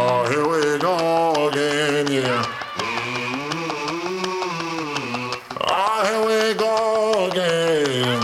Oh, 0.00 0.28
here 0.30 0.46
we 0.46 0.78
go 0.78 1.48
again, 1.48 2.06
yeah. 2.12 2.44
Oh, 5.60 6.04
here 6.06 6.22
we 6.24 6.54
go 6.56 7.28
again. 7.28 8.22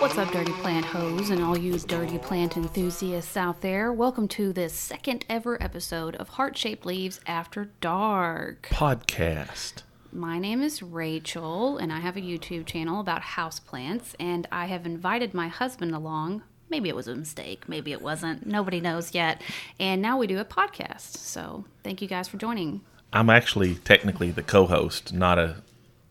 What's 0.00 0.18
up, 0.18 0.32
Dirty 0.32 0.50
Plant 0.54 0.84
Hoes, 0.84 1.30
and 1.30 1.44
all 1.44 1.56
you 1.56 1.78
dirty 1.78 2.18
plant 2.18 2.56
enthusiasts 2.56 3.36
out 3.36 3.60
there? 3.60 3.92
Welcome 3.92 4.26
to 4.28 4.52
this 4.52 4.74
second 4.74 5.24
ever 5.28 5.62
episode 5.62 6.16
of 6.16 6.30
Heart 6.30 6.58
Shaped 6.58 6.84
Leaves 6.84 7.20
After 7.24 7.70
Dark. 7.80 8.66
podcast. 8.72 9.84
My 10.10 10.40
name 10.40 10.60
is 10.60 10.82
Rachel, 10.82 11.78
and 11.78 11.92
I 11.92 12.00
have 12.00 12.16
a 12.16 12.20
YouTube 12.20 12.66
channel 12.66 12.98
about 12.98 13.22
houseplants, 13.22 14.16
and 14.18 14.48
I 14.50 14.66
have 14.66 14.86
invited 14.86 15.34
my 15.34 15.46
husband 15.46 15.94
along. 15.94 16.42
Maybe 16.72 16.88
it 16.88 16.96
was 16.96 17.06
a 17.06 17.14
mistake, 17.14 17.68
maybe 17.68 17.92
it 17.92 18.00
wasn't. 18.00 18.46
Nobody 18.46 18.80
knows 18.80 19.12
yet. 19.12 19.42
And 19.78 20.00
now 20.00 20.16
we 20.16 20.26
do 20.26 20.38
a 20.38 20.44
podcast. 20.46 21.18
So 21.18 21.66
thank 21.84 22.00
you 22.00 22.08
guys 22.08 22.28
for 22.28 22.38
joining. 22.38 22.80
I'm 23.12 23.28
actually 23.28 23.74
technically 23.74 24.30
the 24.30 24.42
co-host, 24.42 25.12
not 25.12 25.38
a 25.38 25.56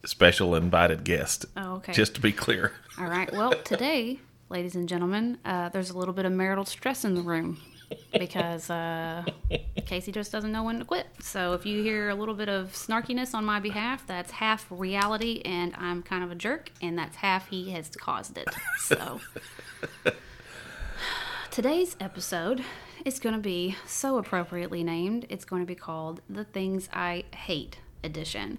special 0.05 0.53
invited 0.53 1.03
guest. 1.03 1.47
Oh, 1.57 1.77
okay. 1.77 1.93
Just 1.93 2.13
to 2.13 2.21
be 2.21 2.31
clear. 2.31 2.73
All 2.99 3.07
right. 3.07 3.33
Well, 3.33 3.53
today, 3.63 4.19
ladies 4.49 4.75
and 4.75 4.87
gentlemen, 4.87 5.39
uh, 5.45 5.69
there's 5.69 5.89
a 5.89 5.97
little 5.97 6.13
bit 6.13 6.25
of 6.25 6.31
marital 6.31 6.65
stress 6.65 7.03
in 7.05 7.15
the 7.15 7.21
room 7.21 7.59
because 8.13 8.69
uh, 8.69 9.23
Casey 9.87 10.11
just 10.11 10.31
doesn't 10.31 10.51
know 10.51 10.61
when 10.61 10.77
to 10.77 10.85
quit. 10.85 11.07
So 11.21 11.53
if 11.53 11.65
you 11.65 11.81
hear 11.81 12.09
a 12.09 12.15
little 12.15 12.35
bit 12.35 12.49
of 12.49 12.71
snarkiness 12.73 13.33
on 13.33 13.45
my 13.45 13.59
behalf, 13.59 14.05
that's 14.05 14.29
half 14.29 14.67
reality, 14.69 15.41
and 15.43 15.73
I'm 15.75 16.03
kind 16.03 16.23
of 16.23 16.29
a 16.29 16.35
jerk, 16.35 16.71
and 16.83 16.99
that's 16.99 17.15
half 17.15 17.49
he 17.49 17.71
has 17.71 17.89
caused 17.89 18.37
it. 18.37 18.47
So 18.77 19.19
today's 21.51 21.97
episode 21.99 22.63
is 23.03 23.19
going 23.19 23.35
to 23.35 23.41
be 23.41 23.75
so 23.85 24.17
appropriately 24.17 24.85
named. 24.85 25.25
It's 25.27 25.43
going 25.43 25.61
to 25.61 25.65
be 25.65 25.75
called 25.75 26.21
"The 26.29 26.45
Things 26.45 26.87
I 26.93 27.25
Hate" 27.35 27.77
edition 28.03 28.57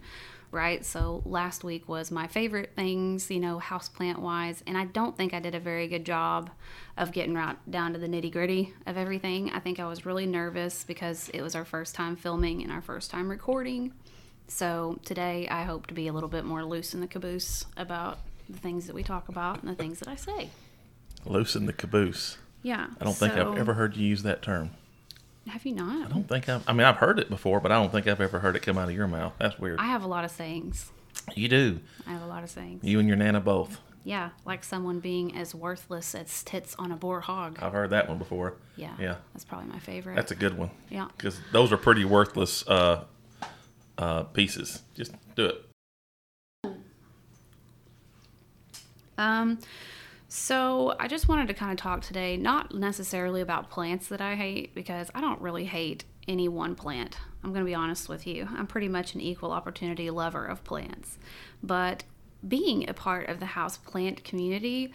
right? 0.51 0.85
So 0.85 1.23
last 1.25 1.65
week 1.65 1.89
was 1.89 2.11
my 2.11 2.27
favorite 2.27 2.73
things, 2.77 3.31
you 3.31 3.41
know, 3.41 3.59
houseplant 3.59 4.19
wise, 4.19 4.63
and 4.67 4.77
I 4.77 4.85
don't 4.85 5.17
think 5.17 5.33
I 5.33 5.41
did 5.41 5.55
a 5.55 5.59
very 5.59 5.89
good 5.89 6.05
job 6.05 6.51
of 6.99 7.11
getting 7.11 7.33
right 7.33 7.57
down 7.71 7.95
to 7.95 7.99
the 7.99 8.07
nitty 8.07 8.31
gritty 8.31 8.75
of 8.87 8.99
everything. 8.99 9.51
I 9.51 9.61
think 9.61 9.81
I 9.81 9.87
was 9.87 10.05
really 10.05 10.27
nervous 10.27 10.85
because 10.85 11.31
it 11.31 11.41
was 11.41 11.55
our 11.55 11.65
first 11.65 11.95
time 11.95 12.17
filming 12.17 12.63
and 12.63 12.71
our 12.71 12.83
first 12.83 13.11
time 13.11 13.31
recording. 13.31 13.95
So 14.47 14.99
today 15.07 15.49
I 15.49 15.63
hope 15.63 15.87
to 15.87 15.95
be 15.95 16.07
a 16.07 16.13
little 16.13 16.29
bit 16.29 16.45
more 16.45 16.67
loose 16.67 16.93
in 16.93 17.01
the 17.01 17.07
caboose 17.07 17.65
about 17.79 18.19
the 18.51 18.59
things 18.59 18.87
that 18.89 18.95
we 18.95 19.03
talk 19.03 19.31
about 19.31 19.63
and 19.63 19.71
the 19.71 19.75
things 19.75 20.01
that 20.01 20.09
I 20.09 20.17
say. 20.17 20.51
Loosen 21.25 21.65
the 21.65 21.73
caboose. 21.73 22.37
Yeah. 22.63 22.87
I 23.01 23.05
don't 23.05 23.15
think 23.17 23.35
so- 23.35 23.53
I've 23.53 23.59
ever 23.59 23.75
heard 23.75 23.97
you 23.97 24.07
use 24.07 24.23
that 24.23 24.43
term. 24.43 24.71
Have 25.49 25.67
you 25.67 25.75
not? 25.75 26.07
I 26.07 26.09
don't 26.13 26.29
think 26.29 26.49
I've. 26.49 26.69
I 26.69 26.73
mean, 26.73 26.87
I've 26.87 26.99
heard 26.99 27.19
it 27.19 27.29
before, 27.29 27.59
but 27.59 27.73
I 27.73 27.75
don't 27.75 27.91
think 27.91 28.07
I've 28.07 28.21
ever 28.21 28.39
heard 28.39 28.55
it 28.55 28.61
come 28.61 28.79
out 28.79 28.89
of 28.89 28.95
your 28.95 29.09
mouth. 29.09 29.33
That's 29.39 29.59
weird. 29.59 29.81
I 29.81 29.87
have 29.87 30.05
a 30.05 30.07
lot 30.07 30.25
of 30.25 30.31
sayings. 30.31 30.93
you 31.35 31.49
do. 31.49 31.81
I 32.07 32.13
have 32.13 32.23
a 32.23 32.27
lot 32.27 32.45
of 32.45 32.51
sayings. 32.51 32.85
You 32.85 33.01
and 33.01 33.09
your 33.09 33.17
nana 33.17 33.41
both. 33.41 33.81
Yeah, 34.05 34.31
like 34.45 34.63
someone 34.65 34.99
being 35.01 35.37
as 35.37 35.53
worthless 35.55 36.15
as 36.15 36.43
tits 36.45 36.75
on 36.79 36.91
a 36.93 36.97
boar 36.97 37.21
hog. 37.21 37.59
I've 37.61 37.73
heard 37.73 37.91
that 37.91 38.09
one 38.09 38.19
before. 38.19 38.55
Yeah. 38.77 38.93
Yeah. 39.01 39.17
That's 39.33 39.45
probably 39.45 39.69
my 39.69 39.79
favorite. 39.81 40.15
That's 40.17 40.31
a 40.33 40.37
good 40.37 40.57
one. 40.57 40.71
Yeah. 40.91 41.09
Because 41.17 41.39
those 41.53 41.73
are 41.73 41.77
pretty 41.77 42.05
worthless 42.05 42.67
uh, 42.69 43.05
uh, 43.99 44.23
pieces. 44.25 44.83
Just 44.95 45.13
do 45.37 45.47
it. 46.65 46.73
Um, 49.19 49.59
so 50.35 50.97
I 50.99 51.09
just 51.09 51.29
wanted 51.29 51.49
to 51.49 51.53
kind 51.53 51.73
of 51.73 51.77
talk 51.77 52.01
today, 52.01 52.39
not 52.39 52.73
necessarily 52.75 53.43
about 53.43 53.69
plants 53.69 54.09
that 54.09 54.23
I 54.23 54.35
hate, 54.35 54.75
because 54.75 55.11
I 55.15 55.21
don't 55.21 55.39
really 55.43 55.67
hate 55.67 56.05
any 56.27 56.49
one 56.49 56.75
plant. 56.75 57.19
I'm 57.45 57.53
going 57.53 57.63
to 57.63 57.69
be 57.69 57.75
honest 57.75 58.09
with 58.09 58.27
you. 58.27 58.49
I'm 58.57 58.67
pretty 58.67 58.89
much 58.89 59.15
an 59.15 59.21
equal 59.21 59.53
opportunity 59.53 60.09
lover 60.09 60.47
of 60.47 60.65
plants. 60.65 61.19
But 61.63 62.05
being 62.49 62.89
a 62.89 62.95
part 62.95 63.29
of 63.29 63.41
the 63.41 63.45
house 63.45 63.77
plant 63.77 64.25
community 64.25 64.95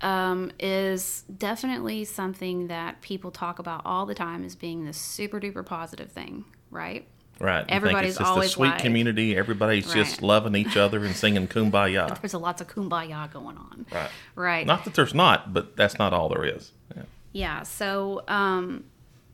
um, 0.00 0.50
is 0.58 1.22
definitely 1.38 2.04
something 2.04 2.66
that 2.66 3.02
people 3.02 3.30
talk 3.30 3.60
about 3.60 3.82
all 3.84 4.04
the 4.04 4.16
time 4.16 4.44
as 4.44 4.56
being 4.56 4.84
this 4.84 4.96
super 4.96 5.38
duper 5.38 5.64
positive 5.64 6.10
thing, 6.10 6.44
right? 6.72 7.06
Right. 7.42 7.62
You 7.62 7.66
think 7.66 7.72
Everybody's 7.76 8.10
it's 8.10 8.18
just 8.18 8.30
always 8.30 8.50
a 8.50 8.52
sweet 8.52 8.68
like- 8.68 8.78
community. 8.78 9.36
Everybody's 9.36 9.92
just 9.92 10.22
loving 10.22 10.54
each 10.54 10.76
other 10.76 11.04
and 11.04 11.14
singing 11.16 11.48
kumbaya. 11.48 12.18
There's 12.20 12.34
a 12.34 12.38
lots 12.38 12.60
of 12.60 12.68
kumbaya 12.68 13.32
going 13.32 13.56
on. 13.58 13.84
Right. 13.92 14.10
Right. 14.36 14.66
Not 14.66 14.84
that 14.84 14.94
there's 14.94 15.12
not, 15.12 15.52
but 15.52 15.76
that's 15.76 15.98
not 15.98 16.12
all 16.12 16.28
there 16.28 16.44
is. 16.44 16.70
Yeah. 16.94 17.02
Yeah, 17.32 17.62
so 17.64 18.22
um, 18.28 18.84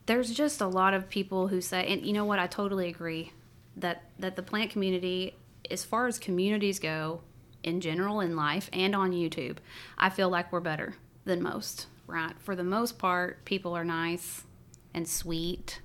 there's 0.07 0.33
just 0.33 0.61
a 0.63 0.67
lot 0.67 0.95
of 0.95 1.11
people 1.11 1.49
who 1.49 1.61
say, 1.61 1.87
and 1.93 2.07
you 2.07 2.13
know 2.15 2.25
what? 2.25 2.39
I 2.39 2.47
totally 2.47 2.89
agree 2.89 3.33
that 3.77 4.05
that 4.19 4.37
the 4.37 4.43
plant 4.43 4.71
community, 4.71 5.35
as 5.71 5.85
far 5.85 6.07
as 6.07 6.19
communities 6.19 6.79
go, 6.79 7.21
in 7.63 7.81
general 7.83 8.21
in 8.21 8.37
life 8.37 8.71
and 8.73 8.95
on 8.97 9.11
YouTube, 9.13 9.59
I 9.99 10.09
feel 10.09 10.31
like 10.31 10.51
we're 10.51 10.61
better 10.61 10.95
than 11.27 11.43
most. 11.43 11.89
Right? 12.07 12.33
For 12.39 12.57
the 12.57 12.65
most 12.65 12.99
part, 12.99 13.45
people 13.45 13.77
are 13.77 13.85
nice 13.85 14.45
and 14.95 15.07
sweet 15.07 15.83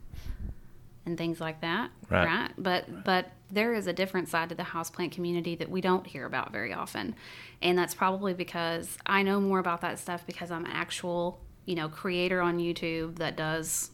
and 1.05 1.17
things 1.17 1.41
like 1.41 1.61
that. 1.61 1.91
Right. 2.09 2.51
But 2.57 3.03
but 3.03 3.31
there 3.51 3.73
is 3.73 3.87
a 3.87 3.93
different 3.93 4.29
side 4.29 4.49
to 4.49 4.55
the 4.55 4.63
houseplant 4.63 5.11
community 5.11 5.55
that 5.55 5.69
we 5.69 5.81
don't 5.81 6.07
hear 6.07 6.25
about 6.25 6.51
very 6.51 6.73
often. 6.73 7.15
And 7.61 7.77
that's 7.77 7.93
probably 7.93 8.33
because 8.33 8.97
I 9.05 9.21
know 9.21 9.39
more 9.39 9.59
about 9.59 9.81
that 9.81 9.99
stuff 9.99 10.25
because 10.25 10.49
I'm 10.49 10.65
an 10.65 10.71
actual, 10.71 11.39
you 11.65 11.75
know, 11.75 11.89
creator 11.89 12.41
on 12.41 12.57
YouTube 12.57 13.17
that 13.17 13.37
does 13.37 13.91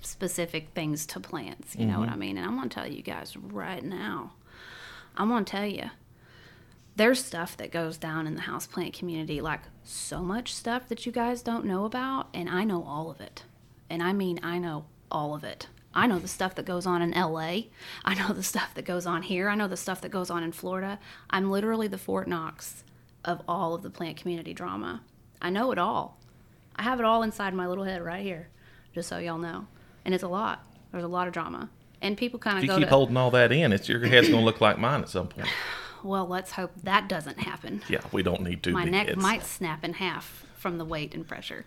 specific 0.00 0.68
things 0.74 1.06
to 1.06 1.20
plants. 1.20 1.74
You 1.74 1.86
know 1.86 1.98
what 1.98 2.08
mm-hmm. 2.08 2.14
I 2.14 2.18
mean? 2.18 2.38
And 2.38 2.46
I'm 2.46 2.56
gonna 2.56 2.68
tell 2.68 2.86
you 2.86 3.02
guys 3.02 3.36
right 3.36 3.84
now. 3.84 4.34
I'm 5.16 5.28
gonna 5.28 5.44
tell 5.44 5.66
you. 5.66 5.90
There's 6.96 7.24
stuff 7.24 7.56
that 7.56 7.72
goes 7.72 7.96
down 7.96 8.28
in 8.28 8.36
the 8.36 8.42
houseplant 8.42 8.92
community, 8.92 9.40
like 9.40 9.62
so 9.82 10.22
much 10.22 10.54
stuff 10.54 10.88
that 10.88 11.04
you 11.04 11.10
guys 11.10 11.42
don't 11.42 11.64
know 11.64 11.86
about, 11.86 12.28
and 12.32 12.48
I 12.48 12.62
know 12.62 12.84
all 12.84 13.10
of 13.10 13.20
it. 13.20 13.42
And 13.90 14.00
I 14.00 14.12
mean, 14.12 14.38
I 14.44 14.58
know 14.58 14.84
all 15.10 15.34
of 15.34 15.42
it. 15.42 15.66
I 15.94 16.06
know 16.08 16.18
the 16.18 16.28
stuff 16.28 16.54
that 16.56 16.66
goes 16.66 16.86
on 16.86 17.00
in 17.02 17.12
LA. 17.12 17.62
I 18.04 18.14
know 18.16 18.32
the 18.34 18.42
stuff 18.42 18.74
that 18.74 18.84
goes 18.84 19.06
on 19.06 19.22
here. 19.22 19.48
I 19.48 19.54
know 19.54 19.68
the 19.68 19.76
stuff 19.76 20.00
that 20.00 20.10
goes 20.10 20.28
on 20.28 20.42
in 20.42 20.52
Florida. 20.52 20.98
I'm 21.30 21.50
literally 21.50 21.86
the 21.88 21.98
Fort 21.98 22.26
Knox 22.28 22.82
of 23.24 23.40
all 23.48 23.74
of 23.74 23.82
the 23.82 23.90
plant 23.90 24.16
community 24.16 24.52
drama. 24.52 25.02
I 25.40 25.50
know 25.50 25.70
it 25.70 25.78
all. 25.78 26.18
I 26.76 26.82
have 26.82 26.98
it 26.98 27.06
all 27.06 27.22
inside 27.22 27.54
my 27.54 27.66
little 27.68 27.84
head 27.84 28.02
right 28.02 28.22
here, 28.24 28.48
just 28.92 29.08
so 29.08 29.18
y'all 29.18 29.38
know. 29.38 29.66
And 30.04 30.12
it's 30.12 30.24
a 30.24 30.28
lot. 30.28 30.64
There's 30.90 31.04
a 31.04 31.08
lot 31.08 31.28
of 31.28 31.32
drama. 31.32 31.70
And 32.02 32.18
people 32.18 32.38
kind 32.38 32.58
If 32.58 32.64
of 32.64 32.68
you 32.70 32.80
keep 32.80 32.88
to, 32.88 32.94
holding 32.94 33.16
all 33.16 33.30
that 33.30 33.52
in, 33.52 33.72
it's 33.72 33.88
your 33.88 34.04
head's 34.04 34.28
going 34.28 34.40
to 34.40 34.44
look 34.44 34.60
like 34.60 34.78
mine 34.78 35.00
at 35.02 35.08
some 35.08 35.28
point. 35.28 35.48
well, 36.02 36.26
let's 36.26 36.52
hope 36.52 36.72
that 36.82 37.08
doesn't 37.08 37.38
happen. 37.38 37.82
Yeah, 37.88 38.00
we 38.12 38.22
don't 38.22 38.42
need 38.42 38.62
two 38.62 38.72
My 38.72 38.84
neck 38.84 39.06
heads. 39.06 39.22
might 39.22 39.44
snap 39.44 39.84
in 39.84 39.94
half 39.94 40.44
from 40.58 40.76
the 40.78 40.84
weight 40.84 41.14
and 41.14 41.26
pressure. 41.26 41.64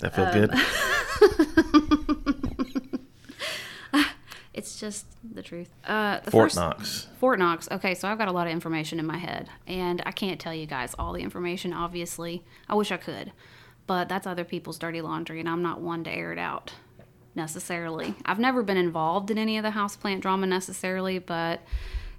That 0.00 0.14
feel 0.14 0.26
Um, 0.26 0.32
good? 0.34 0.50
It's 4.56 4.80
just 4.80 5.06
the 5.22 5.42
truth. 5.42 5.68
Uh, 5.86 6.20
the 6.20 6.30
Fort 6.30 6.46
first- 6.46 6.56
Knox. 6.56 7.06
Fort 7.20 7.38
Knox. 7.38 7.68
Okay, 7.70 7.94
so 7.94 8.08
I've 8.08 8.18
got 8.18 8.28
a 8.28 8.32
lot 8.32 8.46
of 8.46 8.52
information 8.52 8.98
in 8.98 9.06
my 9.06 9.18
head, 9.18 9.48
and 9.66 10.02
I 10.06 10.12
can't 10.12 10.40
tell 10.40 10.54
you 10.54 10.66
guys 10.66 10.94
all 10.98 11.12
the 11.12 11.22
information. 11.22 11.72
Obviously, 11.72 12.42
I 12.68 12.74
wish 12.74 12.90
I 12.90 12.96
could, 12.96 13.32
but 13.86 14.08
that's 14.08 14.26
other 14.26 14.44
people's 14.44 14.78
dirty 14.78 15.00
laundry, 15.02 15.40
and 15.40 15.48
I'm 15.48 15.62
not 15.62 15.80
one 15.80 16.02
to 16.04 16.10
air 16.10 16.32
it 16.32 16.38
out 16.38 16.72
necessarily. 17.34 18.14
I've 18.24 18.38
never 18.38 18.62
been 18.62 18.78
involved 18.78 19.30
in 19.30 19.38
any 19.38 19.58
of 19.58 19.62
the 19.62 19.70
houseplant 19.70 20.22
drama 20.22 20.46
necessarily, 20.46 21.18
but 21.18 21.60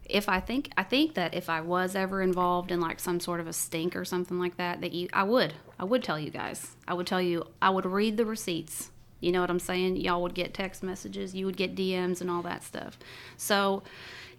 if 0.05 0.29
I 0.29 0.39
think 0.39 0.71
I 0.77 0.83
think 0.83 1.15
that 1.15 1.33
if 1.33 1.49
I 1.49 1.61
was 1.61 1.95
ever 1.95 2.21
involved 2.21 2.71
in 2.71 2.79
like 2.79 2.99
some 2.99 3.19
sort 3.19 3.39
of 3.39 3.47
a 3.47 3.53
stink 3.53 3.95
or 3.95 4.05
something 4.05 4.39
like 4.39 4.57
that, 4.57 4.79
that 4.81 4.93
you 4.93 5.09
I 5.11 5.23
would 5.23 5.53
I 5.79 5.85
would 5.85 6.03
tell 6.03 6.19
you 6.19 6.29
guys. 6.29 6.75
I 6.87 6.93
would 6.93 7.07
tell 7.07 7.21
you 7.21 7.45
I 7.61 7.71
would 7.71 7.85
read 7.85 8.15
the 8.15 8.25
receipts. 8.25 8.91
You 9.19 9.31
know 9.31 9.41
what 9.41 9.49
I'm 9.49 9.59
saying? 9.59 9.97
Y'all 9.97 10.21
would 10.21 10.33
get 10.33 10.53
text 10.53 10.83
messages, 10.83 11.33
you 11.33 11.45
would 11.45 11.57
get 11.57 11.75
DMs 11.75 12.21
and 12.21 12.29
all 12.29 12.41
that 12.43 12.63
stuff. 12.63 12.99
So 13.35 13.83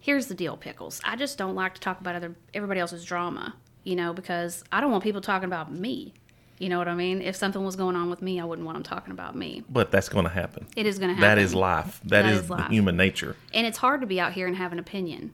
here's 0.01 0.27
the 0.27 0.35
deal, 0.35 0.57
pickles. 0.57 1.01
I 1.05 1.17
just 1.17 1.39
don't 1.39 1.55
like 1.55 1.75
to 1.75 1.81
talk 1.81 2.01
about 2.01 2.15
other 2.15 2.35
everybody 2.55 2.81
else's 2.81 3.05
drama, 3.05 3.57
you 3.85 3.97
know, 3.97 4.13
because 4.13 4.65
I 4.71 4.81
don't 4.81 4.91
want 4.91 5.03
people 5.03 5.21
talking 5.21 5.47
about 5.47 5.73
me. 5.73 6.15
You 6.59 6.69
know 6.69 6.79
what 6.79 6.89
I 6.89 6.95
mean? 6.95 7.23
If 7.23 7.37
something 7.37 7.65
was 7.65 7.77
going 7.77 7.95
on 7.95 8.11
with 8.11 8.21
me, 8.21 8.41
I 8.41 8.45
wouldn't 8.45 8.67
want 8.67 8.77
them 8.77 8.83
talking 8.83 9.13
about 9.13 9.37
me. 9.37 9.63
But 9.71 9.93
that's 9.93 10.09
going 10.09 10.25
to 10.25 10.31
happen. 10.31 10.67
It 10.75 10.87
is 10.87 10.99
going 10.99 11.11
to 11.11 11.15
happen. 11.15 11.29
That 11.29 11.39
is 11.39 11.55
life. 11.55 12.01
That 12.05 12.23
that 12.23 12.33
is, 12.33 12.41
is 12.41 12.51
life. 12.51 12.71
human 12.71 12.97
nature. 12.97 13.37
And 13.55 13.65
it's 13.65 13.79
hard 13.79 14.01
to 14.01 14.09
be 14.09 14.19
out 14.19 14.33
here 14.33 14.49
and 14.49 14.57
have 14.57 14.73
an 14.73 14.81
opinion. 14.81 15.33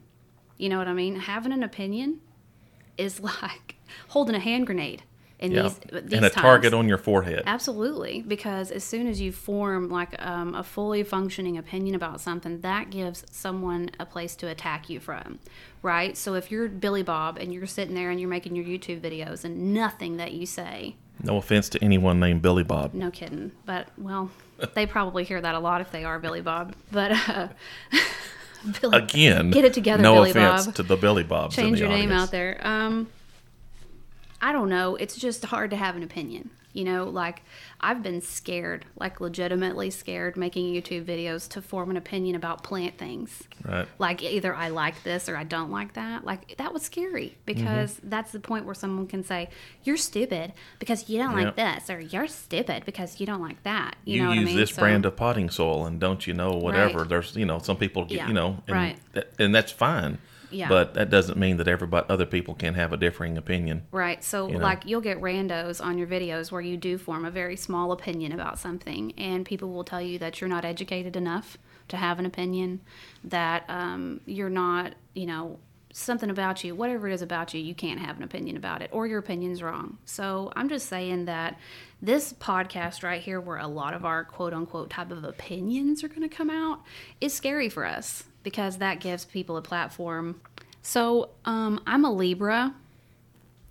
You 0.57 0.69
know 0.69 0.77
what 0.77 0.87
I 0.87 0.93
mean? 0.93 1.15
Having 1.15 1.53
an 1.53 1.63
opinion 1.63 2.19
is 2.97 3.19
like 3.41 3.75
holding 4.09 4.35
a 4.35 4.39
hand 4.39 4.67
grenade 4.67 5.03
in 5.39 5.51
Yeah. 5.51 5.63
these, 5.63 5.79
these 6.03 6.13
and 6.13 6.25
a 6.25 6.29
times. 6.29 6.33
target 6.41 6.73
on 6.73 6.87
your 6.87 6.97
forehead. 6.97 7.43
Absolutely, 7.45 8.23
because 8.27 8.71
as 8.71 8.83
soon 8.83 9.07
as 9.07 9.19
you 9.19 9.31
form 9.31 9.89
like 9.89 10.15
um, 10.25 10.55
a 10.55 10.63
fully 10.63 11.03
functioning 11.03 11.57
opinion 11.57 11.93
about 11.95 12.21
something, 12.21 12.61
that 12.61 12.89
gives 12.89 13.23
someone 13.31 13.89
a 13.99 14.05
place 14.05 14.35
to 14.37 14.47
attack 14.47 14.89
you 14.89 14.99
from, 14.99 15.39
right? 15.81 16.15
So 16.15 16.35
if 16.35 16.51
you're 16.51 16.67
Billy 16.69 17.03
Bob 17.03 17.37
and 17.37 17.53
you're 17.53 17.65
sitting 17.67 17.95
there 17.95 18.09
and 18.11 18.19
you're 18.19 18.29
making 18.29 18.55
your 18.55 18.65
YouTube 18.65 19.01
videos 19.01 19.43
and 19.43 19.73
nothing 19.73 20.17
that 20.17 20.31
you 20.33 20.45
say 20.45 20.95
No 21.23 21.37
offense 21.37 21.67
to 21.69 21.83
anyone 21.83 22.19
named 22.19 22.41
Billy 22.41 22.63
Bob. 22.63 22.93
No 22.93 23.11
kidding. 23.11 23.51
But 23.65 23.87
well, 23.97 24.29
they 24.73 24.85
probably 24.85 25.23
hear 25.25 25.41
that 25.41 25.53
a 25.55 25.59
lot 25.59 25.81
if 25.81 25.91
they 25.91 26.03
are 26.05 26.17
Billy 26.19 26.41
Bob. 26.41 26.75
But 26.91 27.11
uh, 27.29 27.47
Billy, 28.81 28.97
Again, 28.97 29.51
Get 29.51 29.65
it 29.65 29.73
together, 29.73 30.01
No 30.01 30.13
Billy 30.15 30.31
offense 30.31 30.65
Bob. 30.67 30.75
to 30.75 30.83
the 30.83 30.95
Billy 30.97 31.23
Bobs. 31.23 31.57
in 31.57 31.65
change 31.65 31.79
your 31.79 31.89
name 31.89 32.11
out 32.11 32.31
there. 32.31 32.59
Um, 32.65 33.07
I 34.41 34.51
don't 34.51 34.69
know. 34.69 34.95
It's 34.95 35.15
just 35.15 35.45
hard 35.45 35.69
to 35.71 35.75
have 35.77 35.95
an 35.95 36.03
opinion. 36.03 36.49
You 36.73 36.83
know, 36.83 37.05
like 37.05 37.41
I've 37.79 38.03
been 38.03 38.19
scared, 38.19 38.83
like 38.99 39.21
legitimately 39.21 39.91
scared, 39.91 40.35
making 40.35 40.73
YouTube 40.73 41.05
videos 41.05 41.47
to 41.51 41.61
form 41.61 41.89
an 41.89 41.95
opinion 41.95 42.35
about 42.35 42.63
plant 42.65 42.97
things. 42.97 43.43
Right. 43.63 43.87
Like 43.97 44.21
either 44.21 44.53
I 44.53 44.67
like 44.67 45.01
this 45.03 45.29
or 45.29 45.37
I 45.37 45.45
don't 45.45 45.71
like 45.71 45.93
that. 45.93 46.25
Like 46.25 46.57
that 46.57 46.73
was 46.73 46.83
scary 46.83 47.37
because 47.45 47.93
Mm-hmm. 47.95 48.09
that's 48.09 48.33
the 48.33 48.41
point 48.41 48.65
where 48.65 48.75
someone 48.75 49.07
can 49.07 49.23
say 49.23 49.47
you're 49.85 49.95
stupid 49.95 50.51
because 50.79 51.07
you 51.07 51.17
don't 51.17 51.33
like 51.33 51.55
this, 51.55 51.89
or 51.89 52.01
you're 52.01 52.27
stupid 52.27 52.83
because 52.85 53.21
you 53.21 53.25
don't 53.25 53.41
like 53.41 53.63
that. 53.63 53.95
You, 54.03 54.15
You, 54.17 54.23
know 54.23 54.29
what 54.31 54.37
use 54.39 54.43
I 54.43 54.51
mean? 54.51 54.57
this 54.57 54.71
So- 54.75 54.81
brand 54.81 55.05
of 55.05 55.15
potting 55.15 55.49
soil, 55.49 55.85
and 55.85 55.97
don't 55.97 56.27
you 56.27 56.33
know 56.33 56.51
whatever? 56.51 56.99
Right. 56.99 57.07
There's 57.09 57.37
you 57.37 57.45
know 57.45 57.59
some 57.59 57.77
people 57.77 58.03
get 58.03 58.17
Yeah, 58.17 58.27
you 58.27 58.33
know 58.33 58.61
and 58.67 58.75
right. 58.75 58.97
that, 59.13 59.31
and 59.39 59.55
that's 59.55 59.71
fine. 59.71 60.17
Yeah. 60.55 60.69
But 60.69 60.93
that 60.93 61.09
doesn't 61.09 61.37
mean 61.37 61.57
that 61.57 61.67
everybody 61.67 62.07
other 62.09 62.25
people 62.25 62.55
can 62.55 62.73
have 62.75 62.93
a 62.93 62.97
differing 62.97 63.37
opinion. 63.37 63.83
Right. 63.91 64.23
So, 64.23 64.47
you 64.47 64.53
know? 64.53 64.59
like, 64.59 64.85
you'll 64.85 65.01
get 65.01 65.19
randos 65.19 65.83
on 65.83 65.97
your 65.97 66.07
videos 66.07 66.51
where 66.51 66.61
you 66.61 66.77
do 66.77 66.97
form 66.97 67.25
a 67.25 67.31
very 67.31 67.57
small 67.57 67.91
opinion 67.91 68.31
about 68.31 68.57
something, 68.57 69.13
and 69.17 69.45
people 69.45 69.71
will 69.71 69.83
tell 69.83 70.01
you 70.01 70.17
that 70.19 70.39
you're 70.39 70.49
not 70.49 70.63
educated 70.63 71.15
enough 71.15 71.57
to 71.89 71.97
have 71.97 72.17
an 72.19 72.25
opinion, 72.25 72.81
that 73.23 73.65
um, 73.67 74.21
you're 74.25 74.49
not, 74.49 74.93
you 75.13 75.25
know, 75.25 75.59
something 75.93 76.29
about 76.29 76.63
you, 76.63 76.75
whatever 76.75 77.07
it 77.07 77.13
is 77.13 77.21
about 77.21 77.53
you, 77.53 77.61
you 77.61 77.73
can't 77.75 77.99
have 77.99 78.17
an 78.17 78.23
opinion 78.23 78.57
about 78.57 78.81
it, 78.81 78.89
or 78.91 79.07
your 79.07 79.19
opinion's 79.19 79.61
wrong. 79.61 79.97
So, 80.05 80.51
I'm 80.55 80.69
just 80.69 80.87
saying 80.87 81.25
that 81.25 81.59
this 82.01 82.33
podcast 82.33 83.03
right 83.03 83.21
here, 83.21 83.41
where 83.41 83.57
a 83.57 83.67
lot 83.67 83.93
of 83.93 84.05
our 84.05 84.23
quote 84.23 84.53
unquote 84.53 84.89
type 84.89 85.11
of 85.11 85.23
opinions 85.23 86.03
are 86.03 86.07
going 86.07 86.27
to 86.27 86.33
come 86.33 86.49
out, 86.49 86.81
is 87.19 87.33
scary 87.33 87.67
for 87.67 87.85
us 87.85 88.23
because 88.45 88.77
that 88.77 89.01
gives 89.01 89.25
people 89.25 89.57
a 89.57 89.61
platform. 89.61 90.39
So, 90.81 91.31
um, 91.43 91.81
I'm 91.85 92.05
a 92.05 92.11
Libra 92.11 92.73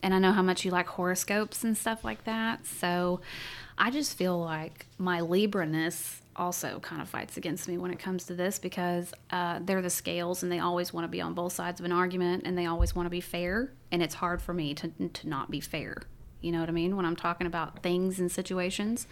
and 0.04 0.12
I 0.12 0.18
know 0.18 0.32
how 0.32 0.42
much 0.42 0.66
you 0.66 0.70
like 0.70 0.86
horoscopes 0.86 1.64
and 1.64 1.74
stuff 1.74 2.04
like 2.04 2.24
that. 2.24 2.66
So 2.66 3.22
I 3.78 3.90
just 3.90 4.18
feel 4.18 4.38
like 4.38 4.84
my 4.98 5.22
Libra-ness 5.22 6.20
also 6.36 6.78
kind 6.80 7.00
of 7.00 7.08
fights 7.08 7.38
against 7.38 7.68
me 7.68 7.78
when 7.78 7.90
it 7.90 7.98
comes 7.98 8.24
to 8.24 8.34
this 8.34 8.58
because 8.58 9.14
uh, 9.30 9.60
they're 9.62 9.80
the 9.80 9.88
scales 9.88 10.42
and 10.42 10.52
they 10.52 10.58
always 10.58 10.92
want 10.92 11.04
to 11.04 11.08
be 11.08 11.22
on 11.22 11.32
both 11.32 11.54
sides 11.54 11.80
of 11.80 11.86
an 11.86 11.92
argument 11.92 12.42
and 12.44 12.58
they 12.58 12.66
always 12.66 12.94
want 12.94 13.06
to 13.06 13.10
be 13.10 13.22
fair. 13.22 13.72
And 13.90 14.02
it's 14.02 14.14
hard 14.14 14.42
for 14.42 14.52
me 14.52 14.74
to, 14.74 14.88
to 14.88 15.28
not 15.28 15.50
be 15.50 15.60
fair. 15.60 16.02
You 16.42 16.52
know 16.52 16.60
what 16.60 16.68
I 16.68 16.72
mean? 16.72 16.96
When 16.96 17.06
I'm 17.06 17.16
talking 17.16 17.46
about 17.46 17.82
things 17.82 18.20
and 18.20 18.30
situations. 18.30 19.06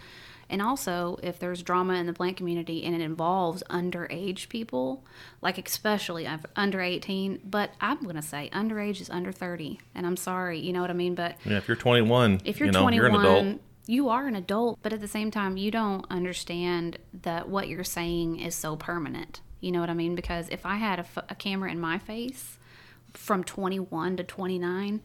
And 0.49 0.61
also, 0.61 1.17
if 1.23 1.39
there's 1.39 1.63
drama 1.63 1.93
in 1.95 2.05
the 2.05 2.13
plant 2.13 2.37
community 2.37 2.83
and 2.83 2.93
it 2.93 3.01
involves 3.01 3.63
underage 3.69 4.49
people, 4.49 5.03
like 5.41 5.57
especially 5.65 6.27
under 6.55 6.81
18, 6.81 7.41
but 7.45 7.71
I'm 7.81 8.03
going 8.03 8.15
to 8.15 8.21
say 8.21 8.49
underage 8.53 9.01
is 9.01 9.09
under 9.09 9.31
30. 9.31 9.79
And 9.95 10.05
I'm 10.05 10.17
sorry, 10.17 10.59
you 10.59 10.73
know 10.73 10.81
what 10.81 10.89
I 10.89 10.93
mean? 10.93 11.15
But 11.15 11.37
Yeah, 11.45 11.57
if 11.57 11.67
you're 11.67 11.77
21, 11.77 12.41
if 12.45 12.59
you're 12.59 12.67
you 12.67 12.71
know, 12.73 12.81
21, 12.81 12.95
you're 12.95 13.05
an 13.07 13.15
adult. 13.45 13.61
you 13.87 14.09
are 14.09 14.27
an 14.27 14.35
adult, 14.35 14.79
but 14.83 14.93
at 14.93 15.01
the 15.01 15.07
same 15.07 15.31
time, 15.31 15.57
you 15.57 15.71
don't 15.71 16.05
understand 16.09 16.97
that 17.23 17.49
what 17.49 17.67
you're 17.67 17.83
saying 17.83 18.39
is 18.39 18.53
so 18.53 18.75
permanent. 18.75 19.41
You 19.59 19.71
know 19.71 19.79
what 19.79 19.89
I 19.89 19.93
mean? 19.93 20.13
Because 20.13 20.49
if 20.49 20.65
I 20.65 20.75
had 20.75 20.99
a, 20.99 21.03
f- 21.03 21.25
a 21.29 21.35
camera 21.35 21.71
in 21.71 21.79
my 21.79 21.97
face 21.97 22.57
from 23.13 23.43
21 23.43 24.17
to 24.17 24.23
29, 24.23 25.01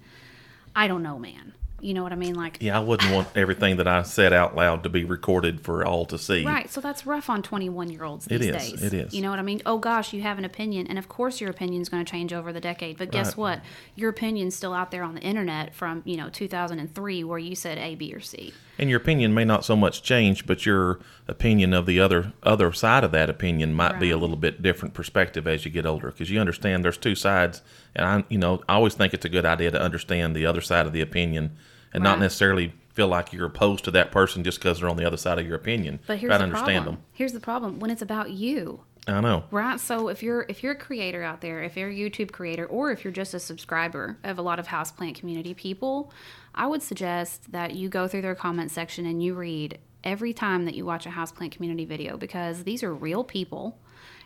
I 0.75 0.89
don't 0.89 1.03
know, 1.03 1.19
man. 1.19 1.55
You 1.81 1.95
know 1.95 2.03
what 2.03 2.13
I 2.13 2.17
mean? 2.17 2.35
Like, 2.35 2.59
Yeah, 2.61 2.77
I 2.77 2.81
wouldn't 2.81 3.13
want 3.13 3.29
everything 3.37 3.77
that 3.77 3.87
I 3.87 4.03
said 4.03 4.33
out 4.33 4.57
loud 4.57 4.83
to 4.83 4.89
be 4.89 5.05
recorded 5.05 5.61
for 5.61 5.85
all 5.85 6.05
to 6.07 6.19
see. 6.19 6.45
Right, 6.45 6.69
so 6.69 6.81
that's 6.81 7.07
rough 7.07 7.31
on 7.31 7.43
21 7.43 7.91
year 7.91 8.03
olds 8.05 8.27
It 8.27 8.39
these 8.39 8.49
is, 8.55 8.71
days. 8.71 8.83
it 8.83 8.95
is. 8.95 9.15
You 9.15 9.23
know 9.23 9.31
what 9.31 9.39
I 9.39 9.43
mean? 9.43 9.63
Oh 9.65 9.79
gosh, 9.79 10.13
you 10.13 10.23
have 10.23 10.39
an 10.39 10.45
opinion, 10.45 10.87
and 10.89 10.99
of 10.99 11.09
course 11.09 11.41
your 11.41 11.51
opinion 11.51 11.81
is 11.81 11.89
going 11.89 12.05
to 12.05 12.11
change 12.11 12.33
over 12.33 12.53
the 12.53 12.61
decade. 12.61 12.99
But 12.99 13.13
guess 13.13 13.29
Right. 13.29 13.39
what? 13.39 13.61
Your 13.95 14.11
opinion's 14.11 14.57
still 14.57 14.75
out 14.75 14.91
there 14.91 15.05
on 15.05 15.15
the 15.15 15.21
internet 15.21 15.75
from 15.75 16.03
you 16.05 16.17
know 16.17 16.29
2003, 16.31 17.23
where 17.25 17.39
you 17.39 17.55
said 17.55 17.79
A, 17.79 17.95
B, 17.95 18.13
or 18.13 18.21
C. 18.21 18.53
And 18.81 18.89
your 18.89 18.99
opinion 19.01 19.35
may 19.35 19.45
not 19.45 19.65
so 19.65 19.75
much 19.75 20.03
change, 20.03 20.47
but 20.47 20.65
your 20.65 21.01
opinion 21.27 21.75
of 21.75 21.87
the 21.87 22.01
other 22.01 22.33
other 22.43 22.73
side 22.73 23.05
of 23.05 23.13
that 23.13 23.29
opinion 23.31 23.73
might 23.73 23.99
be 24.01 24.11
a 24.11 24.17
little 24.17 24.37
bit 24.37 24.63
different 24.63 24.95
perspective 24.95 25.47
as 25.47 25.65
you 25.65 25.71
get 25.71 25.85
older 25.87 26.11
because 26.11 26.31
you 26.31 26.41
understand 26.41 26.85
there's 26.85 26.97
two 26.99 27.15
sides. 27.15 27.63
And 27.95 28.07
I, 28.07 28.25
you 28.29 28.39
know, 28.39 28.63
I 28.69 28.75
always 28.75 28.95
think 28.95 29.15
it's 29.15 29.25
a 29.25 29.29
good 29.29 29.45
idea 29.45 29.71
to 29.71 29.81
understand 29.81 30.35
the 30.37 30.47
other 30.47 30.61
side 30.61 30.87
of 30.87 30.93
the 30.93 31.01
opinion 31.01 31.57
and 31.93 32.05
not 32.05 32.19
necessarily 32.19 32.73
feel 32.93 33.09
like 33.09 33.33
you're 33.33 33.47
opposed 33.47 33.85
to 33.85 33.91
that 33.93 34.11
person 34.11 34.45
just 34.45 34.59
because 34.59 34.81
they're 34.81 34.89
on 34.89 34.97
the 34.97 35.07
other 35.07 35.17
side 35.17 35.39
of 35.39 35.47
your 35.47 35.57
opinion. 35.57 36.01
But 36.07 36.19
here's 36.19 36.31
Try 36.31 36.39
to 36.39 36.39
the 36.39 36.45
understand 36.45 36.85
problem. 36.85 37.03
Here's 37.13 37.33
the 37.33 37.41
problem 37.41 37.79
when 37.79 37.91
it's 37.91 38.03
about 38.03 38.31
you. 38.31 38.81
I 39.07 39.21
know. 39.21 39.45
Right. 39.51 39.81
So 39.81 40.09
if 40.09 40.23
you're 40.23 40.45
if 40.49 40.63
you're 40.63 40.73
a 40.73 40.79
creator 40.79 41.23
out 41.23 41.41
there, 41.41 41.63
if 41.63 41.77
you're 41.77 41.89
a 41.89 41.95
YouTube 41.95 42.31
creator, 42.31 42.67
or 42.67 42.91
if 42.91 43.05
you're 43.05 43.13
just 43.13 43.33
a 43.35 43.41
subscriber 43.41 44.19
of 44.23 44.39
a 44.39 44.43
lot 44.43 44.59
of 44.59 44.67
houseplant 44.67 45.15
community 45.15 45.55
people, 45.55 46.13
I 46.55 46.67
would 46.67 46.83
suggest 46.83 47.53
that 47.53 47.75
you 47.75 47.89
go 47.89 48.07
through 48.07 48.23
their 48.23 48.35
comment 48.35 48.71
section 48.71 49.07
and 49.07 49.23
you 49.23 49.35
read 49.35 49.79
every 50.05 50.33
time 50.33 50.65
that 50.67 50.75
you 50.75 50.85
watch 50.85 51.07
a 51.07 51.11
houseplant 51.11 51.53
community 51.53 51.85
video 51.85 52.17
because 52.17 52.65
these 52.65 52.83
are 52.83 52.95
real 52.95 53.25
people 53.25 53.79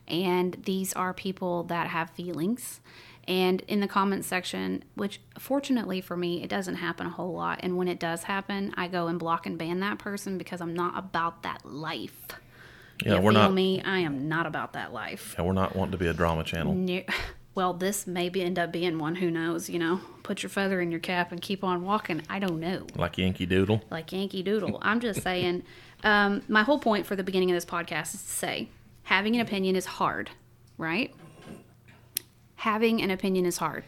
and 0.08 0.56
these 0.64 0.92
are 0.94 1.14
people 1.14 1.64
that 1.64 1.88
have 1.88 2.10
feelings. 2.10 2.80
And 3.28 3.60
in 3.62 3.80
the 3.80 3.86
comments 3.88 4.26
section, 4.26 4.84
which 4.94 5.20
fortunately 5.38 6.00
for 6.00 6.16
me, 6.16 6.42
it 6.42 6.48
doesn't 6.48 6.76
happen 6.76 7.06
a 7.06 7.10
whole 7.10 7.32
lot. 7.32 7.60
And 7.62 7.76
when 7.76 7.86
it 7.88 8.00
does 8.00 8.24
happen, 8.24 8.74
I 8.76 8.88
go 8.88 9.06
and 9.06 9.18
block 9.18 9.46
and 9.46 9.56
ban 9.56 9.80
that 9.80 9.98
person 9.98 10.38
because 10.38 10.60
I'm 10.60 10.74
not 10.74 10.98
about 10.98 11.42
that 11.44 11.64
life. 11.64 12.26
Yeah, 13.04 13.16
you 13.16 13.20
we're 13.20 13.30
not. 13.32 13.52
me? 13.52 13.80
I 13.82 13.98
am 14.00 14.28
not 14.28 14.46
about 14.46 14.72
that 14.74 14.92
life. 14.92 15.34
Yeah, 15.38 15.44
we're 15.44 15.52
not 15.52 15.76
wanting 15.76 15.92
to 15.92 15.98
be 15.98 16.08
a 16.08 16.12
drama 16.12 16.44
channel. 16.44 16.74
Ne- 16.74 17.06
Well, 17.54 17.74
this 17.74 18.06
maybe 18.06 18.40
end 18.42 18.58
up 18.58 18.72
being 18.72 18.98
one. 18.98 19.16
Who 19.16 19.30
knows? 19.30 19.68
You 19.68 19.78
know, 19.78 20.00
put 20.22 20.42
your 20.42 20.48
feather 20.48 20.80
in 20.80 20.90
your 20.90 21.00
cap 21.00 21.32
and 21.32 21.40
keep 21.40 21.62
on 21.62 21.82
walking. 21.84 22.22
I 22.30 22.38
don't 22.38 22.58
know. 22.58 22.86
Like 22.96 23.18
Yankee 23.18 23.44
Doodle. 23.44 23.82
Like 23.90 24.10
Yankee 24.10 24.42
Doodle. 24.42 24.78
I'm 24.82 25.00
just 25.00 25.22
saying. 25.22 25.62
Um, 26.04 26.42
my 26.48 26.64
whole 26.64 26.80
point 26.80 27.06
for 27.06 27.14
the 27.14 27.22
beginning 27.22 27.52
of 27.52 27.54
this 27.54 27.64
podcast 27.64 28.12
is 28.12 28.22
to 28.22 28.28
say 28.28 28.68
having 29.04 29.36
an 29.36 29.40
opinion 29.40 29.76
is 29.76 29.86
hard, 29.86 30.30
right? 30.76 31.14
Having 32.62 33.02
an 33.02 33.10
opinion 33.10 33.44
is 33.44 33.56
hard. 33.56 33.82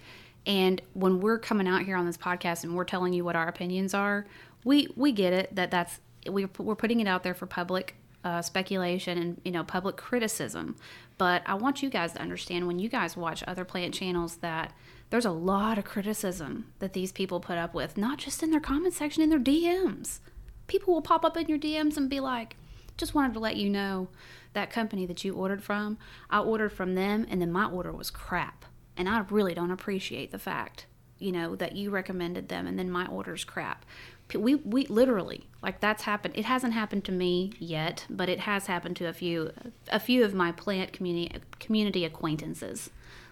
And 0.47 0.83
when 0.95 1.21
we're 1.21 1.39
coming 1.39 1.69
out 1.69 1.83
here 1.83 1.97
on 1.97 2.07
this 2.07 2.17
podcast 2.17 2.65
and 2.65 2.75
we're 2.75 2.83
telling 2.83 3.13
you 3.13 3.25
what 3.25 3.37
our 3.37 3.47
opinions 3.47 3.95
are, 3.95 4.27
we 4.65 4.89
we 4.97 5.13
get 5.13 5.33
it 5.33 5.55
that 5.55 5.71
that's 5.71 6.01
we 6.29 6.47
we're 6.59 6.75
putting 6.75 6.99
it 6.99 7.07
out 7.07 7.23
there 7.23 7.35
for 7.35 7.47
public 7.47 7.95
uh, 8.25 8.43
speculation 8.43 9.17
and 9.17 9.41
you 9.45 9.53
know 9.53 9.63
public 9.63 9.97
criticism. 9.97 10.75
But 11.19 11.43
I 11.47 11.55
want 11.55 11.85
you 11.85 11.89
guys 11.89 12.15
to 12.15 12.21
understand 12.21 12.67
when 12.67 12.81
you 12.81 12.89
guys 12.89 13.17
watch 13.17 13.45
other 13.47 13.65
plant 13.65 13.95
channels 13.95 14.39
that 14.39 14.73
there's 15.11 15.25
a 15.25 15.31
lot 15.31 15.79
of 15.79 15.85
criticism 15.85 16.67
that 16.81 16.95
these 16.95 17.13
people 17.13 17.39
put 17.39 17.59
up 17.59 17.75
with, 17.75 17.97
not 17.97 18.19
just 18.19 18.43
in 18.43 18.51
their 18.51 18.59
comment 18.59 18.95
section, 18.95 19.23
in 19.23 19.31
their 19.31 19.39
DMs. 19.39 20.19
People 20.67 20.95
will 20.95 21.01
pop 21.01 21.25
up 21.25 21.37
in 21.37 21.47
your 21.47 21.61
DMs 21.61 21.97
and 21.97 22.11
be 22.11 22.19
like, 22.19 22.57
just 22.97 23.15
wanted 23.15 23.35
to 23.35 23.41
let 23.41 23.57
you 23.57 23.69
know 23.69 24.09
that 24.53 24.71
company 24.71 25.07
that 25.07 25.25
you 25.25 25.35
ordered 25.35 25.63
from, 25.63 25.99
I 26.31 26.41
ordered 26.41 26.73
from 26.73 26.95
them 26.95 27.27
and 27.29 27.41
then 27.41 27.53
my 27.53 27.67
order 27.67 27.93
was 27.93 28.11
crap. 28.11 28.65
And 28.97 29.09
I 29.09 29.25
really 29.31 29.55
don't 29.55 29.73
appreciate 29.73 30.31
the 30.31 30.39
fact, 30.39 30.87
you 31.19 31.33
know, 31.33 31.57
that 31.57 31.75
you 31.75 31.91
recommended 31.91 32.49
them 32.49 32.67
and 32.67 32.79
then 32.79 32.91
my 32.91 33.07
order's 33.07 33.45
crap. 33.45 33.85
We, 34.33 34.55
we 34.55 34.87
literally 34.87 35.49
like 35.63 35.81
that's 35.81 36.05
happened. 36.05 36.35
It 36.37 36.45
hasn't 36.45 36.73
happened 36.73 37.05
to 37.05 37.13
me 37.13 37.53
yet, 37.59 38.07
but 38.09 38.29
it 38.29 38.41
has 38.41 38.67
happened 38.67 38.97
to 38.97 39.07
a 39.07 39.13
few 39.13 39.53
a 39.89 40.01
few 40.01 40.25
of 40.25 40.35
my 40.35 40.53
plant 40.53 40.93
community 40.93 41.41
community 41.59 42.05
acquaintances. 42.05 42.91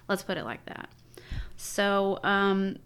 Let's 0.09 0.23
put 0.23 0.37
it 0.37 0.45
like 0.45 0.65
that. 0.67 0.91
So, 1.57 2.19
um, 2.23 2.79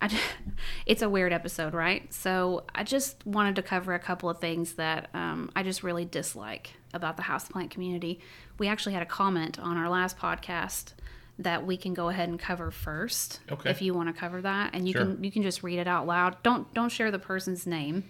I, 0.00 0.10
it's 0.86 1.02
a 1.02 1.08
weird 1.08 1.32
episode, 1.32 1.74
right? 1.74 2.12
So 2.12 2.64
I 2.74 2.84
just 2.84 3.24
wanted 3.26 3.56
to 3.56 3.62
cover 3.62 3.94
a 3.94 3.98
couple 3.98 4.28
of 4.30 4.38
things 4.40 4.74
that 4.74 5.08
um, 5.14 5.50
I 5.54 5.62
just 5.62 5.82
really 5.82 6.04
dislike 6.04 6.74
about 6.94 7.16
the 7.16 7.22
houseplant 7.24 7.70
community. 7.70 8.20
We 8.58 8.68
actually 8.68 8.92
had 8.94 9.02
a 9.02 9.06
comment 9.06 9.58
on 9.58 9.76
our 9.76 9.88
last 9.88 10.18
podcast 10.18 10.92
that 11.38 11.64
we 11.66 11.76
can 11.76 11.94
go 11.94 12.08
ahead 12.10 12.28
and 12.28 12.38
cover 12.38 12.70
first, 12.70 13.40
Okay. 13.50 13.70
if 13.70 13.80
you 13.80 13.94
want 13.94 14.14
to 14.14 14.18
cover 14.18 14.42
that, 14.42 14.74
and 14.74 14.86
you 14.86 14.92
Sure. 14.92 15.06
can 15.06 15.24
you 15.24 15.30
can 15.30 15.42
just 15.42 15.62
read 15.62 15.78
it 15.78 15.88
out 15.88 16.06
loud. 16.06 16.42
Don't 16.42 16.72
don't 16.74 16.90
share 16.90 17.10
the 17.10 17.18
person's 17.18 17.66
name. 17.66 18.04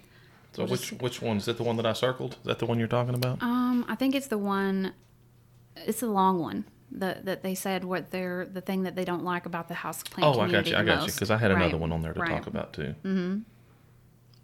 So 0.52 0.64
which 0.66 0.90
which 0.94 1.22
one 1.22 1.36
is 1.36 1.46
it? 1.46 1.56
The 1.56 1.62
one 1.62 1.76
that 1.76 1.86
I 1.86 1.92
circled? 1.92 2.32
Is 2.32 2.46
that 2.46 2.58
the 2.58 2.66
one 2.66 2.80
you're 2.80 2.88
talking 2.88 3.14
about? 3.14 3.40
Um, 3.40 3.84
I 3.88 3.94
think 3.94 4.16
it's 4.16 4.26
the 4.26 4.38
one. 4.38 4.94
It's 5.76 6.00
the 6.00 6.08
long 6.08 6.40
one. 6.40 6.64
The, 6.92 7.18
that 7.22 7.42
they 7.44 7.54
said 7.54 7.84
what 7.84 8.10
they're 8.10 8.46
the 8.52 8.60
thing 8.60 8.82
that 8.82 8.96
they 8.96 9.04
don't 9.04 9.22
like 9.22 9.46
about 9.46 9.68
the 9.68 9.74
houseplant 9.74 10.24
oh, 10.24 10.40
I 10.40 10.50
got 10.50 10.66
you. 10.66 10.76
I 10.76 10.82
got 10.82 11.06
you. 11.06 11.12
Because 11.12 11.30
I 11.30 11.36
had 11.36 11.52
another 11.52 11.72
Right, 11.72 11.80
one 11.80 11.92
on 11.92 12.02
there 12.02 12.12
to 12.12 12.20
right. 12.20 12.30
talk 12.30 12.48
about 12.48 12.72
too. 12.72 12.94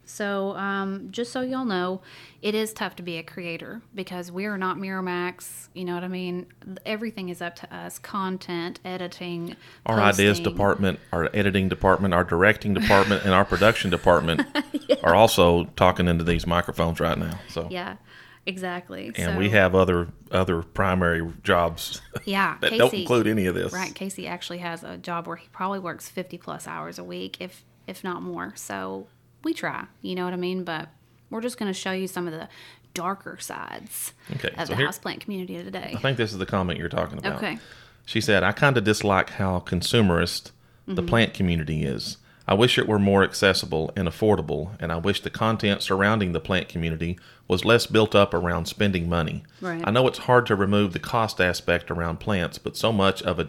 So, 0.09 0.57
um, 0.57 1.09
just 1.11 1.33
so 1.33 1.41
y'all 1.41 1.65
know, 1.65 2.01
it 2.41 2.55
is 2.55 2.73
tough 2.73 2.95
to 2.97 3.03
be 3.03 3.17
a 3.19 3.25
creator 3.25 3.83
because 3.93 4.31
we 4.31 4.45
are 4.45 4.57
not 4.57 4.77
Miramax. 4.77 5.67
You 5.75 5.85
know 5.85 5.95
what 5.95 6.05
I 6.05 6.09
mean? 6.09 6.47
Everything 6.87 7.29
is 7.29 7.43
up 7.43 7.57
to 7.57 7.75
us 7.75 7.99
content, 7.99 8.79
editing, 8.85 9.57
Our 9.85 10.01
ideas 10.01 10.39
department, 10.39 11.01
our 11.13 11.29
editing 11.35 11.69
department, 11.69 12.15
our 12.15 12.23
directing 12.23 12.73
department, 12.73 13.25
and 13.25 13.35
our 13.35 13.45
production 13.45 13.91
department 13.91 14.43
are 15.03 15.17
also 15.17 15.65
talking 15.75 16.07
into 16.07 16.23
these 16.23 16.47
microphones 16.47 17.01
right 17.01 17.19
now. 17.19 17.41
So, 17.49 17.67
Yeah, 17.69 17.97
exactly. 18.47 19.07
and 19.17 19.33
so, 19.33 19.37
we 19.39 19.51
have 19.51 19.75
other 19.75 20.09
other 20.31 20.63
primary 20.63 21.27
jobs 21.43 22.01
yeah, 22.25 22.57
that 22.61 22.71
Casey, 22.71 22.79
don't 22.79 22.95
include 22.95 23.27
any 23.27 23.47
of 23.47 23.55
this. 23.55 23.73
Right, 23.73 23.95
Casey 23.95 24.27
actually 24.27 24.59
has 24.59 24.83
a 24.85 24.97
job 24.97 25.27
where 25.27 25.37
he 25.37 25.49
probably 25.53 25.79
works 25.79 26.09
50 26.09 26.39
plus 26.39 26.67
hours 26.67 26.99
a 26.99 27.05
week, 27.05 27.37
if 27.41 27.65
if 27.87 28.03
not 28.03 28.23
more. 28.23 28.53
So 28.57 29.07
we 29.45 29.55
try, 29.55 29.87
you 30.03 30.15
know 30.15 30.25
what 30.25 30.33
I 30.33 30.37
mean? 30.37 30.65
But 30.65 30.89
we're 31.31 31.41
just 31.41 31.59
going 31.59 31.73
to 31.73 31.79
show 31.79 31.93
you 31.93 32.09
some 32.09 32.27
of 32.27 32.33
the 32.33 32.49
darker 32.95 33.37
sides 33.39 34.13
Okay, 34.37 34.49
of 34.57 34.67
so 34.69 34.73
the 34.73 34.77
here- 34.77 34.89
houseplant 34.89 35.21
community 35.21 35.63
today. 35.63 35.93
I 35.97 36.01
think 36.01 36.17
this 36.17 36.33
is 36.33 36.39
the 36.39 36.47
comment 36.47 36.79
you're 36.79 36.89
talking 36.89 37.19
about. 37.19 37.37
Okay. 37.37 37.59
She 38.07 38.21
said, 38.21 38.43
I 38.43 38.53
kind 38.53 38.77
of 38.79 38.85
dislike 38.85 39.31
how 39.31 39.61
consumerist 39.61 40.51
the 40.87 40.95
Mm-hmm. 41.03 41.07
plant 41.09 41.35
community 41.35 41.85
is. 41.85 42.17
I 42.49 42.55
wish 42.55 42.79
it 42.79 42.87
were 42.87 42.99
more 42.99 43.25
accessible 43.25 43.93
and 43.97 44.07
affordable, 44.07 44.77
and 44.79 44.93
I 44.93 44.97
wish 44.97 45.21
the 45.21 45.31
content 45.31 45.83
surrounding 45.83 46.33
the 46.33 46.41
plant 46.41 46.69
community 46.69 47.19
was 47.49 47.65
less 47.65 47.87
built 47.87 48.15
up 48.15 48.33
around 48.33 48.67
spending 48.67 49.09
money. 49.09 49.43
Right. 49.61 49.83
I 49.85 49.91
know 49.91 50.07
it's 50.07 50.19
hard 50.19 50.47
to 50.47 50.55
remove 50.55 50.93
the 50.93 50.99
cost 50.99 51.41
aspect 51.41 51.91
around 51.91 52.21
plants, 52.21 52.59
but 52.59 52.77
so 52.77 52.93
much 52.93 53.23
of 53.23 53.41
it 53.41 53.49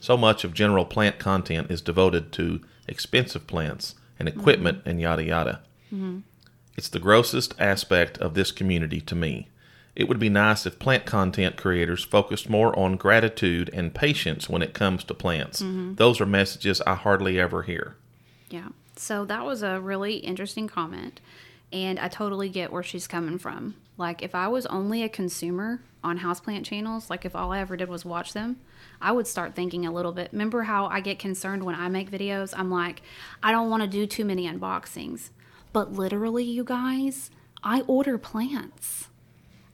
so 0.00 0.18
much 0.18 0.44
of 0.44 0.52
general 0.52 0.84
plant 0.84 1.18
content 1.18 1.70
is 1.70 1.80
devoted 1.80 2.30
to 2.32 2.60
expensive 2.86 3.46
plants 3.46 3.94
and 4.18 4.28
equipment 4.28 4.82
and 4.84 5.00
yada 5.00 5.24
yada. 5.24 5.60
Mm-hmm. 5.86 6.18
It's 6.76 6.90
the 6.90 6.98
grossest 6.98 7.54
aspect 7.58 8.18
of 8.18 8.34
this 8.34 8.52
community 8.52 9.00
to 9.00 9.14
me. 9.14 9.48
It 9.96 10.06
would 10.08 10.18
be 10.18 10.28
nice 10.28 10.66
if 10.66 10.78
plant 10.78 11.06
content 11.06 11.56
creators 11.56 12.04
focused 12.04 12.50
more 12.50 12.78
on 12.78 12.96
gratitude 12.96 13.70
and 13.72 13.94
patience 13.94 14.46
when 14.46 14.60
it 14.60 14.74
comes 14.74 15.04
to 15.04 15.14
plants. 15.14 15.62
Mm-hmm. 15.62 15.94
Those 15.94 16.20
are 16.20 16.26
messages 16.26 16.82
I 16.82 16.96
hardly 16.96 17.40
ever 17.40 17.62
hear. 17.62 17.96
Yeah. 18.54 18.68
So 18.94 19.24
that 19.24 19.44
was 19.44 19.64
a 19.64 19.80
really 19.80 20.18
interesting 20.18 20.68
comment. 20.68 21.20
And 21.72 21.98
I 21.98 22.06
totally 22.06 22.48
get 22.48 22.70
where 22.70 22.84
she's 22.84 23.08
coming 23.08 23.36
from. 23.36 23.74
Like, 23.98 24.22
if 24.22 24.32
I 24.32 24.46
was 24.46 24.64
only 24.66 25.02
a 25.02 25.08
consumer 25.08 25.82
on 26.04 26.20
houseplant 26.20 26.64
channels, 26.64 27.10
like 27.10 27.24
if 27.24 27.34
all 27.34 27.50
I 27.50 27.58
ever 27.58 27.76
did 27.76 27.88
was 27.88 28.04
watch 28.04 28.32
them, 28.32 28.60
I 29.00 29.10
would 29.10 29.26
start 29.26 29.56
thinking 29.56 29.84
a 29.84 29.92
little 29.92 30.12
bit. 30.12 30.28
Remember 30.30 30.62
how 30.62 30.86
I 30.86 31.00
get 31.00 31.18
concerned 31.18 31.64
when 31.64 31.74
I 31.74 31.88
make 31.88 32.12
videos? 32.12 32.54
I'm 32.56 32.70
like, 32.70 33.02
I 33.42 33.50
don't 33.50 33.70
want 33.70 33.82
to 33.82 33.88
do 33.88 34.06
too 34.06 34.24
many 34.24 34.46
unboxings. 34.46 35.30
But 35.72 35.92
literally, 35.92 36.44
you 36.44 36.62
guys, 36.62 37.32
I 37.64 37.80
order 37.88 38.18
plants. 38.18 39.08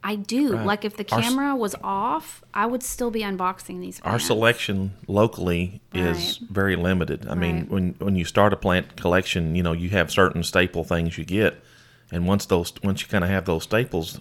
I 0.02 0.14
do. 0.14 0.54
Right. 0.54 0.66
Like, 0.66 0.84
if 0.86 0.96
the 0.96 1.06
Our 1.12 1.20
camera 1.20 1.54
was 1.54 1.74
off, 1.84 2.42
I 2.54 2.64
would 2.66 2.82
still 2.82 3.10
be 3.10 3.20
unboxing 3.20 3.80
these 3.80 4.00
Our 4.02 4.18
selection 4.18 4.92
locally 5.06 5.80
is 5.92 6.38
Right. 6.40 6.50
very 6.50 6.76
limited. 6.76 7.26
I 7.28 7.34
mean, 7.34 7.66
when 7.68 7.94
when 7.98 8.16
you 8.16 8.24
start 8.24 8.52
a 8.52 8.56
plant 8.56 8.96
collection, 8.96 9.54
you 9.54 9.62
know, 9.62 9.72
you 9.72 9.90
have 9.90 10.10
certain 10.10 10.42
staple 10.42 10.84
things 10.84 11.18
you 11.18 11.24
get. 11.24 11.62
And 12.10 12.26
once 12.26 12.46
those 12.46 12.72
once 12.82 13.02
you 13.02 13.08
kind 13.08 13.24
of 13.24 13.30
have 13.30 13.44
those 13.44 13.64
staples, 13.64 14.18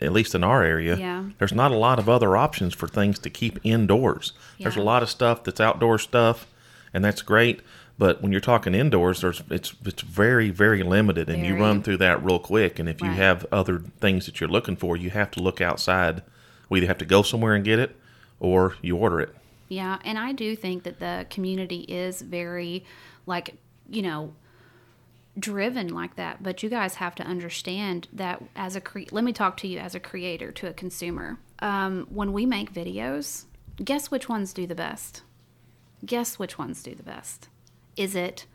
at 0.00 0.12
least 0.12 0.34
in 0.34 0.42
our 0.42 0.64
area, 0.64 0.96
Yeah. 0.96 1.24
there's 1.38 1.52
not 1.54 1.70
a 1.70 1.76
lot 1.76 1.98
of 2.00 2.08
other 2.08 2.36
options 2.36 2.74
for 2.74 2.88
things 2.88 3.18
to 3.20 3.30
keep 3.30 3.60
indoors. 3.62 4.32
There's 4.58 4.76
a 4.76 4.82
lot 4.82 5.02
of 5.04 5.08
stuff 5.08 5.44
that's 5.44 5.60
outdoor 5.60 5.98
stuff, 5.98 6.46
and 6.92 7.04
that's 7.04 7.22
great. 7.22 7.60
But 7.96 8.22
when 8.22 8.32
you're 8.32 8.40
talking 8.40 8.74
indoors, 8.74 9.20
there's 9.20 9.42
it's 9.50 9.74
it's 9.84 10.02
very 10.02 10.50
very 10.50 10.82
limited, 10.82 11.30
and 11.30 11.46
you 11.46 11.56
run 11.56 11.82
through 11.82 11.98
that 11.98 12.24
real 12.24 12.40
quick. 12.40 12.78
And 12.78 12.88
if 12.88 13.00
you 13.00 13.08
have 13.10 13.46
other 13.52 13.78
things 14.00 14.26
that 14.26 14.40
you're 14.40 14.48
looking 14.48 14.76
for, 14.76 14.96
you 14.96 15.10
have 15.10 15.30
to 15.32 15.40
look 15.40 15.60
outside. 15.60 16.22
We 16.68 16.78
either 16.78 16.88
have 16.88 16.98
to 16.98 17.04
go 17.04 17.22
somewhere 17.22 17.54
and 17.54 17.64
get 17.64 17.78
it, 17.78 17.96
or 18.40 18.74
you 18.82 18.96
order 18.96 19.20
it. 19.20 19.34
Yeah, 19.68 19.98
and 20.04 20.18
I 20.18 20.32
do 20.32 20.56
think 20.56 20.82
that 20.82 20.98
the 20.98 21.26
community 21.30 21.80
is 21.80 22.20
very, 22.20 22.84
like, 23.26 23.56
you 23.88 24.02
know, 24.02 24.34
driven 25.38 25.88
like 25.88 26.16
that. 26.16 26.42
But 26.42 26.62
you 26.62 26.68
guys 26.68 26.96
have 26.96 27.14
to 27.16 27.22
understand 27.22 28.08
that 28.12 28.42
as 28.56 28.76
a 28.76 28.80
cre- 28.80 29.10
let 29.10 29.24
me 29.24 29.32
talk 29.32 29.56
to 29.58 29.68
you 29.68 29.78
as 29.78 29.94
a 29.94 30.00
creator 30.00 30.52
to 30.52 30.68
a 30.68 30.72
consumer. 30.72 31.38
Um, 31.60 32.06
when 32.10 32.32
we 32.32 32.44
make 32.44 32.72
videos, 32.72 33.44
guess 33.82 34.10
which 34.10 34.28
ones 34.28 34.52
do 34.52 34.66
the 34.66 34.74
best? 34.74 35.22
Guess 36.04 36.38
which 36.38 36.58
ones 36.58 36.82
do 36.82 36.94
the 36.94 37.02
best? 37.02 37.48
Is 37.96 38.14
it 38.16 38.46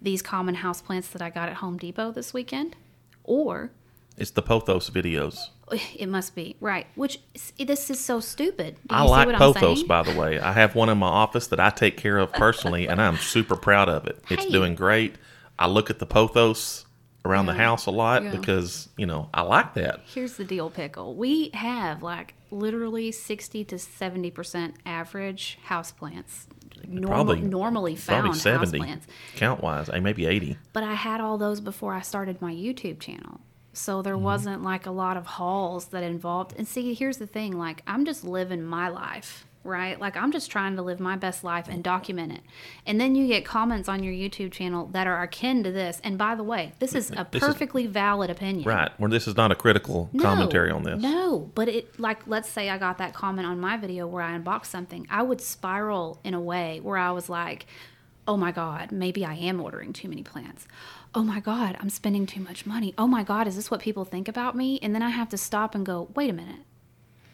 these 0.00 0.22
common 0.22 0.56
houseplants 0.56 1.10
that 1.12 1.22
I 1.22 1.30
got 1.30 1.48
at 1.48 1.56
Home 1.56 1.76
Depot 1.78 2.10
this 2.12 2.34
weekend, 2.34 2.76
or 3.24 3.70
It's 4.16 4.30
the 4.32 4.42
Pothos 4.42 4.90
videos. 4.90 5.36
it 5.96 6.08
must 6.08 6.34
be 6.34 6.56
right? 6.60 6.86
Which 6.96 7.20
this 7.58 7.88
is 7.90 7.98
so 8.00 8.20
stupid. 8.20 8.76
I 8.90 9.04
like 9.04 9.28
Pothos, 9.28 9.86
by 9.86 10.02
the 10.02 10.14
way. 10.18 10.38
I 10.40 10.52
have 10.52 10.74
one 10.74 10.88
in 10.88 10.98
my 10.98 11.06
office 11.06 11.46
that 11.48 11.60
I 11.60 11.70
take 11.70 11.96
care 11.96 12.18
of 12.18 12.32
personally, 12.32 12.86
and 12.88 13.00
I'm 13.00 13.16
super 13.16 13.56
proud 13.56 13.88
of 13.88 14.06
it. 14.06 14.22
It's 14.28 14.44
Hey. 14.44 14.50
doing 14.50 14.74
great. 14.74 15.14
I 15.58 15.66
look 15.68 15.88
at 15.90 15.98
the 15.98 16.06
Pothos 16.06 16.84
around 17.24 17.46
the 17.46 17.54
house 17.54 17.86
a 17.86 17.90
lot 17.90 18.22
Yeah. 18.24 18.30
because, 18.32 18.88
you 18.96 19.06
know, 19.06 19.28
I 19.32 19.42
like 19.42 19.74
that. 19.74 20.00
Here's 20.06 20.36
the 20.36 20.44
deal, 20.44 20.70
pickle. 20.70 21.14
We 21.14 21.50
have 21.54 22.02
like 22.02 22.34
literally 22.50 23.12
sixty 23.12 23.64
to 23.66 23.78
seventy 23.78 24.30
percent 24.30 24.74
average 24.84 25.58
houseplants. 25.68 26.46
Normal, 26.88 27.08
Probably 27.24 27.40
normally 27.42 27.94
found 27.96 28.22
Probably 28.22 28.38
70 28.40 28.78
houseplants. 28.80 29.02
count 29.36 29.62
wise, 29.62 29.88
eh, 29.88 30.00
maybe 30.00 30.26
80. 30.26 30.56
But 30.72 30.82
I 30.82 30.94
had 30.94 31.20
all 31.20 31.38
those 31.38 31.60
before 31.60 31.94
I 31.94 32.00
started 32.00 32.42
my 32.42 32.52
YouTube 32.52 32.98
channel. 32.98 33.40
So 33.72 34.02
there 34.02 34.14
Mm-hmm. 34.14 34.24
wasn't 34.24 34.62
like 34.64 34.86
a 34.86 34.90
lot 34.90 35.16
of 35.16 35.24
hauls 35.26 35.86
that 35.88 36.02
involved. 36.02 36.54
And 36.58 36.66
see, 36.66 36.92
here's 36.92 37.18
the 37.18 37.26
thing 37.26 37.56
like, 37.56 37.82
I'm 37.86 38.04
just 38.04 38.24
living 38.24 38.64
my 38.64 38.88
life, 38.88 39.46
right? 39.64 39.98
Like, 40.00 40.16
I'm 40.16 40.32
just 40.32 40.50
trying 40.50 40.76
to 40.76 40.82
live 40.82 40.98
my 41.00 41.16
best 41.16 41.44
life 41.44 41.68
and 41.68 41.84
document 41.84 42.32
it. 42.32 42.40
And 42.86 43.00
then 43.00 43.14
you 43.14 43.26
get 43.28 43.44
comments 43.44 43.88
on 43.88 44.02
your 44.02 44.12
YouTube 44.12 44.52
channel 44.52 44.86
that 44.92 45.06
are 45.06 45.22
akin 45.22 45.62
to 45.64 45.70
this. 45.72 46.00
And 46.02 46.18
by 46.18 46.34
the 46.34 46.42
way, 46.42 46.72
this 46.78 46.94
is 46.94 47.10
a 47.12 47.26
This 47.30 47.42
is- 47.42 47.48
perfectly 47.48 47.86
valid 47.86 48.30
opinion. 48.30 48.64
Right. 48.68 48.90
Where 48.98 49.10
this 49.10 49.28
is 49.28 49.36
not 49.36 49.52
a 49.52 49.54
critical 49.54 50.10
commentary 50.20 50.70
on 50.70 50.82
this. 50.82 51.00
No, 51.00 51.50
but 51.54 51.68
it 51.68 51.98
like 52.00 52.26
let's 52.26 52.48
say 52.48 52.68
I 52.70 52.78
got 52.78 52.98
that 52.98 53.14
comment 53.14 53.46
on 53.46 53.60
my 53.60 53.76
video 53.76 54.06
where 54.06 54.22
I 54.22 54.32
unboxed 54.32 54.70
something, 54.70 55.06
I 55.10 55.22
would 55.22 55.40
spiral 55.40 56.20
in 56.24 56.34
a 56.34 56.40
way 56.40 56.80
where 56.80 56.96
I 56.96 57.10
was 57.12 57.28
like, 57.28 57.66
"Oh 58.26 58.36
my 58.36 58.52
god, 58.52 58.92
maybe 58.92 59.24
I 59.24 59.34
am 59.34 59.60
ordering 59.60 59.92
too 59.92 60.08
many 60.08 60.22
plants. 60.22 60.66
Oh 61.14 61.22
my 61.22 61.40
god, 61.40 61.76
I'm 61.80 61.90
spending 61.90 62.24
too 62.26 62.40
much 62.40 62.64
money. 62.66 62.94
Oh 62.96 63.06
my 63.06 63.22
god, 63.22 63.46
is 63.46 63.56
this 63.56 63.70
what 63.70 63.80
people 63.80 64.04
think 64.04 64.28
about 64.28 64.56
me?" 64.56 64.78
And 64.82 64.94
then 64.94 65.02
I 65.02 65.10
have 65.10 65.28
to 65.30 65.36
stop 65.38 65.74
and 65.74 65.84
go, 65.86 66.08
"Wait 66.14 66.30
a 66.30 66.32
minute. 66.32 66.60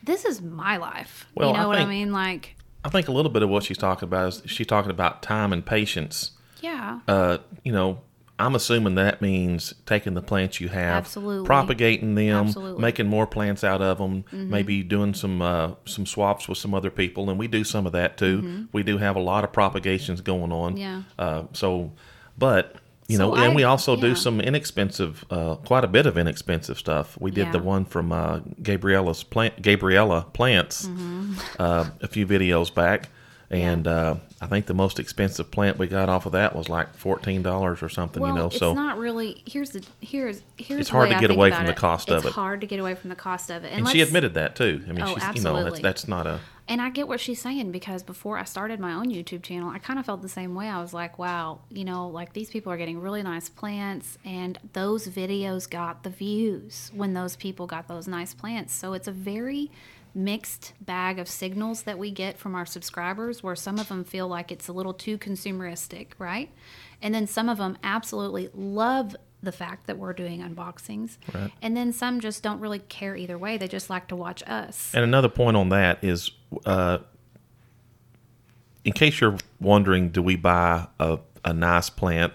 This 0.09 0.25
is 0.25 0.43
my 0.43 0.77
life." 0.79 1.27
Well, 1.37 1.49
you 1.50 1.55
know 1.55 1.61
I 1.62 1.67
what 1.67 1.77
think- 1.77 1.87
I 1.87 1.91
mean? 1.91 2.12
Like, 2.12 2.57
I 2.85 2.88
think 2.88 3.07
a 3.09 3.12
little 3.12 3.31
bit 3.31 3.43
of 3.43 3.49
what 3.49 3.62
she's 3.65 3.79
talking 3.79 4.09
about 4.09 4.29
is 4.29 4.43
she's 4.47 4.67
talking 4.67 4.91
about 4.91 5.23
time 5.23 5.53
and 5.53 5.65
patience. 5.65 6.33
yeah. 6.61 6.99
Uh, 7.07 7.38
you 7.65 7.71
know, 7.73 8.00
I'm 8.41 8.55
assuming 8.55 8.95
that 8.95 9.21
means 9.21 9.75
taking 9.85 10.15
the 10.15 10.23
plants 10.23 10.61
you 10.61 10.69
have, 10.69 10.99
Absolutely. 10.99 11.45
propagating 11.47 12.15
them, 12.15 12.47
Absolutely. 12.47 12.73
Mm-hmm. 12.75 12.83
making 12.83 13.07
more 13.09 13.27
plants 13.27 13.65
out 13.65 13.83
of 13.83 13.99
them, 13.99 14.25
maybe 14.33 14.83
doing 14.85 15.12
some 15.12 15.43
uh, 15.43 15.73
some 15.87 16.07
swaps 16.07 16.49
with 16.49 16.57
some 16.59 16.73
other 16.73 16.91
people, 16.91 17.31
and 17.31 17.38
we 17.38 17.49
do 17.49 17.65
some 17.65 17.85
of 17.87 17.93
that 17.93 18.17
too. 18.17 18.67
We 18.73 18.83
do 18.85 18.99
have 18.99 19.17
a 19.17 19.21
lot 19.21 19.43
of 19.45 19.53
propagations 19.53 20.21
going 20.21 20.53
on. 20.53 20.75
Mm-hmm. 20.75 20.81
Yeah. 20.81 21.03
Uh, 21.19 21.43
so, 21.53 21.93
but 22.38 22.77
you 23.09 23.17
So 23.17 23.31
know, 23.31 23.37
and 23.37 23.55
we 23.57 23.65
also 23.65 23.97
do 23.97 24.15
some 24.15 24.41
inexpensive, 24.41 25.25
uh, 25.31 25.57
quite 25.57 25.83
a 25.83 25.88
bit 25.88 26.07
of 26.07 26.17
inexpensive 26.19 26.79
stuff. 26.79 27.19
We 27.21 27.31
did 27.31 27.53
the 27.53 27.59
one 27.59 27.85
from 27.85 28.12
uh, 28.12 28.41
Gabriella's 28.62 29.23
plant, 29.25 29.61
Gabriella 29.62 30.27
Plants, 30.33 30.87
Mm-hmm. 30.87 31.35
uh, 31.59 31.91
a 32.03 32.07
few 32.09 32.27
videos 32.27 32.73
back. 32.73 33.09
And 33.50 33.87
uh, 33.87 34.17
I 34.43 34.47
think 34.47 34.67
the 34.67 34.75
most 34.75 34.99
expensive 35.00 35.50
plant 35.50 35.79
we 35.79 35.87
got 35.87 36.11
off 36.11 36.27
of 36.27 36.33
that 36.33 36.55
was 36.55 36.69
like 36.69 36.95
fourteen 36.95 37.41
dollars 37.43 37.83
or 37.83 37.88
something. 37.88 38.23
Well, 38.23 38.33
you 38.33 38.38
know, 38.38 38.47
it's 38.49 38.59
so 38.59 38.75
not 38.75 38.99
really. 38.99 39.43
Here's 39.47 39.71
the 39.71 39.83
here's 40.03 40.43
here's. 40.59 40.81
It's 40.81 40.91
the 40.91 40.97
hard 40.97 41.09
to 41.09 41.19
get 41.19 41.31
away 41.31 41.50
from 41.50 41.65
the 41.65 41.73
it. 41.73 41.77
cost 41.79 42.11
of 42.11 42.25
it. 42.25 42.27
It's 42.27 42.35
hard 42.37 42.61
to 42.61 42.67
get 42.67 42.79
away 42.79 42.95
from 42.95 43.09
the 43.09 43.17
cost 43.17 43.49
of 43.50 43.65
it. 43.65 43.73
and 43.73 43.88
she 43.88 44.03
admitted 44.03 44.35
that 44.35 44.55
too. 44.55 44.85
I 44.87 44.93
mean, 44.93 45.00
Oh, 45.03 45.17
she's 45.17 45.37
you 45.37 45.43
know 45.45 45.65
that's 45.65 45.81
that's 45.81 46.07
not 46.07 46.27
a 46.27 46.41
And 46.69 46.83
I 46.83 46.91
get 46.91 47.09
what 47.09 47.19
she's 47.19 47.41
saying 47.41 47.73
because 47.73 48.03
before 48.03 48.37
I 48.37 48.45
started 48.45 48.79
my 48.79 48.93
own 48.93 49.07
YouTube 49.07 49.43
channel, 49.43 49.71
I 49.71 49.79
kind 49.79 49.99
of 49.99 50.05
felt 50.05 50.21
the 50.21 50.29
same 50.29 50.55
way. 50.55 50.69
I 50.69 50.83
was 50.83 50.93
like, 50.93 51.19
wow, 51.19 51.61
you 51.71 51.83
know, 51.83 52.09
like 52.09 52.35
these 52.35 52.51
people 52.51 52.71
are 52.71 52.77
getting 52.77 53.01
really 53.01 53.23
nice 53.23 53.49
plants, 53.49 54.19
and 54.23 54.59
those 54.75 55.09
videos 55.09 55.69
got 55.69 56.03
the 56.03 56.11
views 56.11 56.93
when 56.95 57.15
those 57.15 57.37
people 57.37 57.67
got 57.67 57.89
those 57.89 58.07
nice 58.07 58.35
plants. 58.35 58.75
So 58.75 58.93
it's 58.93 59.09
a 59.09 59.13
very 59.13 59.71
mixed 60.15 60.75
bag 60.81 61.19
of 61.19 61.29
signals 61.29 61.83
that 61.83 61.99
we 61.99 62.11
get 62.11 62.37
from 62.39 62.55
our 62.55 62.67
subscribers 62.67 63.43
where 63.43 63.57
some 63.57 63.79
of 63.79 63.89
them 63.89 64.05
feel 64.05 64.29
like 64.29 64.53
it's 64.53 64.69
a 64.69 64.73
little 64.73 64.95
too 64.95 65.17
consumeristic, 65.17 66.09
right? 66.19 66.51
And 67.01 67.15
then 67.15 67.27
some 67.27 67.49
of 67.49 67.59
them 67.59 67.79
absolutely 67.83 68.51
love 68.53 69.17
the 69.42 69.52
fact 69.52 69.87
that 69.87 69.99
we're 69.99 70.12
doing 70.12 70.40
unboxings. 70.40 71.16
Right. 71.33 71.50
And 71.62 71.76
then 71.76 71.92
some 71.92 72.21
just 72.21 72.42
don't 72.42 72.59
really 72.61 72.80
care 72.80 73.14
either 73.16 73.38
way. 73.38 73.57
They 73.57 73.68
just 73.68 73.88
like 73.88 74.09
to 74.09 74.16
watch 74.16 74.42
us. 74.47 74.92
And 74.95 75.04
another 75.04 75.28
point 75.28 75.57
on 75.57 75.68
that 75.68 76.02
is, 76.02 76.30
uh, 76.66 76.99
in 78.85 78.92
case 78.92 79.21
you're 79.21 79.37
wondering, 79.61 80.09
do 80.11 80.23
we 80.23 80.37
buy 80.37 80.88
a, 80.99 81.18
a 81.45 81.52
nice 81.52 81.90
plant? 81.90 82.33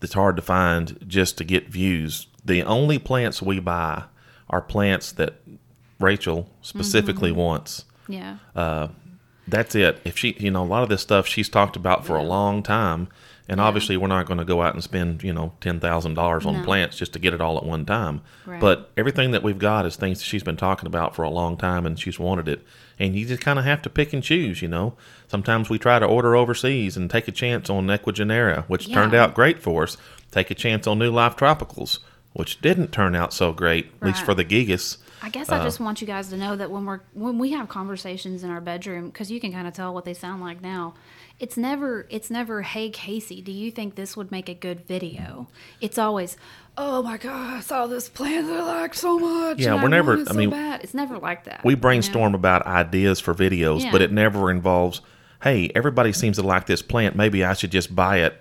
that's 0.00 0.14
hard 0.14 0.36
to 0.36 0.42
find 0.42 0.96
just 1.08 1.36
to 1.38 1.42
get 1.42 1.68
views. 1.68 2.28
The 2.44 2.62
only 2.62 3.00
plants 3.00 3.42
we 3.42 3.58
buy 3.58 4.04
are 4.48 4.62
plants 4.62 5.10
that 5.10 5.40
Rachel 5.98 6.48
specifically 6.62 7.30
Mm-hmm. 7.30 7.38
wants. 7.40 7.84
Yeah. 8.08 8.36
That's 9.48 9.74
it. 9.74 10.00
If 10.04 10.16
she, 10.16 10.36
you 10.38 10.52
know, 10.52 10.62
a 10.62 10.66
lot 10.66 10.84
of 10.84 10.88
this 10.88 11.02
stuff 11.02 11.26
she's 11.26 11.48
talked 11.48 11.74
about 11.74 12.06
for 12.06 12.14
a 12.16 12.22
long 12.22 12.62
time, 12.62 13.08
and 13.48 13.60
obviously 13.60 13.96
we're 13.96 14.08
not 14.08 14.26
going 14.26 14.38
to 14.38 14.44
go 14.44 14.62
out 14.62 14.74
and 14.74 14.82
spend, 14.84 15.22
you 15.22 15.32
know, 15.32 15.52
ten 15.60 15.80
thousand 15.80 16.14
dollars 16.14 16.44
on 16.46 16.54
No. 16.58 16.64
plants 16.64 16.96
just 16.98 17.12
to 17.14 17.18
get 17.18 17.32
it 17.34 17.40
all 17.40 17.56
at 17.56 17.64
one 17.64 17.84
time. 17.86 18.20
Right. 18.46 18.60
But 18.60 18.90
everything 18.96 19.30
that 19.30 19.42
we've 19.42 19.58
got 19.58 19.86
is 19.86 19.96
things 19.96 20.18
that 20.18 20.24
she's 20.24 20.42
been 20.42 20.56
talking 20.56 20.86
about 20.86 21.14
for 21.16 21.22
a 21.22 21.30
long 21.30 21.56
time, 21.56 21.86
and 21.86 21.98
she's 21.98 22.18
wanted 22.18 22.48
it. 22.48 22.64
And 22.98 23.14
you 23.16 23.26
just 23.26 23.40
kind 23.40 23.58
of 23.58 23.64
have 23.64 23.80
to 23.82 23.90
pick 23.90 24.12
and 24.12 24.22
choose, 24.22 24.60
you 24.60 24.68
know. 24.68 24.94
Sometimes 25.28 25.70
we 25.70 25.78
try 25.78 25.98
to 25.98 26.06
order 26.06 26.34
overseas 26.36 26.96
and 26.96 27.08
take 27.10 27.28
a 27.28 27.32
chance 27.32 27.70
on 27.70 27.86
Ecuagenera, 27.86 28.64
which 28.66 28.92
turned 28.92 29.14
out 29.14 29.34
great 29.34 29.60
for 29.62 29.84
us. 29.84 29.96
Take 30.30 30.50
a 30.50 30.54
chance 30.54 30.86
on 30.86 30.98
New 30.98 31.10
Life 31.10 31.36
Tropicals, 31.36 32.00
which 32.34 32.60
didn't 32.60 32.92
turn 32.92 33.14
out 33.14 33.32
so 33.32 33.52
great, 33.52 33.92
at 34.02 34.06
least 34.08 34.22
for 34.24 34.34
the 34.34 34.44
Gigas. 34.44 34.98
I 35.22 35.30
guess 35.30 35.50
Uh, 35.50 35.56
I 35.56 35.64
just 35.64 35.80
want 35.80 36.00
you 36.00 36.06
guys 36.06 36.28
to 36.28 36.36
know 36.36 36.54
that 36.54 36.70
when 36.70 36.84
we're 36.84 37.00
when 37.12 37.38
we 37.38 37.50
have 37.52 37.68
conversations 37.68 38.44
in 38.44 38.50
our 38.50 38.60
bedroom, 38.60 39.06
because 39.06 39.30
you 39.32 39.40
can 39.40 39.52
kind 39.52 39.66
of 39.66 39.74
tell 39.74 39.92
what 39.92 40.04
they 40.04 40.14
sound 40.14 40.42
like 40.42 40.60
now. 40.62 40.94
It's 41.40 41.56
never 41.56 42.06
it's 42.10 42.30
never 42.30 42.62
hey 42.62 42.90
Casey, 42.90 43.40
do 43.40 43.52
you 43.52 43.70
think 43.70 43.94
this 43.94 44.16
would 44.16 44.30
make 44.32 44.48
a 44.48 44.54
good 44.54 44.86
video? 44.86 45.48
It's 45.80 45.96
always 45.96 46.36
oh 46.76 47.02
my 47.02 47.16
god, 47.16 47.54
I 47.56 47.60
saw 47.60 47.86
this 47.86 48.08
plant 48.08 48.46
that 48.48 48.60
I 48.60 48.80
like 48.82 48.94
so 48.94 49.18
much. 49.18 49.58
Yeah, 49.58 49.80
we're 49.82 49.88
never- 49.88 50.18
I 50.18 50.24
so 50.24 50.32
mean, 50.34 50.50
bad. 50.50 50.82
it's 50.82 50.94
never 50.94 51.18
like 51.18 51.44
that. 51.44 51.64
we 51.64 51.72
you 51.72 51.76
know? 51.76 51.80
brainstorm 51.80 52.34
about 52.34 52.66
ideas 52.66 53.18
for 53.20 53.34
videos, 53.34 53.82
Yeah. 53.82 53.90
but 53.92 54.00
it 54.02 54.12
never 54.12 54.50
involves, 54.50 55.00
hey, 55.42 55.70
everybody 55.74 56.12
seems 56.12 56.36
to 56.38 56.42
like 56.42 56.66
this 56.66 56.82
plant. 56.82 57.16
Maybe 57.16 57.44
I 57.44 57.54
should 57.54 57.72
just 57.72 57.94
buy 57.94 58.18
it 58.18 58.40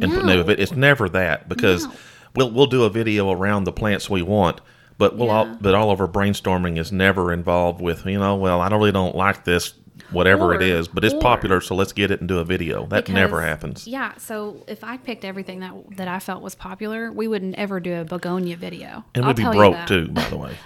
and 0.00 0.12
put 0.12 0.24
new 0.26 0.38
of 0.40 0.50
it. 0.50 0.60
It's 0.60 0.72
never 0.72 1.08
that 1.10 1.48
because 1.48 1.84
No. 1.86 1.92
we'll 2.34 2.50
we'll 2.50 2.66
do 2.66 2.84
a 2.84 2.90
video 2.90 3.30
around 3.30 3.64
the 3.64 3.72
plants 3.72 4.10
we 4.10 4.20
want, 4.22 4.60
but 4.98 5.16
we'll 5.16 5.30
all 5.30 5.56
but 5.58 5.74
all 5.74 5.90
of 5.90 6.00
our 6.02 6.08
brainstorming 6.08 6.76
is 6.78 6.92
never 6.92 7.32
involved 7.32 7.80
with 7.80 8.04
you 8.04 8.18
know, 8.18 8.36
well, 8.36 8.60
I 8.60 8.68
really 8.68 8.92
don't 8.92 9.16
like 9.16 9.44
this 9.44 9.72
whatever 10.10 10.54
it 10.54 10.62
Or- 10.62 10.64
is, 10.64 10.88
but 10.88 11.04
it's 11.04 11.14
or- 11.14 11.20
popular, 11.20 11.60
so 11.60 11.74
let's 11.74 11.92
get 11.92 12.10
it 12.10 12.20
and 12.20 12.28
do 12.28 12.38
a 12.38 12.44
video. 12.44 12.86
That 12.86 13.08
never 13.08 13.42
happens. 13.42 13.86
Yeah, 13.86 14.12
so 14.16 14.64
if 14.66 14.82
I 14.84 14.96
picked 14.96 15.24
everything 15.24 15.60
that 15.60 15.72
that 15.96 16.08
I 16.08 16.18
felt 16.18 16.42
was 16.42 16.54
popular, 16.54 17.10
we 17.12 17.28
wouldn't 17.28 17.54
ever 17.56 17.80
do 17.80 17.94
a 18.00 18.04
begonia 18.04 18.56
video. 18.56 19.04
And 19.14 19.24
I'll 19.24 19.30
we'd 19.34 19.36
be 19.36 19.44
broke 19.44 19.86
too, 19.86 20.08
by 20.08 20.28
the 20.28 20.36
way. 20.44 20.56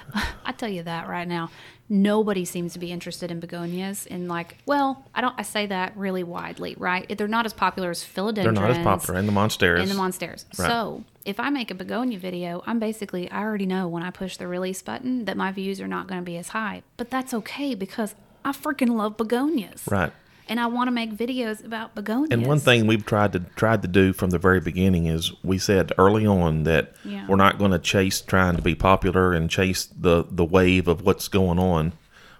I 0.44 0.52
tell 0.52 0.68
you 0.68 0.82
that 0.85 1.09
right 1.09 1.26
now. 1.28 1.50
Nobody 1.92 2.44
seems 2.44 2.73
to 2.75 2.78
be 2.78 2.92
interested 2.92 3.32
in 3.32 3.40
begonias. 3.40 4.06
And 4.09 4.28
like, 4.28 4.59
well, 4.64 5.04
I 5.12 5.20
don't. 5.20 5.35
I 5.37 5.42
say 5.42 5.66
that 5.66 5.97
really 5.97 6.23
widely, 6.23 6.76
right? 6.78 7.12
They're 7.18 7.26
not 7.26 7.47
as 7.47 7.52
popular 7.52 7.90
as 7.90 8.04
philodendrons. 8.04 8.35
They're 8.44 8.52
not 8.52 8.70
as 8.70 8.78
popular. 8.78 9.18
And 9.18 9.26
the 9.28 9.32
monsteras. 9.32 9.80
And 9.80 9.90
the 9.90 9.97
monsters. 9.97 10.47
Right. 10.56 10.68
So 10.68 11.02
if 11.25 11.40
I 11.40 11.50
make 11.50 11.73
a 11.73 11.75
begonia 11.75 12.16
video, 12.20 12.62
I'm 12.64 12.78
basically 12.78 13.28
I 13.28 13.40
already 13.42 13.66
know 13.66 13.88
when 13.88 14.04
I 14.04 14.11
push 14.11 14.37
the 14.37 14.47
release 14.47 14.82
button 14.82 15.25
that 15.25 15.37
my 15.37 15.50
views 15.50 15.80
are 15.80 15.88
not 15.88 16.06
going 16.06 16.20
to 16.20 16.25
be 16.25 16.37
as 16.37 16.50
high. 16.50 16.82
But 16.97 17.11
that's 17.11 17.35
okay 17.35 17.75
because 17.75 18.14
I 18.44 18.52
freaking 18.52 18.97
love 18.97 19.16
begonias. 19.16 19.87
Right. 19.90 20.12
And 20.49 20.59
I 20.59 20.66
want 20.66 20.88
to 20.88 20.92
make 20.92 21.12
videos 21.12 21.64
about 21.64 21.94
begonias. 21.94 22.32
And 22.32 22.44
one 22.47 22.59
thing 22.59 22.87
we've 22.88 23.06
tried 23.06 23.32
to 23.35 23.40
tried 23.54 23.82
to 23.82 23.88
do 23.88 24.12
from 24.12 24.30
the 24.30 24.38
very 24.38 24.61
beginning 24.61 25.06
is 25.06 25.32
we 25.44 25.59
said 25.59 25.92
early 25.97 26.26
on 26.26 26.64
that 26.64 26.92
Yeah. 27.04 27.26
we're 27.28 27.37
not 27.37 27.59
going 27.59 27.70
to 27.70 27.78
chase 27.78 28.20
trying 28.20 28.56
to 28.56 28.62
be 28.62 28.75
popular 28.75 29.32
and 29.32 29.49
chase 29.49 29.87
the 29.97 30.25
the 30.28 30.44
wave 30.44 30.88
of 30.88 31.02
what's 31.02 31.28
going 31.28 31.59
on. 31.59 31.92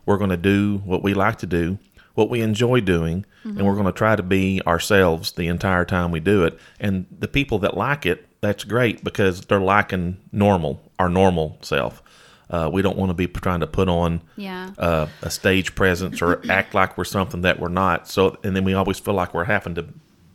We're 0.07 0.17
going 0.19 0.31
to 0.31 0.37
do 0.37 0.79
what 0.85 1.03
we 1.05 1.15
like 1.15 1.39
to 1.39 1.47
do, 1.47 1.79
what 2.15 2.29
we 2.31 2.41
enjoy 2.41 2.81
doing, 2.81 3.25
and 3.45 3.65
we're 3.65 3.75
going 3.75 3.87
to 3.87 3.93
try 3.93 4.17
to 4.17 4.23
be 4.25 4.61
ourselves 4.67 5.33
the 5.33 5.47
entire 5.47 5.85
time 5.85 6.11
we 6.11 6.19
do 6.21 6.43
it. 6.45 6.59
And 6.81 7.07
the 7.17 7.29
people 7.29 7.61
that 7.61 7.77
like 7.77 8.07
it, 8.07 8.27
that's 8.41 8.65
great 8.65 9.05
because 9.05 9.43
they're 9.43 9.61
liking 9.61 10.17
normal, 10.33 10.83
our 10.99 11.09
normal 11.09 11.59
self. 11.61 12.03
Uh, 12.51 12.69
we 12.73 12.83
don't 12.83 12.97
want 12.99 13.11
to 13.11 13.15
be 13.15 13.27
trying 13.29 13.61
to 13.61 13.67
put 13.67 13.89
on 13.89 14.21
Yeah. 14.37 14.71
uh, 14.77 15.07
a 15.23 15.31
stage 15.31 15.75
presence 15.77 16.21
or 16.21 16.43
act 16.51 16.75
like 16.75 16.99
we're 16.99 17.05
something 17.05 17.43
that 17.43 17.61
we're 17.61 17.69
not. 17.69 18.09
So, 18.09 18.37
and 18.43 18.57
then 18.57 18.65
we 18.65 18.75
always 18.75 18.99
feel 18.99 19.15
like 19.15 19.33
we're 19.33 19.45
having 19.45 19.75
to 19.77 19.87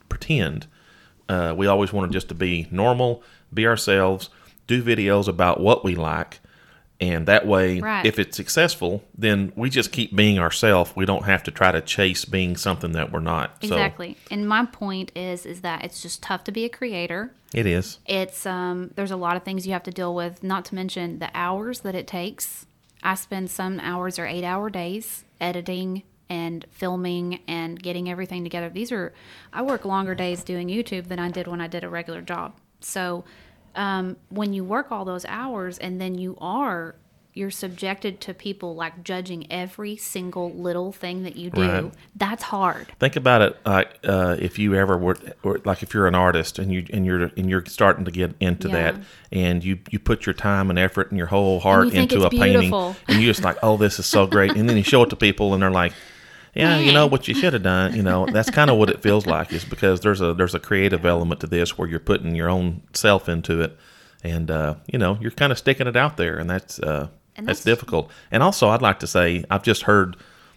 pretend. 0.10 0.68
Uh, 1.28 1.54
we 1.58 1.68
always 1.68 1.92
want 1.92 2.10
to 2.10 2.16
just 2.16 2.30
to 2.30 2.36
be 2.36 2.68
normal, 2.72 3.22
be 3.54 3.68
ourselves, 3.68 4.30
do 4.68 4.82
videos 4.82 5.28
about 5.28 5.60
what 5.60 5.84
we 5.84 5.96
like, 5.96 6.40
and 7.02 7.26
that 7.28 7.46
way, 7.46 7.80
Right. 7.80 8.06
if 8.06 8.18
it's 8.20 8.38
successful, 8.38 9.04
then 9.18 9.52
we 9.56 9.70
just 9.70 9.92
keep 9.92 10.16
being 10.16 10.40
ourselves. 10.40 10.94
We 10.96 11.06
don't 11.06 11.26
have 11.26 11.44
to 11.44 11.52
try 11.52 11.72
to 11.72 11.82
chase 11.82 12.24
being 12.26 12.56
something 12.56 12.94
that 12.94 13.12
we're 13.12 13.20
not. 13.20 13.58
Exactly. 13.62 14.18
And 14.32 14.48
my 14.48 14.66
point 14.66 15.12
is 15.16 15.46
is 15.46 15.62
that 15.62 15.84
it's 15.84 16.02
just 16.02 16.24
tough 16.24 16.44
to 16.46 16.52
be 16.52 16.64
a 16.66 16.70
creator. 16.70 17.32
It 17.54 17.66
is. 17.66 18.00
It's 18.06 18.46
um 18.46 18.92
there's 18.96 19.12
a 19.12 19.18
lot 19.18 19.36
of 19.38 19.44
things 19.44 19.66
you 19.68 19.74
have 19.74 19.84
to 19.84 19.92
deal 19.92 20.14
with, 20.16 20.44
not 20.44 20.66
to 20.66 20.76
mention 20.76 21.20
the 21.20 21.30
hours 21.34 21.82
that 21.82 21.96
it 21.96 22.08
takes. 22.08 22.66
I 23.04 23.16
spend 23.16 23.52
some 23.52 23.80
hours 23.82 24.18
or 24.18 24.26
8-hour 24.26 24.70
days 24.72 25.24
editing 25.40 26.04
and 26.28 26.66
filming 26.72 27.40
and 27.48 27.82
getting 27.82 28.10
everything 28.10 28.44
together. 28.44 28.70
These 28.70 28.92
are 28.92 29.14
I 29.54 29.62
work 29.62 29.86
longer 29.86 30.16
days 30.16 30.44
doing 30.44 30.70
YouTube 30.70 31.08
than 31.08 31.20
I 31.20 31.30
did 31.30 31.46
when 31.48 31.62
I 31.62 31.68
did 31.68 31.84
a 31.84 31.90
regular 31.90 32.22
job. 32.22 32.56
So 32.80 33.24
um, 33.76 34.18
when 34.30 34.54
you 34.54 34.64
work 34.64 34.92
all 34.92 35.06
those 35.06 35.26
hours 35.26 35.78
and 35.78 36.00
then 36.00 36.16
you 36.18 36.38
are 36.42 36.96
you're 37.38 37.52
subjected 37.52 38.22
to 38.22 38.34
people 38.34 38.76
like 38.76 39.04
judging 39.04 39.46
every 39.52 39.98
single 39.98 40.54
little 40.54 40.94
thing 40.94 41.24
that 41.24 41.36
you 41.36 41.50
do. 41.50 41.62
Right. 41.62 41.92
That's 42.16 42.44
hard. 42.44 42.88
Think 42.98 43.18
about 43.18 43.42
it 43.42 43.58
like 43.66 44.00
uh, 44.06 44.38
if 44.40 44.58
you 44.58 44.74
ever 44.76 44.98
were, 44.98 45.18
like 45.66 45.84
if 45.84 45.94
you're 45.94 46.08
an 46.08 46.16
artist 46.16 46.60
and 46.60 46.72
you 46.72 46.86
and 46.94 47.06
you're 47.06 47.24
and 47.36 47.50
you're 47.50 47.66
starting 47.66 48.06
to 48.06 48.12
get 48.12 48.34
into 48.40 48.70
Yeah. 48.70 48.92
that 48.92 48.96
and 49.34 49.62
you 49.66 49.80
you 49.92 50.00
put 50.00 50.26
your 50.26 50.34
time 50.34 50.70
and 50.70 50.80
effort 50.80 51.10
and 51.12 51.18
your 51.18 51.28
whole 51.28 51.60
heart 51.60 51.88
you 51.94 52.00
into 52.00 52.24
a 52.24 52.28
it's 52.28 52.38
painting 52.38 52.74
and 52.74 53.22
you're 53.22 53.34
just 53.34 53.44
like 53.44 53.58
oh 53.62 53.76
this 53.76 54.00
is 54.00 54.06
so 54.06 54.26
great 54.28 54.56
and 54.56 54.70
then 54.70 54.78
you 54.78 54.84
show 54.84 55.04
it 55.04 55.10
to 55.10 55.18
people 55.18 55.54
and 55.54 55.62
they're 55.62 55.70
like 55.70 55.92
yeah 56.56 56.78
you 56.80 56.92
know 56.92 57.06
what 57.08 57.28
you 57.28 57.36
should 57.36 57.54
have 57.54 57.64
done 57.64 57.96
you 57.96 58.02
know 58.02 58.26
that's 58.32 58.50
kind 58.50 58.70
of 58.70 58.78
what 58.78 58.90
it 58.90 59.02
feels 59.02 59.26
like 59.26 59.52
is 59.54 59.66
because 59.66 60.00
there's 60.02 60.22
a 60.22 60.34
there's 60.34 60.56
a 60.56 60.60
creative 60.60 61.06
element 61.06 61.40
to 61.42 61.48
this 61.48 61.78
where 61.78 61.88
you're 61.88 62.00
putting 62.00 62.34
your 62.36 62.50
own 62.50 62.82
self 62.94 63.28
into 63.30 63.62
it 63.62 63.78
and 64.24 64.50
uh, 64.50 64.76
you 64.88 64.98
know 64.98 65.18
you're 65.22 65.32
kind 65.32 65.52
of 65.52 65.58
sticking 65.58 65.88
it 65.88 65.96
out 65.96 66.18
there 66.18 66.38
and 66.38 66.50
that's 66.50 66.80
uh, 66.80 67.10
And 67.36 67.48
that's 67.48 67.60
that's- 67.60 67.64
difficult 67.64 68.10
and 68.32 68.42
also 68.42 68.70
I'd 68.70 68.82
like 68.82 69.00
to 69.00 69.08
say 69.08 69.44
I've 69.52 69.64
just 69.64 69.84
heard 69.84 70.16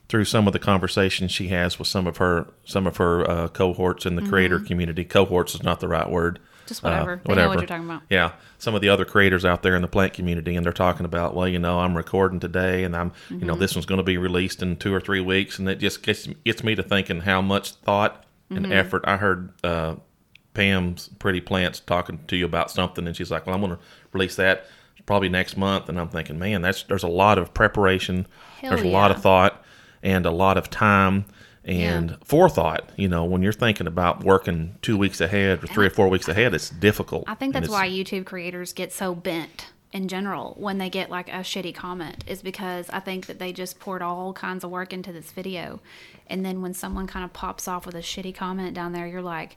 through 0.08 0.24
some 0.24 0.46
of 0.46 0.54
the 0.54 0.58
conversations 0.58 1.30
she 1.32 1.48
has 1.48 1.78
with 1.78 1.86
some 1.88 2.06
of 2.06 2.16
her 2.16 2.46
some 2.64 2.86
of 2.86 2.96
her 2.96 3.28
uh, 3.30 3.48
cohorts 3.48 4.06
in 4.06 4.16
the 4.16 4.22
creator 4.22 4.58
community. 4.58 5.04
Cohorts 5.04 5.54
is 5.54 5.62
not 5.62 5.80
the 5.80 5.88
right 5.88 6.08
word. 6.08 6.38
Mm-hmm. 6.68 6.74
Just 6.74 6.84
Uh, 6.84 6.88
whatever. 6.90 7.20
They 7.24 7.34
know 7.34 7.48
what 7.48 7.58
you're 7.58 7.66
talking 7.66 7.84
about. 7.84 8.02
Yeah, 8.10 8.32
some 8.58 8.74
of 8.74 8.80
the 8.80 8.88
other 8.88 9.04
creators 9.04 9.44
out 9.44 9.62
there 9.62 9.74
in 9.76 9.82
the 9.82 9.88
plant 9.88 10.12
community, 10.12 10.54
and 10.56 10.64
they're 10.64 10.72
talking 10.72 11.06
about, 11.06 11.34
well, 11.34 11.48
you 11.48 11.58
know, 11.58 11.80
I'm 11.80 11.96
recording 11.96 12.40
today, 12.40 12.84
and 12.84 12.94
I'm, 12.96 13.12
you 13.30 13.36
Mm-hmm. 13.36 13.46
know, 13.46 13.54
this 13.56 13.74
one's 13.74 13.86
going 13.86 13.98
to 13.98 14.04
be 14.04 14.18
released 14.18 14.62
in 14.62 14.76
two 14.76 14.94
or 14.94 15.00
three 15.00 15.20
weeks, 15.20 15.58
and 15.58 15.68
it 15.68 15.76
just 15.78 16.02
gets 16.02 16.26
gets 16.44 16.62
me 16.62 16.74
to 16.74 16.82
thinking 16.82 17.20
how 17.20 17.40
much 17.42 17.72
thought 17.72 18.24
and 18.50 18.64
Mm-hmm. 18.64 18.72
effort. 18.72 19.04
I 19.06 19.16
heard 19.16 19.52
uh, 19.64 19.96
Pam's 20.54 21.08
Pretty 21.18 21.40
Plants 21.40 21.80
talking 21.80 22.18
to 22.26 22.36
you 22.36 22.44
about 22.44 22.70
something, 22.70 23.06
and 23.06 23.16
she's 23.16 23.30
like, 23.30 23.46
well, 23.46 23.54
I'm 23.54 23.60
going 23.60 23.72
to 23.76 23.82
release 24.12 24.36
that 24.36 24.66
probably 25.06 25.28
next 25.28 25.56
month, 25.56 25.88
and 25.88 25.98
I'm 25.98 26.08
thinking, 26.08 26.38
man, 26.38 26.60
that's 26.62 26.82
there's 26.82 27.02
a 27.02 27.08
lot 27.08 27.38
of 27.38 27.54
preparation, 27.54 28.26
Hell 28.60 28.70
there's 28.70 28.82
a 28.82 28.88
lot 28.88 29.10
of 29.10 29.22
thought, 29.22 29.62
and 30.02 30.26
a 30.26 30.30
lot 30.30 30.58
of 30.58 30.68
time. 30.68 31.24
And 31.64 32.10
Yeah. 32.10 32.16
forethought, 32.24 32.90
you 32.96 33.08
know, 33.08 33.24
when 33.24 33.42
you're 33.42 33.52
thinking 33.52 33.86
about 33.86 34.24
working 34.24 34.76
two 34.80 34.96
weeks 34.96 35.20
ahead 35.20 35.62
or 35.62 35.66
three 35.66 35.86
or 35.86 35.90
four 35.90 36.08
weeks 36.08 36.28
ahead, 36.28 36.54
it's 36.54 36.70
difficult. 36.70 37.24
I 37.26 37.34
think 37.34 37.52
that's 37.52 37.68
why 37.68 37.88
YouTube 37.88 38.24
creators 38.24 38.72
get 38.72 38.92
so 38.92 39.14
bent 39.14 39.66
in 39.92 40.06
general 40.08 40.54
when 40.58 40.78
they 40.78 40.90
get 40.90 41.10
like 41.10 41.28
a 41.28 41.38
shitty 41.40 41.74
comment 41.74 42.22
is 42.26 42.42
because 42.42 42.88
I 42.90 43.00
think 43.00 43.26
that 43.26 43.38
they 43.38 43.52
just 43.52 43.80
poured 43.80 44.02
all 44.02 44.32
kinds 44.32 44.62
of 44.64 44.70
work 44.70 44.92
into 44.92 45.12
this 45.12 45.30
video. 45.32 45.80
And 46.26 46.44
then 46.44 46.60
when 46.62 46.74
someone 46.74 47.06
kind 47.06 47.24
of 47.24 47.32
pops 47.32 47.66
off 47.66 47.86
with 47.86 47.94
a 47.94 48.00
shitty 48.02 48.34
comment 48.34 48.74
down 48.74 48.92
there, 48.92 49.06
you're 49.06 49.22
like, 49.22 49.56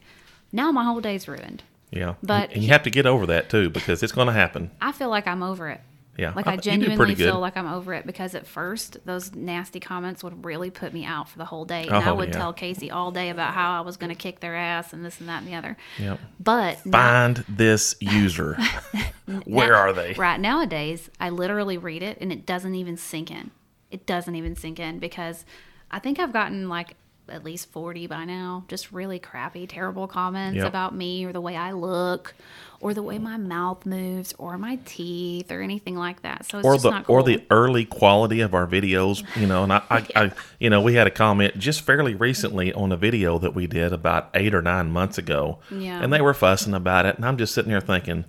now 0.52 0.72
my 0.72 0.84
whole 0.84 1.02
day's 1.02 1.28
ruined. 1.28 1.64
Yeah, 1.92 2.16
But 2.24 2.44
and, 2.46 2.54
and 2.54 2.64
you 2.64 2.70
have 2.70 2.84
to 2.84 2.90
get 2.90 3.06
over 3.06 3.26
that 3.26 3.50
too 3.50 3.70
because 3.70 4.02
it's 4.02 4.14
going 4.14 4.28
to 4.28 4.34
happen. 4.34 4.72
I 4.80 4.94
feel 4.94 5.10
like 5.10 5.28
I'm 5.28 5.44
over 5.44 5.70
it. 5.70 5.82
Yeah, 6.17 6.34
Like 6.36 6.45
I- 6.45 6.54
I 6.54 6.58
genuinely 6.58 7.15
feel 7.15 7.39
like 7.39 7.56
I'm 7.56 7.67
over 7.71 7.93
it 7.93 8.06
because 8.06 8.36
at 8.36 8.45
first 8.45 8.97
those 9.06 9.34
nasty 9.34 9.80
comments 9.80 10.24
would 10.24 10.43
really 10.45 10.69
put 10.69 10.93
me 10.93 11.06
out 11.06 11.30
for 11.30 11.38
the 11.38 11.45
whole 11.45 11.63
day. 11.65 11.84
And 11.88 11.95
I 11.95 12.10
Oh, 12.10 12.15
would 12.15 12.30
yeah. 12.30 12.34
tell 12.38 12.54
Casey 12.54 12.91
all 12.91 13.12
day 13.12 13.30
about 13.30 13.54
how 13.54 13.78
I 13.78 13.82
was 13.82 13.95
going 13.97 14.10
to 14.10 14.15
kick 14.15 14.41
their 14.41 14.56
ass 14.56 14.91
and 14.93 15.06
this 15.06 15.19
and 15.21 15.30
that 15.30 15.39
and 15.43 15.47
the 15.47 15.56
other. 15.56 15.78
Yep. 15.97 16.19
But 16.39 16.86
now- 16.86 16.97
Find 16.97 17.38
this 17.47 17.95
user. 18.02 18.58
Where 19.45 19.71
Now- 19.71 19.76
are 19.78 19.93
they? 19.93 20.13
Right 20.13 20.39
nowadays, 20.39 21.10
I 21.19 21.30
literally 21.30 21.78
read 21.78 22.04
it 22.04 22.17
and 22.19 22.32
it 22.32 22.45
doesn't 22.45 22.76
even 22.76 22.97
sink 22.97 23.32
in. 23.32 23.52
It 23.89 24.06
doesn't 24.06 24.36
even 24.36 24.56
sink 24.56 24.80
in 24.80 25.00
because 25.00 25.45
I 25.89 26.00
think 26.00 26.19
I've 26.19 26.34
gotten 26.34 26.67
like 26.69 26.95
at 27.30 27.43
least 27.45 27.71
40 27.71 28.08
by 28.08 28.26
now. 28.26 28.65
Just 28.67 28.91
really 28.91 29.17
crappy, 29.19 29.65
terrible 29.65 30.08
comments 30.08 30.58
Yep. 30.58 30.67
about 30.67 30.93
me 30.95 31.24
or 31.24 31.32
the 31.32 31.39
way 31.41 31.56
I 31.56 31.71
look 31.71 32.34
or 32.82 32.94
the 32.94 33.04
way 33.04 33.17
my 33.20 33.38
mouth 33.38 33.86
moves 33.86 34.34
or 34.38 34.58
my 34.58 34.78
teeth 34.86 35.52
or 35.52 35.62
anything 35.62 35.96
like 35.96 36.22
that. 36.24 36.46
So 36.46 36.60
it's 36.60 36.65
or 36.67 36.74
just 36.74 36.84
the 36.84 36.89
not 36.91 37.06
cool. 37.06 37.15
or 37.17 37.24
the 37.24 37.44
early 37.50 37.86
quality 37.86 38.41
of 38.41 38.54
our 38.54 38.67
videos, 38.67 39.24
you 39.39 39.48
know. 39.48 39.63
And 39.63 39.72
I, 39.74 39.82
I, 39.89 40.08
I, 40.15 40.32
you 40.60 40.70
know, 40.70 40.82
we 40.82 40.96
had 40.96 41.08
a 41.08 41.12
comment 41.12 41.58
just 41.58 41.82
fairly 41.82 42.15
recently 42.15 42.74
on 42.74 42.91
a 42.91 42.98
video 42.98 43.38
that 43.39 43.54
we 43.56 43.67
did 43.67 43.94
about 43.94 44.30
eight 44.34 44.54
or 44.54 44.62
nine 44.62 44.91
months 44.91 45.17
ago, 45.17 45.60
Yeah. 45.72 46.02
and 46.04 46.12
they 46.12 46.22
were 46.22 46.34
fussing 46.34 46.74
about 46.74 47.06
it, 47.06 47.15
and 47.15 47.26
I'm 47.26 47.38
just 47.38 47.54
sitting 47.54 47.72
here 47.72 47.82
thinking, 47.82 48.26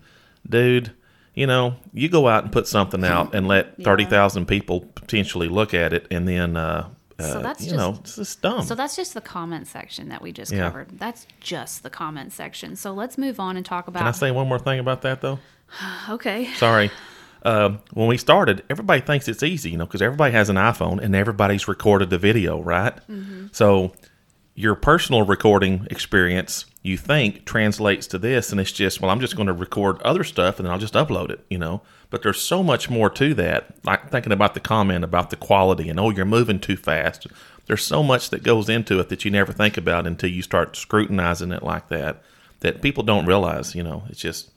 dude, 0.48 0.92
you 1.34 1.46
know, 1.46 1.76
you 1.94 2.08
go 2.08 2.28
out 2.28 2.44
and 2.44 2.52
put 2.52 2.66
something 2.68 3.04
out 3.04 3.34
and 3.34 3.48
let 3.48 3.74
Yeah. 3.78 3.84
thirty 3.84 4.04
thousand 4.04 4.46
people 4.46 4.80
potentially 4.94 5.48
look 5.48 5.72
at 5.74 5.92
it, 5.92 6.06
and 6.10 6.28
then, 6.28 6.56
uh, 6.56 6.88
So 7.22 7.38
uh, 7.38 7.42
that's 7.42 7.61
you 7.62 7.70
just- 7.70 7.76
know, 7.76 7.98
it's 8.00 8.16
just 8.16 8.42
dumb. 8.42 8.62
So 8.62 8.74
that's 8.74 8.96
just 8.96 9.14
the 9.14 9.20
comment 9.20 9.66
section 9.66 10.08
that 10.11 10.22
we 10.22 10.32
just 10.32 10.52
Yeah. 10.52 10.62
covered. 10.68 10.98
That's 10.98 11.26
just 11.40 11.82
the 11.82 11.90
comment 11.90 12.32
section. 12.32 12.76
So 12.76 12.92
let's 12.92 13.16
move 13.18 13.38
on 13.40 13.56
and 13.56 13.64
talk 13.66 13.88
about. 13.88 14.00
Can 14.00 14.08
I 14.08 14.12
say 14.12 14.30
one 14.30 14.48
more 14.48 14.58
thing 14.58 14.78
about 14.78 15.02
that 15.02 15.20
though? 15.20 15.38
okay. 16.11 16.52
Sorry. 16.54 16.90
Um, 17.44 17.80
when 17.92 18.06
we 18.06 18.18
started, 18.18 18.62
everybody 18.70 19.00
thinks 19.00 19.26
it's 19.26 19.42
easy, 19.42 19.70
you 19.70 19.76
know, 19.76 19.87
because 19.87 20.00
everybody 20.00 20.32
has 20.32 20.48
an 20.48 20.54
iPhone 20.56 21.02
and 21.02 21.16
everybody's 21.16 21.66
recorded 21.66 22.08
the 22.11 22.18
video, 22.18 22.61
right? 22.62 22.94
So 23.50 23.92
your 24.54 24.76
personal 24.76 25.22
recording 25.24 25.88
experience, 25.90 26.66
you 26.82 26.96
think, 26.96 27.44
translates 27.44 28.06
to 28.08 28.18
this, 28.18 28.52
and 28.52 28.61
it's 28.61 28.70
just, 28.70 29.00
well, 29.00 29.11
I'm 29.11 29.18
just 29.18 29.35
going 29.35 29.48
to 29.48 29.52
record 29.52 30.00
other 30.02 30.22
stuff 30.22 30.58
and 30.61 30.66
then 30.66 30.72
I'll 30.72 30.78
just 30.78 30.94
upload 30.94 31.30
it, 31.30 31.44
you 31.50 31.58
know. 31.58 31.82
But 32.12 32.22
there's 32.22 32.42
so 32.42 32.62
much 32.62 32.90
more 32.90 33.09
to 33.09 33.33
that. 33.35 33.75
Like 33.85 34.11
thinking 34.11 34.33
about 34.33 34.53
the 34.53 34.61
comment 34.61 35.03
about 35.03 35.31
the 35.31 35.37
quality 35.37 35.88
and, 35.88 35.98
oh, 35.98 36.11
you're 36.11 36.27
moving 36.27 36.61
too 36.61 36.77
fast. 36.77 37.27
There's 37.66 37.83
so 37.83 38.03
much 38.03 38.29
that 38.29 38.42
goes 38.42 38.68
into 38.68 39.01
it 39.01 39.09
that 39.09 39.25
you 39.25 39.31
never 39.31 39.51
think 39.51 39.79
about 39.79 40.07
until 40.07 40.29
you 40.29 40.42
start 40.42 40.77
scrutinizing 40.77 41.53
it 41.53 41.62
like 41.62 41.88
that, 41.88 42.22
that 42.61 42.83
people 42.83 43.03
don't 43.03 43.25
realize, 43.25 43.75
you 43.75 43.83
know. 43.83 44.03
It's 44.11 44.20
just, 44.20 44.51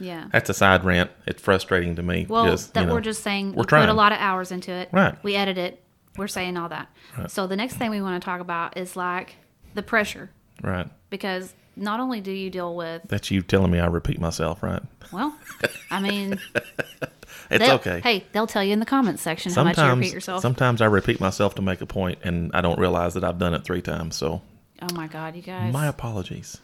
Yeah. 0.00 0.28
that's 0.32 0.48
a 0.48 0.54
side 0.54 0.82
rant. 0.82 1.10
It's 1.26 1.42
frustrating 1.42 1.94
to 1.96 2.02
me. 2.02 2.24
Well, 2.26 2.44
because, 2.44 2.68
that 2.68 2.80
you 2.80 2.86
know, 2.86 2.94
we're 2.94 3.02
just 3.02 3.22
saying 3.22 3.52
we're 3.52 3.64
we 3.64 3.66
put 3.66 3.88
a 3.90 3.92
lot 3.92 4.12
of 4.12 4.18
hours 4.18 4.50
into 4.50 4.72
it. 4.72 4.88
Right. 4.90 5.14
We 5.22 5.36
edit 5.36 5.58
it. 5.58 5.82
We're 6.16 6.26
saying 6.26 6.56
all 6.56 6.70
that. 6.70 6.88
Right. 7.18 7.30
So 7.30 7.46
the 7.46 7.56
next 7.56 7.74
thing 7.74 7.90
we 7.90 8.00
want 8.00 8.22
to 8.22 8.24
talk 8.24 8.40
about 8.40 8.78
is 8.78 8.96
like 8.96 9.36
the 9.74 9.82
pressure 9.82 10.30
right. 10.62 10.88
because 11.10 11.52
not 11.76 12.00
only 12.00 12.20
do 12.20 12.30
you 12.32 12.50
deal 12.50 12.74
with 12.74 13.02
That's 13.06 13.30
you 13.30 13.42
telling 13.42 13.70
me 13.70 13.78
I 13.80 13.86
repeat 13.86 14.20
myself, 14.20 14.62
right? 14.62 14.82
well, 15.12 15.36
I 15.90 16.00
mean, 16.00 16.38
It's 17.50 17.68
okay. 17.68 18.00
Hey, 18.00 18.24
they'll 18.32 18.46
tell 18.46 18.64
you 18.64 18.72
in 18.72 18.80
the 18.80 18.86
comments 18.86 19.22
section 19.22 19.52
how 19.52 19.64
much 19.64 19.72
you 19.72 19.82
sometimes, 19.82 19.98
repeat 20.00 20.14
yourself. 20.14 20.42
sometimes 20.42 20.80
I 20.80 20.86
repeat 20.86 21.20
myself 21.20 21.54
to 21.56 21.62
make 21.62 21.80
a 21.80 21.86
point, 21.86 22.18
and 22.24 22.50
I 22.54 22.60
don't 22.60 22.78
realize 22.78 23.14
that 23.14 23.24
I've 23.24 23.38
done 23.38 23.54
it 23.54 23.64
three 23.64 23.82
times. 23.82 24.16
So 24.16 24.40
oh 24.82 24.94
my 24.94 25.06
God, 25.06 25.36
you 25.36 25.42
guys. 25.42 25.72
my 25.72 25.86
apologies. 25.86 26.58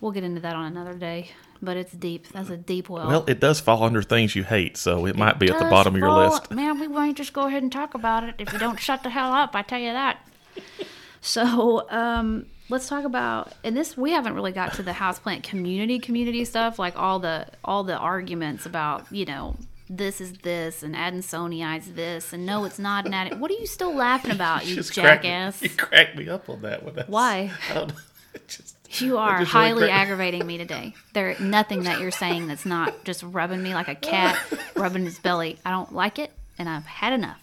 we'll 0.00 0.12
get 0.12 0.24
into 0.24 0.40
that 0.40 0.56
on 0.56 0.64
another 0.64 0.94
day, 0.94 1.30
but 1.60 1.76
it's 1.76 1.92
deep. 1.92 2.28
That's 2.28 2.48
a 2.50 2.56
deep 2.56 2.88
well. 2.88 3.06
Well, 3.06 3.24
it 3.28 3.40
does 3.40 3.60
fall 3.60 3.82
under 3.82 4.02
things 4.02 4.34
you 4.34 4.42
hate, 4.44 4.76
so 4.76 5.06
it 5.06 5.16
might 5.16 5.38
be 5.38 5.50
at 5.50 5.58
the 5.58 5.66
bottom 5.66 5.94
of 5.94 6.00
your 6.00 6.10
list. 6.10 6.50
Man, 6.50 6.80
we 6.80 6.88
might 6.88 7.14
just 7.14 7.32
go 7.32 7.46
ahead 7.46 7.62
and 7.62 7.70
talk 7.70 7.94
about 7.94 8.24
it 8.24 8.36
if 8.38 8.52
you 8.52 8.58
don't 8.58 8.80
shut 8.80 9.02
the 9.02 9.10
hell 9.10 9.32
up. 9.32 9.54
I 9.54 9.62
tell 9.62 9.78
you 9.80 9.92
that. 9.92 10.18
So, 11.22 11.90
um, 11.90 12.46
let's 12.68 12.88
talk 12.88 13.04
about 13.04 13.52
and 13.64 13.76
this 13.76 13.96
we 13.96 14.10
haven't 14.10 14.34
really 14.34 14.52
got 14.52 14.72
to 14.74 14.82
the 14.82 14.92
houseplant 14.92 15.42
community 15.42 15.98
community 15.98 16.44
stuff 16.44 16.78
like 16.78 16.96
all 16.98 17.18
the 17.18 17.46
all 17.64 17.84
the 17.84 17.96
arguments 17.96 18.66
about 18.66 19.04
you 19.12 19.24
know 19.24 19.56
this 19.88 20.20
is 20.20 20.32
this 20.38 20.82
and 20.82 20.94
Adansonii's 20.96 21.92
this 21.92 22.32
and 22.32 22.44
no 22.44 22.64
it's 22.64 22.78
not 22.78 23.06
an 23.06 23.14
Ad- 23.14 23.40
what 23.40 23.50
are 23.50 23.54
you 23.54 23.66
still 23.66 23.94
laughing 23.94 24.30
about 24.32 24.66
you 24.66 24.74
Just 24.74 24.92
crack 24.94 25.22
me- 25.22 25.28
jackass 25.28 25.62
you 25.62 25.70
cracked 25.70 26.16
me 26.16 26.28
up 26.28 26.48
on 26.48 26.62
that 26.62 26.82
one. 26.82 26.94
That's- 26.94 27.10
Why? 27.10 27.52
I 27.70 27.74
don't 27.74 27.88
know. 27.90 27.94
Just, 28.48 28.74
you 29.00 29.16
are 29.18 29.40
just 29.40 29.52
really 29.54 29.68
highly 29.68 29.90
aggravating 29.90 30.46
me 30.46 30.58
today 30.58 30.94
there 31.14 31.34
nothing 31.40 31.84
that 31.84 32.00
you're 32.00 32.10
saying 32.10 32.46
that's 32.48 32.66
not 32.66 33.04
just 33.04 33.22
rubbing 33.22 33.62
me 33.62 33.74
like 33.74 33.88
a 33.88 33.94
cat 33.94 34.38
rubbing 34.76 35.04
his 35.04 35.18
belly 35.18 35.58
I 35.64 35.70
don't 35.70 35.92
like 35.94 36.18
it 36.18 36.32
and 36.58 36.68
I've 36.68 36.84
had 36.86 37.12
enough 37.12 37.40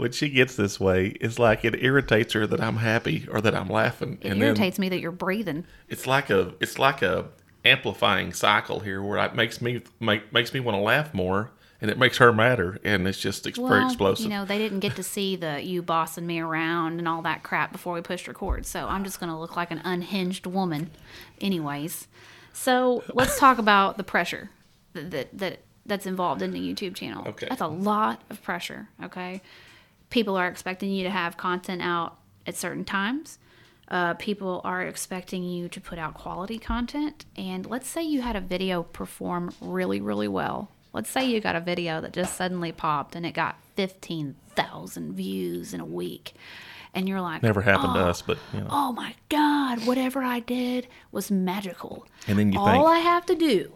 when 0.00 0.12
she 0.12 0.28
gets 0.30 0.56
this 0.56 0.80
way, 0.80 1.08
it's 1.20 1.38
like 1.38 1.64
it 1.64 1.82
irritates 1.82 2.32
her 2.32 2.46
that 2.46 2.60
I'm 2.60 2.76
happy 2.76 3.26
or 3.30 3.40
that 3.40 3.54
I'm 3.54 3.68
laughing, 3.68 4.18
it 4.22 4.32
and 4.32 4.42
irritates 4.42 4.78
me 4.78 4.88
that 4.88 5.00
you're 5.00 5.12
breathing 5.12 5.64
it's 5.88 6.06
like 6.06 6.30
a 6.30 6.54
it's 6.60 6.78
like 6.78 7.02
a 7.02 7.26
amplifying 7.64 8.32
cycle 8.32 8.80
here 8.80 9.02
where 9.02 9.18
it 9.18 9.34
makes 9.34 9.60
me 9.60 9.82
make, 10.00 10.32
makes 10.32 10.54
me 10.54 10.60
want 10.60 10.76
to 10.76 10.80
laugh 10.80 11.12
more 11.12 11.50
and 11.80 11.90
it 11.90 11.98
makes 11.98 12.18
her 12.18 12.32
madder 12.32 12.78
and 12.84 13.06
it's 13.06 13.18
just 13.18 13.46
ex- 13.46 13.58
very 13.58 13.84
explosive 13.84 14.24
You 14.24 14.30
know, 14.30 14.44
they 14.44 14.58
didn't 14.58 14.80
get 14.80 14.96
to 14.96 15.02
see 15.02 15.36
the 15.36 15.62
you 15.62 15.82
bossing 15.82 16.26
me 16.26 16.40
around 16.40 16.98
and 16.98 17.06
all 17.06 17.22
that 17.22 17.42
crap 17.42 17.72
before 17.72 17.94
we 17.94 18.00
pushed 18.00 18.28
record. 18.28 18.66
So 18.66 18.86
I'm 18.86 19.04
just 19.04 19.20
going 19.20 19.30
to 19.30 19.38
look 19.38 19.56
like 19.56 19.70
an 19.70 19.80
unhinged 19.84 20.46
woman, 20.46 20.90
anyways. 21.40 22.08
So 22.52 23.02
let's 23.12 23.38
talk 23.38 23.58
about 23.66 23.96
the 23.96 24.04
pressure 24.04 24.50
that, 24.92 25.10
that 25.10 25.38
that 25.38 25.58
that's 25.86 26.06
involved 26.06 26.42
in 26.42 26.52
the 26.52 26.60
YouTube 26.60 26.94
channel. 26.94 27.26
Okay. 27.28 27.46
that's 27.48 27.60
a 27.60 27.66
lot 27.66 28.22
of 28.30 28.42
pressure. 28.42 28.88
Okay, 29.02 29.40
people 30.10 30.36
are 30.36 30.48
expecting 30.48 30.90
you 30.90 31.04
to 31.04 31.10
have 31.10 31.36
content 31.36 31.80
out 31.82 32.18
at 32.46 32.56
certain 32.56 32.84
times. 32.84 33.38
Uh, 33.88 34.14
people 34.14 34.60
are 34.62 34.82
expecting 34.82 35.42
you 35.42 35.68
to 35.68 35.80
put 35.80 35.98
out 35.98 36.14
quality 36.14 36.58
content. 36.58 37.24
And 37.36 37.66
let's 37.66 37.88
say 37.88 38.02
you 38.02 38.20
had 38.22 38.36
a 38.36 38.40
video 38.40 38.84
perform 38.84 39.52
really, 39.60 40.00
really 40.00 40.28
well. 40.28 40.70
Let's 40.92 41.10
say 41.10 41.28
you 41.28 41.40
got 41.40 41.56
a 41.56 41.60
video 41.60 42.00
that 42.00 42.12
just 42.12 42.36
suddenly 42.36 42.70
popped 42.72 43.14
and 43.16 43.24
it 43.26 43.32
got 43.32 43.56
15,000 43.76 45.14
views 45.14 45.74
in 45.74 45.80
a 45.80 45.84
week. 45.84 46.34
And 46.94 47.08
you're 47.08 47.20
like, 47.20 47.42
never 47.42 47.62
happened 47.62 47.94
to 47.94 48.00
"Oh, 48.00 48.08
us 48.08 48.20
but 48.22 48.38
you 48.52 48.60
know 48.60 48.66
Oh 48.68 48.92
my 48.92 49.14
God, 49.28 49.86
whatever 49.86 50.22
I 50.22 50.40
did 50.40 50.88
was 51.12 51.30
magical. 51.30 52.06
And 52.26 52.36
then 52.38 52.52
you 52.52 52.58
All 52.58 52.66
think- 52.66 52.86
I 52.88 52.98
have 52.98 53.26
to 53.26 53.34
do 53.36 53.72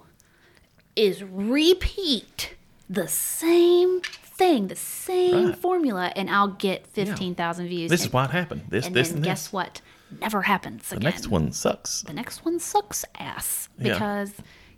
is 0.97 1.23
repeat 1.23 2.55
the 2.90 3.07
same 3.09 4.01
thing, 4.37 4.68
the 4.68 4.77
same 4.77 5.47
Right. 5.49 5.59
formula, 5.59 6.12
and 6.16 6.29
I'll 6.31 6.49
get 6.49 6.87
15,000 6.88 7.68
views. 7.68 7.90
this 7.90 8.03
and, 8.03 8.09
is 8.09 8.12
what 8.12 8.31
happened 8.31 8.62
this 8.68 8.87
and 8.87 8.94
this 8.97 9.09
then 9.09 9.16
and 9.18 9.25
guess 9.25 9.44
this 9.47 9.53
what? 9.53 9.81
Never 10.20 10.42
happens 10.42 10.88
the 10.90 10.97
again. 10.97 11.11
next 11.11 11.29
one 11.29 11.51
sucks 11.53 12.03
The 12.03 12.12
next 12.12 12.44
one 12.44 12.59
sucks 12.61 13.05
ass 13.18 13.68
Yeah. 13.79 13.94
because 13.94 14.33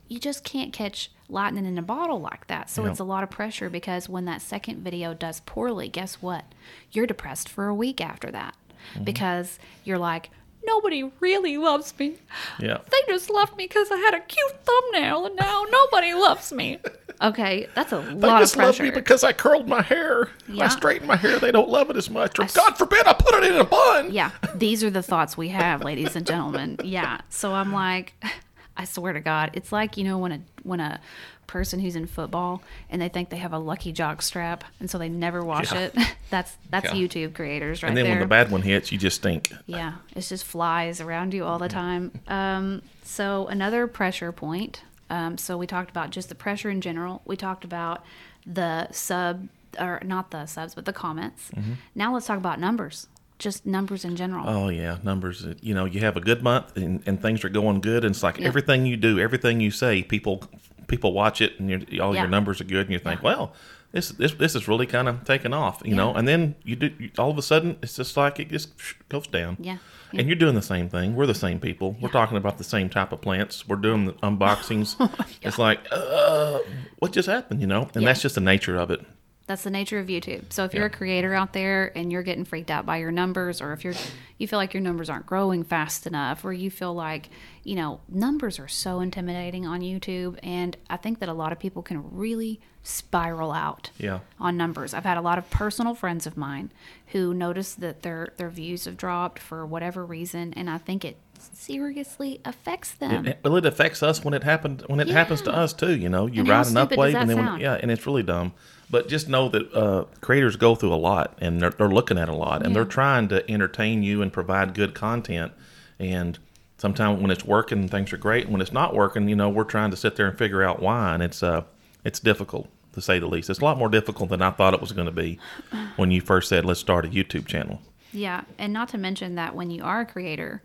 you 0.08 0.18
just 0.20 0.44
can't 0.44 0.72
catch 0.72 1.10
lightning 1.28 1.66
in 1.66 1.76
a 1.78 1.82
bottle 1.82 2.20
like 2.20 2.46
that. 2.46 2.70
So 2.70 2.84
Yeah. 2.84 2.90
it's 2.90 3.00
a 3.00 3.04
lot 3.04 3.22
of 3.24 3.30
pressure 3.30 3.68
because 3.68 4.08
when 4.08 4.24
that 4.26 4.40
second 4.40 4.82
video 4.84 5.12
does 5.14 5.40
poorly, 5.40 5.88
guess 5.88 6.16
what? 6.22 6.44
You're 6.92 7.06
depressed 7.06 7.48
for 7.48 7.66
a 7.66 7.74
week 7.74 8.00
after 8.00 8.30
that 8.30 8.54
Mm-hmm. 8.94 9.04
because 9.04 9.58
you're 9.84 9.98
like, 9.98 10.30
nobody 10.66 11.10
really 11.20 11.56
loves 11.56 11.96
me. 11.98 12.16
yeah 12.58 12.78
They 12.90 12.98
just 13.12 13.30
left 13.30 13.56
me 13.56 13.64
because 13.66 13.90
I 13.90 13.96
had 13.96 14.14
a 14.14 14.20
cute 14.20 14.64
thumbnail 14.64 15.26
and 15.26 15.36
now 15.36 15.64
nobody 15.70 16.14
loves 16.14 16.52
me. 16.52 16.78
Okay, 17.22 17.66
that's 17.74 17.92
a 17.92 17.96
They 17.96 18.02
lot 18.02 18.12
of 18.12 18.12
pressure. 18.12 18.28
They 18.28 18.40
just 18.42 18.56
love 18.56 18.80
me 18.80 18.90
because 18.90 19.24
I 19.24 19.32
curled 19.32 19.66
my 19.68 19.80
hair. 19.80 20.28
Yeah. 20.48 20.64
I 20.66 20.68
straightened 20.68 21.08
my 21.08 21.16
hair. 21.16 21.38
They 21.38 21.50
don't 21.50 21.70
love 21.70 21.88
it 21.88 21.96
as 21.96 22.10
much. 22.10 22.38
Or 22.38 22.44
God 22.44 22.76
forbid 22.76 23.06
I 23.06 23.14
put 23.14 23.34
it 23.42 23.44
in 23.50 23.56
a 23.58 23.64
bun. 23.64 24.12
yeah, 24.12 24.32
these 24.54 24.84
are 24.84 24.90
the 24.90 25.02
thoughts 25.02 25.34
we 25.36 25.48
have, 25.48 25.82
ladies 25.82 26.14
and 26.14 26.26
gentlemen. 26.26 26.76
Yeah. 26.84 27.20
So 27.30 27.54
I'm 27.54 27.72
like, 27.72 28.12
I 28.76 28.84
swear 28.84 29.14
to 29.14 29.20
God, 29.20 29.50
it's 29.54 29.72
like 29.72 29.96
you 29.96 30.04
know 30.04 30.18
when 30.18 30.32
a 30.32 30.40
when 30.62 30.80
a 30.80 31.00
person 31.46 31.78
who's 31.80 31.94
in 31.96 32.06
football 32.06 32.62
and 32.90 33.00
they 33.00 33.08
think 33.08 33.30
they 33.30 33.36
have 33.36 33.52
a 33.52 33.58
lucky 33.58 33.92
jock 33.92 34.20
strap 34.22 34.64
and 34.80 34.90
so 34.90 34.98
they 34.98 35.08
never 35.08 35.44
wash 35.44 35.72
Yeah. 35.72 35.78
it. 35.94 35.94
That's 36.30 36.56
that's 36.70 36.86
Yeah. 36.92 37.00
YouTube 37.06 37.34
creators 37.34 37.82
right 37.82 37.88
and 37.88 37.96
then 37.96 38.04
there. 38.04 38.12
when 38.14 38.20
the 38.20 38.26
bad 38.26 38.50
one 38.50 38.62
hits, 38.62 38.90
you 38.90 38.98
just 38.98 39.16
stink. 39.16 39.52
yeah, 39.66 39.94
it's 40.16 40.28
just 40.28 40.44
flies 40.44 41.00
around 41.00 41.32
you 41.34 41.44
all 41.44 41.58
the 41.60 41.68
time. 41.68 42.10
Um, 42.26 42.82
so 43.04 43.46
another 43.46 43.86
pressure 43.86 44.32
point. 44.32 44.82
Um, 45.08 45.38
so 45.38 45.56
we 45.56 45.68
talked 45.68 45.88
about 45.88 46.10
just 46.10 46.28
the 46.28 46.34
pressure 46.34 46.68
in 46.68 46.80
general. 46.80 47.22
We 47.26 47.36
talked 47.36 47.64
about 47.64 48.04
the 48.44 48.90
sub 48.90 49.48
or 49.78 50.00
not 50.04 50.32
the 50.32 50.46
subs, 50.46 50.74
but 50.74 50.84
the 50.84 50.92
comments. 50.92 51.50
Now 51.94 52.12
let's 52.12 52.26
talk 52.26 52.38
about 52.38 52.58
numbers. 52.58 53.06
Just 53.38 53.64
numbers 53.66 54.04
in 54.04 54.16
general. 54.16 54.48
Oh 54.48 54.68
yeah, 54.70 54.96
numbers. 55.04 55.44
uh, 55.44 55.54
You 55.60 55.74
know, 55.74 55.84
you 55.84 56.00
have 56.00 56.16
a 56.16 56.20
good 56.20 56.42
month 56.42 56.76
and, 56.76 57.02
and 57.06 57.20
things 57.22 57.44
are 57.44 57.50
going 57.50 57.80
good, 57.82 58.02
and 58.04 58.14
it's 58.14 58.22
like 58.22 58.40
everything 58.40 58.84
you 58.86 58.96
do, 58.96 59.20
everything 59.20 59.60
you 59.60 59.70
say, 59.70 60.02
people 60.02 60.42
people 60.86 61.12
watch 61.12 61.40
it, 61.40 61.58
and 61.60 61.70
all 62.00 62.14
Yeah. 62.14 62.22
your 62.22 62.30
numbers 62.30 62.60
are 62.60 62.64
good, 62.64 62.86
and 62.86 62.90
you 62.92 62.98
think, 62.98 63.22
well, 63.22 63.52
this 63.92 64.08
this 64.10 64.32
this 64.34 64.54
is 64.54 64.68
really 64.68 64.86
kind 64.86 65.08
of 65.08 65.24
taking 65.24 65.52
off, 65.54 65.80
you 65.84 65.94
know. 65.94 66.12
And 66.14 66.26
then 66.28 66.54
you 66.64 66.76
do 66.76 66.90
you, 66.98 67.10
all 67.18 67.30
of 67.30 67.38
a 67.38 67.42
sudden, 67.42 67.76
it's 67.82 67.96
just 67.96 68.16
like 68.16 68.38
it 68.40 68.50
just 68.50 68.70
goes 69.08 69.26
down. 69.26 69.56
Yeah. 69.60 69.78
And 70.12 70.28
you're 70.28 70.36
doing 70.36 70.54
the 70.54 70.62
same 70.62 70.88
thing. 70.88 71.16
We're 71.16 71.26
the 71.26 71.34
same 71.34 71.58
people. 71.60 71.96
We're 72.00 72.08
talking 72.10 72.36
about 72.36 72.58
the 72.58 72.64
same 72.64 72.88
type 72.88 73.12
of 73.12 73.20
plants. 73.20 73.66
We're 73.68 73.76
doing 73.76 74.04
the 74.06 74.12
unboxings. 74.22 74.94
It's 75.42 75.58
like, 75.58 75.80
uh, 75.90 76.60
what 77.00 77.12
just 77.12 77.28
happened, 77.28 77.60
you 77.60 77.66
know? 77.66 77.88
And 77.94 78.02
Yeah. 78.02 78.08
that's 78.10 78.22
just 78.22 78.36
the 78.36 78.40
nature 78.40 78.76
of 78.76 78.90
it. 78.90 79.04
That's 79.46 79.62
the 79.62 79.70
nature 79.70 80.00
of 80.00 80.08
YouTube. 80.08 80.52
So 80.52 80.64
if 80.64 80.74
you're 80.74 80.82
Yeah. 80.82 80.86
a 80.92 80.96
creator 80.96 81.32
out 81.32 81.52
there 81.52 81.92
and 81.96 82.10
you're 82.10 82.24
getting 82.24 82.44
freaked 82.44 82.70
out 82.70 82.84
by 82.84 82.96
your 82.96 83.12
numbers, 83.12 83.60
or 83.60 83.72
if 83.72 83.84
you're 83.84 83.94
you 84.38 84.46
feel 84.48 84.58
like 84.58 84.74
your 84.74 84.82
numbers 84.82 85.08
aren't 85.08 85.24
growing 85.24 85.62
fast 85.62 86.06
enough, 86.06 86.44
or 86.44 86.52
you 86.52 86.68
feel 86.70 86.92
like 86.92 87.30
you 87.62 87.76
know 87.76 88.00
numbers 88.08 88.58
are 88.58 88.66
so 88.68 88.98
intimidating 89.00 89.64
on 89.64 89.80
YouTube, 89.82 90.38
and 90.42 90.76
I 90.90 90.96
think 90.96 91.20
that 91.20 91.28
a 91.28 91.32
lot 91.32 91.52
of 91.52 91.60
people 91.60 91.82
can 91.82 92.02
really 92.10 92.60
spiral 92.82 93.52
out 93.52 93.90
Yeah. 93.98 94.18
on 94.40 94.56
numbers. 94.56 94.92
I've 94.94 95.04
had 95.04 95.16
a 95.16 95.20
lot 95.20 95.38
of 95.38 95.48
personal 95.50 95.94
friends 95.94 96.26
of 96.26 96.36
mine 96.36 96.70
who 97.08 97.32
noticed 97.32 97.80
that 97.80 98.02
their 98.02 98.28
their 98.38 98.50
views 98.50 98.84
have 98.84 98.96
dropped 98.96 99.38
for 99.38 99.64
whatever 99.64 100.04
reason, 100.04 100.52
and 100.54 100.68
I 100.68 100.78
think 100.78 101.04
it 101.04 101.18
seriously 101.38 102.40
affects 102.44 102.92
them. 102.92 103.26
It- 103.26 103.38
well, 103.44 103.56
it 103.56 103.66
affects 103.66 104.02
us 104.02 104.24
when 104.24 104.34
it 104.34 104.42
happened 104.42 104.82
when 104.88 104.98
it 105.00 105.08
happens 105.08 105.42
to 105.42 105.54
us 105.54 105.72
too. 105.72 105.94
You 105.96 106.08
know, 106.08 106.26
you 106.26 106.40
And 106.40 106.48
ride 106.48 106.66
an 106.66 106.74
upwave, 106.74 107.14
and 107.14 107.30
then 107.30 107.36
when, 107.44 107.60
yeah, 107.60 107.74
and 107.80 107.90
it's 107.92 108.06
really 108.06 108.22
dumb. 108.24 108.52
But 108.88 109.08
just 109.08 109.28
know 109.28 109.48
that 109.48 109.74
uh, 109.74 110.04
creators 110.20 110.56
go 110.56 110.74
through 110.74 110.94
a 110.94 110.96
lot, 110.96 111.36
and 111.40 111.60
they're, 111.60 111.70
they're 111.70 111.88
looking 111.88 112.18
at 112.18 112.28
a 112.28 112.34
lot, 112.34 112.64
and 112.64 112.74
they're 112.74 112.84
trying 112.84 113.28
to 113.28 113.48
entertain 113.50 114.02
you 114.02 114.22
and 114.22 114.32
provide 114.32 114.74
good 114.74 114.94
content. 114.94 115.52
And 115.98 116.38
sometimes 116.78 117.20
when 117.20 117.30
it's 117.30 117.44
working, 117.44 117.88
things 117.88 118.12
are 118.12 118.16
great. 118.18 118.44
And 118.44 118.52
when 118.52 118.60
it's 118.60 118.72
not 118.72 118.94
working, 118.94 119.28
you 119.28 119.34
know, 119.34 119.48
we're 119.48 119.64
trying 119.64 119.90
to 119.90 119.96
sit 119.96 120.16
there 120.16 120.28
and 120.28 120.38
figure 120.38 120.62
out 120.62 120.80
why, 120.80 121.14
and 121.14 121.22
it's 121.22 121.42
uh, 121.42 121.62
it's 122.04 122.20
difficult 122.20 122.68
to 122.92 123.00
say 123.00 123.18
the 123.18 123.26
least. 123.26 123.50
It's 123.50 123.60
a 123.60 123.64
lot 123.64 123.76
more 123.76 123.88
difficult 123.88 124.30
than 124.30 124.40
I 124.40 124.50
thought 124.50 124.74
it 124.74 124.80
was 124.80 124.92
going 124.92 125.06
to 125.06 125.12
be 125.12 125.38
when 125.96 126.10
you 126.10 126.20
first 126.20 126.48
said, 126.48 126.64
"Let's 126.64 126.80
start 126.80 127.04
a 127.04 127.08
YouTube 127.08 127.46
channel." 127.46 127.80
Yeah, 128.12 128.42
and 128.56 128.72
not 128.72 128.88
to 128.90 128.98
mention 128.98 129.34
that 129.34 129.54
when 129.54 129.70
you 129.70 129.82
are 129.82 130.00
a 130.02 130.06
creator, 130.06 130.62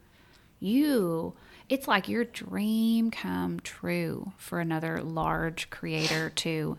you 0.59 1.33
it's 1.69 1.87
like 1.87 2.09
your 2.09 2.25
dream 2.25 3.11
come 3.11 3.59
true 3.61 4.33
for 4.37 4.59
another 4.59 5.01
large 5.01 5.69
creator 5.69 6.29
to 6.29 6.77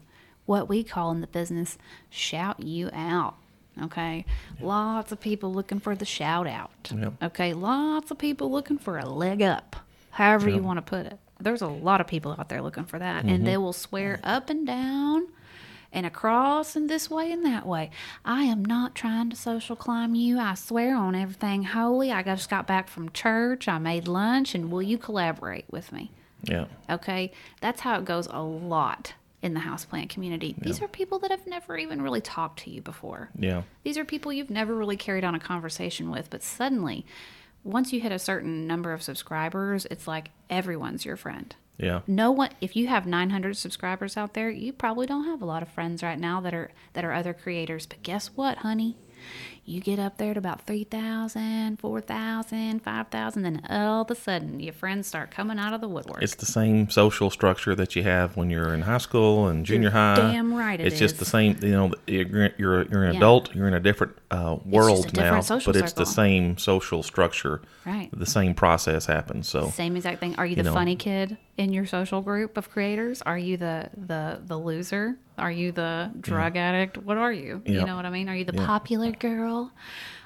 what 0.52 0.68
we 0.68 0.84
call 0.84 1.10
in 1.12 1.22
the 1.22 1.26
business 1.26 1.78
shout 2.10 2.62
you 2.62 2.90
out. 2.92 3.36
Okay, 3.84 4.26
lots 4.60 5.10
of 5.10 5.18
people 5.18 5.50
looking 5.50 5.80
for 5.80 5.94
the 5.96 6.04
shout 6.04 6.46
out. 6.46 6.92
Yep. 6.94 7.14
Okay, 7.22 7.54
lots 7.54 8.10
of 8.10 8.18
people 8.18 8.52
looking 8.52 8.76
for 8.76 8.98
a 8.98 9.06
leg 9.06 9.40
up, 9.40 9.76
however 10.10 10.50
you 10.50 10.62
want 10.62 10.76
to 10.76 10.82
put 10.82 11.06
it. 11.06 11.18
There's 11.40 11.62
a 11.62 11.68
lot 11.68 12.02
of 12.02 12.06
people 12.06 12.36
out 12.38 12.50
there 12.50 12.60
looking 12.60 12.84
for 12.84 12.98
that, 12.98 13.24
and 13.24 13.46
they 13.46 13.52
mm-hmm. 13.52 13.62
will 13.62 13.72
swear 13.72 14.20
up 14.22 14.50
and 14.50 14.66
down 14.66 15.28
and 15.90 16.04
across 16.04 16.76
and 16.76 16.90
this 16.90 17.08
way 17.08 17.32
and 17.32 17.46
that 17.46 17.66
way. 17.66 17.90
I 18.26 18.42
am 18.42 18.62
not 18.62 18.94
trying 18.94 19.30
to 19.30 19.36
social 19.36 19.74
climb 19.74 20.14
you. 20.14 20.38
I 20.38 20.52
swear 20.52 20.94
on 20.94 21.14
everything 21.14 21.64
holy. 21.64 22.12
I 22.12 22.22
just 22.22 22.50
got 22.50 22.66
back 22.66 22.88
from 22.88 23.10
church. 23.12 23.68
I 23.68 23.78
made 23.78 24.06
lunch, 24.06 24.54
and 24.54 24.70
will 24.70 24.82
you 24.82 24.98
collaborate 24.98 25.64
with 25.70 25.92
me? 25.92 26.10
Yeah, 26.42 26.66
Okay, 26.90 27.32
that's 27.62 27.80
how 27.80 27.98
it 27.98 28.04
goes 28.04 28.26
a 28.26 28.42
lot 28.42 29.14
in 29.42 29.54
the 29.54 29.60
houseplant 29.60 30.08
community. 30.08 30.54
These 30.56 30.80
are 30.80 30.88
people 30.88 31.18
that 31.18 31.30
have 31.32 31.46
never 31.46 31.76
even 31.76 32.00
really 32.00 32.20
talked 32.20 32.60
to 32.60 32.70
you 32.70 32.80
before. 32.80 33.30
yeah, 33.36 33.62
These 33.82 33.98
are 33.98 34.04
people 34.04 34.32
you've 34.32 34.50
never 34.50 34.74
really 34.74 34.96
carried 34.96 35.24
on 35.24 35.34
a 35.34 35.40
conversation 35.40 36.10
with, 36.10 36.30
but 36.30 36.42
suddenly, 36.44 37.04
once 37.64 37.92
you 37.92 38.00
hit 38.00 38.12
a 38.12 38.18
certain 38.18 38.66
number 38.66 38.92
of 38.92 39.02
subscribers, 39.02 39.86
it's 39.90 40.06
like 40.06 40.30
everyone's 40.48 41.04
your 41.04 41.16
friend. 41.16 41.54
yeah. 41.78 42.00
No 42.06 42.30
one 42.30 42.50
if 42.60 42.76
you 42.76 42.86
have 42.86 43.04
900 43.06 43.56
subscribers 43.56 44.16
out 44.16 44.34
there, 44.34 44.48
you 44.50 44.72
probably 44.72 45.06
don't 45.06 45.24
have 45.24 45.42
a 45.42 45.46
lot 45.46 45.62
of 45.62 45.68
friends 45.68 46.02
right 46.02 46.18
now 46.18 46.40
that 46.40 46.54
are 46.54 46.70
that 46.92 47.04
are 47.04 47.12
other 47.12 47.34
creators, 47.34 47.86
but 47.86 48.02
guess 48.02 48.28
what, 48.34 48.58
honey? 48.58 48.96
You 49.64 49.80
get 49.80 50.00
up 50.00 50.18
there 50.18 50.34
to 50.34 50.38
about 50.38 50.66
3,000, 50.66 51.78
4,000, 51.78 52.80
5,000, 52.82 53.42
then 53.42 53.62
all 53.70 54.02
of 54.02 54.10
a 54.10 54.14
sudden 54.16 54.58
your 54.58 54.72
friends 54.72 55.06
start 55.06 55.30
coming 55.30 55.56
out 55.58 55.72
of 55.72 55.80
the 55.80 55.86
woodwork. 55.88 56.20
It's 56.20 56.34
the 56.34 56.46
same 56.46 56.90
social 56.90 57.30
structure 57.30 57.74
that 57.76 57.94
you 57.94 58.02
have 58.02 58.36
when 58.36 58.50
you're 58.50 58.74
in 58.74 58.82
high 58.82 58.98
school 58.98 59.46
and 59.46 59.64
junior 59.64 59.90
high. 59.90 60.16
damn 60.16 60.52
right 60.52 60.80
it 60.80 60.86
it's 60.88 60.98
just 60.98 61.18
the 61.20 61.24
same. 61.24 61.56
You 61.62 61.70
know, 61.70 61.92
you're 62.08 62.50
you're, 62.58 62.82
you're 62.88 63.04
an 63.04 63.12
Yeah. 63.12 63.18
adult. 63.18 63.54
You're 63.54 63.68
in 63.68 63.74
a 63.74 63.80
different 63.80 64.14
uh, 64.32 64.56
world 64.64 65.12
different 65.12 65.34
now, 65.34 65.40
social 65.42 65.72
but 65.72 65.80
it's 65.80 65.92
the 65.92 66.06
same 66.06 66.58
social 66.58 67.02
structure. 67.04 67.60
Right. 67.86 68.08
The 68.12 68.26
same 68.26 68.54
process 68.54 69.06
happens. 69.06 69.48
So 69.48 69.68
Same 69.70 69.94
exact 69.96 70.18
thing. 70.20 70.34
Are 70.36 70.46
you 70.46 70.56
the 70.56 70.62
know. 70.64 70.74
funny 70.74 70.96
kid 70.96 71.36
in 71.56 71.72
your 71.72 71.86
social 71.86 72.20
group 72.20 72.56
of 72.56 72.70
creators? 72.70 73.22
Are 73.22 73.38
you 73.38 73.56
the 73.56 73.90
the 73.96 74.40
the 74.44 74.58
loser? 74.58 75.18
Are 75.38 75.50
you 75.50 75.72
the 75.72 76.10
drug 76.20 76.56
addict? 76.56 76.98
What 76.98 77.16
are 77.16 77.32
you? 77.32 77.62
Yeah. 77.64 77.80
You 77.80 77.86
know 77.86 77.96
what 77.96 78.04
I 78.06 78.10
mean? 78.10 78.28
Are 78.28 78.36
you 78.36 78.44
the 78.44 78.52
popular 78.52 79.10
girl? 79.12 79.51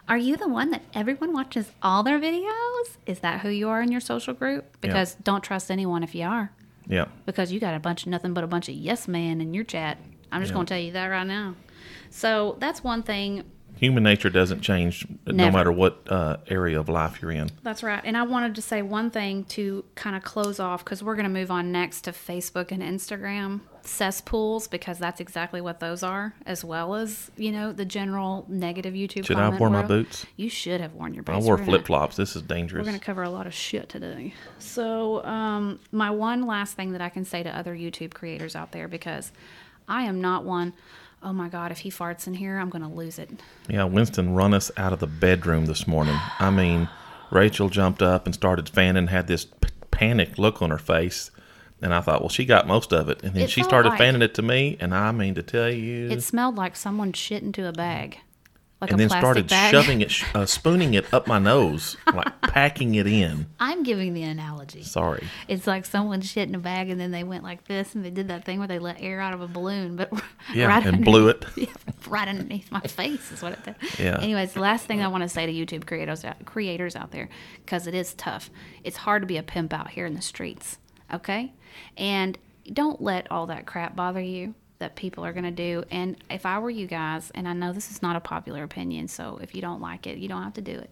Are 0.08 0.16
you 0.18 0.36
the 0.36 0.48
one 0.48 0.70
that 0.70 0.82
everyone 0.94 1.32
watches 1.32 1.72
all 1.82 2.02
their 2.04 2.18
videos? 2.20 2.96
Is 3.06 3.18
that 3.20 3.40
who 3.40 3.48
you 3.48 3.68
are 3.68 3.82
in 3.82 3.90
your 3.90 4.00
social 4.00 4.34
group? 4.34 4.76
Because 4.80 5.14
don't 5.16 5.42
trust 5.42 5.70
anyone 5.70 6.02
if 6.04 6.14
you 6.14 6.24
are. 6.24 6.52
yeah, 6.88 7.06
Because 7.24 7.50
you 7.50 7.58
got 7.58 7.74
a 7.74 7.80
bunch 7.80 8.02
of 8.04 8.08
nothing 8.10 8.32
but 8.32 8.44
a 8.44 8.46
bunch 8.46 8.68
of 8.68 8.74
yes 8.76 9.08
men 9.08 9.40
in 9.40 9.52
your 9.52 9.64
chat. 9.64 9.98
I'm 10.30 10.40
just 10.42 10.50
Yeah. 10.50 10.54
going 10.54 10.66
to 10.66 10.74
tell 10.74 10.82
you 10.82 10.92
that 10.92 11.06
right 11.08 11.26
now. 11.26 11.54
So 12.10 12.56
that's 12.60 12.84
one 12.84 13.02
thing 13.02 13.42
human 13.76 14.02
nature 14.02 14.30
doesn't 14.30 14.60
change 14.60 15.06
no 15.26 15.50
matter 15.50 15.70
what 15.70 16.00
uh, 16.08 16.38
area 16.48 16.80
of 16.80 16.88
life 16.88 17.20
you're 17.20 17.30
in. 17.30 17.50
That's 17.62 17.82
right. 17.82 18.00
And 18.04 18.16
I 18.16 18.22
wanted 18.22 18.54
to 18.56 18.62
say 18.62 18.82
one 18.82 19.10
thing 19.10 19.44
to 19.44 19.84
kind 19.94 20.16
of 20.16 20.22
close 20.22 20.58
off 20.58 20.84
because 20.84 21.02
we're 21.02 21.14
going 21.14 21.24
to 21.24 21.30
move 21.30 21.50
on 21.50 21.72
next 21.72 22.02
to 22.02 22.12
Facebook 22.12 22.72
and 22.72 22.82
Instagram 22.82 23.60
cesspools 23.82 24.66
because 24.66 24.98
that's 24.98 25.20
exactly 25.20 25.60
what 25.60 25.80
those 25.80 26.02
are, 26.02 26.34
as 26.44 26.64
well 26.64 26.94
as, 26.94 27.30
you 27.36 27.52
know, 27.52 27.72
the 27.72 27.84
general 27.84 28.44
negative 28.48 28.94
YouTube 28.94 29.26
Should 29.26 29.36
I 29.36 29.42
comment 29.42 29.60
wear 29.60 29.70
my 29.70 29.82
boots? 29.82 30.26
You 30.36 30.48
should 30.48 30.80
have 30.80 30.94
worn 30.94 31.14
your 31.14 31.22
boots. 31.22 31.44
I 31.44 31.46
wore 31.46 31.58
flip 31.58 31.86
flops. 31.86 32.16
This 32.16 32.34
is 32.34 32.42
dangerous. 32.42 32.80
We're 32.80 32.90
going 32.90 32.98
to 32.98 33.04
cover 33.04 33.22
a 33.22 33.30
lot 33.30 33.46
of 33.46 33.54
shit 33.54 33.88
today. 33.88 34.34
So, 34.58 35.24
um, 35.24 35.80
my 35.92 36.10
one 36.10 36.46
last 36.46 36.74
thing 36.74 36.92
that 36.92 37.00
I 37.00 37.08
can 37.08 37.24
say 37.24 37.42
to 37.42 37.56
other 37.56 37.74
YouTube 37.74 38.12
creators 38.12 38.56
out 38.56 38.72
there 38.72 38.88
because 38.88 39.32
I 39.88 40.02
am 40.02 40.20
not 40.20 40.44
one, 40.44 40.72
oh 41.22 41.32
my 41.32 41.48
God, 41.48 41.70
if 41.72 41.78
he 41.78 41.90
farts 41.90 42.26
in 42.26 42.34
here, 42.34 42.58
I'm 42.58 42.70
going 42.70 42.82
to 42.82 42.88
lose 42.88 43.18
it. 43.18 43.30
Yeah, 43.68 43.84
Winston 43.84 44.34
run 44.34 44.54
us 44.54 44.70
out 44.76 44.92
of 44.92 45.00
the 45.00 45.06
bedroom 45.06 45.66
this 45.66 45.86
morning. 45.86 46.16
I 46.38 46.50
mean, 46.50 46.88
Rachel 47.30 47.68
jumped 47.68 48.02
up 48.02 48.26
and 48.26 48.34
started 48.34 48.68
fanning, 48.68 49.08
had 49.08 49.26
this 49.26 49.44
p- 49.44 49.68
panicked 49.90 50.38
look 50.38 50.62
on 50.62 50.70
her 50.70 50.78
face. 50.78 51.30
And 51.82 51.92
I 51.92 52.00
thought, 52.00 52.20
well, 52.20 52.30
she 52.30 52.44
got 52.46 52.66
most 52.66 52.92
of 52.92 53.08
it. 53.10 53.22
And 53.22 53.34
then 53.34 53.42
It 53.44 53.50
she 53.50 53.62
started 53.62 53.90
like- 53.90 53.98
fanning 53.98 54.22
it 54.22 54.34
to 54.34 54.42
me. 54.42 54.76
And 54.80 54.94
I 54.94 55.12
mean 55.12 55.34
to 55.34 55.42
tell 55.42 55.70
you. 55.70 56.08
It 56.10 56.22
smelled 56.22 56.56
like 56.56 56.74
someone 56.76 57.12
shit 57.12 57.42
into 57.42 57.66
a 57.68 57.72
bag. 57.72 58.18
Like 58.80 58.90
and 58.90 59.00
then 59.00 59.08
started 59.08 59.48
bag. 59.48 59.70
shoving 59.72 60.02
it, 60.02 60.12
uh, 60.34 60.44
spooning 60.44 60.92
it 60.92 61.12
up 61.14 61.26
my 61.26 61.38
nose, 61.38 61.96
like 62.12 62.40
packing 62.42 62.94
it 62.94 63.06
in. 63.06 63.46
I'm 63.58 63.82
giving 63.82 64.12
the 64.12 64.22
analogy. 64.22 64.82
Sorry. 64.82 65.26
It's 65.48 65.66
like 65.66 65.86
someone 65.86 66.20
shit 66.20 66.46
in 66.46 66.54
a 66.54 66.58
bag 66.58 66.90
and 66.90 67.00
then 67.00 67.10
they 67.10 67.24
went 67.24 67.42
like 67.42 67.66
this 67.66 67.94
and 67.94 68.04
they 68.04 68.10
did 68.10 68.28
that 68.28 68.44
thing 68.44 68.58
where 68.58 68.68
they 68.68 68.78
let 68.78 69.00
air 69.00 69.18
out 69.18 69.32
of 69.32 69.40
a 69.40 69.48
balloon, 69.48 69.96
but 69.96 70.12
Yeah, 70.54 70.66
right 70.66 70.84
and 70.84 71.02
blew 71.02 71.28
it. 71.28 71.44
Yeah, 71.56 71.68
right 72.06 72.28
underneath 72.28 72.70
my 72.70 72.80
face 72.82 73.32
is 73.32 73.40
what 73.40 73.54
it 73.54 73.64
did. 73.64 73.76
Yeah. 73.98 74.20
Anyways, 74.20 74.52
the 74.52 74.60
last 74.60 74.84
thing 74.84 75.02
I 75.02 75.08
want 75.08 75.22
to 75.22 75.28
say 75.28 75.46
to 75.46 75.52
YouTube 75.52 75.86
creators 75.86 76.22
out, 76.22 76.44
creators 76.44 76.94
out 76.94 77.12
there, 77.12 77.30
because 77.64 77.86
it 77.86 77.94
is 77.94 78.12
tough. 78.14 78.50
It's 78.84 78.98
hard 78.98 79.22
to 79.22 79.26
be 79.26 79.38
a 79.38 79.42
pimp 79.42 79.72
out 79.72 79.90
here 79.90 80.04
in 80.04 80.12
the 80.12 80.20
streets. 80.22 80.78
Okay, 81.12 81.54
and 81.96 82.36
don't 82.70 83.00
let 83.00 83.30
all 83.30 83.46
that 83.46 83.64
crap 83.64 83.96
bother 83.96 84.20
you 84.20 84.54
that 84.78 84.96
people 84.96 85.24
are 85.24 85.32
going 85.32 85.44
to 85.44 85.50
do. 85.50 85.84
And 85.90 86.16
if 86.30 86.44
I 86.46 86.58
were 86.58 86.70
you 86.70 86.86
guys, 86.86 87.30
and 87.34 87.48
I 87.48 87.52
know 87.52 87.72
this 87.72 87.90
is 87.90 88.02
not 88.02 88.16
a 88.16 88.20
popular 88.20 88.62
opinion, 88.62 89.08
so 89.08 89.38
if 89.42 89.54
you 89.54 89.60
don't 89.60 89.80
like 89.80 90.06
it, 90.06 90.18
you 90.18 90.28
don't 90.28 90.42
have 90.42 90.54
to 90.54 90.60
do 90.60 90.78
it. 90.78 90.90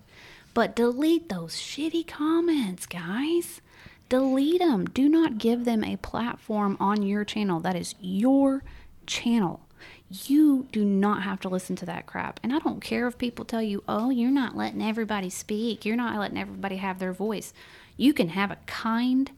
But 0.54 0.76
delete 0.76 1.28
those 1.28 1.54
shitty 1.56 2.06
comments, 2.06 2.86
guys. 2.86 3.60
Delete 4.08 4.60
them. 4.60 4.84
Do 4.86 5.08
not 5.08 5.38
give 5.38 5.64
them 5.64 5.82
a 5.82 5.96
platform 5.96 6.76
on 6.78 7.02
your 7.02 7.24
channel. 7.24 7.58
That 7.60 7.74
is 7.74 7.94
your 8.00 8.62
channel. 9.06 9.60
You 10.08 10.68
do 10.70 10.84
not 10.84 11.22
have 11.22 11.40
to 11.40 11.48
listen 11.48 11.74
to 11.76 11.86
that 11.86 12.06
crap. 12.06 12.38
And 12.42 12.52
I 12.52 12.58
don't 12.60 12.80
care 12.80 13.08
if 13.08 13.18
people 13.18 13.44
tell 13.44 13.62
you, 13.62 13.82
oh, 13.88 14.10
you're 14.10 14.30
not 14.30 14.56
letting 14.56 14.82
everybody 14.82 15.30
speak, 15.30 15.84
you're 15.84 15.96
not 15.96 16.18
letting 16.18 16.38
everybody 16.38 16.76
have 16.76 16.98
their 16.98 17.12
voice. 17.12 17.52
You 17.96 18.12
can 18.12 18.28
have 18.30 18.50
a 18.50 18.58
kind, 18.66 19.30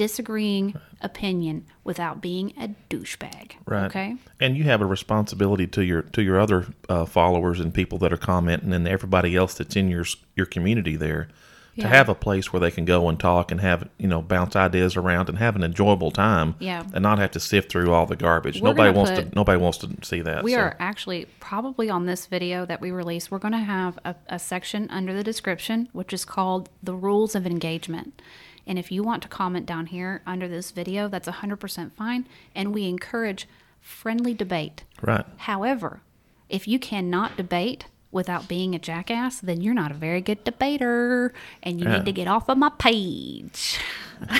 disagreeing 0.00 0.74
opinion 1.02 1.66
without 1.84 2.22
being 2.22 2.54
a 2.58 2.68
douchebag. 2.88 3.52
Right. 3.66 3.84
Okay? 3.84 4.16
And 4.40 4.56
you 4.56 4.64
have 4.64 4.80
a 4.80 4.86
responsibility 4.86 5.66
to 5.66 5.84
your 5.84 6.00
to 6.16 6.22
your 6.22 6.40
other 6.40 6.68
uh, 6.88 7.04
followers 7.04 7.60
and 7.60 7.74
people 7.74 7.98
that 7.98 8.10
are 8.10 8.16
commenting 8.16 8.72
and 8.72 8.88
everybody 8.88 9.36
else 9.36 9.52
that's 9.52 9.76
in 9.76 9.90
your 9.90 10.06
your 10.36 10.46
community 10.46 10.96
there 10.96 11.28
Yeah. 11.74 11.84
to 11.84 11.88
have 11.96 12.08
a 12.08 12.14
place 12.14 12.50
where 12.50 12.60
they 12.60 12.70
can 12.70 12.86
go 12.86 13.08
and 13.10 13.20
talk 13.20 13.50
and 13.52 13.60
have 13.60 13.90
you 13.98 14.08
know 14.08 14.22
bounce 14.22 14.56
ideas 14.56 14.96
around 14.96 15.28
and 15.28 15.36
have 15.36 15.54
an 15.54 15.62
enjoyable 15.62 16.10
time. 16.10 16.54
Yeah. 16.60 16.82
And 16.94 17.02
not 17.02 17.18
have 17.18 17.32
to 17.32 17.40
sift 17.40 17.70
through 17.70 17.92
all 17.92 18.06
the 18.06 18.16
garbage. 18.16 18.58
We're 18.62 18.68
nobody 18.70 18.90
wants 18.96 19.10
put- 19.10 19.28
to 19.28 19.34
nobody 19.36 19.58
wants 19.60 19.78
to 19.78 19.88
see 20.02 20.22
that. 20.22 20.42
We 20.44 20.52
so. 20.52 20.60
are 20.60 20.76
actually 20.78 21.26
probably 21.40 21.90
on 21.90 22.06
this 22.06 22.24
video 22.24 22.64
that 22.64 22.80
we 22.80 22.90
release, 22.90 23.30
we're 23.30 23.38
going 23.46 23.52
to 23.52 23.66
have 23.78 23.98
a, 24.06 24.14
a 24.28 24.38
section 24.38 24.88
under 24.88 25.12
the 25.12 25.22
description, 25.24 25.88
which 25.92 26.14
is 26.14 26.24
called 26.24 26.70
the 26.82 26.94
rules 26.94 27.34
of 27.34 27.46
engagement. 27.46 28.22
And 28.70 28.78
if 28.78 28.92
you 28.92 29.02
want 29.02 29.20
to 29.24 29.28
comment 29.28 29.66
down 29.66 29.86
here 29.86 30.22
under 30.28 30.46
this 30.46 30.70
video, 30.70 31.08
that's 31.08 31.26
100% 31.28 31.90
fine. 31.92 32.28
And 32.54 32.72
we 32.72 32.86
encourage 32.86 33.48
friendly 33.80 34.32
debate. 34.32 34.84
right. 35.02 35.26
However, 35.38 36.02
if 36.48 36.68
you 36.68 36.78
cannot 36.78 37.36
debate 37.36 37.86
without 38.12 38.46
being 38.46 38.72
a 38.76 38.78
jackass, 38.78 39.40
then 39.40 39.60
you're 39.60 39.74
not 39.74 39.90
a 39.90 39.94
very 39.94 40.20
good 40.20 40.44
debater 40.44 41.32
and 41.64 41.80
you 41.80 41.88
Yeah. 41.88 41.96
need 41.96 42.04
to 42.04 42.12
get 42.12 42.28
off 42.28 42.48
of 42.48 42.58
my 42.58 42.70
page. 42.78 43.80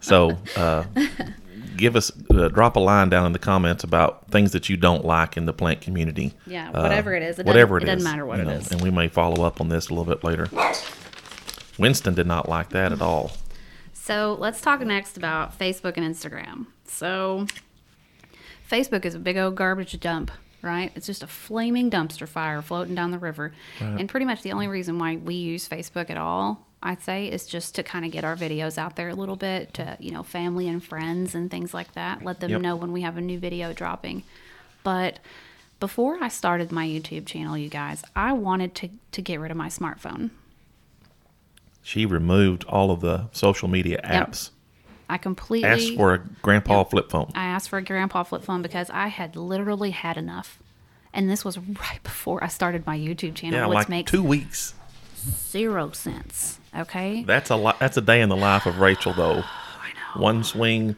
So 0.00 0.38
uh, 0.56 0.84
give 1.76 1.94
us 1.94 2.10
uh, 2.30 2.48
drop 2.48 2.76
a 2.76 2.80
line 2.80 3.08
down 3.10 3.26
in 3.26 3.32
the 3.32 3.38
comments 3.38 3.84
about 3.84 4.30
things 4.30 4.52
that 4.52 4.68
you 4.68 4.76
don't 4.76 5.04
like 5.04 5.36
in 5.36 5.44
the 5.44 5.52
plant 5.52 5.80
community. 5.82 6.34
Yeah, 6.46 6.70
Uh, 6.70 6.82
whatever 6.82 7.14
it 7.14 7.22
is. 7.22 7.38
It 7.38 7.44
whatever 7.46 7.78
doesn't- 7.78 7.88
it 7.88 7.92
is, 7.98 8.04
doesn't 8.04 8.10
matter 8.12 8.24
what 8.26 8.40
it 8.40 8.46
know, 8.46 8.52
is. 8.52 8.70
and 8.72 8.80
we 8.80 8.90
may 8.90 9.08
follow 9.08 9.44
up 9.44 9.60
on 9.60 9.68
this 9.68 9.88
a 9.88 9.94
little 9.94 10.04
bit 10.06 10.24
later. 10.24 10.48
Winston 11.78 12.14
did 12.14 12.26
not 12.26 12.48
like 12.48 12.70
that 12.70 12.92
at 12.92 13.00
all. 13.00 13.32
So 13.92 14.36
let's 14.38 14.60
talk 14.60 14.80
next 14.80 15.16
about 15.16 15.58
Facebook 15.58 15.94
and 15.96 16.04
Instagram. 16.14 16.66
So 16.86 17.46
Facebook 18.70 19.04
is 19.04 19.14
a 19.14 19.18
big 19.18 19.36
old 19.36 19.54
garbage 19.54 19.98
dump, 20.00 20.30
right? 20.62 20.90
It's 20.94 21.06
just 21.06 21.22
a 21.22 21.26
flaming 21.26 21.90
dumpster 21.90 22.26
fire 22.28 22.62
floating 22.62 22.94
down 22.94 23.10
the 23.10 23.18
river. 23.18 23.52
And 23.80 24.08
pretty 24.08 24.26
much 24.26 24.42
the 24.42 24.52
only 24.52 24.68
reason 24.68 24.98
why 24.98 25.16
we 25.16 25.34
use 25.34 25.68
Facebook 25.68 26.10
at 26.10 26.16
all, 26.16 26.66
I'd 26.82 27.02
say, 27.02 27.26
is 27.28 27.46
just 27.46 27.74
to 27.76 27.82
kind 27.82 28.04
of 28.04 28.10
get 28.10 28.24
our 28.24 28.36
videos 28.36 28.78
out 28.78 28.96
there 28.96 29.08
a 29.10 29.14
little 29.14 29.36
bit 29.36 29.74
to, 29.74 29.96
you 30.00 30.10
know, 30.10 30.22
family 30.22 30.68
and 30.68 30.82
friends 30.82 31.34
and 31.34 31.50
things 31.50 31.72
like 31.74 31.92
that. 31.92 32.24
Let 32.24 32.40
them 32.40 32.50
Yep. 32.50 32.60
know 32.62 32.76
when 32.76 32.92
we 32.92 33.02
have 33.02 33.16
a 33.16 33.20
new 33.22 33.38
video 33.38 33.72
dropping. 33.72 34.22
But 34.84 35.18
before 35.80 36.22
I 36.22 36.28
started 36.28 36.72
my 36.72 36.86
YouTube 36.86 37.26
channel, 37.26 37.56
you 37.58 37.68
guys, 37.68 38.02
I 38.16 38.32
wanted 38.32 38.74
to, 38.76 38.88
to 39.12 39.22
get 39.22 39.38
rid 39.40 39.50
of 39.50 39.56
my 39.56 39.68
smartphone. 39.68 40.30
She 41.82 42.04
removed 42.06 42.64
all 42.64 42.90
of 42.90 43.00
the 43.00 43.28
social 43.32 43.68
media 43.68 44.00
Yep. 44.04 44.30
apps. 44.30 44.50
I 45.10 45.16
completely 45.16 45.68
Asked 45.68 45.94
for 45.96 46.12
a 46.14 46.18
grandpa 46.42 46.84
flip 46.84 47.10
phone. 47.10 47.30
I 47.34 47.44
asked 47.46 47.70
for 47.70 47.78
a 47.78 47.82
grandpa 47.82 48.24
flip 48.24 48.42
phone 48.44 48.60
because 48.60 48.90
I 48.90 49.08
had 49.08 49.36
literally 49.36 49.90
had 49.92 50.18
enough. 50.18 50.58
And 51.14 51.30
this 51.30 51.44
was 51.46 51.58
right 51.58 52.00
before 52.02 52.44
I 52.44 52.48
started 52.48 52.86
my 52.86 52.98
YouTube 52.98 53.34
channel, 53.34 53.58
Yeah, 53.60 53.66
which 53.66 53.74
like 53.76 53.88
makes 53.88 54.10
two 54.12 54.22
weeks. 54.22 54.74
zero 55.16 55.92
sense. 55.92 56.58
Okay? 56.76 57.24
That's 57.24 57.48
a 57.50 57.56
lot. 57.56 57.78
That's 57.80 57.96
a 57.96 58.02
day 58.02 58.20
in 58.20 58.28
the 58.28 58.36
life 58.36 58.66
of 58.66 58.78
Rachel, 58.80 59.14
though. 59.14 59.42
I 59.80 59.88
know. 60.16 60.22
One 60.22 60.44
swing, 60.44 60.94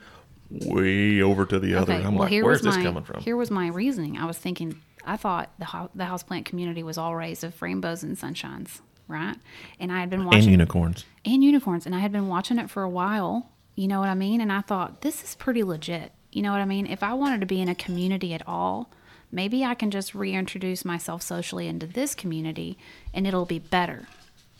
way 0.50 1.22
over 1.22 1.46
to 1.46 1.58
the 1.60 1.74
other. 1.76 1.92
Okay, 1.94 2.04
I'm 2.04 2.14
well, 2.14 2.22
like, 2.24 2.30
here 2.32 2.44
where's 2.44 2.62
this 2.62 2.76
my, 2.76 2.82
coming 2.82 3.04
from? 3.04 3.20
Here 3.22 3.36
was 3.36 3.50
my 3.50 3.68
reasoning. 3.68 4.18
I 4.18 4.24
was 4.26 4.36
thinking, 4.38 4.80
I 5.04 5.16
thought 5.16 5.50
the, 5.58 5.66
ho- 5.66 5.90
the 5.94 6.04
houseplant 6.04 6.44
community 6.46 6.82
was 6.82 6.98
all 6.98 7.14
raised 7.14 7.44
of 7.44 7.60
rainbows 7.62 8.02
and 8.02 8.16
sunshines, 8.16 8.80
right? 9.10 9.36
And 9.78 9.92
I 9.92 10.00
had 10.00 10.08
been 10.08 10.24
watching 10.24 10.42
and 10.44 10.50
unicorns. 10.52 11.04
and 11.24 11.44
unicorns 11.44 11.84
and 11.86 11.94
i 11.94 11.98
had 11.98 12.12
been 12.12 12.28
watching 12.28 12.58
it 12.58 12.70
for 12.70 12.82
a 12.82 12.88
while 12.88 13.50
you 13.74 13.86
know 13.88 14.00
what 14.00 14.08
i 14.08 14.14
mean 14.14 14.40
and 14.40 14.50
i 14.52 14.60
thought 14.62 15.02
this 15.02 15.22
is 15.22 15.34
pretty 15.34 15.62
legit 15.62 16.12
you 16.32 16.40
know 16.42 16.50
what 16.52 16.60
i 16.60 16.64
mean 16.64 16.86
if 16.86 17.02
i 17.02 17.12
wanted 17.12 17.40
to 17.40 17.46
be 17.46 17.60
in 17.60 17.68
a 17.68 17.74
community 17.74 18.32
at 18.32 18.42
all 18.46 18.90
maybe 19.30 19.64
i 19.64 19.74
can 19.74 19.90
just 19.90 20.14
reintroduce 20.14 20.84
myself 20.84 21.20
socially 21.22 21.66
into 21.68 21.86
this 21.86 22.14
community 22.14 22.78
and 23.12 23.26
it'll 23.26 23.44
be 23.44 23.58
better 23.58 24.06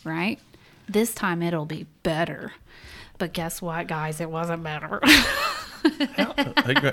right 0.04 0.38
this 0.88 1.14
time 1.14 1.42
it'll 1.42 1.64
be 1.66 1.86
better 2.02 2.52
but 3.18 3.32
guess 3.32 3.62
what 3.62 3.86
guys 3.86 4.20
it 4.20 4.30
wasn't 4.30 4.62
better 4.62 5.00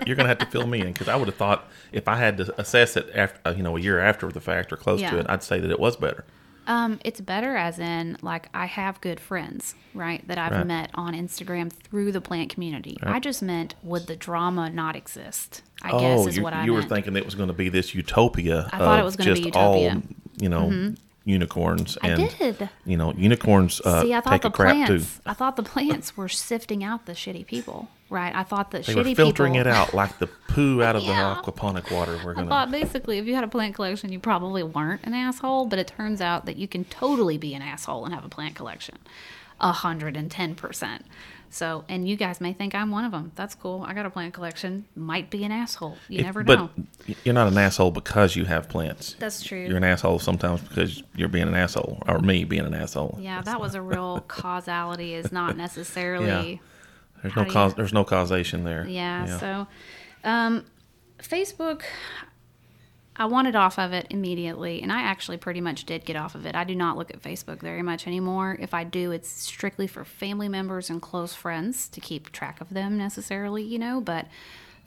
You're 0.05 0.15
gonna 0.15 0.29
have 0.29 0.37
to 0.39 0.45
fill 0.49 0.65
me 0.67 0.79
in 0.81 0.93
because 0.93 1.07
I 1.09 1.15
would 1.17 1.27
have 1.27 1.35
thought 1.35 1.67
if 1.91 2.07
I 2.07 2.15
had 2.15 2.37
to 2.37 2.53
assess 2.59 2.95
it 2.95 3.09
after, 3.13 3.39
uh, 3.49 3.53
you 3.53 3.61
know, 3.63 3.75
a 3.75 3.79
year 3.81 3.99
after 3.99 4.31
the 4.31 4.39
fact 4.39 4.71
or 4.71 4.77
close 4.77 5.01
Yeah. 5.01 5.11
to 5.11 5.19
it, 5.19 5.25
I'd 5.27 5.43
say 5.43 5.59
that 5.59 5.69
it 5.69 5.79
was 5.79 5.97
better. 5.97 6.23
Um, 6.67 6.99
it's 7.05 7.21
better 7.21 7.55
as 7.55 7.79
in 7.79 8.17
like 8.21 8.49
I 8.53 8.65
have 8.65 8.99
good 9.01 9.19
friends, 9.19 9.73
right, 9.93 10.27
that 10.27 10.37
I've 10.37 10.51
Right. 10.51 10.67
met 10.67 10.91
on 10.95 11.13
Instagram 11.13 11.71
through 11.71 12.11
the 12.11 12.21
plant 12.21 12.49
community. 12.49 12.97
I 13.01 13.19
just 13.19 13.41
meant 13.41 13.75
would 13.83 14.07
the 14.07 14.15
drama 14.17 14.69
not 14.69 14.95
exist? 14.95 15.61
I 15.81 15.91
guess 15.91 16.21
is 16.21 16.25
Oh, 16.27 16.29
you, 16.37 16.43
what 16.43 16.53
I 16.53 16.65
you 16.65 16.73
were 16.73 16.83
thinking 16.83 17.15
it 17.15 17.23
was 17.25 17.35
going 17.35 17.47
to 17.47 17.53
be 17.53 17.69
this 17.69 17.95
utopia. 17.95 18.69
I 18.73 18.77
thought 18.79 18.99
it 18.99 19.03
was 19.05 19.15
gonna 19.15 19.31
be 19.33 19.41
just 19.41 19.45
utopia. 19.45 19.91
Mm-hmm. 19.91 20.11
all, 20.11 20.15
you 20.39 20.49
know, 20.49 20.95
unicorns 21.23 21.97
I 22.01 22.09
and 22.09 22.29
did. 22.37 22.69
you 22.85 22.97
know, 22.97 23.13
unicorns 23.13 23.81
uh, 23.83 24.01
See, 24.01 24.13
I 24.13 24.21
thought 24.21 24.31
take 24.31 24.41
the 24.43 24.47
a 24.47 24.51
crap 24.51 24.75
plants. 24.87 25.15
too. 25.15 25.21
I 25.25 25.33
thought 25.33 25.55
the 25.55 25.63
plants 25.63 26.15
were 26.17 26.29
sifting 26.29 26.83
out 26.83 27.05
the 27.05 27.13
shitty 27.13 27.45
people, 27.47 27.89
right? 28.09 28.33
I 28.35 28.43
thought 28.43 28.71
that 28.71 28.85
They 28.85 28.93
shitty 28.93 29.09
were 29.09 29.15
filtering 29.15 29.53
people. 29.53 29.67
it 29.67 29.73
out 29.73 29.93
like 29.93 30.17
the 30.19 30.27
poo 30.27 30.81
out 30.83 30.95
of 30.95 31.03
Yeah. 31.03 31.35
the 31.43 31.51
aquaponic 31.51 31.91
water. 31.91 32.19
We're 32.23 32.33
gonna. 32.33 32.47
thought 32.47 32.71
basically, 32.71 33.17
if 33.17 33.25
you 33.25 33.35
had 33.35 33.43
a 33.43 33.47
plant 33.47 33.75
collection, 33.75 34.11
you 34.11 34.19
probably 34.19 34.63
weren't 34.63 35.01
an 35.03 35.13
asshole. 35.13 35.65
But 35.65 35.79
it 35.79 35.87
turns 35.87 36.21
out 36.21 36.45
that 36.45 36.57
you 36.57 36.67
can 36.67 36.85
totally 36.85 37.37
be 37.37 37.53
an 37.53 37.61
asshole 37.61 38.05
and 38.05 38.13
have 38.13 38.25
a 38.25 38.29
plant 38.29 38.55
collection, 38.55 38.97
a 39.59 39.71
hundred 39.71 40.15
and 40.17 40.29
ten 40.31 40.55
percent. 40.55 41.05
So, 41.49 41.85
and 41.87 42.05
you 42.09 42.17
guys 42.17 42.41
may 42.41 42.51
think 42.51 42.75
I'm 42.75 42.91
one 42.91 43.05
of 43.05 43.13
them. 43.13 43.31
That's 43.35 43.55
cool. 43.55 43.85
I 43.87 43.93
got 43.93 44.05
a 44.05 44.09
plant 44.09 44.33
collection. 44.33 44.83
Might 44.97 45.29
be 45.29 45.45
an 45.45 45.51
asshole. 45.53 45.97
You 46.09 46.19
If- 46.19 46.25
never 46.25 46.43
but 46.43 46.59
know. 46.59 46.69
you're 47.23 47.33
not 47.33 47.47
an 47.47 47.57
asshole 47.57 47.91
because 47.91 48.35
you 48.35 48.43
have 48.43 48.67
plants. 48.67 49.15
That's 49.17 49.41
true. 49.41 49.65
You're 49.65 49.77
an 49.77 49.85
asshole 49.85 50.19
sometimes 50.19 50.59
because 50.61 51.01
you're 51.15 51.29
being 51.29 51.47
an 51.47 51.55
asshole, 51.55 52.03
or 52.05 52.19
me 52.19 52.43
being 52.43 52.65
an 52.65 52.73
asshole. 52.73 53.17
yeah, 53.21 53.41
that 53.43 53.61
was 53.61 53.75
a 53.75 53.81
real 53.81 54.19
causality. 54.27 55.13
Is 55.13 55.31
not 55.31 55.55
necessarily. 55.55 56.59
There's 57.27 57.35
no 57.35 57.43
do 57.43 57.49
you- 57.49 57.53
cause. 57.53 57.73
There's 57.75 57.93
no 57.93 58.03
causation 58.03 58.63
there. 58.63 58.85
Yeah, 58.87 59.37
so 59.37 59.67
um, 60.23 60.65
Facebook, 61.19 61.83
I 63.15 63.25
wanted 63.25 63.55
off 63.55 63.79
of 63.79 63.93
it 63.93 64.05
immediately, 64.11 64.81
and 64.83 64.91
I 64.91 65.01
actually 65.01 65.37
pretty 65.37 65.59
much 65.61 65.85
did 65.85 66.05
get 66.05 66.15
off 66.15 66.35
of 66.35 66.45
it. 66.45 66.55
I 66.55 66.63
do 66.63 66.75
not 66.75 66.97
look 66.97 67.09
at 67.11 67.21
Facebook 67.21 67.59
very 67.61 67.81
much 67.81 68.05
anymore. 68.05 68.57
If 68.59 68.73
I 68.73 68.83
do, 68.83 69.11
it's 69.11 69.27
strictly 69.29 69.87
for 69.87 70.05
family 70.05 70.47
members 70.49 70.89
and 70.89 71.01
close 71.01 71.33
friends 71.33 71.87
to 71.89 71.99
keep 71.99 72.31
track 72.31 72.61
of 72.61 72.69
them 72.69 72.97
necessarily, 72.97 73.63
you 73.63 73.79
know. 73.79 74.01
But 74.01 74.27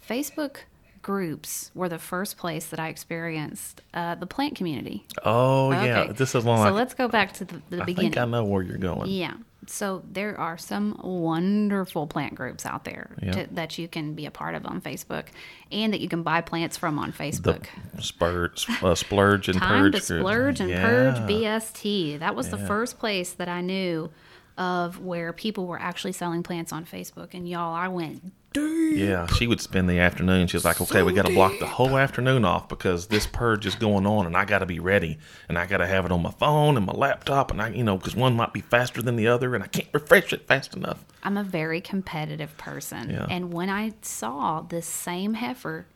Facebook 0.08 0.58
groups 1.02 1.70
were 1.74 1.88
the 1.88 1.98
first 1.98 2.36
place 2.36 2.66
that 2.66 2.78
I 2.78 2.88
experienced 2.88 3.80
uh, 3.94 4.14
the 4.16 4.26
plant 4.26 4.54
community. 4.54 5.06
Oh 5.24 5.70
yeah, 5.72 6.12
this 6.12 6.34
is 6.34 6.44
one 6.44 6.58
So 6.58 6.64
like. 6.64 6.72
let's 6.74 6.94
go 6.94 7.08
back 7.08 7.32
to 7.34 7.44
the, 7.46 7.60
the 7.70 7.82
I 7.82 7.84
beginning. 7.84 8.12
think 8.12 8.22
I 8.22 8.26
know 8.26 8.44
where 8.44 8.62
you're 8.62 8.76
going. 8.78 9.10
Yeah. 9.10 9.32
So 9.66 10.02
there 10.10 10.38
are 10.40 10.56
some 10.58 10.98
wonderful 11.02 12.06
plant 12.06 12.34
groups 12.34 12.64
out 12.66 12.84
there 12.84 13.10
Yeah. 13.22 13.32
to, 13.32 13.46
that 13.52 13.78
you 13.78 13.88
can 13.88 14.14
be 14.14 14.26
a 14.26 14.30
part 14.30 14.54
of 14.54 14.64
on 14.66 14.80
Facebook, 14.80 15.26
and 15.70 15.92
that 15.92 16.00
you 16.00 16.08
can 16.08 16.22
buy 16.22 16.40
plants 16.40 16.76
from 16.76 16.98
on 16.98 17.10
The 17.10 17.16
Facebook. 17.16 17.66
spurge, 18.00 18.66
uh, 18.82 18.94
splurge 18.94 19.48
and 19.48 19.58
Time 19.62 19.82
purge. 19.92 19.94
to 19.96 20.00
splurge 20.00 20.60
and 20.60 20.70
Yeah. 20.70 20.82
purge 20.82 21.16
BST. 21.28 22.16
That 22.18 22.34
was 22.34 22.48
the 22.50 22.58
first 22.58 22.98
place 22.98 23.32
that 23.34 23.48
I 23.48 23.60
knew 23.60 24.10
of 24.58 24.98
where 25.00 25.32
people 25.32 25.66
were 25.66 25.80
actually 25.80 26.12
selling 26.12 26.42
plants 26.42 26.72
on 26.72 26.84
Facebook. 26.84 27.34
And 27.34 27.48
y'all, 27.48 27.74
I 27.74 27.88
went, 27.88 28.32
Yeah, 28.54 29.26
she 29.26 29.46
would 29.46 29.60
spend 29.60 29.88
the 29.88 30.00
afternoon. 30.00 30.48
She 30.48 30.56
was 30.56 30.64
like, 30.64 30.80
okay, 30.80 31.02
we 31.02 31.12
got 31.12 31.26
to 31.26 31.32
block 31.32 31.52
the 31.60 31.66
whole 31.66 31.96
afternoon 31.96 32.44
off 32.44 32.68
because 32.68 33.06
this 33.06 33.26
purge 33.26 33.64
is 33.64 33.76
going 33.76 34.06
on, 34.06 34.26
and 34.26 34.36
I 34.36 34.44
got 34.44 34.58
to 34.58 34.66
be 34.66 34.80
ready, 34.80 35.18
and 35.48 35.56
I 35.56 35.66
got 35.66 35.78
to 35.78 35.86
have 35.86 36.04
it 36.04 36.10
on 36.10 36.22
my 36.22 36.32
phone 36.32 36.76
and 36.76 36.84
my 36.84 36.92
laptop, 36.92 37.52
and 37.52 37.62
I, 37.62 37.68
you 37.68 37.84
know, 37.84 37.96
because 37.96 38.16
one 38.16 38.34
might 38.34 38.52
be 38.52 38.60
faster 38.60 39.00
than 39.02 39.14
the 39.16 39.28
other, 39.28 39.54
and 39.54 39.62
I 39.62 39.68
can't 39.68 39.88
refresh 39.92 40.32
it 40.32 40.48
fast 40.48 40.74
enough. 40.74 41.04
I'm 41.22 41.36
a 41.36 41.44
very 41.44 41.80
competitive 41.80 42.56
person. 42.58 43.10
Yeah. 43.10 43.26
And 43.30 43.52
when 43.52 43.70
I 43.70 43.92
saw 44.02 44.62
this 44.62 44.86
same 44.86 45.34
heifer 45.34 45.86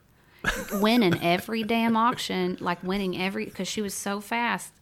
winning 0.75 1.21
every 1.23 1.65
damn 1.65 1.97
auction, 1.97 2.57
like 2.61 2.83
winning 2.85 3.21
every, 3.21 3.47
because 3.47 3.67
she 3.67 3.83
was 3.83 3.95
so 3.95 4.21
fast 4.21 4.73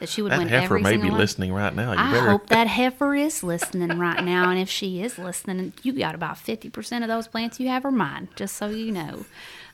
that 0.00 0.08
she 0.08 0.22
would 0.22 0.32
That 0.32 0.38
win 0.38 0.48
heifer 0.48 0.78
every 0.78 0.82
may 0.82 0.96
be 0.96 1.08
one. 1.10 1.18
listening 1.18 1.52
right 1.52 1.74
now. 1.74 1.92
You 1.92 1.98
I 1.98 2.12
better. 2.12 2.30
hope 2.30 2.48
that 2.48 2.66
heifer 2.78 3.14
is 3.14 3.42
listening 3.42 3.98
right 3.98 4.22
now. 4.22 4.50
And 4.50 4.58
if 4.58 4.68
she 4.68 5.00
is 5.02 5.18
listening, 5.18 5.72
you 5.82 5.92
got 5.92 6.14
about 6.14 6.36
50% 6.36 7.02
of 7.02 7.08
those 7.08 7.28
plants 7.28 7.58
you 7.60 7.68
have 7.68 7.84
are 7.84 7.90
mine, 7.90 8.28
just 8.36 8.56
so 8.56 8.68
you 8.68 8.92
know. 8.92 9.24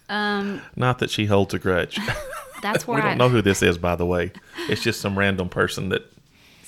Um, 0.09 0.63
Not 0.77 0.99
that 0.99 1.11
she 1.11 1.27
holds 1.27 1.55
a 1.55 1.59
grudge. 1.59 1.99
That's 2.61 2.87
we 2.89 2.97
I 2.97 3.01
don't 3.01 3.19
know 3.19 3.29
who 3.29 3.41
this 3.43 3.63
is, 3.63 3.79
by 3.79 3.97
the 3.97 4.05
way. 4.07 4.33
It's 4.69 4.83
just 4.83 5.01
some 5.01 5.19
random 5.19 5.49
person 5.49 5.89
that. 5.89 6.12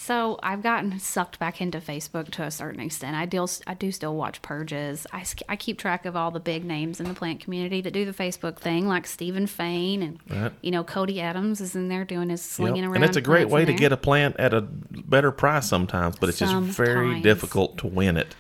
So 0.05 0.39
I've 0.43 0.63
gotten 0.63 0.99
sucked 1.01 1.39
back 1.39 1.63
into 1.63 1.79
Facebook 1.79 2.31
to 2.33 2.43
a 2.43 2.51
certain 2.51 2.79
extent. 2.81 3.17
I 3.17 3.25
deal, 3.25 3.49
I 3.67 3.73
do 3.73 3.91
still 3.91 4.15
watch 4.15 4.43
purges. 4.43 5.07
I, 5.15 5.25
I 5.49 5.57
keep 5.57 5.79
track 5.79 6.05
of 6.05 6.15
all 6.15 6.31
the 6.31 6.41
big 6.41 6.63
names 6.63 7.01
in 7.01 7.09
the 7.09 7.15
plant 7.15 7.41
community 7.41 7.81
that 7.81 7.93
do 7.93 8.05
the 8.05 8.13
Facebook 8.13 8.59
thing, 8.59 8.87
like 8.87 9.07
Stephen 9.07 9.47
Fain 9.47 10.03
and 10.03 10.19
Right. 10.29 10.53
you 10.61 10.71
know 10.73 10.85
Cody 10.85 11.23
Adams 11.23 11.63
is 11.63 11.75
in 11.75 11.89
there 11.89 12.05
doing 12.05 12.29
his 12.29 12.43
slinging 12.43 12.83
Yep. 12.83 12.91
around. 12.91 12.97
And 12.97 13.05
it's 13.07 13.17
a 13.17 13.23
great 13.23 13.49
way 13.49 13.61
to 13.65 13.73
there. 13.73 13.79
get 13.79 13.93
a 13.93 13.97
plant 13.97 14.37
at 14.39 14.53
a 14.53 14.61
better 14.61 15.31
price 15.33 15.67
sometimes, 15.67 16.17
but 16.19 16.29
it's 16.29 16.39
just 16.39 16.55
very 16.55 17.21
difficult 17.23 17.79
to 17.79 17.87
win 17.87 18.19
it. 18.19 18.37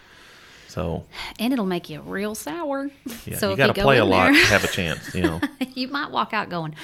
So 0.68 1.04
and 1.38 1.50
it'll 1.54 1.64
make 1.64 1.88
you 1.88 2.02
real 2.02 2.34
sour. 2.34 2.90
yeah, 3.24 3.38
so 3.38 3.52
you 3.52 3.56
got 3.56 3.74
to 3.74 3.82
play 3.82 3.96
a 3.96 4.04
lot 4.04 4.32
there- 4.32 4.42
to 4.42 4.48
have 4.50 4.64
a 4.64 4.68
chance. 4.68 5.14
You 5.14 5.22
know, 5.22 5.40
you 5.74 5.88
might 5.88 6.10
walk 6.10 6.34
out 6.34 6.50
going, 6.50 6.74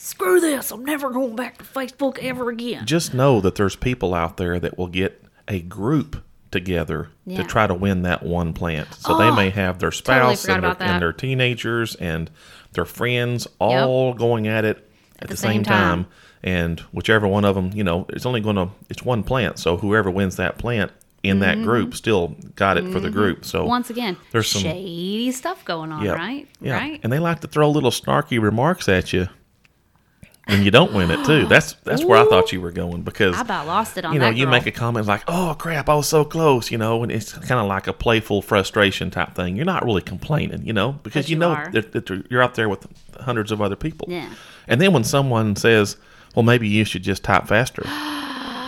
"Screw 0.00 0.40
this! 0.40 0.70
I'm 0.70 0.84
never 0.84 1.10
going 1.10 1.36
back 1.36 1.58
to 1.58 1.64
Facebook 1.64 2.18
ever 2.18 2.48
again." 2.50 2.86
just 2.86 3.12
know 3.14 3.40
that 3.40 3.54
there's 3.56 3.76
people 3.76 4.14
out 4.14 4.36
there 4.38 4.58
that 4.58 4.78
will 4.78 4.86
get 4.88 5.22
a 5.46 5.60
group 5.60 6.22
together 6.50 7.08
Yeah. 7.26 7.42
to 7.42 7.44
try 7.44 7.66
to 7.66 7.74
win 7.74 8.02
that 8.02 8.22
one 8.24 8.52
plant. 8.52 8.94
So 8.94 9.16
they 9.16 9.28
Oh, 9.28 9.34
may 9.34 9.50
have 9.50 9.78
their 9.78 9.92
spouse 9.92 10.42
forgot 10.42 10.54
and, 10.64 10.64
their, 10.80 10.88
and 10.88 11.02
their 11.02 11.12
teenagers 11.12 11.94
and 11.96 12.30
their 12.72 12.84
friends 12.84 13.46
all 13.60 14.14
going 14.14 14.48
at 14.48 14.64
it 14.64 14.88
at, 15.20 15.28
the, 15.28 15.36
same, 15.36 15.62
time. 15.62 16.06
And 16.42 16.80
whichever 16.92 17.28
one 17.28 17.44
of 17.44 17.54
them, 17.54 17.70
you 17.74 17.84
know, 17.84 18.06
it's 18.08 18.24
only 18.26 18.40
going 18.40 18.56
to, 18.56 18.68
it's 18.88 19.04
one 19.04 19.22
plant. 19.22 19.58
So 19.58 19.76
whoever 19.76 20.10
wins 20.10 20.36
that 20.36 20.56
plant 20.58 20.90
in 21.22 21.40
that 21.40 21.62
group 21.62 21.94
still 21.94 22.34
got 22.56 22.78
it 22.78 22.90
for 22.90 22.98
the 22.98 23.10
group. 23.10 23.44
So 23.44 23.60
Mm-hmm. 23.60 23.68
Once 23.68 23.90
again, 23.90 24.16
there's 24.32 24.50
some 24.50 24.62
shady 24.62 25.30
stuff 25.32 25.64
going 25.64 25.92
on, 25.92 26.02
yeah, 26.04 26.12
right? 26.12 26.48
yeah. 26.60 26.78
Right. 26.78 27.00
And 27.02 27.12
they 27.12 27.18
like 27.18 27.40
to 27.40 27.46
throw 27.46 27.70
little 27.70 27.90
snarky 27.90 28.40
remarks 28.40 28.88
at 28.88 29.12
you. 29.12 29.28
When 30.50 30.62
you 30.62 30.70
don't 30.70 30.92
win 30.92 31.10
it 31.10 31.24
too. 31.24 31.46
That's 31.46 31.72
that's 31.84 32.04
where 32.04 32.18
I 32.18 32.24
thought 32.24 32.52
you 32.52 32.60
were 32.60 32.72
going 32.72 33.02
because 33.02 33.36
I 33.36 33.40
about 33.42 33.66
lost 33.66 33.96
it 33.96 34.04
on 34.04 34.12
you 34.12 34.18
know 34.18 34.28
you 34.28 34.44
girl. 34.44 34.52
make 34.52 34.66
a 34.66 34.70
comment 34.70 35.06
like, 35.06 35.22
"Oh 35.28 35.56
crap, 35.58 35.88
I 35.88 35.94
was 35.94 36.08
so 36.08 36.24
close," 36.24 36.70
you 36.70 36.78
know, 36.78 37.02
and 37.02 37.10
it's 37.10 37.32
kind 37.32 37.60
of 37.60 37.66
like 37.66 37.86
a 37.86 37.92
playful 37.92 38.42
frustration 38.42 39.10
type 39.10 39.34
thing. 39.34 39.56
You're 39.56 39.64
not 39.64 39.84
really 39.84 40.02
complaining, 40.02 40.66
you 40.66 40.72
know, 40.72 40.92
because 41.02 41.28
you, 41.28 41.34
you 41.34 41.40
know 41.40 41.64
that, 41.72 41.92
that 41.92 42.10
you're 42.30 42.42
out 42.42 42.54
there 42.54 42.68
with 42.68 42.86
hundreds 43.20 43.52
of 43.52 43.60
other 43.62 43.76
people. 43.76 44.06
Yeah. 44.10 44.28
And 44.68 44.80
then 44.80 44.92
when 44.92 45.04
someone 45.04 45.56
says, 45.56 45.96
"Well, 46.34 46.42
maybe 46.42 46.68
you 46.68 46.84
should 46.84 47.02
just 47.02 47.22
type 47.24 47.46
faster," 47.46 47.82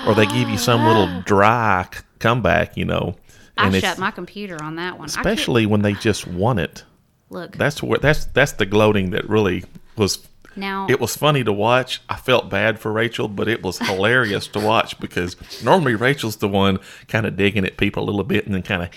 or 0.07 0.14
they 0.14 0.27
give 0.27 0.49
you 0.49 0.59
some 0.59 0.87
little 0.87 1.23
dry 1.27 1.87
c- 1.92 2.01
comeback, 2.18 2.77
you 2.77 2.85
know, 2.85 3.16
I 3.57 3.66
and 3.66 3.75
it's 3.75 3.87
shut 3.87 3.99
my 3.99 4.11
computer 4.11 4.63
on 4.63 4.77
that 4.77 4.98
one. 4.98 5.06
Especially 5.06 5.67
when 5.67 5.83
they 5.83 5.94
just 5.94 6.27
won 6.27 6.59
it. 6.59 6.85
look 7.31 7.56
That's 7.56 7.83
where 7.83 7.98
that's 7.98 8.27
that's 8.27 8.52
the 8.52 8.67
gloating 8.67 9.11
that 9.11 9.29
really 9.29 9.65
was 9.96 10.19
now. 10.57 10.87
it 10.88 11.00
was 11.00 11.17
funny 11.17 11.44
to 11.44 11.53
watch. 11.53 12.00
I 12.09 12.17
felt 12.17 12.50
bad 12.50 12.79
for 12.79 12.92
Rachel, 12.92 13.29
but 13.29 13.48
it 13.48 13.63
was 13.63 13.79
hilarious 13.79 14.46
to 14.48 14.61
watch 14.61 14.98
because 15.00 15.37
normally 15.63 15.94
Rachel's 15.94 16.37
the 16.37 16.48
one 16.48 16.79
kind 17.09 17.27
of 17.27 17.37
digging 17.37 17.65
at 17.65 17.77
people 17.77 18.05
a 18.05 18.07
little 18.07 18.25
bit 18.25 18.46
and 18.46 18.55
then 18.55 18.63
kind 18.63 18.83
of, 18.83 18.90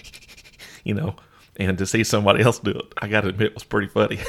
you 0.83 0.93
know, 0.93 1.15
and 1.57 1.77
to 1.77 1.85
see 1.85 2.03
somebody 2.03 2.43
else 2.43 2.59
do 2.59 2.71
it, 2.71 2.93
I 2.97 3.07
got 3.07 3.21
to 3.21 3.29
admit, 3.29 3.53
was 3.53 3.63
pretty 3.63 3.87
funny. 3.87 4.19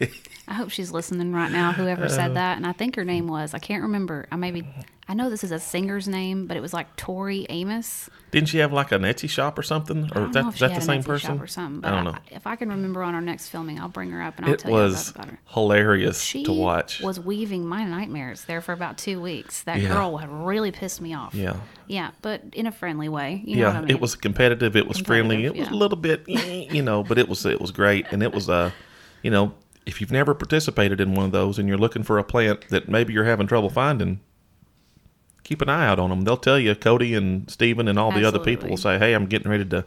I 0.48 0.54
hope 0.54 0.70
she's 0.70 0.90
listening 0.90 1.32
right 1.32 1.52
now. 1.52 1.72
Whoever 1.72 2.06
Uh. 2.06 2.08
said 2.08 2.34
that, 2.34 2.56
and 2.56 2.66
I 2.66 2.72
think 2.72 2.96
her 2.96 3.04
name 3.04 3.28
was 3.28 3.54
I 3.54 3.58
can't 3.58 3.82
remember. 3.82 4.26
I 4.32 4.36
maybe 4.36 4.66
I 5.10 5.14
know 5.14 5.30
this 5.30 5.42
is 5.44 5.52
a 5.52 5.58
singer's 5.58 6.06
name, 6.06 6.46
but 6.46 6.56
it 6.56 6.60
was 6.60 6.72
like 6.74 6.94
Tori 6.96 7.46
Amos. 7.48 8.10
Didn't 8.30 8.50
she 8.50 8.58
have 8.58 8.72
like 8.74 8.92
an 8.92 9.02
Etsy 9.02 9.28
shop 9.28 9.58
or 9.58 9.62
something? 9.62 10.04
Or 10.14 10.26
don't 10.26 10.32
that, 10.32 10.52
is 10.54 10.60
that 10.60 10.74
the 10.74 10.80
same 10.82 11.02
Etsy 11.02 11.06
person? 11.06 11.40
or 11.40 11.46
something. 11.46 11.80
But 11.80 11.92
I 11.92 11.96
don't 12.02 12.12
know. 12.12 12.18
if 12.30 12.46
I 12.46 12.56
can 12.56 12.68
remember 12.68 13.02
on 13.02 13.14
our 13.14 13.22
next 13.22 13.48
filming, 13.48 13.78
I'll 13.80 13.88
bring 13.88 14.10
her 14.10 14.20
up 14.22 14.36
and 14.36 14.46
I'll 14.46 14.52
It 14.52 14.58
tell 14.60 14.72
was 14.72 15.08
you 15.08 15.12
about 15.16 15.30
her. 15.30 15.38
hilarious 15.46 16.22
She 16.22 16.44
to 16.44 16.52
watch. 16.52 17.00
was 17.00 17.18
weaving 17.18 17.66
my 17.66 17.84
nightmares 17.84 18.44
there 18.44 18.60
for 18.60 18.72
about 18.72 18.98
two 18.98 19.18
weeks. 19.20 19.62
That 19.62 19.80
Yeah. 19.80 19.94
girl 19.94 20.18
had 20.18 20.30
really 20.30 20.72
pissed 20.72 21.00
me 21.00 21.14
off. 21.14 21.34
yeah. 21.34 21.56
Yeah, 21.86 22.10
but 22.20 22.42
in 22.52 22.66
a 22.66 22.72
friendly 22.72 23.08
way. 23.08 23.42
You 23.46 23.56
know 23.56 23.62
yeah, 23.62 23.78
I 23.78 23.80
mean? 23.80 23.90
it 23.90 24.00
was 24.00 24.14
competitive. 24.14 24.76
It 24.76 24.86
was 24.86 24.98
friendly. 24.98 25.44
It 25.44 25.54
Competitive, 25.54 25.70
was 25.70 25.74
a 25.74 25.78
little 25.78 25.96
bit, 25.98 26.28
you 26.28 26.82
know, 26.82 27.02
but 27.02 27.16
it 27.18 27.28
was 27.30 27.46
it 27.46 27.60
was 27.62 27.70
great, 27.70 28.04
and 28.10 28.22
it 28.22 28.34
was 28.34 28.50
uh, 28.50 28.70
you 29.22 29.30
know, 29.30 29.54
if 29.88 30.02
you've 30.02 30.12
never 30.12 30.34
participated 30.34 31.00
in 31.00 31.14
one 31.14 31.24
of 31.24 31.32
those 31.32 31.58
and 31.58 31.66
you're 31.66 31.78
looking 31.78 32.02
for 32.02 32.18
a 32.18 32.22
plant 32.24 32.68
that 32.68 32.90
maybe 32.90 33.14
you're 33.14 33.24
having 33.24 33.46
trouble 33.46 33.70
finding, 33.70 34.20
keep 35.44 35.62
an 35.62 35.70
eye 35.70 35.86
out 35.86 35.98
on 35.98 36.10
them. 36.10 36.20
They'll 36.20 36.36
tell 36.36 36.58
you. 36.58 36.74
Cody 36.74 37.14
and 37.14 37.50
Steven 37.50 37.88
and 37.88 37.98
all 37.98 38.12
the 38.12 38.22
other 38.24 38.38
people 38.38 38.68
will 38.68 38.76
say, 38.76 38.98
"Hey, 38.98 39.14
I'm 39.14 39.24
getting 39.24 39.50
ready 39.50 39.64
to 39.64 39.86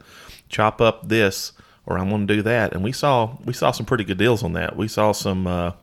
chop 0.50 0.82
up 0.82 1.08
this, 1.08 1.52
or 1.86 2.00
I'm 2.00 2.10
going 2.10 2.26
to 2.26 2.36
do 2.36 2.42
that." 2.42 2.74
And 2.74 2.84
we 2.84 2.92
saw 2.92 3.38
we 3.46 3.54
saw 3.54 3.70
some 3.70 3.86
pretty 3.86 4.04
good 4.04 4.18
deals 4.18 4.42
on 4.42 4.54
that. 4.54 4.76
We 4.76 4.88
saw 4.88 5.12
some. 5.12 5.46
uh 5.46 5.74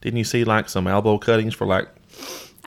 Didn't 0.00 0.16
you 0.16 0.24
see 0.24 0.44
like 0.44 0.70
some 0.70 0.86
albo 0.86 1.18
cuttings 1.18 1.54
for 1.54 1.66
like 1.66 1.88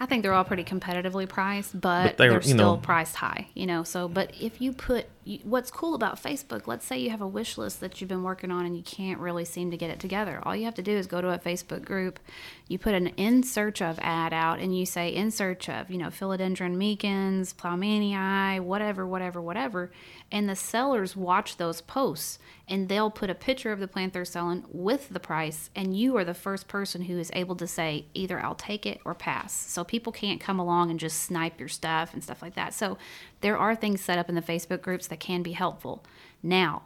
I 0.01 0.07
think 0.07 0.23
they're 0.23 0.33
all 0.33 0.43
pretty 0.43 0.63
competitively 0.63 1.29
priced, 1.29 1.79
but, 1.79 2.03
But 2.03 2.17
they're, 2.17 2.31
they're, 2.31 2.41
still 2.41 2.57
know- 2.57 2.77
priced 2.77 3.17
high, 3.17 3.49
you 3.53 3.67
know. 3.67 3.83
So, 3.83 4.07
but 4.07 4.33
if 4.41 4.59
you 4.59 4.73
put 4.73 5.05
you, 5.23 5.37
what's 5.43 5.69
cool 5.69 5.93
about 5.93 6.21
Facebook, 6.21 6.65
let's 6.65 6.87
say 6.87 6.97
you 6.97 7.11
have 7.11 7.21
a 7.21 7.27
wish 7.27 7.55
list 7.55 7.81
that 7.81 8.01
you've 8.01 8.07
been 8.07 8.23
working 8.23 8.49
on 8.49 8.65
and 8.65 8.75
you 8.75 8.81
can't 8.81 9.19
really 9.19 9.45
seem 9.45 9.69
to 9.69 9.77
get 9.77 9.91
it 9.91 9.99
together. 9.99 10.39
All 10.41 10.55
you 10.55 10.65
have 10.65 10.73
to 10.73 10.81
do 10.81 10.91
is 10.91 11.05
go 11.05 11.21
to 11.21 11.29
a 11.29 11.37
Facebook 11.37 11.85
group, 11.85 12.19
you 12.67 12.79
put 12.79 12.95
an 12.95 13.07
in 13.09 13.43
search 13.43 13.79
of 13.79 13.99
ad 14.01 14.33
out, 14.33 14.57
and 14.57 14.75
you 14.75 14.87
say 14.87 15.13
in 15.13 15.29
search 15.29 15.69
of, 15.69 15.91
you 15.91 15.99
know, 15.99 16.07
philodendron 16.07 16.75
meekins, 16.75 17.53
plowmanii, 17.53 18.59
whatever, 18.59 19.05
whatever, 19.05 19.39
whatever, 19.39 19.91
and 20.31 20.47
the 20.47 20.55
sellers 20.55 21.15
watch 21.15 21.57
those 21.57 21.81
posts 21.81 22.39
and 22.67 22.87
they'll 22.87 23.11
put 23.11 23.29
a 23.29 23.35
picture 23.35 23.71
of 23.71 23.79
the 23.79 23.87
plant 23.87 24.13
they're 24.13 24.23
selling 24.23 24.63
with 24.71 25.09
the 25.09 25.19
price 25.19 25.69
and 25.75 25.95
you 25.95 26.15
are 26.15 26.23
the 26.23 26.33
first 26.33 26.67
person 26.67 27.03
who 27.03 27.17
is 27.19 27.31
able 27.33 27.55
to 27.55 27.67
say 27.67 28.05
either 28.13 28.39
I'll 28.39 28.55
take 28.55 28.85
it 28.85 29.01
or 29.03 29.13
pass. 29.13 29.53
So 29.53 29.83
people 29.83 30.13
can't 30.13 30.39
come 30.39 30.59
along 30.59 30.89
and 30.89 30.99
just 30.99 31.21
snipe 31.21 31.59
your 31.59 31.69
stuff 31.69 32.13
and 32.13 32.23
stuff 32.23 32.41
like 32.41 32.55
that. 32.55 32.73
So 32.73 32.97
there 33.41 33.57
are 33.57 33.75
things 33.75 34.01
set 34.01 34.17
up 34.17 34.29
in 34.29 34.35
the 34.35 34.41
Facebook 34.41 34.81
groups 34.81 35.07
that 35.07 35.19
can 35.19 35.43
be 35.43 35.51
helpful. 35.51 36.03
Now, 36.41 36.83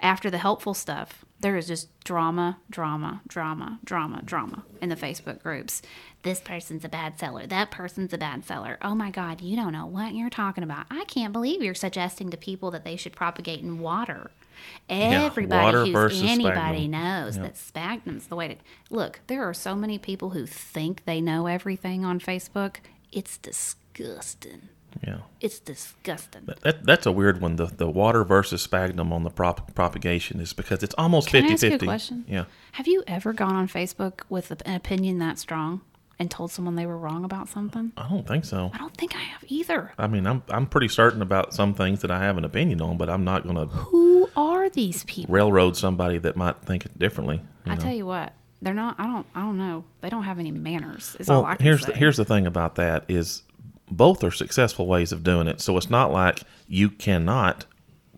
after 0.00 0.30
the 0.30 0.38
helpful 0.38 0.74
stuff, 0.74 1.24
there 1.40 1.56
is 1.56 1.68
just 1.68 1.88
drama, 2.04 2.58
drama, 2.68 3.22
drama, 3.28 3.78
drama, 3.84 4.22
drama 4.24 4.64
in 4.80 4.88
the 4.88 4.96
Facebook 4.96 5.42
groups. 5.42 5.82
This 6.22 6.40
person's 6.40 6.84
a 6.84 6.88
bad 6.88 7.18
seller. 7.18 7.46
That 7.46 7.70
person's 7.70 8.12
a 8.12 8.18
bad 8.18 8.44
seller. 8.44 8.76
Oh 8.82 8.94
my 8.94 9.10
God, 9.10 9.40
you 9.40 9.56
don't 9.56 9.72
know 9.72 9.86
what 9.86 10.14
you're 10.14 10.30
talking 10.30 10.64
about. 10.64 10.86
I 10.90 11.04
can't 11.04 11.32
believe 11.32 11.62
you're 11.62 11.74
suggesting 11.74 12.30
to 12.30 12.36
people 12.36 12.70
that 12.72 12.84
they 12.84 12.96
should 12.96 13.14
propagate 13.14 13.60
in 13.60 13.78
water. 13.78 14.30
Everybody 14.88 15.64
water 15.64 15.84
who's 15.84 16.22
anybody 16.22 16.88
sphagnum. 16.88 16.90
knows 16.90 17.38
that 17.38 17.56
sphagnum's 17.56 18.26
the 18.26 18.34
way 18.34 18.48
to 18.48 18.56
look. 18.90 19.20
There 19.28 19.44
are 19.48 19.54
so 19.54 19.76
many 19.76 19.98
people 19.98 20.30
who 20.30 20.46
think 20.46 21.04
they 21.04 21.20
know 21.20 21.46
everything 21.46 22.04
on 22.04 22.18
Facebook. 22.18 22.76
It's 23.12 23.38
disgusting. 23.38 24.68
Yeah. 25.06 25.18
It's 25.40 25.58
disgusting. 25.58 26.48
That, 26.62 26.84
that's 26.84 27.06
a 27.06 27.12
weird 27.12 27.40
one. 27.40 27.56
The 27.56 27.66
the 27.66 27.88
water 27.90 28.24
versus 28.24 28.62
sphagnum 28.62 29.12
on 29.12 29.22
the 29.22 29.30
prop, 29.30 29.74
propagation 29.74 30.40
is 30.40 30.52
because 30.52 30.82
it's 30.82 30.94
almost 30.98 31.28
Can 31.28 31.44
I 31.44 31.48
50 31.48 31.52
ask 31.54 31.62
you 31.62 31.68
a 31.68 31.72
50. 31.72 31.86
question? 31.86 32.24
Yeah. 32.28 32.44
Have 32.72 32.86
you 32.88 33.04
ever 33.06 33.32
gone 33.32 33.54
on 33.54 33.68
Facebook 33.68 34.22
with 34.28 34.50
an 34.50 34.74
opinion 34.74 35.18
that 35.18 35.38
strong 35.38 35.82
and 36.18 36.28
told 36.30 36.50
someone 36.50 36.74
they 36.74 36.86
were 36.86 36.98
wrong 36.98 37.24
about 37.24 37.48
something? 37.48 37.92
I 37.96 38.08
don't 38.08 38.26
think 38.26 38.44
so. 38.44 38.70
I 38.74 38.78
don't 38.78 38.96
think 38.96 39.14
I 39.14 39.20
have 39.20 39.44
either. 39.48 39.92
I 39.98 40.06
mean, 40.08 40.26
I'm 40.26 40.42
I'm 40.48 40.66
pretty 40.66 40.88
certain 40.88 41.22
about 41.22 41.54
some 41.54 41.74
things 41.74 42.00
that 42.02 42.10
I 42.10 42.18
have 42.20 42.36
an 42.38 42.44
opinion 42.44 42.80
on, 42.80 42.96
but 42.96 43.08
I'm 43.08 43.24
not 43.24 43.44
going 43.44 43.56
to 43.56 43.66
Who 43.66 44.28
are 44.36 44.68
these 44.68 45.04
people? 45.04 45.32
railroad 45.32 45.76
somebody 45.76 46.18
that 46.18 46.36
might 46.36 46.56
think 46.62 46.84
it 46.86 46.98
differently. 46.98 47.40
I 47.66 47.74
know. 47.76 47.80
tell 47.80 47.92
you 47.94 48.06
what, 48.06 48.32
they're 48.62 48.74
not. 48.74 48.96
I 48.98 49.04
don't. 49.04 49.26
I 49.34 49.42
don't 49.42 49.58
know. 49.58 49.84
They 50.00 50.08
don't 50.08 50.24
have 50.24 50.38
any 50.40 50.50
manners. 50.50 51.16
Is 51.20 51.28
all 51.30 51.42
Well, 51.42 51.52
I 51.52 51.54
can 51.56 51.64
here's 51.66 51.82
say. 51.84 51.92
the, 51.92 51.98
here's 51.98 52.16
the 52.16 52.24
thing 52.24 52.46
about 52.46 52.74
that 52.76 53.04
is 53.08 53.42
both 53.90 54.22
are 54.24 54.30
successful 54.30 54.86
ways 54.86 55.12
of 55.12 55.22
doing 55.24 55.48
it. 55.48 55.60
So 55.60 55.76
it's 55.76 55.90
not 55.90 56.12
like 56.12 56.40
you 56.66 56.90
cannot 56.90 57.64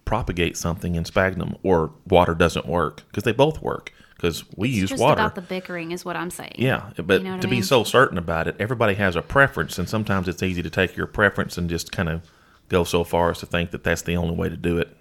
propagate 0.04 0.56
something 0.56 0.94
in 0.96 1.04
sphagnum 1.04 1.56
or 1.62 1.92
water 2.08 2.34
doesn't 2.34 2.66
work 2.66 3.02
because 3.08 3.22
they 3.22 3.32
both 3.32 3.62
work 3.62 3.92
because 4.16 4.44
we 4.56 4.68
It's 4.70 4.78
use 4.78 4.90
just 4.90 5.00
water. 5.02 5.20
about 5.20 5.34
the 5.34 5.40
bickering, 5.40 5.92
is 5.92 6.04
what 6.04 6.16
I'm 6.16 6.30
saying. 6.30 6.56
Yeah, 6.56 6.90
but 6.96 7.22
You 7.22 7.28
know 7.30 7.40
to 7.40 7.46
I 7.46 7.50
be 7.50 7.62
so 7.62 7.84
certain 7.84 8.18
about 8.18 8.48
it, 8.48 8.56
everybody 8.58 8.94
has 8.94 9.16
a 9.16 9.22
preference, 9.22 9.78
and 9.78 9.88
sometimes 9.88 10.28
it's 10.28 10.42
easy 10.42 10.62
to 10.62 10.70
take 10.70 10.96
your 10.96 11.06
preference 11.06 11.56
and 11.56 11.70
just 11.70 11.90
kind 11.92 12.08
of 12.08 12.22
go 12.68 12.84
so 12.84 13.02
far 13.04 13.30
as 13.30 13.38
to 13.38 13.46
think 13.46 13.70
that 13.70 13.82
that's 13.84 14.02
the 14.02 14.16
only 14.16 14.34
way 14.34 14.48
to 14.48 14.56
do 14.56 14.78
it. 14.78 14.96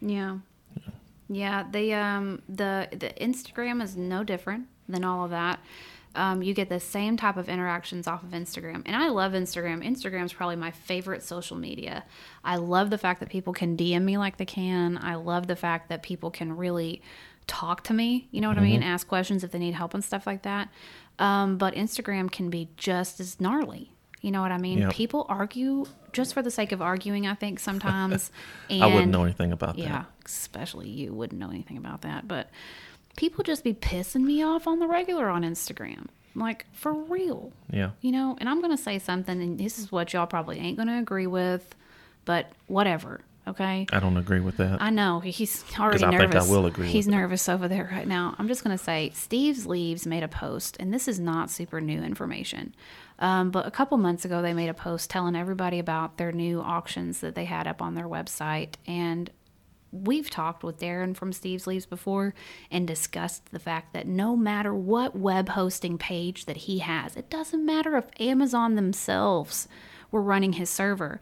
Yeah. 0.00 0.38
Yeah, 1.28 1.64
the 1.70 1.94
um 1.94 2.42
the 2.48 2.88
the 2.92 3.12
Instagram 3.20 3.82
is 3.82 3.96
no 3.96 4.24
different 4.24 4.66
than 4.88 5.04
all 5.04 5.24
of 5.24 5.30
that. 5.30 5.60
Um, 6.14 6.42
you 6.42 6.54
get 6.54 6.68
the 6.68 6.80
same 6.80 7.16
type 7.16 7.36
of 7.36 7.48
interactions 7.48 8.08
off 8.08 8.22
of 8.24 8.30
Instagram, 8.30 8.82
and 8.84 8.96
I 8.96 9.08
love 9.10 9.32
Instagram. 9.32 9.86
Instagram's 9.86 10.32
probably 10.32 10.56
my 10.56 10.72
favorite 10.72 11.22
social 11.22 11.56
media. 11.56 12.04
I 12.42 12.56
love 12.56 12.90
the 12.90 12.98
fact 12.98 13.20
that 13.20 13.28
people 13.28 13.52
can 13.52 13.76
DM 13.76 14.02
me 14.02 14.18
like 14.18 14.36
they 14.36 14.44
can. 14.44 14.98
I 15.00 15.14
love 15.14 15.46
the 15.46 15.54
fact 15.56 15.88
that 15.88 16.02
people 16.02 16.30
can 16.32 16.56
really 16.56 17.00
talk 17.46 17.84
to 17.84 17.94
me. 17.94 18.28
You 18.32 18.40
know 18.40 18.48
what 18.48 18.58
I 18.58 18.62
mean? 18.62 18.82
Ask 18.82 19.06
questions 19.08 19.44
if 19.44 19.52
they 19.52 19.58
need 19.58 19.74
help 19.74 19.94
and 19.94 20.04
stuff 20.04 20.26
like 20.26 20.42
that. 20.42 20.68
Um, 21.18 21.58
but 21.58 21.74
Instagram 21.74 22.30
can 22.30 22.50
be 22.50 22.70
just 22.76 23.20
as 23.20 23.40
gnarly. 23.40 23.92
You 24.20 24.30
know 24.30 24.42
what 24.42 24.52
I 24.52 24.58
mean? 24.58 24.78
Yep. 24.80 24.92
People 24.92 25.26
argue 25.28 25.86
just 26.12 26.34
for 26.34 26.42
the 26.42 26.50
sake 26.50 26.72
of 26.72 26.82
arguing. 26.82 27.26
I 27.26 27.34
think 27.34 27.58
sometimes. 27.58 28.30
and 28.68 28.82
I 28.84 28.86
wouldn't 28.86 29.12
know 29.12 29.24
anything 29.24 29.52
about 29.52 29.76
that. 29.76 29.82
yeah, 29.82 30.04
especially 30.26 30.88
you 30.88 31.12
wouldn't 31.12 31.40
know 31.40 31.50
anything 31.50 31.76
about 31.78 32.02
that. 32.02 32.28
But 32.28 32.50
people 33.20 33.44
just 33.44 33.62
be 33.62 33.74
pissing 33.74 34.22
me 34.22 34.42
off 34.42 34.66
on 34.66 34.78
the 34.78 34.86
regular 34.86 35.28
on 35.28 35.42
Instagram. 35.42 36.06
Like, 36.34 36.64
for 36.72 36.94
real. 36.94 37.52
Yeah. 37.70 37.90
You 38.00 38.12
know, 38.12 38.34
and 38.40 38.48
I'm 38.48 38.62
going 38.62 38.74
to 38.74 38.82
say 38.82 38.98
something, 38.98 39.42
and 39.42 39.60
this 39.60 39.78
is 39.78 39.92
what 39.92 40.14
y'all 40.14 40.26
probably 40.26 40.58
ain't 40.58 40.78
going 40.78 40.88
to 40.88 40.98
agree 40.98 41.26
with, 41.26 41.74
but 42.24 42.50
whatever. 42.66 43.20
Okay. 43.46 43.86
I 43.92 44.00
don't 44.00 44.16
agree 44.16 44.40
with 44.40 44.56
that. 44.56 44.80
I 44.80 44.88
know 44.88 45.20
he's 45.20 45.62
already 45.78 46.02
I 46.02 46.16
think 46.16 46.34
I 46.34 46.42
will 46.46 46.64
agree 46.66 46.88
he's 46.88 47.08
nervous 47.08 47.48
over 47.48 47.68
there 47.68 47.90
right 47.92 48.06
now. 48.06 48.36
I'm 48.38 48.48
just 48.48 48.64
going 48.64 48.76
to 48.76 48.82
say 48.82 49.10
Steve's 49.14 49.66
Leaves 49.66 50.06
made 50.06 50.22
a 50.22 50.28
post, 50.28 50.78
and 50.80 50.94
this 50.94 51.06
is 51.06 51.20
not 51.20 51.50
super 51.50 51.80
new 51.80 52.02
information. 52.02 52.74
Um, 53.18 53.50
but 53.50 53.66
a 53.66 53.70
couple 53.70 53.98
months 53.98 54.24
ago, 54.24 54.40
they 54.40 54.54
made 54.54 54.70
a 54.70 54.74
post 54.74 55.10
telling 55.10 55.36
everybody 55.36 55.78
about 55.78 56.16
their 56.16 56.32
new 56.32 56.62
auctions 56.62 57.20
that 57.20 57.34
they 57.34 57.44
had 57.44 57.66
up 57.66 57.82
on 57.82 57.94
their 57.94 58.08
website. 58.08 58.74
And 58.86 59.30
we've 59.92 60.30
talked 60.30 60.62
with 60.62 60.78
Darren 60.78 61.16
from 61.16 61.32
Steve's 61.32 61.66
Leaves 61.66 61.86
before 61.86 62.34
and 62.70 62.86
discussed 62.86 63.50
the 63.50 63.58
fact 63.58 63.92
that 63.92 64.06
no 64.06 64.36
matter 64.36 64.74
what 64.74 65.16
web 65.16 65.50
hosting 65.50 65.98
page 65.98 66.44
that 66.46 66.58
he 66.58 66.78
has, 66.78 67.16
it 67.16 67.30
doesn't 67.30 67.64
matter 67.64 67.96
if 67.96 68.04
Amazon 68.18 68.74
themselves 68.74 69.68
were 70.10 70.22
running 70.22 70.54
his 70.54 70.70
server 70.70 71.20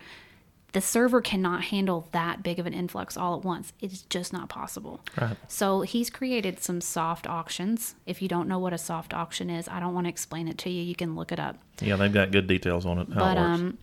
the 0.73 0.81
server 0.81 1.21
cannot 1.21 1.64
handle 1.64 2.09
that 2.12 2.43
big 2.43 2.59
of 2.59 2.66
an 2.66 2.75
influx 2.75 3.16
all 3.16 3.37
at 3.37 3.45
once. 3.45 3.73
It's 3.81 4.03
just 4.03 4.33
not 4.33 4.49
possible. 4.49 5.01
Right. 5.19 5.37
So 5.49 5.81
he's 5.81 6.11
created 6.11 6.61
some 6.61 6.81
soft 6.81 7.27
auctions. 7.27 7.95
If 8.05 8.21
you 8.21 8.29
don't 8.29 8.49
know 8.49 8.59
what 8.59 8.75
a 8.75 8.79
soft 8.79 9.14
auction 9.14 9.49
is, 9.49 9.66
I 9.69 9.81
don't 9.81 9.95
want 9.95 10.05
to 10.05 10.11
explain 10.11 10.47
it 10.47 10.59
to 10.59 10.71
you. 10.71 10.83
You 10.83 10.95
can 10.95 11.16
look 11.16 11.33
it 11.33 11.41
up. 11.41 11.57
yeah, 11.81 11.97
they've 11.97 12.12
got 12.12 12.33
good 12.33 12.47
details 12.47 12.85
on 12.85 12.99
it. 12.99 13.09
How 13.09 13.19
But 13.19 13.37
it 13.39 13.41
works. 13.41 13.61
um, 13.61 13.79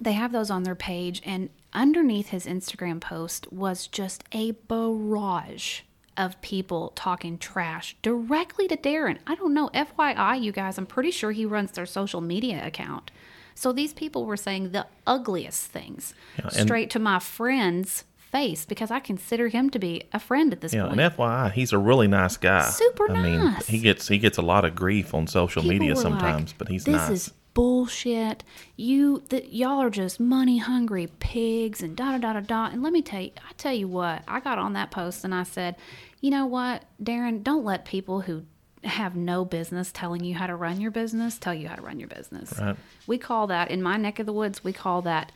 they 0.00 0.12
have 0.12 0.32
those 0.32 0.50
on 0.50 0.62
their 0.64 0.74
page, 0.74 1.22
and 1.24 1.50
underneath 1.72 2.28
his 2.28 2.46
Instagram 2.46 3.00
post 3.00 3.52
was 3.52 3.86
just 3.86 4.24
a 4.32 4.52
barrage 4.52 5.80
of 6.16 6.40
people 6.42 6.92
talking 6.94 7.38
trash 7.38 7.96
directly 8.02 8.68
to 8.68 8.76
Darren. 8.76 9.18
I 9.26 9.34
don't 9.34 9.52
know. 9.54 9.68
FYI, 9.74 10.40
you 10.40 10.52
guys, 10.52 10.78
I'm 10.78 10.86
pretty 10.86 11.10
sure 11.10 11.32
he 11.32 11.44
runs 11.44 11.72
their 11.72 11.86
social 11.86 12.20
media 12.20 12.64
account. 12.64 13.10
So 13.56 13.72
these 13.72 13.92
people 13.92 14.24
were 14.24 14.36
saying 14.36 14.70
the 14.72 14.86
ugliest 15.06 15.66
things 15.70 16.14
and- 16.38 16.52
straight 16.52 16.90
to 16.90 16.98
my 16.98 17.18
friend's 17.18 18.04
face 18.16 18.64
because 18.64 18.90
I 18.90 18.98
consider 18.98 19.46
him 19.48 19.70
to 19.70 19.78
be 19.78 20.02
a 20.12 20.18
friend 20.18 20.52
at 20.52 20.60
this 20.60 20.72
point. 20.72 20.82
Yeah, 20.82 20.88
point. 20.88 21.00
and 21.00 21.16
FYI, 21.16 21.52
he's 21.52 21.72
a 21.72 21.78
really 21.78 22.08
nice 22.08 22.36
guy. 22.36 22.68
Super 22.68 23.10
I 23.10 23.22
mean, 23.22 23.38
nice. 23.38 23.66
he 23.66 23.78
gets 23.78 24.08
he 24.08 24.18
gets 24.18 24.38
a 24.38 24.42
lot 24.42 24.64
of 24.64 24.74
grief 24.74 25.14
on 25.14 25.28
social 25.28 25.62
People 25.62 25.78
media 25.78 25.90
were 25.90 25.94
like, 25.94 26.02
sometimes, 26.02 26.52
but 26.52 26.68
he's 26.68 26.84
this 26.84 26.94
nice. 26.96 27.10
is 27.10 27.32
bullshit. 27.54 28.44
You 28.76 29.22
that 29.30 29.52
y'all 29.52 29.80
are 29.80 29.90
just 29.90 30.20
money 30.20 30.58
hungry 30.58 31.08
pigs 31.18 31.82
and 31.82 31.96
da 31.96 32.12
da 32.12 32.18
da 32.18 32.32
da 32.34 32.40
da. 32.40 32.66
And 32.66 32.82
let 32.82 32.92
me 32.92 33.02
tell 33.02 33.20
you, 33.20 33.30
I 33.38 33.52
tell 33.56 33.72
you 33.72 33.88
what, 33.88 34.22
I 34.28 34.40
got 34.40 34.58
on 34.58 34.74
that 34.74 34.90
post 34.90 35.24
and 35.24 35.34
I 35.34 35.44
said, 35.44 35.76
you 36.20 36.30
know 36.30 36.46
what, 36.46 36.84
Darren, 37.02 37.42
don't 37.42 37.64
let 37.64 37.84
people 37.84 38.20
who 38.22 38.44
have 38.82 39.16
no 39.16 39.44
business 39.44 39.90
telling 39.92 40.22
you 40.24 40.34
how 40.34 40.46
to 40.46 40.54
run 40.54 40.80
your 40.80 40.90
business 40.90 41.38
tell 41.38 41.54
you 41.54 41.68
how 41.68 41.74
to 41.74 41.82
run 41.82 41.98
your 41.98 42.08
business. 42.08 42.52
Right. 42.58 42.76
We 43.06 43.16
call 43.18 43.46
that 43.46 43.70
in 43.70 43.82
my 43.82 43.96
neck 43.96 44.18
of 44.18 44.26
the 44.26 44.32
woods. 44.32 44.62
We 44.62 44.72
call 44.72 45.02
that 45.02 45.32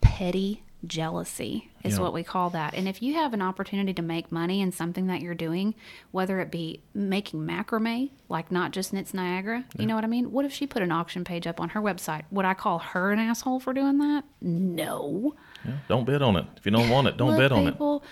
petty 0.00 0.62
jealousy 0.86 1.70
is 1.82 1.96
Yeah. 1.96 2.02
what 2.02 2.12
we 2.12 2.22
call 2.22 2.50
that. 2.50 2.74
And 2.74 2.88
if 2.88 3.02
you 3.02 3.14
have 3.14 3.32
an 3.34 3.42
opportunity 3.42 3.92
to 3.94 4.02
make 4.02 4.30
money 4.32 4.60
in 4.60 4.72
something 4.72 5.06
that 5.06 5.20
you're 5.20 5.34
doing, 5.34 5.74
whether 6.10 6.40
it 6.40 6.50
be 6.50 6.80
making 6.94 7.40
macrame, 7.46 8.10
like 8.28 8.50
not 8.50 8.72
just 8.72 8.92
Knits 8.92 9.12
Niagara, 9.14 9.64
you 9.78 9.86
know 9.86 9.94
what 9.94 10.04
I 10.04 10.08
mean? 10.08 10.32
What 10.32 10.44
if 10.44 10.52
she 10.52 10.66
put 10.66 10.82
an 10.82 10.90
auction 10.92 11.24
page 11.24 11.46
up 11.46 11.60
on 11.60 11.70
her 11.70 11.80
website? 11.80 12.22
Would 12.30 12.44
I 12.44 12.54
call 12.54 12.78
her 12.78 13.12
an 13.12 13.18
asshole 13.18 13.60
for 13.60 13.72
doing 13.72 13.98
that? 13.98 14.24
No. 14.40 15.34
Yeah, 15.64 15.72
don't 15.88 16.04
bid 16.04 16.22
on 16.22 16.36
it. 16.36 16.46
If 16.56 16.64
you 16.66 16.72
don't 16.72 16.88
want 16.90 17.08
it, 17.08 17.16
don't 17.16 17.36
bid 17.36 17.52
on 17.52 17.66
it. 17.68 18.02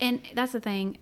And 0.00 0.20
that's 0.34 0.52
the 0.52 0.60
thing. 0.60 0.98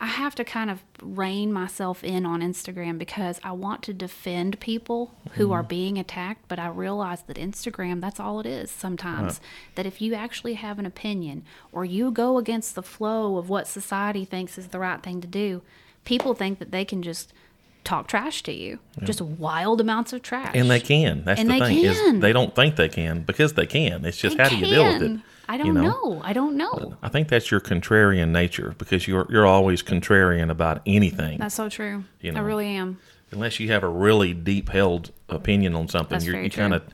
I 0.00 0.06
have 0.06 0.34
to 0.34 0.44
kind 0.44 0.70
of 0.70 0.82
rein 1.00 1.52
myself 1.52 2.04
in 2.04 2.26
on 2.26 2.40
Instagram 2.40 2.98
because 2.98 3.40
I 3.42 3.52
want 3.52 3.82
to 3.84 3.94
defend 3.94 4.60
people 4.60 5.14
who 5.32 5.52
are 5.52 5.62
hmm. 5.62 5.68
being 5.68 5.98
attacked, 5.98 6.48
but 6.48 6.58
I 6.58 6.68
realize 6.68 7.22
that 7.22 7.36
Instagram, 7.36 8.00
that's 8.00 8.20
all 8.20 8.40
it 8.40 8.46
is 8.46 8.70
sometimes. 8.70 9.40
That 9.74 9.86
if 9.86 10.02
you 10.02 10.14
actually 10.14 10.54
have 10.54 10.78
an 10.78 10.86
opinion 10.86 11.44
or 11.72 11.84
you 11.84 12.10
go 12.10 12.38
against 12.38 12.74
the 12.74 12.82
flow 12.82 13.38
of 13.38 13.48
what 13.48 13.66
society 13.66 14.24
thinks 14.24 14.58
is 14.58 14.68
the 14.68 14.78
right 14.78 15.02
thing 15.02 15.20
to 15.20 15.26
do, 15.26 15.62
people 16.04 16.34
think 16.34 16.58
that 16.58 16.72
they 16.72 16.84
can 16.84 17.02
just 17.02 17.32
talk 17.84 18.08
trash 18.08 18.42
to 18.42 18.52
you. 18.52 18.78
Just 19.04 19.20
wild 19.22 19.80
amounts 19.80 20.12
of 20.12 20.22
trash. 20.22 20.52
And 20.54 20.70
they 20.70 20.80
can. 20.80 21.24
That's 21.24 21.40
And 21.40 21.48
the 21.48 21.54
they 21.54 21.60
thing 21.60 21.82
can. 21.82 22.16
is 22.16 22.20
they 22.20 22.32
don't 22.32 22.54
think 22.54 22.76
they 22.76 22.88
can 22.88 23.22
because 23.22 23.54
they 23.54 23.66
can. 23.66 24.04
It's 24.04 24.18
just 24.18 24.36
They 24.36 24.42
how 24.42 24.48
do 24.48 24.56
you 24.56 24.66
deal 24.66 24.84
with 24.84 25.02
it? 25.02 25.20
I 25.48 25.56
don't 25.56 25.66
you 25.66 25.72
know? 25.74 25.82
know. 25.82 26.20
I 26.24 26.32
don't 26.32 26.56
know. 26.56 26.96
I 27.02 27.08
think 27.08 27.28
that's 27.28 27.50
your 27.50 27.60
contrarian 27.60 28.30
nature 28.30 28.74
because 28.78 29.06
you're 29.06 29.26
you're 29.30 29.46
always 29.46 29.82
contrarian 29.82 30.50
about 30.50 30.82
anything. 30.86 31.38
That's 31.38 31.54
so 31.54 31.68
true. 31.68 32.04
You 32.20 32.32
know? 32.32 32.40
I 32.40 32.42
really 32.42 32.68
am. 32.68 32.98
Unless 33.30 33.60
you 33.60 33.68
have 33.68 33.82
a 33.82 33.88
really 33.88 34.32
deep 34.32 34.68
held 34.68 35.12
opinion 35.28 35.74
on 35.74 35.88
something, 35.88 36.20
you're, 36.20 36.40
you 36.42 36.50
kind 36.50 36.74
of 36.74 36.84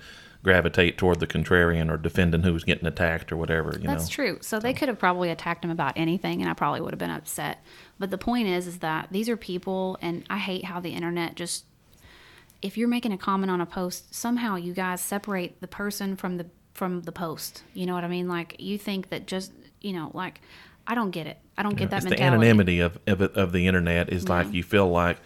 gravitate 0.43 0.99
toward 0.99 1.21
the 1.21 1.27
contrarian 1.27 1.91
or 1.91 1.97
defending 1.97 2.43
who's 2.43 2.65
getting 2.65 2.87
attacked 2.87 3.31
or 3.31 3.37
whatever. 3.37 3.79
You 3.79 3.87
That's 3.87 4.09
know. 4.09 4.15
true. 4.15 4.39
So 4.41 4.59
they 4.59 4.73
could 4.73 4.89
have 4.89 4.99
probably 4.99 5.31
attacked 5.31 5.65
him 5.65 5.71
about 5.71 5.93
anything, 5.97 6.41
and 6.41 6.51
I 6.51 6.55
probably 6.55 6.81
would 6.81 6.93
have 6.93 6.99
been 6.99 7.11
upset. 7.11 7.63
But 7.99 8.11
the 8.11 8.19
point 8.19 8.49
is, 8.49 8.67
is 8.67 8.79
that 8.79 9.09
these 9.11 9.29
are 9.29 9.37
people, 9.37 9.99
and 10.03 10.25
I 10.29 10.39
hate 10.39 10.65
how 10.65 10.81
the 10.81 10.91
internet 10.91 11.37
just. 11.37 11.65
If 12.61 12.79
you're 12.79 12.89
making 12.89 13.13
a 13.13 13.19
comment 13.19 13.51
on 13.51 13.61
a 13.61 13.67
post, 13.67 14.15
somehow 14.15 14.55
you 14.55 14.73
guys 14.73 15.01
separate 15.01 15.61
the 15.61 15.67
person 15.67 16.15
from 16.15 16.37
the 16.37 16.47
from 16.75 17.03
the 17.03 17.13
post. 17.13 17.63
You 17.75 17.87
know 17.87 17.95
what 17.95 18.05
I 18.05 18.09
mean? 18.09 18.29
Like 18.29 18.57
you 18.59 18.79
think 18.79 19.11
that 19.11 19.27
just 19.27 19.53
you 19.81 19.93
know, 19.93 20.11
like 20.15 20.41
I 20.87 20.95
don't 20.95 21.11
get 21.11 21.27
it. 21.27 21.39
I 21.57 21.63
don't 21.63 21.77
get 21.77 21.91
that 21.91 22.05
it's 22.05 22.11
the 22.11 22.23
anonymity 22.23 22.81
of 22.81 22.99
of, 23.07 23.21
of 23.21 23.53
the 23.53 23.67
internet 23.67 24.13
is 24.13 24.29
like 24.29 24.53
you 24.53 24.63
feel 24.63 24.89
like 24.89 25.19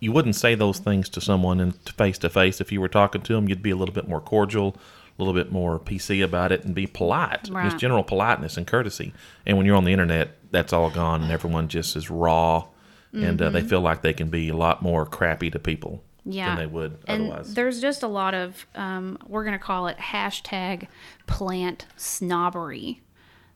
you 0.00 0.12
wouldn't 0.12 0.36
say 0.36 0.54
those 0.54 0.78
things 0.78 1.08
to 1.10 1.20
someone 1.20 1.60
in 1.60 1.72
face 1.72 2.18
to 2.18 2.30
face 2.30 2.60
if 2.60 2.72
you 2.72 2.80
were 2.80 2.88
talking 2.88 3.22
to 3.22 3.34
them. 3.34 3.48
You'd 3.48 3.62
be 3.62 3.70
a 3.70 3.76
little 3.76 3.94
bit 3.94 4.08
more 4.08 4.20
cordial, 4.20 4.76
a 5.18 5.22
little 5.22 5.34
bit 5.34 5.52
more 5.52 5.78
PC 5.78 6.22
about 6.24 6.52
it, 6.52 6.64
and 6.64 6.74
be 6.74 6.86
polite. 6.86 7.48
Right. 7.50 7.64
Just 7.64 7.78
general 7.78 8.02
politeness 8.02 8.56
and 8.56 8.66
courtesy. 8.66 9.14
And 9.46 9.56
when 9.56 9.66
you're 9.66 9.76
on 9.76 9.84
the 9.84 9.92
internet, 9.92 10.36
that's 10.50 10.72
all 10.72 10.90
gone, 10.90 11.22
and 11.22 11.32
everyone 11.32 11.68
just 11.68 11.96
is 11.96 12.10
raw, 12.10 12.66
and 13.12 13.40
uh, 13.40 13.50
they 13.50 13.62
feel 13.62 13.80
like 13.80 14.02
they 14.02 14.12
can 14.12 14.28
be 14.28 14.48
a 14.48 14.56
lot 14.56 14.82
more 14.82 15.06
crappy 15.06 15.50
to 15.50 15.58
people 15.58 16.02
Mm-hmm. 16.13 16.13
Yeah. 16.24 16.54
than 16.54 16.58
they 16.58 16.72
would 16.72 16.98
and 17.06 17.30
otherwise. 17.30 17.54
There's 17.54 17.80
just 17.80 18.02
a 18.02 18.08
lot 18.08 18.34
of 18.34 18.66
um, 18.74 19.18
we're 19.26 19.44
gonna 19.44 19.58
call 19.58 19.86
it 19.88 19.98
hashtag 19.98 20.88
plant 21.26 21.86
snobbery 21.96 23.02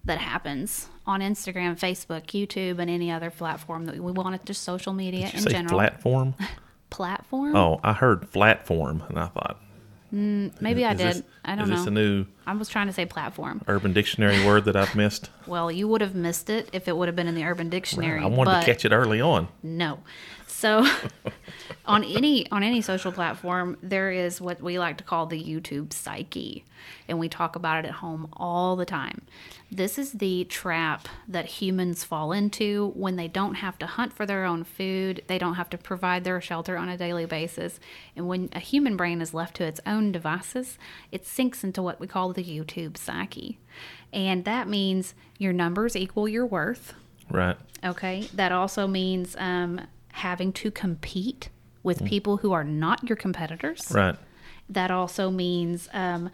that 0.04 0.18
happens 0.18 0.88
on 1.06 1.20
Instagram, 1.20 1.78
Facebook, 1.78 2.26
YouTube, 2.26 2.78
and 2.78 2.90
any 2.90 3.10
other 3.10 3.30
platform 3.30 3.84
that 3.86 3.96
we 3.96 4.12
want 4.12 4.34
it 4.34 4.44
just 4.44 4.62
social 4.62 4.92
media 4.92 5.30
in 5.32 5.40
say 5.40 5.50
general. 5.50 5.74
platform? 5.74 6.34
platform? 6.90 7.54
Oh, 7.56 7.80
I 7.82 7.92
heard 7.92 8.30
platform, 8.32 9.02
and 9.08 9.18
I 9.18 9.26
thought 9.26 9.60
Maybe 10.10 10.84
I 10.84 10.94
did. 10.94 11.16
This, 11.16 11.22
I 11.44 11.54
don't 11.54 11.64
is 11.64 11.70
know. 11.70 11.76
this 11.76 11.86
a 11.86 11.90
new 11.90 12.26
I 12.48 12.54
was 12.54 12.70
trying 12.70 12.86
to 12.86 12.94
say 12.94 13.04
platform. 13.04 13.60
Urban 13.68 13.92
Dictionary 13.92 14.42
word 14.44 14.64
that 14.64 14.74
I've 14.74 14.94
missed? 14.94 15.30
Well, 15.48 15.72
you 15.72 15.88
would 15.88 16.02
have 16.02 16.14
missed 16.14 16.50
it 16.50 16.68
if 16.74 16.88
it 16.88 16.96
would 16.96 17.08
have 17.08 17.16
been 17.16 17.26
in 17.26 17.34
the 17.34 17.44
Urban 17.44 17.70
Dictionary. 17.70 18.22
I 18.22 18.26
wanted 18.26 18.60
to 18.60 18.66
catch 18.66 18.84
it 18.84 18.92
early 18.92 19.18
on. 19.18 19.48
No. 19.62 20.00
So 20.46 20.86
on 21.86 22.02
any 22.02 22.50
on 22.50 22.62
any 22.62 22.80
social 22.82 23.12
platform, 23.12 23.76
there 23.80 24.10
is 24.10 24.40
what 24.40 24.60
we 24.60 24.78
like 24.78 24.98
to 24.98 25.04
call 25.04 25.26
the 25.26 25.40
YouTube 25.40 25.92
psyche, 25.92 26.64
and 27.06 27.18
we 27.18 27.28
talk 27.28 27.54
about 27.54 27.84
it 27.84 27.88
at 27.88 27.94
home 27.94 28.28
all 28.32 28.74
the 28.74 28.84
time. 28.84 29.22
This 29.70 29.98
is 29.98 30.12
the 30.12 30.44
trap 30.44 31.06
that 31.28 31.44
humans 31.44 32.02
fall 32.02 32.32
into 32.32 32.92
when 32.96 33.16
they 33.16 33.28
don't 33.28 33.54
have 33.54 33.78
to 33.78 33.86
hunt 33.86 34.12
for 34.12 34.26
their 34.26 34.44
own 34.44 34.64
food, 34.64 35.22
they 35.28 35.38
don't 35.38 35.54
have 35.54 35.70
to 35.70 35.78
provide 35.78 36.24
their 36.24 36.40
shelter 36.40 36.76
on 36.76 36.88
a 36.88 36.96
daily 36.96 37.26
basis, 37.26 37.78
and 38.16 38.26
when 38.26 38.48
a 38.52 38.58
human 38.60 38.96
brain 38.96 39.22
is 39.22 39.32
left 39.32 39.54
to 39.56 39.64
its 39.64 39.80
own 39.86 40.10
devices, 40.10 40.76
it 41.12 41.24
sinks 41.24 41.62
into 41.62 41.82
what 41.82 42.00
we 42.00 42.06
call 42.08 42.32
the 42.38 42.44
YouTube 42.58 42.96
psyche. 42.96 43.58
And 44.12 44.44
that 44.44 44.68
means 44.68 45.14
your 45.38 45.52
numbers 45.52 45.96
equal 45.96 46.28
your 46.28 46.46
worth. 46.46 46.94
Right. 47.30 47.56
Okay. 47.84 48.28
That 48.34 48.52
also 48.52 48.86
means 48.86 49.36
um, 49.38 49.80
having 50.12 50.52
to 50.54 50.70
compete 50.70 51.48
with 51.82 52.00
Mm. 52.02 52.08
people 52.08 52.36
who 52.38 52.52
are 52.52 52.64
not 52.64 53.08
your 53.08 53.16
competitors. 53.16 53.90
Right. 53.90 54.16
That 54.68 54.90
also 54.90 55.30
means 55.30 55.88
um, 55.92 56.30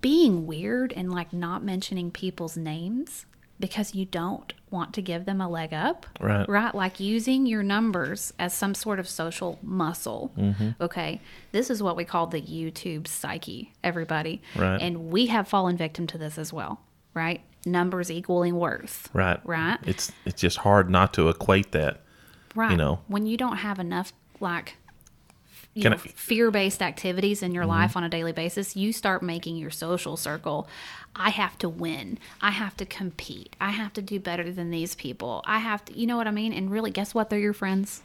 being 0.00 0.46
weird 0.46 0.92
and 0.92 1.10
like 1.12 1.32
not 1.32 1.62
mentioning 1.62 2.10
people's 2.10 2.56
names 2.56 3.26
because 3.60 3.94
you 3.94 4.06
don't 4.06 4.52
want 4.70 4.94
to 4.94 5.02
give 5.02 5.26
them 5.26 5.40
a 5.40 5.48
leg 5.48 5.72
up. 5.72 6.06
Right. 6.18 6.48
Right. 6.48 6.74
Like 6.74 6.98
using 6.98 7.46
your 7.46 7.62
numbers 7.62 8.32
as 8.38 8.54
some 8.54 8.74
sort 8.74 8.98
of 8.98 9.08
social 9.08 9.58
muscle. 9.62 10.32
Mm-hmm. 10.36 10.70
Okay. 10.80 11.20
This 11.52 11.70
is 11.70 11.82
what 11.82 11.96
we 11.96 12.04
call 12.04 12.26
the 12.26 12.40
YouTube 12.40 13.06
psyche, 13.06 13.72
everybody. 13.84 14.40
Right. 14.56 14.80
And 14.80 15.10
we 15.10 15.26
have 15.26 15.46
fallen 15.46 15.76
victim 15.76 16.06
to 16.08 16.18
this 16.18 16.38
as 16.38 16.52
well. 16.52 16.80
Right. 17.14 17.42
Numbers 17.66 18.10
equaling 18.10 18.56
worth. 18.56 19.10
Right. 19.12 19.40
Right. 19.44 19.78
It's 19.84 20.10
it's 20.24 20.40
just 20.40 20.58
hard 20.58 20.88
not 20.88 21.12
to 21.14 21.28
equate 21.28 21.72
that. 21.72 22.00
Right. 22.54 22.70
You 22.72 22.76
know. 22.76 23.00
when 23.06 23.26
you 23.26 23.36
don't 23.36 23.58
have 23.58 23.78
enough 23.78 24.12
like 24.40 24.76
you 25.74 25.82
Can 25.82 25.90
know, 25.92 25.96
I- 25.96 26.00
Mm-hmm. 26.00 26.08
fear-based 26.10 26.82
activities 26.82 27.42
in 27.42 27.52
your 27.52 27.66
life 27.66 27.96
on 27.96 28.04
a 28.04 28.08
daily 28.08 28.32
basis, 28.32 28.76
you 28.76 28.92
start 28.92 29.22
making 29.22 29.56
your 29.56 29.70
social 29.70 30.16
circle. 30.16 30.68
I 31.14 31.30
have 31.30 31.58
to 31.58 31.68
win. 31.68 32.18
I 32.40 32.50
have 32.50 32.76
to 32.78 32.84
compete. 32.86 33.54
I 33.60 33.70
have 33.70 33.92
to 33.94 34.02
do 34.02 34.18
better 34.20 34.52
than 34.52 34.70
these 34.70 34.94
people. 34.94 35.42
I 35.44 35.58
have 35.58 35.84
to, 35.86 35.98
you 35.98 36.06
know 36.06 36.16
what 36.16 36.26
I 36.26 36.30
mean? 36.32 36.52
And 36.52 36.70
really, 36.70 36.90
guess 36.90 37.14
what? 37.14 37.30
They're 37.30 37.38
your 37.38 37.52
friends. 37.52 38.02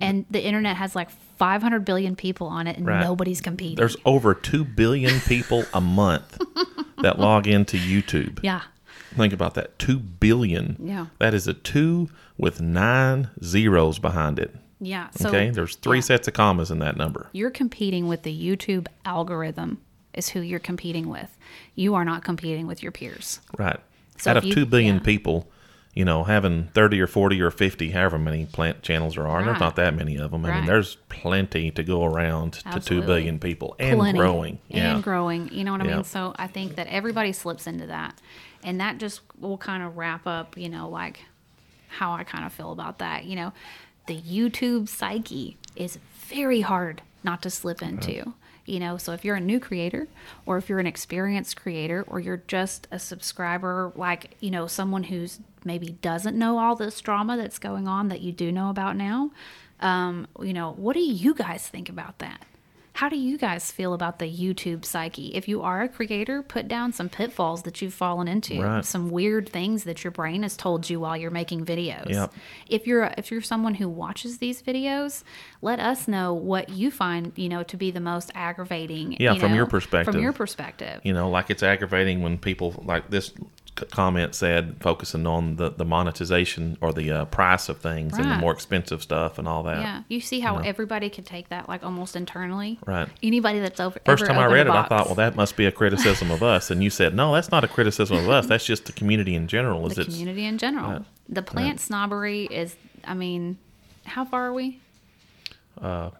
And 0.00 0.24
the 0.28 0.44
internet 0.44 0.76
has 0.76 0.96
like 0.96 1.08
500 1.38 1.84
billion 1.84 2.16
people 2.16 2.48
on 2.48 2.66
it, 2.66 2.76
and 2.76 2.86
Right. 2.86 3.00
nobody's 3.04 3.40
competing. 3.40 3.76
There's 3.76 3.96
over 4.04 4.34
two 4.34 4.64
billion 4.64 5.20
people 5.20 5.64
a 5.72 5.80
month 5.80 6.40
that 7.00 7.18
log 7.20 7.46
into 7.46 7.76
YouTube. 7.76 8.40
yeah, 8.42 8.62
Think 9.16 9.32
about 9.32 9.54
that. 9.54 9.78
Two 9.78 10.00
billion. 10.00 10.76
Yeah. 10.80 11.06
That 11.20 11.34
is 11.34 11.46
a 11.46 11.54
two 11.54 12.08
with 12.36 12.60
nine 12.60 13.30
zeros 13.44 14.00
behind 14.00 14.40
it. 14.40 14.56
Yeah. 14.86 15.10
So 15.10 15.28
Okay. 15.28 15.50
There's 15.50 15.76
three 15.76 15.98
yeah. 15.98 16.02
sets 16.02 16.28
of 16.28 16.34
commas 16.34 16.70
in 16.70 16.78
that 16.80 16.96
number. 16.96 17.28
You're 17.32 17.50
competing 17.50 18.08
with 18.08 18.22
the 18.22 18.32
YouTube 18.32 18.86
algorithm. 19.04 19.80
Is 20.14 20.28
who 20.28 20.40
you're 20.40 20.60
competing 20.60 21.08
with. 21.08 21.36
You 21.74 21.96
are 21.96 22.04
not 22.04 22.22
competing 22.22 22.68
with 22.68 22.84
your 22.84 22.92
peers. 22.92 23.40
Right. 23.58 23.80
So 24.16 24.30
Out 24.30 24.36
of 24.36 24.44
you- 24.44 24.54
two 24.54 24.64
billion 24.64 24.96
yeah. 24.98 25.02
people, 25.02 25.50
you 25.92 26.04
know, 26.04 26.22
having 26.22 26.68
30 26.72 27.00
or 27.00 27.08
40 27.08 27.40
or 27.42 27.50
50, 27.50 27.90
however 27.90 28.16
many 28.16 28.46
plant 28.46 28.82
channels 28.82 29.16
there 29.16 29.26
are, 29.26 29.40
and 29.40 29.48
there's 29.48 29.58
not 29.58 29.74
that 29.74 29.92
many 29.96 30.16
of 30.16 30.30
them. 30.30 30.44
I 30.46 30.54
mean, 30.58 30.66
there's 30.66 30.98
plenty 31.08 31.72
to 31.72 31.82
go 31.82 32.04
around 32.04 32.52
to 32.72 32.78
2 32.78 33.02
billion 33.02 33.40
people 33.40 33.74
and 33.80 33.98
plenty 33.98 34.16
growing. 34.20 34.58
Yeah. 34.68 34.94
and 34.94 35.02
growing 35.02 35.48
you 35.52 35.64
know 35.64 35.72
what 35.72 35.80
i 35.80 35.84
Yeah. 35.86 35.94
mean 35.96 36.04
so 36.04 36.32
i 36.38 36.46
think 36.46 36.76
that 36.76 36.86
everybody 36.86 37.32
slips 37.32 37.66
into 37.66 37.86
that 37.86 38.20
and 38.62 38.80
that 38.80 38.98
just 38.98 39.20
will 39.40 39.58
kind 39.58 39.82
of 39.82 39.96
wrap 39.96 40.26
up 40.28 40.56
you 40.56 40.68
know 40.68 40.88
like 40.88 41.20
how 41.88 42.12
i 42.12 42.22
kind 42.24 42.44
of 42.44 42.52
feel 42.52 42.70
about 42.72 42.98
that 42.98 43.24
you 43.24 43.34
know 43.36 43.52
the 44.06 44.20
youtube 44.20 44.88
psyche 44.88 45.56
is 45.76 45.98
very 46.28 46.60
hard 46.60 47.02
not 47.22 47.42
to 47.42 47.50
slip 47.50 47.82
into 47.82 48.34
you 48.64 48.78
know 48.80 48.96
so 48.96 49.12
if 49.12 49.24
you're 49.24 49.36
a 49.36 49.40
new 49.40 49.60
creator 49.60 50.08
or 50.46 50.56
if 50.56 50.68
you're 50.68 50.78
an 50.78 50.86
experienced 50.86 51.56
creator 51.56 52.04
or 52.08 52.20
you're 52.20 52.42
just 52.48 52.88
a 52.90 52.98
subscriber 52.98 53.92
like 53.96 54.36
you 54.40 54.50
know 54.50 54.66
someone 54.66 55.04
who's 55.04 55.40
maybe 55.64 55.92
doesn't 56.02 56.38
know 56.38 56.58
all 56.58 56.76
this 56.76 57.00
drama 57.00 57.36
that's 57.36 57.58
going 57.58 57.88
on 57.88 58.08
that 58.08 58.20
you 58.20 58.32
do 58.32 58.52
know 58.52 58.70
about 58.70 58.96
now. 58.96 59.30
Um, 59.80 60.26
you 60.40 60.52
know, 60.52 60.72
what 60.72 60.94
do 60.94 61.00
you 61.00 61.34
guys 61.34 61.66
think 61.66 61.88
about 61.88 62.18
that? 62.18 62.44
How 62.94 63.08
do 63.08 63.16
you 63.16 63.36
guys 63.36 63.72
feel 63.72 63.92
about 63.92 64.20
the 64.20 64.26
YouTube 64.30 64.84
psyche? 64.84 65.26
If 65.34 65.48
you 65.48 65.62
are 65.62 65.82
a 65.82 65.88
creator, 65.88 66.42
put 66.44 66.68
down 66.68 66.92
some 66.92 67.08
pitfalls 67.08 67.62
that 67.64 67.82
you've 67.82 67.92
fallen 67.92 68.28
into, 68.28 68.62
Right. 68.62 68.84
some 68.84 69.10
weird 69.10 69.48
things 69.48 69.82
that 69.82 70.04
your 70.04 70.12
brain 70.12 70.44
has 70.44 70.56
told 70.56 70.88
you 70.88 71.00
while 71.00 71.16
you're 71.16 71.32
making 71.32 71.64
videos. 71.66 72.08
Yep. 72.08 72.32
If 72.68 72.86
you're 72.86 73.12
if 73.18 73.32
you're 73.32 73.42
someone 73.42 73.74
who 73.74 73.88
watches 73.88 74.38
these 74.38 74.62
videos, 74.62 75.24
let 75.60 75.80
us 75.80 76.06
know 76.06 76.34
what 76.34 76.68
you 76.68 76.92
find, 76.92 77.32
you 77.34 77.48
know, 77.48 77.64
to 77.64 77.76
be 77.76 77.90
the 77.90 77.98
most 77.98 78.30
aggravating. 78.32 79.16
Yeah, 79.18 79.32
you 79.34 79.40
from 79.40 79.50
know, 79.50 79.56
your 79.56 79.66
perspective. 79.66 80.14
From 80.14 80.22
your 80.22 80.32
perspective. 80.32 81.00
You 81.02 81.14
know, 81.14 81.28
like 81.28 81.50
it's 81.50 81.64
aggravating 81.64 82.22
when 82.22 82.38
people 82.38 82.80
like 82.86 83.10
this 83.10 83.32
comment 83.74 84.34
said, 84.34 84.76
focusing 84.80 85.26
on 85.26 85.56
the, 85.56 85.70
the 85.70 85.84
monetization 85.84 86.78
or 86.80 86.92
the 86.92 87.10
uh, 87.10 87.24
price 87.26 87.68
of 87.68 87.78
things 87.78 88.16
and 88.16 88.30
the 88.30 88.36
more 88.36 88.52
expensive 88.52 89.02
stuff 89.02 89.38
and 89.38 89.48
all 89.48 89.62
that. 89.64 89.80
Yeah, 89.80 90.02
you 90.08 90.20
see 90.20 90.40
how 90.40 90.58
everybody 90.58 91.10
can 91.10 91.24
take 91.24 91.48
that 91.48 91.68
like 91.68 91.82
almost 91.82 92.14
internally. 92.14 92.78
Right. 92.86 93.08
Anybody 93.22 93.58
that's 93.58 93.80
over. 93.80 93.98
First 94.06 94.26
time 94.26 94.38
I 94.38 94.46
read 94.46 94.66
it, 94.66 94.72
I 94.72 94.86
thought, 94.86 95.06
well, 95.06 95.16
that 95.16 95.34
must 95.34 95.56
be 95.56 95.66
a 95.66 95.72
criticism 95.72 96.30
of 96.30 96.42
us. 96.42 96.70
And 96.70 96.84
you 96.84 96.90
said, 96.90 97.14
no, 97.14 97.34
that's 97.34 97.50
not 97.50 97.64
a 97.64 97.68
criticism 97.68 98.16
of 98.16 98.28
us. 98.28 98.46
That's 98.46 98.64
just 98.64 98.86
the 98.86 98.92
community 98.92 99.34
in 99.34 99.48
general. 99.48 99.86
Is 99.86 99.96
the 99.96 100.04
community 100.04 100.44
in 100.44 100.58
general. 100.58 100.90
Right. 100.90 101.02
The 101.28 101.42
plant 101.42 101.80
snobbery 101.80 102.44
is. 102.44 102.76
I 103.04 103.14
mean, 103.14 103.58
how 104.04 104.24
far 104.24 104.46
are 104.46 104.52
we? 104.52 104.80
Uh, 105.80 106.10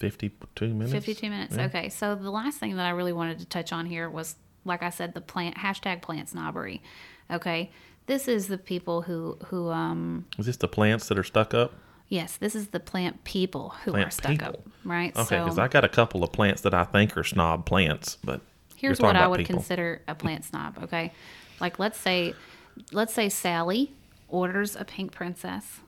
52 0.00 0.68
minutes? 0.68 0.92
52 0.92 1.30
minutes. 1.30 1.56
Yeah. 1.56 1.66
Okay. 1.66 1.88
So 1.88 2.14
the 2.14 2.30
last 2.30 2.58
thing 2.58 2.76
that 2.76 2.86
I 2.86 2.90
really 2.90 3.12
wanted 3.12 3.38
to 3.40 3.46
touch 3.46 3.72
on 3.72 3.86
here 3.86 4.08
was, 4.08 4.36
like 4.64 4.82
I 4.82 4.90
said, 4.90 5.14
the 5.14 5.20
plant 5.20 5.56
hashtag 5.56 6.02
plant 6.02 6.28
snobbery. 6.28 6.82
Okay. 7.30 7.70
This 8.06 8.26
is 8.28 8.48
the 8.48 8.58
people 8.58 9.02
who 9.02 9.38
who 9.46 9.70
um 9.70 10.26
Is 10.38 10.46
this 10.46 10.56
the 10.56 10.68
plants 10.68 11.08
that 11.08 11.18
are 11.18 11.24
stuck 11.24 11.54
up? 11.54 11.72
yes 12.08 12.36
this 12.38 12.56
is 12.56 12.68
the 12.68 12.80
plant 12.80 13.22
people 13.22 13.68
who 13.84 13.92
Plant 13.92 14.08
are 14.08 14.10
stuck 14.10 14.42
up 14.42 14.60
right. 14.84 15.16
Okay, 15.16 15.38
because 15.38 15.54
so 15.54 15.62
I 15.62 15.68
got 15.68 15.84
a 15.84 15.88
couple 15.88 16.24
of 16.24 16.32
plants 16.32 16.62
that 16.62 16.74
I 16.74 16.82
think 16.82 17.16
are 17.16 17.22
snob 17.22 17.64
plants, 17.66 18.18
but 18.24 18.40
here's 18.74 18.98
what 19.00 19.14
I 19.14 19.28
would 19.28 19.38
people. 19.38 19.54
consider 19.54 20.02
a 20.08 20.14
plant 20.16 20.44
snob. 20.44 20.78
Okay, 20.82 21.12
like 21.60 21.78
let's 21.78 21.98
say 21.98 22.34
let's 22.90 23.14
say 23.14 23.28
Sally 23.28 23.92
orders 24.28 24.74
a 24.74 24.84
pink 24.84 25.12
princess. 25.12 25.78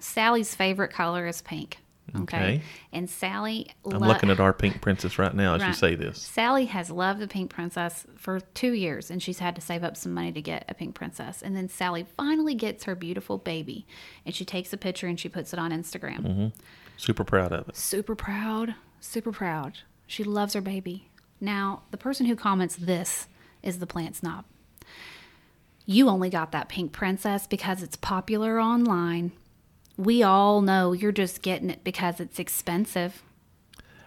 Sally's 0.00 0.54
favorite 0.54 0.92
color 0.92 1.28
is 1.28 1.42
pink. 1.42 1.78
Okay, 2.16 2.36
Okay. 2.36 2.62
and 2.92 3.08
Sally. 3.08 3.70
I'm 3.84 3.98
looking 3.98 4.30
at 4.30 4.40
our 4.40 4.52
pink 4.52 4.80
princess 4.80 5.18
right 5.18 5.34
now 5.34 5.54
as 5.54 5.62
you 5.62 5.72
say 5.72 5.94
this. 5.94 6.20
Sally 6.20 6.66
has 6.66 6.90
loved 6.90 7.20
the 7.20 7.28
pink 7.28 7.50
princess 7.50 8.06
for 8.16 8.40
two 8.40 8.72
years, 8.72 9.10
and 9.10 9.22
she's 9.22 9.38
had 9.40 9.54
to 9.56 9.60
save 9.60 9.84
up 9.84 9.96
some 9.96 10.14
money 10.14 10.32
to 10.32 10.40
get 10.42 10.64
a 10.68 10.74
pink 10.74 10.94
princess. 10.94 11.42
And 11.42 11.56
then 11.56 11.68
Sally 11.68 12.06
finally 12.16 12.54
gets 12.54 12.84
her 12.84 12.94
beautiful 12.94 13.38
baby, 13.38 13.86
and 14.24 14.34
she 14.34 14.44
takes 14.44 14.72
a 14.72 14.76
picture 14.76 15.06
and 15.06 15.18
she 15.20 15.28
puts 15.28 15.52
it 15.52 15.58
on 15.58 15.70
Instagram. 15.70 16.20
Mm-hmm. 16.20 16.46
Super 16.96 17.24
proud 17.24 17.52
of 17.52 17.68
it. 17.68 17.76
Super 17.76 18.14
proud, 18.14 18.74
super 19.00 19.32
proud. 19.32 19.78
She 20.06 20.24
loves 20.24 20.54
her 20.54 20.60
baby. 20.60 21.10
Now, 21.40 21.82
the 21.90 21.98
person 21.98 22.26
who 22.26 22.34
comments 22.34 22.74
this 22.76 23.28
is 23.62 23.78
the 23.78 23.86
plant 23.86 24.16
snob. 24.16 24.44
You 25.86 26.08
only 26.08 26.28
got 26.28 26.52
that 26.52 26.68
pink 26.68 26.92
princess 26.92 27.46
because 27.46 27.82
it's 27.82 27.96
popular 27.96 28.60
online. 28.60 29.32
We 29.98 30.22
all 30.22 30.62
know 30.62 30.92
you're 30.92 31.12
just 31.12 31.42
getting 31.42 31.68
it 31.68 31.84
because 31.84 32.20
it's 32.20 32.38
expensive. 32.38 33.22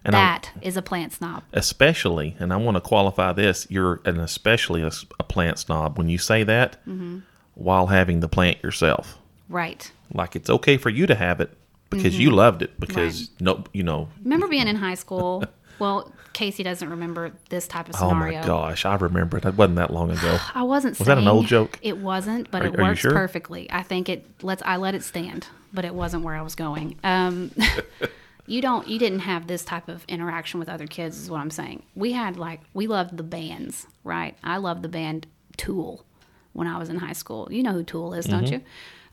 And 0.04 0.14
That 0.16 0.50
is 0.64 0.76
a 0.78 0.82
plant 0.82 1.14
snob. 1.14 1.44
especially, 1.54 2.36
and 2.40 2.52
I 2.52 2.56
want 2.58 2.76
to 2.76 2.82
qualify 2.82 3.34
this, 3.34 3.68
you're 3.70 4.02
an 4.06 4.20
especially 4.20 4.82
a 4.82 5.24
plant 5.24 5.60
snob 5.60 6.00
when 6.00 6.10
you 6.10 6.18
say 6.18 6.44
that 6.44 6.84
Mm-hmm. 6.88 7.20
while 7.54 7.86
having 7.88 8.20
the 8.22 8.28
plant 8.28 8.64
yourself. 8.64 9.20
Right. 9.48 9.92
Like 10.12 10.36
it's 10.36 10.50
okay 10.50 10.78
for 10.78 10.90
you 10.90 11.06
to 11.06 11.14
have 11.14 11.40
it 11.40 11.56
because 11.92 12.18
you 12.18 12.32
loved 12.32 12.64
it 12.64 12.80
because 12.80 13.30
no, 13.40 13.64
you 13.74 13.84
know. 13.84 14.08
Remember 14.24 14.48
being 14.48 14.68
in 14.74 14.78
high 14.78 14.96
school? 14.96 15.44
Well, 15.78 16.12
Casey 16.34 16.64
doesn't 16.64 16.90
remember 16.90 17.34
this 17.50 17.68
type 17.68 17.88
of 17.90 17.96
scenario. 17.96 18.40
Oh 18.40 18.42
my 18.42 18.48
gosh, 18.48 18.86
I 18.86 18.96
remember 18.96 19.38
it. 19.38 19.46
It 19.46 19.56
wasn't 19.56 19.76
that 19.76 19.92
long 19.94 20.10
ago. 20.10 20.38
I 20.56 20.64
wasn't. 20.64 20.98
Was 20.98 21.08
that 21.08 21.18
an 21.20 21.28
old 21.28 21.46
joke? 21.48 21.78
It 21.84 21.98
wasn't, 21.98 22.50
but 22.50 22.64
Are- 22.64 22.68
it 22.68 22.78
works 22.80 23.00
sure? 23.02 23.12
perfectly. 23.12 23.70
I 23.70 23.84
think 23.84 24.10
it. 24.10 24.26
Let's. 24.42 24.64
I 24.66 24.78
let 24.78 24.96
it 24.96 25.04
stand, 25.04 25.48
but 25.74 25.86
it 25.86 25.94
wasn't 25.94 26.24
where 26.24 26.36
I 26.36 26.42
was 26.42 26.56
going. 26.56 26.98
Um, 27.04 27.52
you 28.48 28.62
don't. 28.62 28.88
You 28.88 29.00
didn't 29.00 29.20
have 29.20 29.48
this 29.48 29.64
type 29.64 29.88
of 29.88 30.04
interaction 30.08 30.60
with 30.60 30.70
other 30.70 30.88
kids, 30.88 31.18
is 31.20 31.30
what 31.30 31.40
I'm 31.42 31.52
saying. 31.52 31.84
We 31.96 32.12
had 32.14 32.38
like 32.38 32.62
we 32.74 32.88
loved 32.88 33.18
the 33.18 33.24
bands, 33.24 33.88
right? 34.04 34.36
I 34.44 34.58
loved 34.58 34.82
the 34.82 34.90
band 34.90 35.28
Tool 35.58 36.06
when 36.54 36.68
I 36.68 36.78
was 36.78 36.90
in 36.90 36.98
high 36.98 37.14
school. 37.14 37.48
You 37.52 37.64
know 37.64 37.74
who 37.74 37.84
Tool 37.84 38.14
is, 38.14 38.26
don't 38.26 38.44
Mm-hmm. 38.44 38.54
you? 38.56 38.62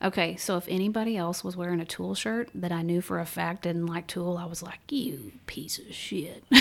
Okay, 0.01 0.37
so 0.37 0.57
if 0.57 0.69
anybody 0.69 1.17
else 1.17 1.43
was 1.43 1.57
wearing 1.57 1.81
a 1.81 1.85
Tool 1.85 2.15
shirt 2.15 2.51
that 2.55 2.71
I 2.71 2.83
knew 2.83 3.01
for 3.01 3.19
a 3.19 3.27
fact 3.27 3.63
didn't 3.63 3.87
like 3.87 4.07
Tool, 4.07 4.37
I 4.39 4.45
was 4.45 4.63
like, 4.63 4.79
"You 4.91 5.33
piece 5.47 5.79
of 5.81 5.93
shit! 5.93 6.45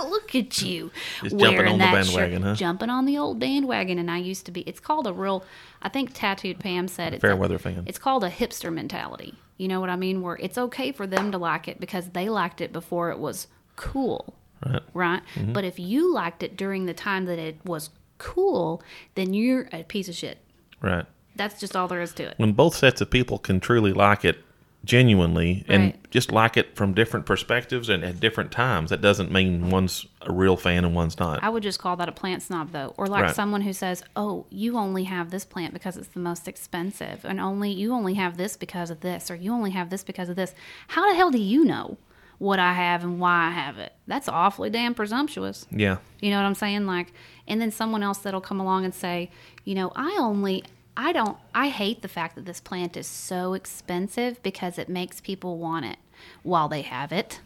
Look 0.00 0.34
at 0.34 0.62
you 0.62 0.90
Just 1.22 1.36
jumping 1.36 1.38
wearing 1.58 1.72
on 1.72 1.78
the 1.78 1.84
that 1.84 1.92
bandwagon, 2.04 2.42
shirt, 2.42 2.48
huh? 2.48 2.54
jumping 2.54 2.90
on 2.90 3.04
the 3.06 3.18
old 3.18 3.38
bandwagon." 3.40 3.98
And 3.98 4.10
I 4.10 4.18
used 4.18 4.46
to 4.46 4.52
be. 4.52 4.60
It's 4.62 4.80
called 4.80 5.06
a 5.06 5.12
real. 5.12 5.44
I 5.82 5.88
think 5.88 6.12
Tattooed 6.14 6.60
Pam 6.60 6.86
said 6.88 7.14
it's 7.14 7.20
Fair 7.20 7.32
a- 7.32 7.36
weather 7.36 7.58
fan. 7.58 7.82
It's 7.86 7.98
called 7.98 8.22
a 8.24 8.30
hipster 8.30 8.72
mentality. 8.72 9.34
You 9.56 9.68
know 9.68 9.80
what 9.80 9.90
I 9.90 9.96
mean? 9.96 10.22
Where 10.22 10.36
it's 10.36 10.56
okay 10.56 10.92
for 10.92 11.06
them 11.06 11.32
to 11.32 11.38
like 11.38 11.66
it 11.68 11.80
because 11.80 12.10
they 12.10 12.28
liked 12.28 12.60
it 12.60 12.72
before 12.72 13.10
it 13.10 13.18
was 13.18 13.46
cool, 13.76 14.34
Right. 14.64 14.82
right? 14.94 15.22
Mm-hmm. 15.34 15.52
But 15.52 15.64
if 15.64 15.78
you 15.78 16.12
liked 16.14 16.42
it 16.42 16.56
during 16.56 16.86
the 16.86 16.94
time 16.94 17.24
that 17.26 17.38
it 17.38 17.58
was 17.64 17.90
cool, 18.18 18.82
then 19.16 19.34
you're 19.34 19.68
a 19.72 19.82
piece 19.84 20.08
of 20.08 20.14
shit. 20.14 20.38
Right. 20.80 21.04
That's 21.36 21.58
just 21.60 21.74
all 21.76 21.88
there 21.88 22.00
is 22.00 22.12
to 22.14 22.24
it. 22.24 22.34
When 22.38 22.52
both 22.52 22.74
sets 22.76 23.00
of 23.00 23.10
people 23.10 23.38
can 23.38 23.60
truly 23.60 23.92
like 23.92 24.24
it 24.24 24.44
genuinely 24.84 25.64
and 25.68 25.82
Right. 25.84 26.10
just 26.10 26.32
like 26.32 26.56
it 26.56 26.74
from 26.74 26.94
different 26.94 27.26
perspectives 27.26 27.88
and 27.88 28.02
at 28.02 28.18
different 28.18 28.50
times, 28.50 28.90
that 28.90 29.00
doesn't 29.00 29.30
mean 29.30 29.68
one's 29.70 30.06
a 30.22 30.32
real 30.32 30.56
fan 30.56 30.84
and 30.84 30.94
one's 30.94 31.18
not. 31.18 31.42
I 31.42 31.48
would 31.50 31.62
just 31.62 31.78
call 31.78 31.96
that 31.96 32.08
a 32.08 32.12
plant 32.12 32.42
snob, 32.42 32.70
though, 32.72 32.94
or 32.96 33.06
like 33.06 33.24
Right. 33.24 33.34
someone 33.34 33.60
who 33.60 33.72
says, 33.74 34.02
"Oh, 34.16 34.46
you 34.50 34.76
only 34.78 35.04
have 35.04 35.30
this 35.30 35.44
plant 35.44 35.74
because 35.74 35.96
it's 35.96 36.08
the 36.08 36.20
most 36.20 36.48
expensive, 36.48 37.24
and 37.24 37.38
only 37.40 37.70
you 37.70 37.92
only 37.92 38.14
have 38.14 38.36
this 38.38 38.56
because 38.56 38.90
of 38.90 39.00
this, 39.00 39.30
or 39.30 39.34
you 39.34 39.52
only 39.52 39.70
have 39.72 39.90
this 39.90 40.02
because 40.02 40.28
of 40.30 40.36
this." 40.36 40.54
How 40.88 41.08
the 41.10 41.14
hell 41.14 41.30
do 41.30 41.38
you 41.38 41.64
know 41.64 41.98
what 42.38 42.58
I 42.58 42.72
have 42.72 43.04
and 43.04 43.20
why 43.20 43.48
I 43.48 43.50
have 43.50 43.78
it? 43.78 43.92
That's 44.06 44.28
awfully 44.30 44.70
damn 44.70 44.94
presumptuous. 44.94 45.66
yeah. 45.70 45.98
You 46.20 46.30
know 46.30 46.38
what 46.38 46.46
I'm 46.46 46.54
saying? 46.54 46.86
Like, 46.86 47.12
and 47.46 47.60
then 47.60 47.70
someone 47.70 48.02
else 48.02 48.18
that'll 48.18 48.40
come 48.40 48.60
along 48.60 48.86
and 48.86 48.94
say, 48.94 49.30
you 49.64 49.74
know, 49.74 49.92
I 49.94 50.16
only, 50.18 50.64
I 50.96 51.12
don't, 51.12 51.38
I 51.54 51.68
hate 51.68 52.02
the 52.02 52.08
fact 52.08 52.34
that 52.34 52.44
this 52.44 52.60
plant 52.60 52.96
is 52.96 53.06
so 53.06 53.54
expensive 53.54 54.42
because 54.42 54.78
it 54.78 54.88
makes 54.88 55.20
people 55.20 55.58
want 55.58 55.86
it 55.86 55.96
while 56.42 56.68
they 56.68 56.82
have 56.82 57.12
it, 57.12 57.40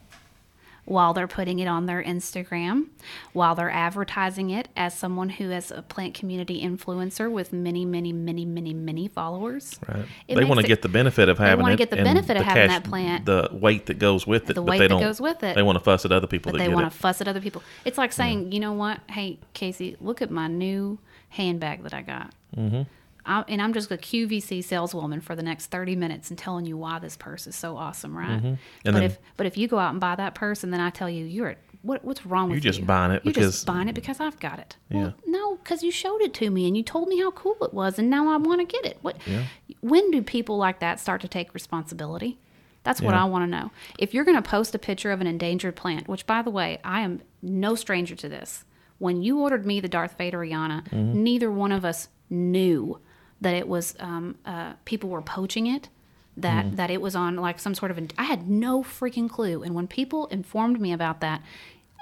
while 0.85 1.15
they're 1.15 1.29
putting 1.29 1.61
it 1.61 1.67
on 1.67 1.87
their 1.87 2.03
Instagram, 2.03 2.89
while 3.33 3.55
they're 3.55 3.71
advertising 3.71 4.51
it 4.51 4.69
as 4.77 4.93
someone 4.95 5.29
who 5.29 5.51
is 5.51 5.71
a 5.71 5.83
plant 5.83 6.15
community 6.15 6.63
influencer 6.63 7.31
with 7.31 7.53
many, 7.53 7.85
many, 7.85 8.13
many, 8.13 8.45
many, 8.45 8.75
many 8.75 9.09
followers. 9.09 9.79
Right. 9.89 10.05
It 10.29 10.35
they 10.35 10.45
want 10.45 10.61
to 10.61 10.67
get 10.67 10.83
the 10.83 10.89
benefit 10.89 11.29
of 11.29 11.39
having 11.39 11.53
it. 11.53 11.57
They 11.57 11.63
wanna 11.63 11.77
get 11.77 11.91
the 11.91 11.97
benefit 11.97 12.37
of 12.37 12.45
the 12.45 12.51
having 12.51 12.69
that 12.69 12.85
plant. 12.85 13.25
The 13.25 13.49
weight 13.53 13.87
that 13.87 13.99
goes 13.99 14.27
with 14.27 14.51
it. 14.51 14.55
The 14.55 14.63
but 14.63 14.71
weight 14.71 14.79
they 14.79 14.85
that 14.85 14.89
don't, 14.89 15.01
goes 15.01 15.21
with 15.21 15.43
it. 15.43 15.55
They 15.55 15.63
want 15.63 15.79
to 15.79 15.85
fuss 15.85 16.05
at 16.05 16.13
other 16.13 16.27
people 16.27 16.53
but 16.53 16.59
that 16.59 16.65
they 16.65 16.75
want 16.75 16.91
to 16.91 16.99
fuss 16.99 17.21
at 17.21 17.29
other 17.29 17.41
people. 17.41 17.63
It's 17.85 17.99
like 17.99 18.13
saying, 18.13 18.53
you 18.53 18.61
know 18.61 18.73
what? 18.73 19.01
Hey, 19.09 19.39
Casey, 19.55 19.97
look 20.01 20.21
at 20.23 20.31
my 20.31 20.49
new 20.49 20.99
handbag 21.29 21.83
that 21.85 21.95
I 21.95 22.03
got. 22.03 22.33
Mm-hmm. 22.57 22.83
I, 23.27 23.45
and 23.49 23.61
I'm 23.63 23.73
just 23.73 23.91
a 23.91 23.97
QVC 23.97 24.63
saleswoman 24.65 25.21
for 25.21 25.35
the 25.35 25.43
next 25.43 25.67
30 25.67 25.97
minutes 25.97 26.31
and 26.31 26.39
telling 26.39 26.67
you 26.67 26.77
why 26.77 26.99
this 26.99 27.17
purse 27.17 27.47
is 27.47 27.57
so 27.57 27.77
awesome, 27.77 28.17
right? 28.17 28.39
Mm-hmm. 28.43 28.55
But 28.85 28.95
then- 28.95 29.03
if 29.03 29.19
but 29.37 29.47
if 29.47 29.57
you 29.57 29.67
go 29.69 29.79
out 29.79 29.91
and 29.93 30.01
buy 30.01 30.15
that 30.17 30.35
purse 30.35 30.63
and 30.65 30.73
then 30.73 30.81
I 30.81 30.91
tell 30.91 31.09
you 31.09 31.25
you're 31.25 31.57
what 31.83 32.05
what's 32.05 32.25
wrong 32.25 32.49
with 32.49 32.57
you? 32.57 32.69
You're 32.69 32.73
just 32.73 32.87
buying 32.87 33.13
it 33.13 33.25
You're 33.25 33.33
because- 33.35 33.53
just 33.55 33.67
buying 33.67 33.89
it 33.89 33.95
because 33.95 34.21
I've 34.21 34.39
got 34.41 34.59
it. 34.59 34.77
Yeah. 34.91 34.99
Well, 34.99 35.15
no, 35.27 35.57
because 35.57 35.83
you 35.83 35.91
showed 35.91 36.23
it 36.23 36.33
to 36.35 36.51
me 36.51 36.67
and 36.67 36.77
you 36.77 36.83
told 36.83 37.09
me 37.09 37.19
how 37.21 37.31
cool 37.31 37.57
it 37.63 37.75
was, 37.75 37.99
and 37.99 38.09
now 38.11 38.29
I 38.33 38.37
want 38.37 38.61
to 38.61 38.67
get 38.67 38.85
it. 38.87 38.99
What? 39.03 39.17
Yeah. 39.27 39.45
When 39.81 40.11
do 40.11 40.23
people 40.23 40.57
like 40.57 40.81
that 40.81 40.99
start 41.01 41.21
to 41.23 41.29
take 41.29 41.53
responsibility? 41.55 42.39
That's 42.85 43.01
what 43.01 43.15
Yeah. 43.15 43.23
I 43.23 43.25
want 43.27 43.45
to 43.45 43.47
know. 43.51 43.71
If 43.99 44.13
you're 44.13 44.25
going 44.25 44.37
to 44.43 44.47
post 44.49 44.75
a 44.75 44.79
picture 44.79 45.11
of 45.11 45.21
an 45.23 45.27
endangered 45.27 45.77
plant, 45.77 46.07
which 46.09 46.27
by 46.27 46.43
the 46.43 46.51
way, 46.51 46.79
I 46.85 47.01
am 47.01 47.23
no 47.43 47.75
stranger 47.75 48.15
to 48.17 48.29
this. 48.29 48.65
When 48.99 49.23
you 49.23 49.41
ordered 49.41 49.65
me 49.67 49.81
the 49.81 49.89
Darth 49.89 50.17
Vader 50.19 50.39
Rihanna, 50.41 50.89
Mm-hmm. 50.91 51.23
neither 51.23 51.51
one 51.51 51.73
of 51.73 51.85
us 51.85 52.09
knew 52.31 52.99
that 53.45 53.55
it 53.55 53.69
was 53.69 53.95
um, 54.01 54.35
uh, 54.45 54.73
people 54.85 55.09
were 55.09 55.23
poaching 55.23 55.67
it. 55.67 55.89
That 56.37 56.67
Mm-hmm. 56.67 56.77
that 56.77 56.91
it 56.91 57.01
was 57.01 57.15
on 57.15 57.37
like 57.37 57.61
some 57.61 57.77
sort 57.77 57.93
of. 57.93 57.99
I 58.19 58.25
had 58.25 58.49
no 58.51 58.83
freaking 58.83 59.31
clue. 59.31 59.63
And 59.63 59.73
when 59.73 59.87
people 59.87 60.27
informed 60.27 60.81
me 60.81 60.93
about 60.93 61.21
that, 61.21 61.41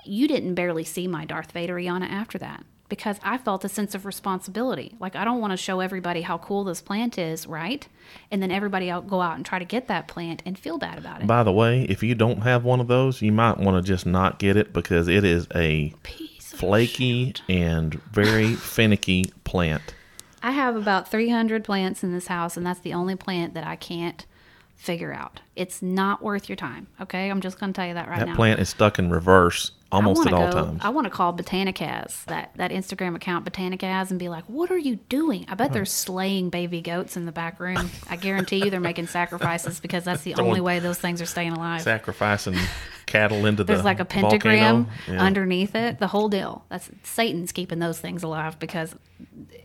you 0.06 0.26
didn't 0.26 0.54
barely 0.54 0.84
see 0.84 1.06
my 1.06 1.26
Darth 1.26 1.52
Vader 1.52 1.76
Rihanna 1.76 2.08
after 2.10 2.38
that 2.38 2.64
because 2.88 3.18
I 3.22 3.36
felt 3.36 3.62
a 3.64 3.68
sense 3.68 3.94
of 3.94 4.06
responsibility. 4.06 4.94
Like 4.98 5.16
I 5.16 5.24
don't 5.24 5.40
want 5.40 5.50
to 5.52 5.56
show 5.58 5.80
everybody 5.80 6.22
how 6.22 6.38
cool 6.38 6.64
this 6.64 6.80
plant 6.80 7.18
is, 7.18 7.46
right? 7.46 7.86
And 8.30 8.42
then 8.42 8.50
everybody 8.50 8.90
out 8.90 9.06
go 9.06 9.20
out 9.20 9.36
and 9.36 9.44
try 9.44 9.58
to 9.58 9.64
get 9.66 9.88
that 9.88 10.08
plant 10.08 10.42
and 10.46 10.58
feel 10.58 10.78
bad 10.78 10.96
about 10.96 11.20
it. 11.20 11.26
By 11.26 11.42
the 11.42 11.52
way, 11.52 11.82
if 11.82 12.02
you 12.02 12.14
don't 12.14 12.40
have 12.40 12.64
one 12.64 12.80
of 12.80 12.88
those, 12.88 13.20
you 13.20 13.32
might 13.32 13.58
want 13.58 13.76
to 13.76 13.86
just 13.86 14.06
not 14.06 14.38
get 14.38 14.56
it 14.56 14.72
because 14.72 15.08
it 15.08 15.24
is 15.24 15.46
a 15.54 15.92
Piece 16.02 16.52
flaky 16.52 17.34
and 17.50 17.94
very 18.12 18.54
finicky 18.54 19.24
plant. 19.44 19.94
I 20.42 20.50
have 20.50 20.76
about 20.76 21.08
300 21.08 21.64
plants 21.64 22.02
in 22.02 22.12
this 22.12 22.26
house, 22.26 22.56
and 22.56 22.66
that's 22.66 22.80
the 22.80 22.94
only 22.94 23.14
plant 23.14 23.54
that 23.54 23.66
I 23.66 23.76
can't 23.76 24.26
figure 24.74 25.12
out. 25.12 25.40
It's 25.54 25.80
not 25.80 26.22
worth 26.22 26.48
your 26.48 26.56
time. 26.56 26.88
Okay, 27.00 27.30
I'm 27.30 27.40
just 27.40 27.60
going 27.60 27.72
to 27.72 27.76
tell 27.76 27.86
you 27.86 27.94
that 27.94 28.08
right 28.08 28.18
That 28.18 28.26
now. 28.26 28.32
That 28.32 28.36
plant 28.36 28.60
is 28.60 28.68
stuck 28.68 28.98
in 28.98 29.10
reverse 29.10 29.70
almost 29.92 30.26
at 30.26 30.32
all 30.32 30.50
go, 30.50 30.64
times. 30.64 30.80
I 30.82 30.88
want 30.88 31.04
to 31.04 31.10
call 31.10 31.32
Botanicaz, 31.32 32.24
that, 32.24 32.50
that 32.56 32.72
Instagram 32.72 33.14
account 33.14 33.44
Botanicaz, 33.44 34.10
and 34.10 34.18
be 34.18 34.28
like, 34.28 34.44
what 34.46 34.70
are 34.72 34.78
you 34.78 34.96
doing? 35.08 35.44
I 35.48 35.54
bet 35.54 35.72
they're 35.72 35.84
slaying 35.84 36.50
baby 36.50 36.80
goats 36.80 37.16
in 37.16 37.26
the 37.26 37.32
back 37.32 37.60
room. 37.60 37.90
I 38.10 38.16
guarantee 38.16 38.64
you 38.64 38.70
they're 38.70 38.80
making 38.80 39.06
sacrifices 39.06 39.78
because 39.78 40.02
that's 40.02 40.22
the 40.22 40.34
only 40.34 40.60
way 40.60 40.80
those 40.80 40.98
things 40.98 41.22
are 41.22 41.26
staying 41.26 41.52
alive. 41.52 41.82
Sacrificing 41.82 42.56
cattle 43.12 43.46
into 43.46 43.62
the 43.64 43.72
There's 43.72 43.84
like 43.84 44.00
a 44.00 44.04
pentagram. 44.04 44.88
Yeah. 45.06 45.22
underneath 45.22 45.74
it, 45.74 45.98
the 45.98 46.06
whole 46.06 46.28
deal. 46.28 46.64
That's 46.68 46.90
Satan's 47.02 47.52
keeping 47.52 47.78
those 47.78 48.00
things 48.00 48.22
alive 48.22 48.58
because 48.58 48.94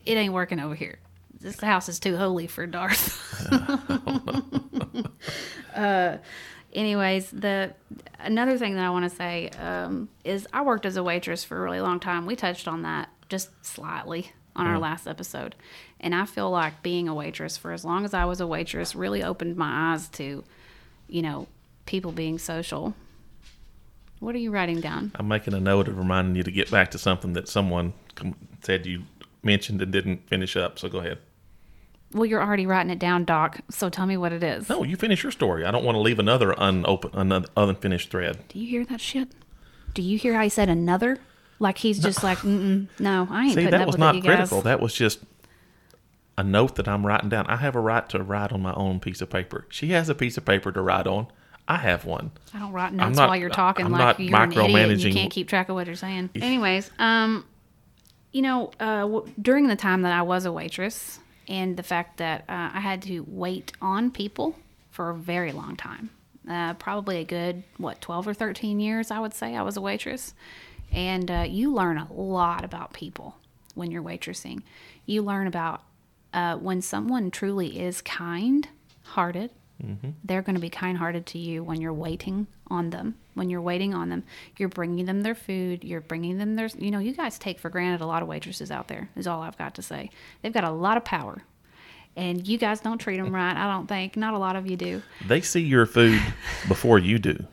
it 0.05 0.15
ain't 0.15 0.33
working 0.33 0.59
over 0.59 0.75
here. 0.75 0.99
This 1.39 1.59
house 1.59 1.87
is 1.87 1.99
too 1.99 2.17
holy 2.17 2.47
for 2.47 2.65
Darth. 2.65 3.51
uh, 5.75 6.17
anyways, 6.73 7.31
the 7.31 7.73
another 8.19 8.57
thing 8.57 8.75
that 8.75 8.85
I 8.85 8.89
want 8.89 9.09
to 9.09 9.15
say 9.15 9.49
um, 9.59 10.09
is 10.23 10.47
I 10.51 10.63
worked 10.63 10.85
as 10.85 10.97
a 10.97 11.03
waitress 11.03 11.43
for 11.43 11.57
a 11.57 11.61
really 11.61 11.81
long 11.81 11.99
time. 11.99 12.25
We 12.25 12.35
touched 12.35 12.67
on 12.67 12.81
that 12.83 13.09
just 13.29 13.49
slightly 13.65 14.31
on 14.55 14.65
our 14.65 14.79
last 14.79 15.07
episode, 15.07 15.55
and 15.99 16.15
I 16.15 16.25
feel 16.25 16.49
like 16.49 16.81
being 16.81 17.07
a 17.07 17.13
waitress 17.13 17.57
for 17.57 17.71
as 17.71 17.85
long 17.85 18.03
as 18.03 18.13
I 18.13 18.25
was 18.25 18.41
a 18.41 18.47
waitress 18.47 18.95
really 18.95 19.21
opened 19.21 19.55
my 19.55 19.93
eyes 19.93 20.07
to, 20.09 20.43
you 21.07 21.21
know, 21.21 21.47
people 21.85 22.11
being 22.11 22.39
social. 22.39 22.95
What 24.19 24.33
are 24.35 24.39
you 24.39 24.51
writing 24.51 24.81
down? 24.81 25.11
I'm 25.15 25.27
making 25.27 25.53
a 25.53 25.59
note 25.59 25.87
of 25.87 25.97
reminding 25.97 26.35
you 26.35 26.43
to 26.43 26.51
get 26.51 26.71
back 26.71 26.91
to 26.91 26.97
something 26.97 27.33
that 27.33 27.47
someone 27.47 27.93
said 28.63 28.85
you 28.85 29.03
mentioned 29.43 29.81
and 29.81 29.91
didn't 29.91 30.27
finish 30.27 30.55
up. 30.57 30.79
So 30.79 30.89
go 30.89 30.99
ahead. 30.99 31.19
Well, 32.13 32.25
you're 32.25 32.41
already 32.41 32.65
writing 32.65 32.89
it 32.89 32.99
down, 32.99 33.25
Doc. 33.25 33.59
So 33.69 33.89
tell 33.89 34.05
me 34.05 34.17
what 34.17 34.31
it 34.31 34.41
is. 34.41 34.69
No, 34.69 34.83
you 34.83 34.95
finish 34.95 35.23
your 35.23 35.31
story. 35.31 35.65
I 35.65 35.71
don't 35.71 35.83
want 35.83 35.95
to 35.95 35.99
leave 35.99 36.19
another 36.19 36.53
unopen, 36.57 37.11
another 37.13 37.47
unfinished 37.57 38.09
thread. 38.09 38.39
Do 38.49 38.59
you 38.59 38.67
hear 38.67 38.85
that 38.85 39.01
shit? 39.01 39.29
Do 39.93 40.01
you 40.01 40.17
hear 40.17 40.33
how 40.33 40.43
he 40.43 40.49
said 40.49 40.69
another? 40.69 41.19
Like 41.59 41.79
he's 41.79 41.99
just 41.99 42.23
like, 42.23 42.37
Mm-mm, 42.39 42.87
no, 42.99 43.27
I 43.29 43.45
ain't 43.45 43.49
See, 43.55 43.65
putting 43.65 43.71
that 43.71 43.87
was 43.87 43.93
with 43.93 43.99
not 43.99 44.13
guys. 44.15 44.23
critical. 44.23 44.61
That 44.61 44.79
was 44.79 44.93
just 44.93 45.19
a 46.37 46.43
note 46.43 46.75
that 46.75 46.87
I'm 46.87 47.05
writing 47.05 47.29
down. 47.29 47.47
I 47.47 47.55
have 47.57 47.75
a 47.75 47.79
right 47.79 48.07
to 48.09 48.21
write 48.21 48.51
on 48.53 48.61
my 48.61 48.73
own 48.73 48.99
piece 48.99 49.21
of 49.21 49.29
paper. 49.29 49.65
She 49.69 49.89
has 49.89 50.07
a 50.07 50.15
piece 50.15 50.37
of 50.37 50.45
paper 50.45 50.71
to 50.71 50.81
write 50.81 51.07
on. 51.07 51.27
I 51.67 51.77
have 51.77 52.05
one. 52.05 52.31
I 52.53 52.59
don't 52.59 52.71
write 52.71 52.93
notes 52.93 53.17
not- 53.17 53.29
while 53.29 53.37
you're 53.37 53.49
talking 53.49 53.85
I'm 53.85 53.91
like 53.91 53.99
you're 54.19 54.31
an 54.43 54.51
idiot 54.65 54.75
and 54.91 55.03
you 55.03 55.13
can't 55.13 55.31
keep 55.31 55.47
track 55.49 55.69
of 55.69 55.75
what 55.75 55.87
you're 55.87 55.95
saying. 55.95 56.29
Anyways, 56.35 56.89
um, 56.99 57.45
you 58.31 58.41
know, 58.41 58.71
uh, 58.79 59.01
w- 59.01 59.31
during 59.41 59.67
the 59.67 59.75
time 59.75 60.01
that 60.03 60.13
I 60.13 60.21
was 60.21 60.45
a 60.45 60.51
waitress 60.51 61.19
and 61.47 61.75
the 61.77 61.83
fact 61.83 62.17
that 62.17 62.41
uh, 62.49 62.71
I 62.73 62.79
had 62.79 63.01
to 63.03 63.25
wait 63.27 63.73
on 63.81 64.11
people 64.11 64.55
for 64.91 65.09
a 65.09 65.15
very 65.15 65.51
long 65.51 65.75
time, 65.75 66.09
uh, 66.49 66.73
probably 66.75 67.17
a 67.17 67.23
good 67.25 67.63
what 67.77 67.99
12 68.01 68.27
or 68.29 68.33
13 68.33 68.79
years, 68.79 69.11
I 69.11 69.19
would 69.19 69.33
say 69.33 69.55
I 69.55 69.61
was 69.61 69.75
a 69.77 69.81
waitress, 69.81 70.33
and 70.91 71.29
uh, 71.29 71.45
you 71.47 71.73
learn 71.73 71.97
a 71.97 72.11
lot 72.13 72.63
about 72.63 72.93
people 72.93 73.35
when 73.75 73.91
you're 73.91 74.03
waitressing. 74.03 74.61
You 75.05 75.21
learn 75.21 75.47
about 75.47 75.83
uh, 76.33 76.55
when 76.57 76.81
someone 76.81 77.31
truly 77.31 77.79
is 77.79 78.01
kind 78.01 78.67
hearted 79.79 80.13
they're 80.23 80.41
going 80.41 80.55
to 80.55 80.61
be 80.61 80.69
kind 80.69 80.97
hearted 80.97 81.25
to 81.27 81.37
you 81.37 81.63
when 81.63 81.81
you're 81.81 81.93
waiting 81.93 82.47
on 82.69 82.89
them. 82.89 83.15
When 83.35 83.49
you're 83.49 83.61
waiting 83.61 83.93
on 83.93 84.09
them, 84.09 84.23
you're 84.57 84.69
bringing 84.69 85.05
them 85.05 85.21
their 85.21 85.35
food, 85.35 85.83
you're 85.83 86.01
bringing 86.01 86.37
them 86.37 86.55
their, 86.55 86.69
you 86.77 86.91
know, 86.91 86.99
you 86.99 87.13
guys 87.13 87.37
take 87.37 87.59
for 87.59 87.69
granted 87.69 88.01
a 88.01 88.05
lot 88.05 88.21
of 88.21 88.27
waitresses 88.27 88.71
out 88.71 88.87
there, 88.87 89.09
is 89.15 89.27
all 89.27 89.41
I've 89.41 89.57
got 89.57 89.75
to 89.75 89.81
say. 89.81 90.09
They've 90.41 90.53
got 90.53 90.63
a 90.63 90.71
lot 90.71 90.97
of 90.97 91.05
power. 91.05 91.43
And 92.15 92.47
you 92.47 92.57
guys 92.57 92.79
don't 92.79 92.97
treat 92.97 93.17
them 93.17 93.33
right, 93.33 93.55
I 93.55 93.71
don't 93.71 93.87
think. 93.87 94.17
Not 94.17 94.33
a 94.33 94.39
lot 94.39 94.55
of 94.55 94.69
you 94.69 94.75
do. 94.75 95.03
They 95.27 95.41
see 95.41 95.61
your 95.61 95.85
food 95.85 96.19
before 96.67 96.97
you 96.97 97.19
do. 97.19 97.45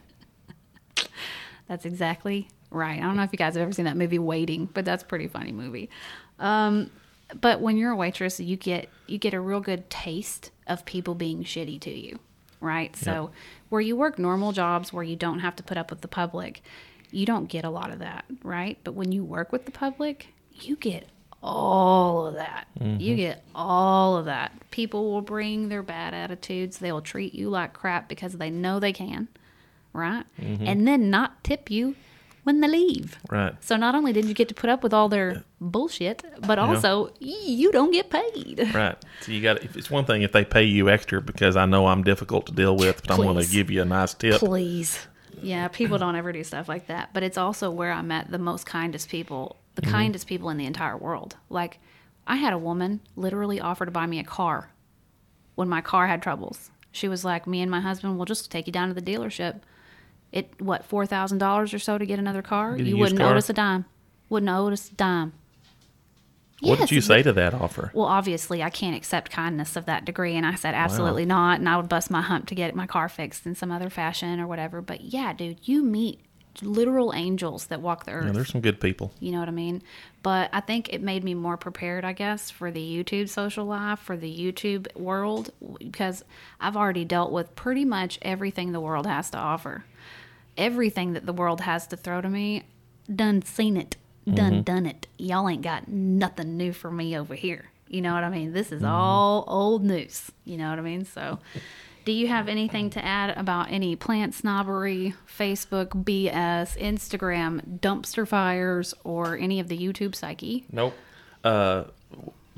That's 1.69 1.85
exactly 1.85 2.49
right. 2.71 2.99
I 2.99 3.03
don't 3.03 3.17
know 3.17 3.23
if 3.23 3.33
you 3.33 3.39
guys 3.39 3.55
have 3.55 3.63
ever 3.63 3.73
seen 3.73 3.85
that 3.85 3.97
movie 3.97 4.19
Waiting, 4.19 4.69
but 4.73 4.85
that's 4.85 5.03
a 5.03 5.07
pretty 5.07 5.29
funny 5.29 5.53
movie. 5.53 5.89
Um, 6.39 6.91
but 7.41 7.61
when 7.61 7.77
you're 7.77 7.93
a 7.93 7.97
waitress, 7.97 8.41
you 8.41 8.57
get 8.57 8.89
you 9.07 9.19
get 9.19 9.35
a 9.35 9.41
real 9.41 9.61
good 9.61 9.89
taste 9.91 10.51
of 10.67 10.85
people 10.85 11.15
being 11.15 11.45
shitty 11.45 11.81
to 11.81 11.91
you, 11.91 12.19
right? 12.61 12.97
So 12.97 13.31
where 13.69 13.81
you 13.81 13.97
work 13.97 14.19
normal 14.19 14.53
jobs 14.53 14.93
where 14.93 15.05
you 15.05 15.17
don't 15.17 15.41
have 15.41 15.57
to 15.57 15.63
put 15.63 15.77
up 15.77 15.91
with 15.91 16.01
the 16.01 16.09
public, 16.09 16.63
you 17.11 17.27
don't 17.27 17.47
get 17.49 17.65
a 17.65 17.71
lot 17.71 17.91
of 17.91 17.99
that, 18.01 18.25
right? 18.43 18.79
But 18.85 18.95
when 18.95 19.13
you 19.13 19.25
work 19.25 19.53
with 19.53 19.67
the 19.67 19.73
public, 19.73 20.29
you 20.53 20.77
get 20.77 21.09
all 21.43 22.27
of 22.27 22.35
that. 22.35 22.67
You 22.81 22.87
mm-hmm. 22.87 23.17
get 23.17 23.45
all 23.55 24.17
of 24.17 24.25
that. 24.25 24.53
People 24.71 25.13
will 25.13 25.21
bring 25.21 25.69
their 25.69 25.83
bad 25.83 26.15
attitudes. 26.15 26.79
They 26.79 26.91
will 26.91 27.03
treat 27.03 27.35
you 27.35 27.51
like 27.51 27.75
crap 27.75 28.09
because 28.09 28.33
they 28.35 28.51
know 28.51 28.81
they 28.81 28.95
can, 28.95 29.29
right? 29.93 30.25
Mm-hmm. 30.41 30.67
And 30.67 30.89
then 30.89 31.11
not 31.11 31.45
tip 31.45 31.71
you 31.71 31.97
when 32.45 32.61
they 32.61 32.69
leave. 32.69 33.19
Right. 33.29 33.55
So 33.61 33.77
not 33.77 33.95
only 33.95 34.13
did 34.13 34.27
you 34.27 34.35
get 34.35 34.49
to 34.49 34.55
put 34.55 34.71
up 34.71 34.83
with 34.83 34.95
all 34.95 35.09
their 35.09 35.43
bullshit, 35.61 36.23
but 36.47 36.59
also 36.59 37.07
y- 37.21 37.37
you 37.43 37.73
don't 37.73 37.91
get 37.91 38.11
paid. 38.11 38.71
Right. 38.75 38.97
So 39.23 39.33
you 39.33 39.41
got. 39.41 39.63
It's 39.63 39.91
one 39.91 40.05
thing 40.05 40.23
if 40.23 40.33
they 40.33 40.45
pay 40.45 40.65
you 40.65 40.91
extra 40.91 41.21
because 41.21 41.57
I 41.57 41.65
know 41.65 41.87
I'm 41.87 42.03
difficult 42.03 42.47
to 42.47 42.53
deal 42.53 42.77
with, 42.77 43.03
but 43.03 43.13
I'm 43.13 43.23
going 43.23 43.43
to 43.43 43.51
give 43.51 43.71
you 43.71 43.83
a 43.83 43.85
nice 43.85 44.15
tip. 44.15 44.41
Please. 44.41 45.07
Yeah, 45.41 45.69
people 45.69 45.99
don't 45.99 46.17
ever 46.17 46.33
do 46.33 46.43
stuff 46.43 46.69
like 46.69 46.87
that. 46.89 47.11
But 47.13 47.23
it's 47.23 47.39
also 47.39 47.71
where 47.71 47.93
I 47.93 48.03
met 48.03 48.31
the 48.31 48.39
most 48.39 48.67
kindest 48.67 49.09
people, 49.09 49.57
the 49.75 49.83
mm-hmm. 49.83 49.91
kindest 49.93 50.27
people 50.27 50.51
in 50.51 50.57
the 50.57 50.67
entire 50.67 50.97
world. 50.97 51.37
Like, 51.49 51.79
I 52.27 52.37
had 52.37 52.53
a 52.53 52.59
woman 52.59 53.01
literally 53.17 53.61
offer 53.61 53.85
to 53.85 53.91
buy 53.91 54.07
me 54.07 54.19
a 54.19 54.25
car 54.25 54.73
when 55.55 55.69
my 55.69 55.81
car 55.81 56.07
had 56.07 56.23
troubles. 56.23 56.71
She 56.91 57.09
was 57.09 57.25
like, 57.25 57.47
"Me 57.47 57.61
and 57.61 57.71
my 57.71 57.81
husband 57.81 58.19
will 58.19 58.25
just 58.25 58.51
take 58.51 58.67
you 58.67 58.73
down 58.73 58.89
to 58.89 58.95
the 58.95 59.03
dealership. 59.03 59.61
It 60.35 60.51
what 60.61 60.85
four 60.85 61.07
thousand 61.07 61.39
dollars 61.39 61.73
or 61.73 61.79
so 61.79 61.97
to 61.97 62.05
get 62.05 62.19
another 62.19 62.43
car? 62.43 62.77
Get 62.77 62.87
you 62.87 62.99
wouldn't 62.99 63.21
car? 63.21 63.31
notice 63.31 63.49
a 63.49 63.53
dime. 63.53 63.85
Wouldn't 64.29 64.47
notice 64.47 64.91
a 64.91 64.95
dime." 64.95 65.33
What 66.61 66.79
did 66.79 66.91
you 66.91 67.01
say 67.01 67.23
to 67.23 67.33
that 67.33 67.55
offer? 67.55 67.91
well, 67.95 68.07
obviously, 68.07 68.63
I 68.63 68.71
can't 68.71 68.97
accept 68.97 69.31
kindness 69.31 69.77
of 69.77 69.87
that 69.87 70.05
degree. 70.05 70.35
And 70.35 70.47
I 70.47 70.55
said, 70.55 70.75
absolutely 70.75 71.27
not. 71.27 71.59
And 71.59 71.69
I 71.69 71.77
would 71.77 71.91
bust 71.91 72.11
my 72.11 72.23
hump 72.23 72.47
to 72.47 72.55
get 72.55 72.75
my 72.75 72.87
car 72.87 73.09
fixed 73.09 73.45
in 73.45 73.55
some 73.55 73.71
other 73.71 73.91
fashion 73.91 74.41
or 74.41 74.47
whatever. 74.47 74.81
But 74.81 75.03
yeah, 75.03 75.35
dude, 75.35 75.59
you 75.69 75.83
meet 75.83 76.21
literal 76.63 77.13
angels 77.15 77.67
that 77.67 77.81
walk 77.81 78.05
the 78.05 78.13
earth. 78.13 78.27
Yeah, 78.27 78.33
there's 78.33 78.51
some 78.51 78.61
good 78.61 78.81
people. 78.81 79.13
You 79.21 79.33
know 79.33 79.41
what 79.41 79.49
I 79.49 79.53
mean? 79.53 79.83
But 80.23 80.51
I 80.53 80.61
think 80.61 80.93
it 80.93 81.03
made 81.03 81.25
me 81.25 81.35
more 81.35 81.57
prepared, 81.57 82.05
I 82.05 82.13
guess, 82.13 82.51
for 82.51 82.71
the 82.71 82.81
YouTube 82.81 83.29
social 83.29 83.67
life, 83.67 83.99
for 83.99 84.17
the 84.17 84.35
YouTube 84.35 84.95
world, 84.97 85.51
because 85.79 86.25
I've 86.61 86.77
already 86.77 87.05
dealt 87.05 87.33
with 87.33 87.55
pretty 87.57 87.85
much 87.85 88.19
everything 88.23 88.73
the 88.73 88.81
world 88.81 89.07
has 89.07 89.29
to 89.31 89.39
offer. 89.39 89.85
Everything 90.57 91.13
that 91.15 91.27
the 91.27 91.33
world 91.33 91.63
has 91.63 91.87
to 91.89 91.97
throw 91.97 92.21
to 92.21 92.29
me, 92.29 92.65
done 93.15 93.43
seen 93.43 93.77
it, 93.77 93.97
done 94.33 94.63
done 94.63 94.87
it. 94.87 95.07
Y'all 95.19 95.49
ain't 95.49 95.63
got 95.63 95.89
nothing 95.89 96.57
new 96.57 96.73
for 96.73 96.91
me 96.91 97.17
over 97.17 97.35
here. 97.35 97.71
You 97.89 98.01
know 98.01 98.15
what 98.15 98.25
I 98.25 98.31
mean? 98.31 98.53
This 98.53 98.73
is 98.73 98.83
all 98.83 99.45
old 99.47 99.85
news. 99.85 100.31
You 100.45 100.57
know 100.57 100.71
what 100.71 100.79
I 100.79 100.83
mean? 100.83 101.05
So. 101.05 101.39
Do 102.05 102.13
you 102.13 102.29
have 102.29 102.49
anything 102.49 102.91
to 102.91 103.03
add 103.03 103.37
about 103.39 103.73
any 103.73 103.97
plant 103.97 104.35
snobbery, 104.35 105.15
Facebook 105.27 106.05
BS, 106.05 106.77
Instagram 106.79 107.81
dumpster 107.81 108.29
fires, 108.29 108.93
or 109.05 109.39
any 109.39 109.59
of 109.59 109.69
the 109.69 109.79
YouTube 109.79 110.15
psyche? 110.15 110.67
Nope. 110.71 110.95
Uh, 111.43 111.85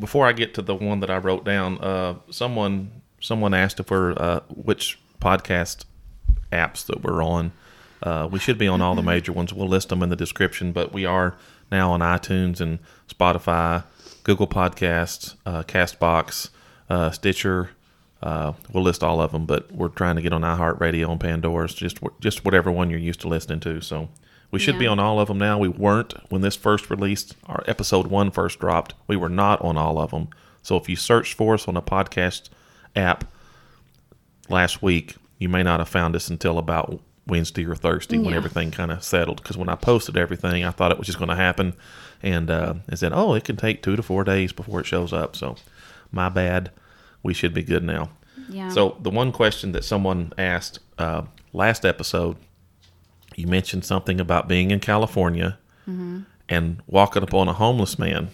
before 0.00 0.26
I 0.26 0.32
get 0.32 0.52
to 0.54 0.62
the 0.62 0.74
one 0.74 0.98
that 0.98 1.10
I 1.10 1.18
wrote 1.18 1.44
down, 1.44 1.78
uh, 1.78 2.16
someone 2.28 2.90
someone 3.20 3.54
asked 3.54 3.78
if 3.78 3.90
we're 3.90 4.12
uh, 4.16 4.40
which 4.48 4.98
podcast 5.20 5.84
apps 6.52 6.84
that 6.86 7.02
we're 7.02 7.22
on. 7.22 7.52
Uh, 8.02 8.28
we 8.30 8.38
should 8.38 8.58
be 8.58 8.68
on 8.68 8.80
all 8.80 8.94
the 8.94 9.02
major 9.02 9.32
ones. 9.32 9.52
We'll 9.52 9.68
list 9.68 9.88
them 9.88 10.02
in 10.02 10.08
the 10.08 10.16
description, 10.16 10.72
but 10.72 10.92
we 10.92 11.04
are 11.04 11.34
now 11.70 11.92
on 11.92 12.00
iTunes 12.00 12.60
and 12.60 12.78
Spotify, 13.08 13.84
Google 14.22 14.46
Podcasts, 14.46 15.34
uh, 15.44 15.62
Castbox, 15.62 16.50
uh, 16.90 17.10
Stitcher. 17.10 17.70
Uh, 18.22 18.52
we'll 18.72 18.82
list 18.82 19.02
all 19.02 19.20
of 19.20 19.32
them, 19.32 19.46
but 19.46 19.70
we're 19.72 19.88
trying 19.88 20.16
to 20.16 20.22
get 20.22 20.32
on 20.32 20.42
iHeartRadio 20.42 21.10
and 21.10 21.20
Pandora's, 21.20 21.74
just 21.74 21.98
just 22.20 22.44
whatever 22.44 22.70
one 22.70 22.90
you're 22.90 22.98
used 22.98 23.20
to 23.20 23.28
listening 23.28 23.60
to. 23.60 23.80
So 23.80 24.08
we 24.50 24.58
should 24.58 24.78
be 24.78 24.86
on 24.86 24.98
all 24.98 25.20
of 25.20 25.28
them 25.28 25.38
now. 25.38 25.58
We 25.58 25.68
weren't 25.68 26.14
when 26.30 26.40
this 26.40 26.56
first 26.56 26.88
released. 26.88 27.36
Our 27.46 27.62
episode 27.66 28.06
one 28.06 28.30
first 28.30 28.58
dropped. 28.58 28.94
We 29.06 29.16
were 29.16 29.28
not 29.28 29.60
on 29.60 29.76
all 29.76 29.98
of 29.98 30.12
them. 30.12 30.28
So 30.62 30.76
if 30.76 30.88
you 30.88 30.96
search 30.96 31.34
for 31.34 31.54
us 31.54 31.68
on 31.68 31.76
a 31.76 31.82
podcast 31.82 32.48
app 32.94 33.30
last 34.48 34.82
week, 34.82 35.16
you 35.38 35.48
may 35.48 35.62
not 35.62 35.80
have 35.80 35.88
found 35.88 36.16
us 36.16 36.28
until 36.28 36.58
about 36.58 37.00
Wednesday 37.26 37.64
or 37.66 37.74
Thursday 37.74 38.18
when 38.18 38.30
Yeah. 38.30 38.36
everything 38.36 38.70
kind 38.70 38.90
of 38.90 39.02
settled. 39.02 39.42
Because 39.42 39.56
when 39.56 39.68
I 39.68 39.74
posted 39.74 40.16
everything, 40.16 40.64
I 40.64 40.70
thought 40.70 40.92
it 40.92 40.98
was 40.98 41.06
just 41.06 41.18
going 41.18 41.28
to 41.30 41.36
happen, 41.36 41.74
and 42.22 42.50
uh, 42.50 42.74
it 42.88 42.98
said, 42.98 43.12
"Oh, 43.12 43.34
it 43.34 43.44
can 43.44 43.56
take 43.56 43.82
two 43.82 43.96
to 43.96 44.02
four 44.02 44.22
days 44.24 44.52
before 44.52 44.80
it 44.80 44.86
shows 44.86 45.12
up." 45.12 45.34
So, 45.36 45.56
my 46.12 46.28
bad. 46.28 46.70
We 47.22 47.34
should 47.34 47.52
be 47.54 47.62
good 47.64 47.82
now. 47.82 48.10
Yeah. 48.48 48.68
So 48.68 48.96
the 49.00 49.10
one 49.10 49.32
question 49.32 49.72
that 49.72 49.84
someone 49.84 50.32
asked 50.38 50.78
uh, 50.98 51.22
last 51.52 51.84
episode, 51.84 52.36
you 53.34 53.48
mentioned 53.48 53.84
something 53.84 54.20
about 54.20 54.46
being 54.48 54.70
in 54.70 54.80
California 54.80 55.58
Mm-hmm. 55.88 56.20
and 56.48 56.82
walking 56.88 57.22
upon 57.22 57.48
a 57.48 57.52
homeless 57.52 57.98
man. 57.98 58.28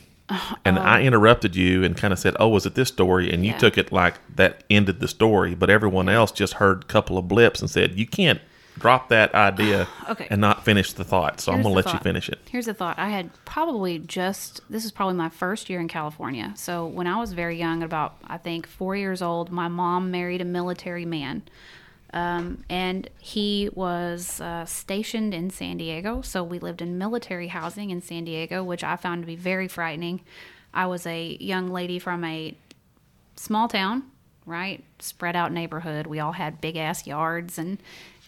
and 0.64 0.78
I 0.78 1.03
interrupted 1.03 1.55
you 1.57 1.84
and 1.84 1.95
kind 1.97 2.12
of 2.12 2.18
said, 2.18 2.34
"Oh, 2.40 2.49
was 2.49 2.64
it 2.66 2.74
this 2.74 2.88
story?" 2.88 3.30
And 3.32 3.45
you 3.45 3.53
Yeah. 3.53 3.59
took 3.59 3.76
it 3.78 3.93
like 3.93 4.14
that 4.36 4.64
ended 4.70 5.01
the 5.01 5.09
story, 5.09 5.55
but 5.55 5.68
everyone 5.70 6.09
else 6.11 6.32
just 6.32 6.55
heard 6.55 6.82
a 6.84 6.86
couple 6.86 7.16
of 7.18 7.28
blips 7.28 7.61
and 7.61 7.68
said, 7.70 7.99
"You 7.99 8.07
can't 8.07 8.40
drop 8.79 9.09
that 9.11 9.35
idea 9.35 9.87
Okay. 10.09 10.27
and 10.31 10.41
not 10.41 10.64
finish 10.64 10.93
the 10.93 11.05
thought." 11.05 11.41
So 11.41 11.53
I'm 11.53 11.62
gonna 11.62 11.75
the 11.75 11.83
let 11.83 11.93
you 11.93 12.01
finish 12.01 12.29
it. 12.29 12.39
Here's 12.51 12.66
the 12.66 12.75
thought. 12.75 12.99
I 12.99 13.11
had 13.11 13.31
probably 13.45 13.99
just, 13.99 14.61
this 14.70 14.85
is 14.85 14.93
probably 14.93 15.14
my 15.14 15.29
first 15.29 15.68
year 15.68 15.81
in 15.81 15.89
California. 15.89 16.55
So 16.57 16.87
when 16.87 17.07
I 17.07 17.18
was 17.18 17.33
very 17.33 17.59
young, 17.59 17.83
about, 17.83 18.16
I 18.25 18.39
think, 18.39 18.66
four 18.66 18.97
years 18.97 19.23
old, 19.23 19.51
my 19.51 19.68
mom 19.68 20.11
married 20.11 20.41
a 20.41 20.45
military 20.45 21.05
man. 21.05 21.43
Um, 22.14 22.64
and 22.68 23.09
he 23.18 23.70
was 23.73 24.41
uh, 24.41 24.66
stationed 24.66 25.33
in 25.33 25.51
San 25.51 25.79
Diego. 25.79 26.20
So 26.20 26.45
we 26.45 26.59
lived 26.59 26.83
in 26.83 26.99
military 26.99 27.49
housing 27.49 27.91
in 27.91 28.03
San 28.03 28.25
Diego, 28.25 28.62
which 28.62 28.85
I 28.85 28.97
found 28.97 29.23
to 29.23 29.27
be 29.27 29.37
very 29.37 29.66
frightening. 29.68 30.20
I 30.75 30.87
was 30.87 31.07
a 31.07 31.37
young 31.41 31.70
lady 31.70 31.99
from 31.99 32.25
a 32.25 32.55
small 33.37 33.68
town, 33.68 34.05
right? 34.45 34.85
Spread 34.99 35.37
out 35.37 35.53
neighborhood. 35.53 36.07
We 36.07 36.20
all 36.20 36.33
had 36.33 36.61
big 36.61 36.77
ass 36.77 37.07
yards 37.07 37.59
and 37.59 37.79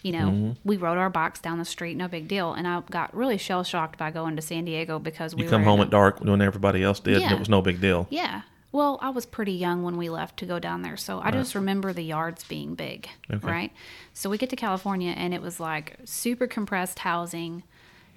you 0.05 0.11
know, 0.11 0.27
Mm-hmm. 0.29 0.51
we 0.63 0.77
rode 0.77 0.99
our 0.99 1.09
bikes 1.09 1.39
down 1.39 1.57
the 1.57 1.65
street, 1.65 1.97
no 1.97 2.07
big 2.07 2.27
deal. 2.27 2.53
And 2.53 2.67
I 2.67 2.81
got 2.91 3.15
really 3.15 3.37
shell 3.39 3.63
shocked 3.63 3.97
by 3.97 4.11
going 4.11 4.35
to 4.35 4.41
San 4.41 4.63
Diego 4.65 4.99
because 4.99 5.33
we 5.35 5.43
You 5.43 5.49
come 5.49 5.63
home 5.63 5.79
in 5.79 5.87
at 5.87 5.89
dark 5.91 6.21
when 6.21 6.41
everybody 6.41 6.83
else 6.83 6.99
did, 6.99 7.21
and 7.23 7.31
it 7.31 7.39
was 7.39 7.49
no 7.49 7.61
big 7.63 7.81
deal. 7.81 8.05
Yeah. 8.11 8.41
Well, 8.71 8.99
I 9.01 9.09
was 9.09 9.25
pretty 9.25 9.53
young 9.53 9.81
when 9.83 9.97
we 9.97 10.09
left 10.09 10.37
to 10.39 10.45
go 10.45 10.59
down 10.59 10.83
there, 10.83 10.97
so 10.97 11.21
I 11.21 11.31
just 11.31 11.55
remember 11.55 11.91
the 11.93 12.03
yards 12.03 12.43
being 12.43 12.75
big, 12.75 13.07
Okay. 13.33 13.47
right? 13.47 13.71
So 14.13 14.29
we 14.29 14.37
get 14.37 14.49
to 14.51 14.55
California 14.57 15.11
and 15.17 15.33
it 15.33 15.41
was 15.41 15.59
like 15.59 15.95
super 16.05 16.45
compressed 16.45 16.99
housing. 16.99 17.63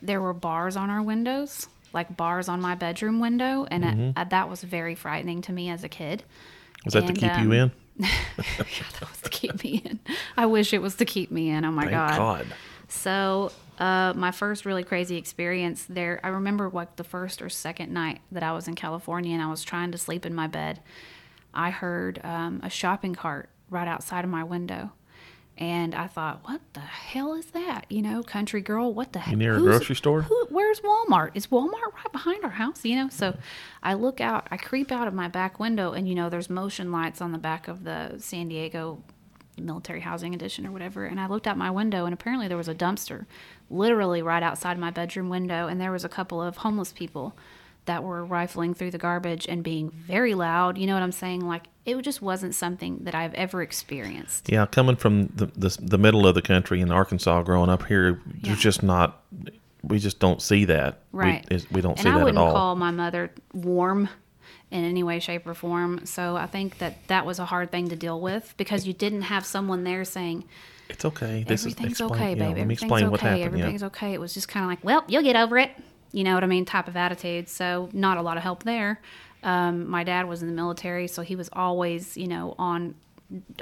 There 0.02 0.20
were 0.20 0.34
bars 0.34 0.76
on 0.76 0.90
our 0.90 1.00
windows, 1.02 1.68
like 1.94 2.16
bars 2.16 2.48
on 2.48 2.60
my 2.60 2.74
bedroom 2.74 3.18
window, 3.20 3.66
and 3.70 3.84
Mm-hmm. 3.84 4.00
it, 4.00 4.12
uh, 4.18 4.24
that 4.24 4.50
was 4.50 4.62
very 4.62 4.94
frightening 4.94 5.40
to 5.42 5.52
me 5.52 5.70
as 5.70 5.84
a 5.84 5.88
kid. 5.88 6.24
Was 6.84 6.94
that 6.94 7.04
And, 7.04 7.14
to 7.14 7.20
keep 7.20 7.32
um, 7.32 7.44
you 7.44 7.52
in? 7.52 7.72
yeah, 7.98 8.84
that 9.00 9.08
was 9.08 9.20
to 9.22 9.30
keep 9.30 9.62
me 9.64 9.82
in. 9.84 9.98
I 10.36 10.46
wish 10.46 10.72
it 10.72 10.80
was 10.82 10.94
to 10.96 11.04
keep 11.04 11.30
me 11.30 11.50
in. 11.50 11.64
Oh 11.64 11.70
my 11.70 11.82
Thank 11.82 11.92
god. 11.92 12.16
God. 12.16 12.46
So, 12.88 13.52
uh, 13.78 14.12
my 14.16 14.30
first 14.30 14.64
really 14.64 14.84
crazy 14.84 15.16
experience 15.16 15.84
there, 15.88 16.20
I 16.22 16.28
remember 16.28 16.68
like 16.70 16.96
the 16.96 17.04
first 17.04 17.42
or 17.42 17.48
second 17.48 17.92
night 17.92 18.20
that 18.32 18.42
I 18.42 18.52
was 18.52 18.66
in 18.66 18.74
California 18.74 19.34
and 19.34 19.42
I 19.42 19.48
was 19.48 19.62
trying 19.62 19.92
to 19.92 19.98
sleep 19.98 20.26
in 20.26 20.34
my 20.34 20.46
bed. 20.46 20.80
I 21.54 21.70
heard 21.70 22.20
um, 22.24 22.60
a 22.62 22.70
shopping 22.70 23.14
cart 23.14 23.48
right 23.70 23.88
outside 23.88 24.24
of 24.24 24.30
my 24.30 24.44
window. 24.44 24.92
And 25.58 25.92
I 25.92 26.06
thought, 26.06 26.42
what 26.44 26.60
the 26.72 26.80
hell 26.80 27.34
is 27.34 27.46
that? 27.46 27.86
You 27.90 28.00
know, 28.00 28.22
country 28.22 28.60
girl, 28.60 28.94
what 28.94 29.12
the 29.12 29.18
heck? 29.18 29.36
near 29.36 29.56
a 29.56 29.60
grocery 29.60 29.96
store? 29.96 30.22
Who, 30.22 30.46
where's 30.50 30.80
Walmart? 30.80 31.32
Is 31.34 31.48
Walmart 31.48 31.92
right 31.94 32.12
behind 32.12 32.44
our 32.44 32.50
house? 32.50 32.84
You 32.84 32.94
know, 32.94 33.08
so 33.08 33.36
I 33.82 33.94
look 33.94 34.20
out, 34.20 34.46
I 34.52 34.56
creep 34.56 34.92
out 34.92 35.08
of 35.08 35.14
my 35.14 35.26
back 35.26 35.58
window, 35.58 35.92
and 35.92 36.08
you 36.08 36.14
know, 36.14 36.30
there's 36.30 36.48
motion 36.48 36.92
lights 36.92 37.20
on 37.20 37.32
the 37.32 37.38
back 37.38 37.66
of 37.66 37.82
the 37.82 38.18
San 38.18 38.48
Diego 38.48 39.02
military 39.60 40.00
housing 40.00 40.32
edition 40.32 40.64
or 40.64 40.70
whatever. 40.70 41.06
And 41.06 41.18
I 41.18 41.26
looked 41.26 41.48
out 41.48 41.58
my 41.58 41.72
window, 41.72 42.04
and 42.04 42.14
apparently 42.14 42.46
there 42.46 42.56
was 42.56 42.68
a 42.68 42.74
dumpster 42.74 43.26
literally 43.68 44.22
right 44.22 44.44
outside 44.44 44.78
my 44.78 44.92
bedroom 44.92 45.28
window, 45.28 45.66
and 45.66 45.80
there 45.80 45.90
was 45.90 46.04
a 46.04 46.08
couple 46.08 46.40
of 46.40 46.58
homeless 46.58 46.92
people 46.92 47.36
that 47.88 48.04
were 48.04 48.24
rifling 48.24 48.74
through 48.74 48.90
the 48.92 48.98
garbage 48.98 49.46
and 49.48 49.64
being 49.64 49.90
very 49.90 50.34
loud. 50.34 50.78
You 50.78 50.86
know 50.86 50.94
what 50.94 51.02
I'm 51.02 51.12
saying? 51.12 51.40
Like 51.46 51.64
it 51.84 52.00
just 52.02 52.22
wasn't 52.22 52.54
something 52.54 52.98
that 53.04 53.14
I've 53.14 53.34
ever 53.34 53.62
experienced. 53.62 54.48
Yeah, 54.50 54.66
coming 54.66 54.96
from 54.96 55.26
the, 55.34 55.46
the 55.46 55.76
the 55.80 55.98
middle 55.98 56.26
of 56.26 56.34
the 56.34 56.42
country 56.42 56.80
in 56.80 56.90
Arkansas, 56.92 57.42
growing 57.42 57.70
up 57.70 57.86
here, 57.86 58.20
Yeah. 58.26 58.40
there's 58.42 58.60
just 58.60 58.82
not. 58.82 59.22
We 59.82 59.98
just 59.98 60.18
don't 60.18 60.42
see 60.42 60.64
that. 60.66 61.00
Right. 61.12 61.48
We, 61.50 61.62
we 61.72 61.80
don't 61.80 61.92
and 61.92 62.00
see 62.00 62.08
I 62.08 62.18
that 62.18 62.28
at 62.28 62.36
all. 62.36 62.42
I 62.42 62.46
wouldn't 62.46 62.54
call 62.54 62.76
my 62.76 62.90
mother 62.90 63.30
warm 63.54 64.08
in 64.70 64.84
any 64.84 65.02
way, 65.02 65.18
shape, 65.18 65.46
or 65.46 65.54
form. 65.54 66.04
So 66.04 66.36
I 66.36 66.46
think 66.46 66.78
that 66.78 67.06
that 67.08 67.24
was 67.24 67.38
a 67.38 67.44
hard 67.46 67.70
thing 67.70 67.88
to 67.88 67.96
deal 67.96 68.20
with 68.20 68.52
because 68.56 68.86
you 68.86 68.92
didn't 68.92 69.22
have 69.22 69.46
someone 69.46 69.84
there 69.84 70.04
saying 70.04 70.44
it's 70.90 71.04
okay. 71.04 71.44
This 71.46 71.62
everything's 71.62 71.92
is 71.92 72.00
explain, 72.00 72.10
okay, 72.12 72.28
yeah, 72.30 72.34
babe. 72.34 72.40
Let 72.40 72.48
me 72.48 72.60
Everything's 72.60 72.82
explain 72.82 73.04
okay. 73.04 73.10
what 73.10 73.20
happened. 73.20 73.42
Everything's 73.44 73.80
yeah. 73.80 73.86
okay. 73.86 74.12
It 74.12 74.20
was 74.20 74.34
just 74.34 74.48
kind 74.48 74.64
of 74.64 74.70
like, 74.70 74.84
well, 74.84 75.04
you'll 75.08 75.22
get 75.22 75.36
over 75.36 75.58
it. 75.58 75.70
You 76.12 76.24
know 76.24 76.34
what 76.34 76.44
I 76.44 76.46
mean? 76.46 76.64
Type 76.64 76.88
of 76.88 76.96
attitude. 76.96 77.48
So 77.48 77.88
not 77.92 78.16
a 78.16 78.22
lot 78.22 78.36
of 78.36 78.42
help 78.42 78.62
there. 78.62 79.00
Um, 79.42 79.88
my 79.88 80.04
dad 80.04 80.28
was 80.28 80.42
in 80.42 80.48
the 80.48 80.54
military, 80.54 81.06
so 81.06 81.22
he 81.22 81.36
was 81.36 81.48
always, 81.52 82.16
you 82.16 82.26
know, 82.26 82.54
on 82.58 82.94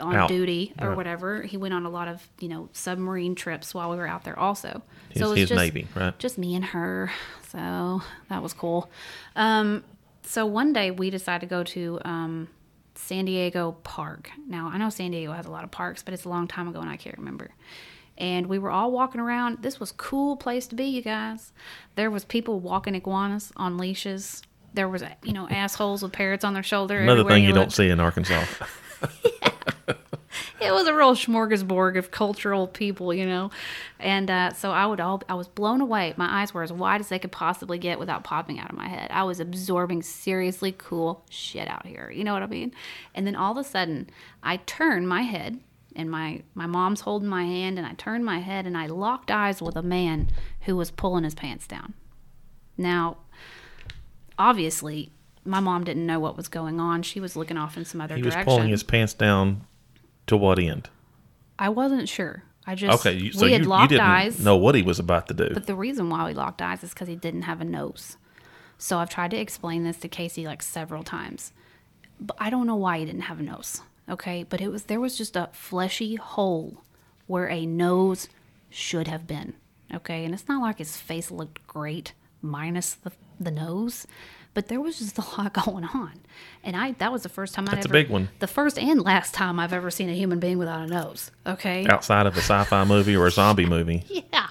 on 0.01 0.15
Out. 0.15 0.29
duty 0.29 0.73
or 0.81 0.95
whatever. 0.95 1.43
He 1.43 1.57
went 1.57 1.75
on 1.75 1.85
a 1.87 1.91
lot 1.91 2.07
of, 2.07 2.27
you 2.39 2.49
know, 2.49 2.69
submarine 2.73 3.35
trips 3.35 3.75
while 3.75 3.91
we 3.91 3.97
were 3.97 4.07
out 4.07 4.23
there 4.23 4.39
also. 4.39 4.81
His, 5.11 5.21
so 5.21 5.33
it 5.33 5.41
was 5.41 5.49
just, 5.49 5.59
Navy, 5.59 5.89
right? 5.95 6.17
just 6.19 6.39
me 6.39 6.55
and 6.55 6.65
her. 6.67 7.11
So 7.49 8.01
that 8.29 8.43
was 8.43 8.53
cool. 8.53 8.89
Um, 9.35 9.83
so 10.23 10.47
one 10.47 10.73
day 10.73 10.91
we 10.93 11.11
decided 11.11 11.49
to 11.49 11.51
go 11.51 11.65
to 11.65 11.99
um, 12.05 12.49
San 12.95 13.25
Diego 13.25 13.77
Park. 13.83 14.31
Now 14.47 14.71
I 14.73 14.79
know 14.79 14.89
San 14.89 15.11
Diego 15.11 15.33
has 15.33 15.47
a 15.47 15.51
lot 15.51 15.65
of 15.65 15.71
parks, 15.71 16.03
but 16.03 16.15
it's 16.15 16.25
a 16.25 16.29
long 16.29 16.47
time 16.47 16.69
ago 16.69 16.81
and 16.81 16.89
I 16.89 16.97
can't 16.97 17.19
remember. 17.19 17.51
And 18.19 18.47
we 18.47 18.59
were 18.59 18.71
all 18.71 18.91
walking 18.91 19.21
around. 19.21 19.62
This 19.62 19.79
was 19.79 19.93
cool 19.93 20.37
place 20.37 20.67
to 20.69 20.75
be, 20.75 20.85
you 20.85 21.03
guys. 21.03 21.53
There 21.95 22.11
was 22.11 22.25
people 22.25 22.61
walking 22.61 22.95
iguanas 22.95 23.53
on 23.57 23.77
leashes. 23.77 24.43
There 24.75 24.89
was, 24.89 25.03
you 25.23 25.33
know, 25.33 25.49
assholes 25.49 26.03
with 26.03 26.12
parrots 26.12 26.45
on 26.45 26.55
their 26.55 26.62
shoulder. 26.62 26.99
Another 26.99 27.25
thing 27.25 27.45
you 27.45 27.53
don't 27.53 27.73
see 27.73 27.89
in 27.89 28.01
Arkansas. 28.01 28.45
it 30.61 30.73
was 30.73 30.87
a 30.87 30.95
real 30.95 31.14
smorgasbord 31.14 31.99
of 31.99 32.11
cultural 32.11 32.67
people, 32.67 33.12
you 33.12 33.27
know. 33.27 33.51
And 33.99 34.31
uh, 34.31 34.53
so 34.53 34.71
I 34.71 34.87
would 34.87 35.01
all 35.01 35.23
I 35.29 35.35
was 35.35 35.49
blown 35.49 35.81
away. 35.81 36.14
My 36.17 36.43
eyes 36.43 36.55
were 36.55 36.62
as 36.62 36.73
wide 36.73 37.01
as 37.01 37.09
they 37.09 37.19
could 37.19 37.33
possibly 37.33 37.79
get 37.79 37.99
without 37.99 38.25
popping 38.25 38.59
out 38.59 38.71
of 38.71 38.77
my 38.77 38.89
head. 38.89 39.11
I 39.11 39.25
was 39.25 39.41
absorbing 39.41 40.03
seriously 40.03 40.75
cool 40.77 41.25
shit 41.31 41.69
out 41.69 41.87
here. 41.87 42.11
You 42.11 42.25
know 42.25 42.33
what 42.33 42.43
I 42.43 42.47
mean? 42.47 42.73
And 43.14 43.27
then 43.27 43.37
all 43.37 43.53
of 43.53 43.59
a 43.59 43.64
sudden, 43.64 44.11
I 44.43 44.59
turn 44.59 45.07
my 45.07 45.23
head 45.23 45.61
and 45.97 46.11
my 46.11 46.43
my 46.55 46.67
mom's 46.67 47.01
holding 47.01 47.29
my 47.29 47.45
hand 47.45 47.79
and 47.79 47.87
I 47.87 47.95
turned 47.95 48.25
my 48.25 48.39
head 48.39 48.67
and 48.67 48.77
I 48.77 48.87
locked 48.87 49.31
eyes 49.31 49.61
with 49.61 49.77
a 49.77 49.83
man 49.83 50.29
who 50.63 50.77
was 50.77 50.91
pulling 50.91 51.25
his 51.25 51.35
pants 51.35 51.67
down. 51.67 51.95
Now, 52.77 53.17
obviously, 54.39 55.11
my 55.45 55.61
mom 55.61 55.85
didn't 55.85 56.07
know 56.07 56.21
what 56.21 56.37
was 56.37 56.49
going 56.49 56.81
on. 56.81 57.03
She 57.03 57.21
was 57.21 57.37
looking 57.37 57.57
off 57.57 57.77
in 57.77 57.85
some 57.85 58.01
other 58.01 58.17
He 58.17 58.23
was 58.23 58.35
pulling 58.37 58.69
his 58.69 58.83
pants 58.83 59.15
down 59.15 59.67
to 60.27 60.37
what 60.37 60.59
end? 60.59 60.91
I 61.59 61.69
wasn't 61.71 62.09
sure. 62.09 62.43
I 62.67 62.75
just 62.75 63.01
Okay, 63.01 63.17
you, 63.17 63.33
so 63.33 63.47
we 63.47 63.53
had 63.53 63.63
you 63.63 63.69
locked 63.69 63.91
didn't 63.91 64.05
eyes. 64.05 64.41
know 64.41 64.57
what 64.57 64.75
he 64.75 64.83
was 64.83 64.99
about 64.99 65.29
to 65.29 65.35
do. 65.35 65.51
But 65.55 65.67
the 65.67 65.77
reason 65.77 66.11
why 66.11 66.27
we 66.27 66.35
locked 66.35 66.61
eyes 66.61 66.83
is 66.83 66.91
because 66.91 67.09
he 67.09 67.17
didn't 67.17 67.43
have 67.43 67.61
a 67.61 67.65
nose. 67.65 68.17
So 68.77 68.99
I've 68.99 69.09
tried 69.09 69.31
to 69.31 69.37
explain 69.39 69.85
this 69.85 69.97
to 69.99 70.09
Casey 70.09 70.45
like 70.47 70.63
several 70.63 71.03
times, 71.03 71.53
but 72.21 72.37
I 72.41 72.51
don't 72.51 72.67
know 72.67 72.77
why 72.77 72.99
he 72.99 73.05
didn't 73.05 73.23
have 73.23 73.41
a 73.41 73.43
nose. 73.43 73.81
Okay, 74.09 74.45
but 74.49 74.61
it 74.61 74.71
was 74.71 74.85
there 74.85 75.01
was 75.01 75.17
just 75.19 75.37
a 75.37 75.49
fleshy 75.53 76.15
hole 76.17 76.83
where 77.27 77.49
a 77.49 77.67
nose 77.67 78.29
should 78.71 79.09
have 79.09 79.27
been. 79.27 79.55
Okay, 79.93 80.25
and 80.25 80.33
it's 80.35 80.49
not 80.49 80.63
like 80.63 80.79
his 80.79 80.97
face 80.97 81.31
looked 81.31 81.67
great 81.67 82.13
minus 82.43 82.95
the 82.95 83.13
the 83.41 83.51
nose, 83.51 84.07
but 84.55 84.69
there 84.69 84.81
was 84.81 84.99
just 84.99 85.19
a 85.37 85.41
lot 85.41 85.53
going 85.53 85.85
on, 85.85 86.13
and 86.63 86.77
I 86.77 86.93
that 86.93 87.11
was 87.13 87.23
the 87.25 87.29
first 87.29 87.55
time 87.55 87.69
I 87.69 87.75
That's 87.75 87.87
a 87.87 87.89
ever 87.89 87.93
big 87.93 88.09
one. 88.11 88.29
the 88.39 88.47
first 88.47 88.79
and 88.79 89.01
last 89.03 89.35
time 89.35 89.59
I've 89.59 89.73
ever 89.73 89.91
seen 89.91 90.09
a 90.09 90.15
human 90.15 90.39
being 90.39 90.59
without 90.59 90.83
a 90.83 90.87
nose. 90.87 91.31
Okay, 91.47 91.87
Outside 91.89 92.27
of 92.27 92.35
a 92.37 92.41
sci-fi 92.41 92.85
movie 92.85 93.17
or 93.17 93.27
a 93.27 93.31
zombie 93.33 93.67
movie. 93.67 94.05
yeah, 94.33 94.49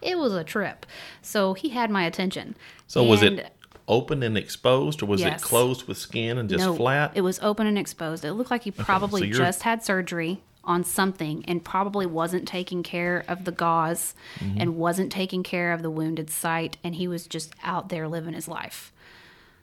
it 0.00 0.16
was 0.18 0.32
a 0.32 0.44
trip. 0.44 0.86
So 1.22 1.54
he 1.54 1.70
had 1.70 1.90
my 1.90 2.04
attention. 2.04 2.56
So 2.86 3.02
was 3.04 3.22
And 3.22 3.40
it 3.40 3.52
open 3.88 4.22
and 4.22 4.36
exposed, 4.38 5.02
or 5.02 5.06
was 5.06 5.20
Yes. 5.20 5.40
it 5.40 5.44
closed 5.44 5.86
with 5.88 5.98
skin 5.98 6.38
and 6.38 6.48
just 6.48 6.64
no, 6.64 6.74
flat? 6.74 7.12
It 7.14 7.20
was 7.22 7.38
open 7.40 7.66
and 7.66 7.76
exposed. 7.78 8.24
It 8.24 8.32
looked 8.34 8.50
like 8.50 8.64
he 8.64 8.70
probably 8.70 9.32
so 9.32 9.38
just 9.38 9.62
had 9.62 9.84
surgery 9.84 10.40
on 10.64 10.84
something 10.84 11.44
and 11.48 11.64
probably 11.64 12.06
wasn't 12.06 12.46
taking 12.46 12.82
care 12.84 13.24
of 13.26 13.44
the 13.44 13.50
gauze 13.52 14.14
Mm-hmm. 14.38 14.60
and 14.60 14.76
wasn't 14.76 15.10
taking 15.10 15.42
care 15.42 15.72
of 15.72 15.82
the 15.82 15.90
wounded 15.90 16.30
site 16.30 16.76
and 16.84 16.94
he 16.94 17.08
was 17.08 17.26
just 17.26 17.52
out 17.64 17.88
there 17.88 18.06
living 18.06 18.34
his 18.34 18.46
life. 18.46 18.92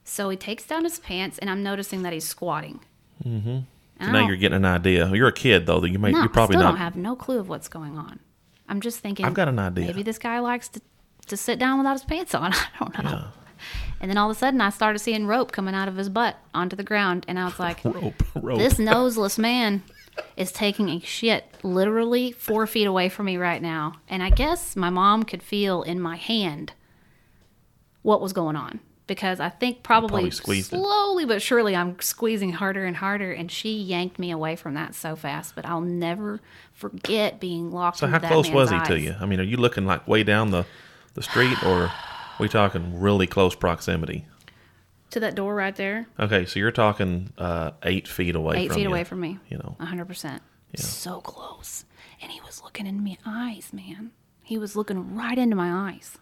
So 0.03 0.29
he 0.29 0.35
takes 0.37 0.65
down 0.65 0.83
his 0.83 0.99
pants 0.99 1.37
and 1.37 1.49
I'm 1.49 1.63
noticing 1.63 2.01
that 2.03 2.11
he's 2.11 2.27
squatting. 2.27 2.81
Mm-hmm. 3.25 3.59
so 4.01 4.11
now 4.11 4.27
you're 4.27 4.35
getting 4.35 4.57
an 4.57 4.65
idea. 4.65 5.09
You're 5.13 5.27
a 5.29 5.33
kid 5.33 5.65
though. 5.65 5.79
that 5.79 5.89
You 5.89 5.99
may 5.99 6.11
No, 6.11 6.19
you're 6.19 6.29
probably 6.29 6.57
I 6.57 6.59
still 6.59 6.63
not. 6.63 6.71
don't 6.71 6.79
have 6.79 6.95
no 6.97 7.15
clue 7.15 7.39
of 7.39 7.47
what's 7.47 7.67
going 7.69 7.97
on. 7.97 8.19
I'm 8.67 8.81
just 8.81 8.99
thinking. 8.99 9.25
I've 9.25 9.33
got 9.33 9.47
an 9.47 9.57
idea. 9.59 9.85
Maybe 9.87 10.03
this 10.03 10.17
guy 10.19 10.39
likes 10.39 10.67
to, 10.69 10.81
to 11.27 11.37
sit 11.37 11.59
down 11.59 11.77
without 11.79 11.93
his 11.93 12.03
pants 12.03 12.35
on. 12.35 12.51
I 12.79 12.85
don't 12.91 13.03
know. 13.05 13.27
And 14.01 14.09
then 14.09 14.17
all 14.17 14.29
of 14.29 14.35
a 14.35 14.39
sudden, 14.39 14.61
I 14.61 14.69
started 14.69 14.99
seeing 14.99 15.27
rope 15.27 15.51
coming 15.51 15.75
out 15.75 15.87
of 15.87 15.97
his 15.97 16.09
butt 16.09 16.37
onto 16.53 16.75
the 16.75 16.83
ground, 16.83 17.25
and 17.27 17.37
I 17.37 17.45
was 17.45 17.59
like, 17.59 17.79
rope, 17.83 18.23
rope. 18.35 18.57
"This 18.57 18.79
noseless 18.79 19.37
man 19.37 19.83
is 20.37 20.51
taking 20.51 20.89
a 20.89 20.99
shit 20.99 21.45
literally 21.63 22.31
four 22.31 22.65
feet 22.67 22.85
away 22.85 23.09
from 23.09 23.25
me 23.25 23.37
right 23.37 23.61
now." 23.61 23.95
And 24.07 24.23
I 24.23 24.29
guess 24.29 24.75
my 24.75 24.89
mom 24.89 25.23
could 25.23 25.43
feel 25.43 25.83
in 25.83 25.99
my 25.99 26.15
hand 26.15 26.73
what 28.01 28.21
was 28.21 28.31
going 28.31 28.55
on 28.55 28.79
because 29.09 29.39
I 29.39 29.49
think 29.49 29.83
probably, 29.83 30.09
probably 30.09 30.31
squeezed 30.31 30.71
it. 30.71 30.77
slowly 30.77 31.25
but 31.25 31.41
surely 31.41 31.75
I'm 31.75 31.99
squeezing 31.99 32.53
harder 32.53 32.85
and 32.85 32.95
harder, 32.95 33.33
and 33.33 33.51
she 33.51 33.75
yanked 33.77 34.19
me 34.19 34.31
away 34.31 34.55
from 34.55 34.75
that 34.75 34.95
so 34.95 35.15
fast. 35.17 35.55
But 35.55 35.65
I'll 35.65 35.81
never 35.81 36.39
forget 36.73 37.39
being 37.39 37.71
locked. 37.71 37.97
so 37.97 38.07
how 38.07 38.19
that 38.19 38.31
close 38.31 38.49
was 38.49 38.69
he 38.69 38.79
to 38.85 38.99
you? 38.99 39.15
I 39.19 39.25
mean, 39.25 39.39
are 39.41 39.43
you 39.43 39.57
looking 39.57 39.85
like 39.85 40.07
way 40.07 40.23
down 40.23 40.51
the 40.51 40.65
the 41.15 41.23
street, 41.23 41.61
or 41.63 41.91
we 42.39 42.47
talking 42.49 42.99
really 42.99 43.27
close 43.27 43.55
proximity? 43.55 44.25
to 45.11 45.19
that 45.21 45.33
door 45.33 45.55
right 45.55 45.75
there, 45.75 46.07
Okay, 46.19 46.45
so 46.45 46.59
you're 46.59 46.69
talking 46.71 47.33
uh, 47.37 47.71
eight 47.81 48.07
feet 48.07 48.35
away. 48.35 48.57
eight 48.57 48.67
from 48.67 48.75
feet 48.75 48.83
you, 48.83 48.89
away 48.89 49.03
from 49.03 49.19
me. 49.19 49.39
You 49.49 49.57
know, 49.57 49.75
hundred 49.79 50.05
percent. 50.05 50.43
So 50.75 51.19
close. 51.21 51.83
And 52.21 52.31
he 52.31 52.39
was 52.41 52.61
looking 52.63 52.85
in 52.85 53.03
my 53.03 53.17
eyes, 53.25 53.71
man. 53.73 54.11
He 54.43 54.57
was 54.59 54.75
looking 54.75 55.15
right 55.15 55.37
into 55.37 55.55
my 55.55 55.89
eyes. 55.89 56.17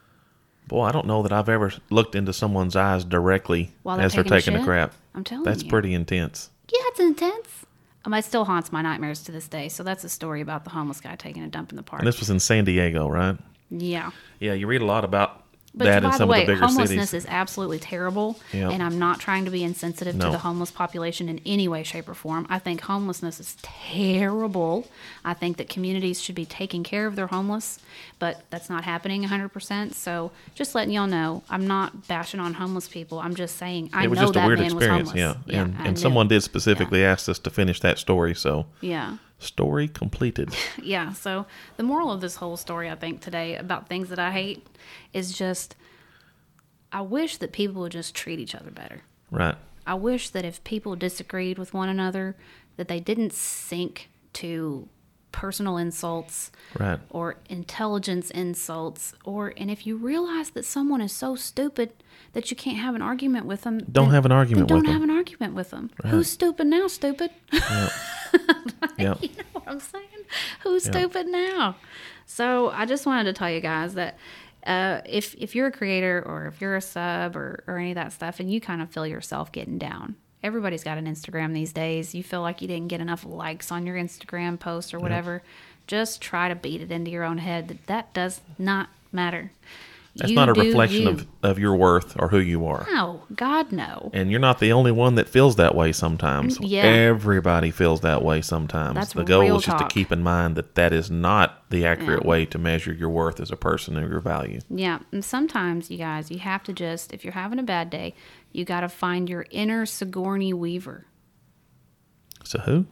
boy, 0.68 0.84
I 0.84 0.92
don't 0.94 1.06
know 1.08 1.22
that 1.24 1.34
I've 1.34 1.50
ever 1.50 1.74
looked 1.90 2.16
into 2.16 2.32
someone's 2.32 2.76
eyes 2.78 3.04
directly 3.04 3.74
While 3.84 3.98
they're 3.98 4.06
as 4.06 4.14
they're 4.14 4.24
taking 4.24 4.56
a 4.56 4.62
a 4.62 4.64
crap. 4.64 4.94
I'm 5.16 5.24
telling 5.26 5.44
That's 5.44 5.64
you. 5.64 5.70
pretty 5.70 5.94
intense. 5.94 6.50
Yeah, 6.72 6.80
it's 6.86 7.00
intense. 7.02 7.66
Um, 8.06 8.14
it 8.14 8.24
still 8.24 8.46
haunts 8.46 8.72
my 8.72 8.82
nightmares 8.82 9.22
to 9.24 9.34
this 9.34 9.50
day. 9.50 9.68
So 9.68 9.84
that's 9.84 10.04
a 10.06 10.10
story 10.10 10.40
about 10.40 10.64
the 10.64 10.70
homeless 10.70 11.02
guy 11.02 11.16
taking 11.16 11.44
a 11.44 11.48
dump 11.48 11.72
in 11.72 11.76
the 11.76 11.84
park. 11.84 12.02
And 12.02 12.08
this 12.08 12.20
was 12.22 12.30
in 12.30 12.40
San 12.40 12.64
Diego, 12.64 13.10
right? 13.10 13.38
yeah. 13.70 14.12
Yeah, 14.40 14.54
you 14.54 14.68
read 14.68 14.82
a 14.82 14.86
lot 14.86 15.04
about 15.04 15.44
But 15.78 15.86
that 15.86 16.04
by 16.04 16.12
in 16.12 16.18
the 16.18 16.28
way, 16.28 16.42
of 16.42 16.48
the 16.48 16.54
bigger 16.54 16.66
homelessness 16.66 17.10
cities. 17.12 17.26
is 17.26 17.30
absolutely 17.30 17.80
terrible. 17.80 18.40
Yep. 18.52 18.72
And 18.74 18.84
I'm 18.84 18.98
not 19.00 19.20
trying 19.20 19.46
to 19.46 19.52
be 19.52 19.64
insensitive 19.64 20.16
No. 20.16 20.26
to 20.26 20.32
the 20.32 20.38
homeless 20.40 20.72
population 20.72 21.30
in 21.30 21.40
any 21.46 21.68
way, 21.68 21.84
shape, 21.84 22.10
or 22.10 22.14
form. 22.14 22.48
I 22.50 22.60
think 22.60 22.82
homelessness 22.82 23.40
is 23.40 23.56
terrible. 23.62 24.88
I 25.24 25.34
think 25.34 25.58
that 25.58 25.70
communities 25.70 26.22
should 26.22 26.36
be 26.36 26.46
taking 26.46 26.84
care 26.84 27.08
of 27.08 27.16
their 27.16 27.28
homeless, 27.28 27.80
but 28.20 28.44
that's 28.50 28.70
not 28.70 28.84
happening 28.84 29.24
100%. 29.24 29.94
So 29.94 30.32
just 30.56 30.76
letting 30.76 30.94
y'all 30.94 31.08
know, 31.08 31.44
I'm 31.50 31.68
not 31.68 32.08
bashing 32.08 32.40
on 32.40 32.56
homeless 32.56 32.88
people. 32.88 33.20
I'm 33.20 33.36
just 33.36 33.58
saying 33.58 33.90
I 33.94 34.06
it 34.06 34.10
was 34.10 34.18
know 34.18 34.24
just 34.26 34.36
a 34.36 34.40
that 34.40 34.48
weird 34.48 34.60
man 34.60 34.72
experience, 34.72 35.10
was 35.14 35.20
yeah. 35.20 35.34
homeless. 35.34 35.56
And 35.56 35.88
and 35.88 36.00
someone 36.00 36.28
did 36.28 36.42
specifically 36.44 37.04
ask 37.04 37.30
us 37.30 37.40
to 37.40 37.50
finish 37.50 37.80
that 37.82 37.98
story, 38.00 38.34
so 38.36 38.66
Yeah. 38.82 39.18
Story 39.40 39.88
completed. 39.88 40.56
yeah 40.82 41.14
so 41.14 41.46
the 41.78 41.84
moral 41.84 42.12
of 42.12 42.22
this 42.22 42.38
whole 42.38 42.58
story 42.58 42.90
i 42.90 42.96
think 42.96 43.22
today 43.22 43.56
about 43.56 43.88
things 43.88 44.10
that 44.10 44.20
i 44.20 44.32
hate 44.32 44.66
is 45.14 45.38
just 45.38 45.76
i 46.92 47.02
wish 47.02 47.38
that 47.38 47.52
people 47.52 47.82
would 47.82 47.92
just 47.92 48.16
treat 48.16 48.40
each 48.40 48.56
other 48.56 48.72
better 48.72 49.02
right. 49.30 49.56
i 49.86 49.94
wish 49.94 50.30
that 50.30 50.44
if 50.44 50.64
people 50.64 50.96
disagreed 50.96 51.58
with 51.58 51.74
one 51.74 51.90
another 51.90 52.36
that 52.78 52.88
they 52.88 53.00
didn't 53.00 53.34
sink 53.34 54.10
to 54.34 54.88
personal 55.32 55.78
insults 55.78 56.52
Right. 56.80 57.00
or 57.10 57.36
intelligence 57.50 58.32
insults 58.32 59.14
or 59.24 59.54
and 59.58 59.70
if 59.70 59.86
you 59.86 59.96
realize 59.98 60.50
that 60.52 60.66
someone 60.66 61.02
is 61.02 61.12
so 61.12 61.36
stupid 61.36 61.92
that 62.34 62.50
you 62.50 62.58
can't 62.58 62.78
have 62.78 62.96
an 62.96 63.02
argument 63.02 63.46
with 63.46 63.62
them 63.62 63.78
Don't 63.80 64.06
then- 64.06 64.14
have 64.16 64.26
an 64.26 64.32
argument 64.32 64.64
with 64.66 64.70
don't 64.70 64.84
them. 64.86 64.94
have 64.94 65.04
an 65.04 65.10
argument 65.12 65.54
with 65.54 65.70
them 65.72 65.92
who's 66.08 66.28
stupid 66.30 66.66
now 66.68 66.88
stupid 66.88 67.32
Yep. 68.98 69.18
you 69.22 69.30
know 69.30 69.44
what 69.54 69.64
I'm 69.68 69.80
saying? 69.80 70.04
Who's 70.62 70.84
stupid 70.86 71.28
now? 71.28 71.76
So 72.26 72.70
I 72.72 72.86
just 72.86 73.06
wanted 73.06 73.26
to 73.26 73.34
tell 73.34 73.50
you 73.50 73.62
guys 73.62 73.94
that 73.94 74.18
uh, 74.66 75.02
if 75.06 75.34
if 75.36 75.56
you're 75.56 75.68
a 75.68 75.72
creator 75.72 76.24
or 76.26 76.48
if 76.48 76.60
you're 76.60 76.76
a 76.76 76.82
sub 76.82 77.36
or, 77.36 77.64
or 77.68 77.78
any 77.78 77.92
of 77.92 77.96
that 77.96 78.12
stuff, 78.12 78.40
and 78.40 78.52
you 78.52 78.60
kind 78.60 78.82
of 78.82 78.90
feel 78.90 79.08
yourself 79.08 79.52
getting 79.52 79.78
down, 79.78 80.16
everybody's 80.44 80.84
got 80.84 80.98
an 80.98 81.06
Instagram 81.06 81.54
these 81.54 81.74
days. 81.74 82.14
You 82.16 82.24
feel 82.24 82.42
like 82.42 82.62
you 82.62 82.68
didn't 82.68 82.88
get 82.88 83.02
enough 83.02 83.26
likes 83.26 83.72
on 83.72 83.86
your 83.86 83.96
Instagram 83.96 84.60
post 84.60 84.94
or 84.94 85.00
whatever. 85.00 85.42
Just 85.88 86.22
try 86.22 86.50
to 86.50 86.56
beat 86.56 86.82
it 86.82 86.92
into 86.92 87.12
your 87.12 87.24
own 87.24 87.38
head 87.38 87.68
that 87.70 87.88
that 87.88 88.14
does 88.14 88.42
not 88.58 88.90
matter. 89.12 89.52
That's 90.16 90.32
You 90.32 90.36
not 90.36 90.50
a 90.50 90.54
reflection 90.54 91.04
you. 91.04 91.10
of, 91.10 91.28
of 91.44 91.60
your 91.60 91.76
worth 91.76 92.16
or 92.20 92.30
who 92.30 92.40
you 92.40 92.66
are. 92.66 92.88
no, 92.92 93.22
God 93.36 93.72
no. 93.72 94.10
And 94.16 94.32
you're 94.32 94.40
not 94.40 94.58
the 94.60 94.72
only 94.72 94.92
one 94.92 95.14
that 95.16 95.30
feels 95.30 95.58
that 95.58 95.76
way 95.76 95.92
sometimes. 95.92 96.58
Mm, 96.58 96.66
yeah. 96.68 96.82
Everybody 96.86 97.70
feels 97.70 98.02
that 98.02 98.24
way 98.24 98.42
sometimes. 98.42 98.96
That's 98.96 99.14
the 99.14 99.24
goal 99.24 99.58
is 99.58 99.64
just 99.66 99.78
to 99.78 99.88
keep 99.88 100.12
in 100.12 100.24
mind 100.24 100.56
that 100.56 100.74
that 100.74 100.92
is 100.92 101.12
not 101.12 101.70
the 101.70 101.86
accurate 101.86 102.24
Yeah. 102.24 102.30
way 102.30 102.46
to 102.48 102.58
measure 102.58 102.92
your 102.92 103.10
worth 103.10 103.40
as 103.40 103.52
a 103.52 103.56
person 103.56 103.96
or 103.96 104.10
your 104.10 104.20
value. 104.20 104.60
Yeah, 104.72 105.00
and 105.12 105.24
sometimes 105.24 105.92
you 105.92 106.00
guys, 106.00 106.32
you 106.32 106.40
have 106.40 106.64
to 106.64 106.74
just 106.74 107.14
if 107.14 107.24
you're 107.24 107.34
having 107.34 107.60
a 107.60 107.64
bad 107.64 107.92
day, 107.92 108.16
you 108.58 108.66
got 108.66 108.82
to 108.82 108.90
find 108.90 109.30
your 109.30 109.46
inner 109.52 109.86
Sigourney 109.86 110.52
Weaver. 110.52 111.06
So 112.44 112.58
who? 112.58 112.88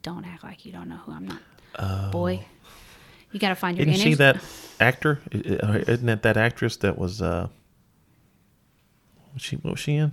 Don't 0.00 0.24
act 0.24 0.42
like 0.42 0.64
you 0.64 0.72
don't 0.72 0.88
know 0.88 0.96
who 0.96 1.12
I'm 1.12 1.28
not. 1.28 2.10
Boy, 2.10 2.46
you 3.30 3.38
got 3.38 3.50
to 3.50 3.54
find 3.54 3.76
your 3.76 3.86
Isn't 3.86 4.00
inner 4.00 4.10
she 4.10 4.14
that 4.14 4.42
actor? 4.80 5.20
Isn't 5.30 6.06
that 6.06 6.22
that 6.22 6.38
actress 6.38 6.78
that 6.78 6.96
was? 6.96 7.20
uh 7.20 7.48
was 9.34 9.42
she 9.42 9.56
what 9.56 9.72
was 9.72 9.80
she 9.80 9.96
in? 9.96 10.12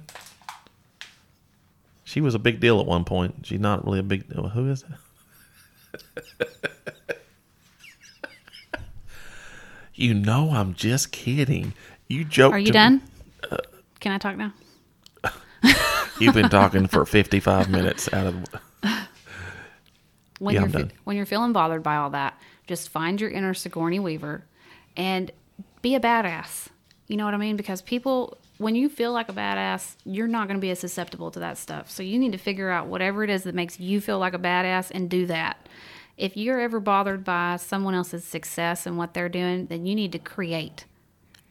She 2.04 2.20
was 2.20 2.36
a 2.36 2.40
big 2.40 2.60
deal 2.60 2.80
at 2.82 2.86
one 2.86 3.06
point. 3.06 3.36
She's 3.44 3.60
not 3.60 3.86
really 3.86 4.00
a 4.00 4.04
big 4.04 4.28
deal. 4.28 4.50
Who 4.50 4.70
is 4.70 4.84
that? 4.84 6.50
you 9.96 10.14
know, 10.14 10.52
I'm 10.52 10.74
just 10.74 11.14
kidding. 11.14 11.74
You 12.10 12.26
joke. 12.26 12.52
Are 12.52 12.60
you 12.60 12.74
done? 12.74 13.02
Can 14.00 14.12
I 14.12 14.18
talk 14.18 14.38
now? 14.38 14.54
You've 16.20 16.34
been 16.36 16.50
talking 16.50 16.88
for 16.88 17.06
55 17.06 17.70
minutes 17.70 18.12
out 18.14 18.28
of. 18.28 18.46
when 20.40 20.56
Yeah, 20.56 20.62
you're 20.62 20.68
I'm 20.68 20.72
fe- 20.72 20.90
when 21.04 21.16
you're 21.18 21.26
feeling 21.26 21.54
bothered 21.54 21.84
by 21.84 21.98
all 21.98 22.10
that, 22.12 22.40
just 22.68 22.90
find 22.90 23.20
your 23.20 23.30
inner 23.30 23.54
Sigourney 23.54 24.00
Weaver 24.00 24.44
and 24.96 25.32
be 25.82 25.96
a 25.96 26.00
badass. 26.00 26.68
You 27.08 27.18
know 27.18 27.26
what 27.26 27.34
I 27.34 27.38
mean? 27.38 27.56
Because 27.58 27.82
people, 27.82 28.38
when 28.58 28.76
you 28.76 28.90
feel 28.90 29.12
like 29.12 29.30
a 29.30 29.34
badass, 29.34 29.96
you're 30.06 30.28
not 30.28 30.48
going 30.48 30.58
to 30.58 30.62
be 30.62 30.70
as 30.72 30.80
susceptible 30.80 31.32
to 31.32 31.40
that 31.40 31.58
stuff. 31.58 31.90
So 31.90 32.04
you 32.04 32.20
need 32.20 32.34
to 32.34 32.38
figure 32.38 32.70
out 32.70 32.88
whatever 32.88 33.24
it 33.24 33.30
is 33.30 33.44
that 33.44 33.56
makes 33.56 33.80
you 33.80 34.00
feel 34.02 34.20
like 34.20 34.34
a 34.34 34.40
badass 34.40 34.92
and 34.92 35.10
do 35.10 35.26
that. 35.28 35.68
If 36.18 36.36
you're 36.38 36.60
ever 36.60 36.80
bothered 36.80 37.24
by 37.24 37.56
someone 37.56 37.96
else's 37.96 38.26
success 38.26 38.86
and 38.86 38.98
what 38.98 39.14
they're 39.14 39.30
doing, 39.30 39.68
then 39.68 39.86
you 39.86 39.96
need 39.96 40.12
to 40.12 40.20
create 40.20 40.86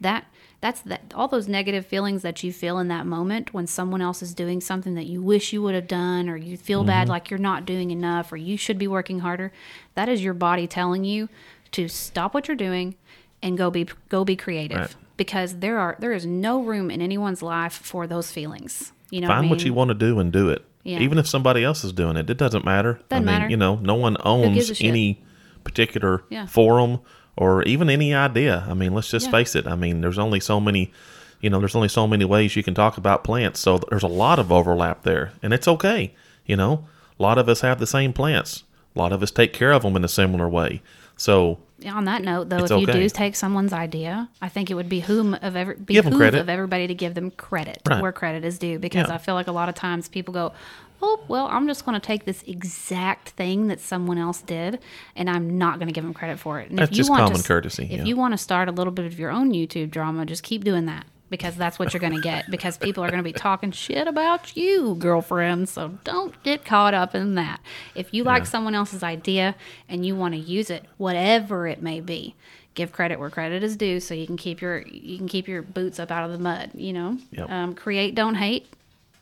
that 0.00 0.26
that's 0.60 0.80
that 0.82 1.12
all 1.14 1.28
those 1.28 1.46
negative 1.48 1.86
feelings 1.86 2.22
that 2.22 2.42
you 2.42 2.52
feel 2.52 2.78
in 2.78 2.88
that 2.88 3.06
moment 3.06 3.54
when 3.54 3.66
someone 3.66 4.00
else 4.02 4.22
is 4.22 4.34
doing 4.34 4.60
something 4.60 4.94
that 4.94 5.06
you 5.06 5.22
wish 5.22 5.52
you 5.52 5.62
would 5.62 5.74
have 5.74 5.86
done 5.86 6.28
or 6.28 6.36
you 6.36 6.56
feel 6.56 6.82
bad 6.84 7.02
mm-hmm. 7.02 7.12
like 7.12 7.30
you're 7.30 7.38
not 7.38 7.64
doing 7.64 7.90
enough 7.90 8.32
or 8.32 8.36
you 8.36 8.56
should 8.56 8.78
be 8.78 8.88
working 8.88 9.20
harder 9.20 9.52
that 9.94 10.08
is 10.08 10.22
your 10.22 10.34
body 10.34 10.66
telling 10.66 11.04
you 11.04 11.28
to 11.70 11.86
stop 11.88 12.34
what 12.34 12.48
you're 12.48 12.56
doing 12.56 12.96
and 13.42 13.56
go 13.56 13.70
be 13.70 13.86
go 14.08 14.24
be 14.24 14.34
creative 14.36 14.78
Right. 14.78 14.96
because 15.16 15.58
there 15.58 15.78
are 15.78 15.96
there 16.00 16.12
is 16.12 16.26
no 16.26 16.60
room 16.62 16.90
in 16.90 17.00
anyone's 17.00 17.42
life 17.42 17.72
for 17.74 18.06
those 18.06 18.32
feelings 18.32 18.92
you 19.10 19.20
know 19.20 19.28
Find 19.28 19.48
what, 19.48 19.54
I 19.54 19.56
what 19.58 19.64
you 19.64 19.74
want 19.74 19.88
to 19.88 19.94
do 19.94 20.18
and 20.18 20.32
do 20.32 20.50
it. 20.50 20.64
Yeah. 20.84 21.00
Even 21.00 21.18
if 21.18 21.26
somebody 21.26 21.64
else 21.64 21.84
is 21.84 21.92
doing 21.92 22.16
it, 22.16 22.30
it 22.30 22.38
doesn't 22.38 22.64
matter. 22.64 22.98
I 23.10 23.16
Doesn't 23.16 23.26
mean, 23.26 23.34
matter. 23.34 23.50
you 23.50 23.56
know, 23.58 23.76
no 23.76 23.94
one 23.94 24.16
owns 24.24 24.80
any 24.80 25.22
particular 25.64 26.24
Yeah. 26.30 26.46
forum 26.46 27.00
or 27.38 27.62
even 27.62 27.88
any 27.88 28.12
idea. 28.14 28.64
I 28.68 28.74
mean, 28.74 28.92
let's 28.92 29.10
just 29.10 29.26
Yeah. 29.26 29.32
face 29.32 29.54
it. 29.56 29.66
I 29.66 29.74
mean, 29.76 30.00
there's 30.02 30.18
only 30.18 30.40
so 30.40 30.60
many, 30.60 30.92
you 31.40 31.48
know, 31.48 31.58
there's 31.60 31.76
only 31.76 31.88
so 31.88 32.06
many 32.06 32.24
ways 32.24 32.54
you 32.56 32.62
can 32.62 32.74
talk 32.74 32.98
about 32.98 33.24
plants. 33.24 33.60
So 33.60 33.78
there's 33.78 34.02
a 34.02 34.08
lot 34.08 34.38
of 34.38 34.52
overlap 34.52 35.04
there, 35.04 35.32
and 35.42 35.52
it's 35.54 35.66
okay. 35.68 36.12
You 36.44 36.56
know, 36.56 36.84
a 37.18 37.22
lot 37.22 37.38
of 37.38 37.48
us 37.48 37.60
have 37.62 37.78
the 37.78 37.86
same 37.86 38.12
plants. 38.12 38.64
A 38.94 38.98
lot 38.98 39.12
of 39.12 39.22
us 39.22 39.30
take 39.30 39.52
care 39.52 39.72
of 39.72 39.82
them 39.82 39.96
in 39.96 40.04
a 40.04 40.08
similar 40.08 40.48
way. 40.48 40.82
So 41.16 41.58
on 41.86 42.04
that 42.06 42.22
note, 42.22 42.48
though, 42.48 42.64
if 42.64 42.70
you 42.70 42.86
do 42.86 43.08
take 43.08 43.36
someone's 43.36 43.72
idea, 43.72 44.28
I 44.42 44.48
think 44.48 44.70
it 44.70 44.74
would 44.74 44.88
behoove 44.88 45.34
of 45.42 45.54
every 45.56 45.76
behoove 45.76 46.34
of 46.34 46.48
everybody 46.48 46.86
to 46.88 46.94
give 46.94 47.14
them 47.14 47.30
credit 47.30 47.80
Right. 47.88 48.02
where 48.02 48.10
credit 48.12 48.44
is 48.44 48.58
due. 48.58 48.78
Because 48.80 49.08
Yeah. 49.08 49.14
I 49.14 49.18
feel 49.18 49.34
like 49.34 49.46
a 49.46 49.52
lot 49.52 49.68
of 49.68 49.74
times 49.76 50.08
people 50.08 50.34
go, 50.34 50.52
"Oh, 51.00 51.20
well, 51.28 51.46
I'm 51.46 51.66
just 51.66 51.84
going 51.84 51.98
to 52.00 52.04
take 52.06 52.24
this 52.24 52.42
exact 52.46 53.30
thing 53.30 53.68
that 53.68 53.80
someone 53.80 54.18
else 54.18 54.40
did, 54.42 54.78
and 55.16 55.28
I'm 55.30 55.58
not 55.58 55.78
going 55.78 55.88
to 55.88 55.92
give 55.94 56.04
them 56.04 56.14
credit 56.14 56.38
for 56.38 56.60
it." 56.60 56.70
And 56.70 56.78
That's 56.78 56.90
if 56.90 56.96
you 56.96 57.00
just 57.02 57.10
want 57.10 57.22
common 57.24 57.40
to, 57.40 57.46
courtesy, 57.46 57.84
If 57.84 57.90
yeah. 57.90 58.04
you 58.04 58.16
want 58.16 58.32
to 58.32 58.38
start 58.38 58.68
a 58.68 58.72
little 58.72 58.92
bit 58.92 59.06
of 59.06 59.18
your 59.18 59.30
own 59.30 59.52
YouTube 59.52 59.90
drama, 59.90 60.26
just 60.26 60.42
keep 60.42 60.64
doing 60.64 60.86
that. 60.86 61.06
Because 61.30 61.56
that's 61.56 61.78
what 61.78 61.92
you're 61.92 62.00
going 62.00 62.14
to 62.14 62.22
get. 62.22 62.50
Because 62.50 62.78
people 62.78 63.04
are 63.04 63.10
going 63.10 63.22
to 63.22 63.22
be 63.22 63.34
talking 63.34 63.70
shit 63.70 64.08
about 64.08 64.56
you, 64.56 64.94
girlfriend. 64.94 65.68
So 65.68 65.98
don't 66.02 66.42
get 66.42 66.64
caught 66.64 66.94
up 66.94 67.14
in 67.14 67.34
that. 67.34 67.60
If 67.94 68.14
you 68.14 68.24
like 68.24 68.46
someone 68.46 68.74
else's 68.74 69.02
idea 69.02 69.54
and 69.90 70.06
you 70.06 70.16
want 70.16 70.32
to 70.32 70.40
use 70.40 70.70
it, 70.70 70.86
whatever 70.96 71.66
it 71.66 71.82
may 71.82 72.00
be, 72.00 72.34
give 72.72 72.92
credit 72.92 73.20
where 73.20 73.28
credit 73.28 73.62
is 73.62 73.76
due, 73.76 74.00
so 74.00 74.14
you 74.14 74.26
can 74.26 74.38
keep 74.38 74.62
your 74.62 74.78
you 74.86 75.18
can 75.18 75.28
keep 75.28 75.46
your 75.48 75.60
boots 75.60 76.00
up 76.00 76.10
out 76.10 76.24
of 76.24 76.32
the 76.32 76.38
mud. 76.38 76.70
You 76.72 76.94
know, 76.94 77.18
Yep. 77.32 77.50
um, 77.50 77.74
create, 77.74 78.14
don't 78.14 78.36
hate. 78.36 78.66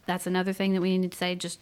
That's 0.07 0.27
another 0.27 0.53
thing 0.53 0.73
that 0.73 0.81
we 0.81 0.97
need 0.97 1.13
to 1.13 1.19
say. 1.19 1.35
Just 1.35 1.61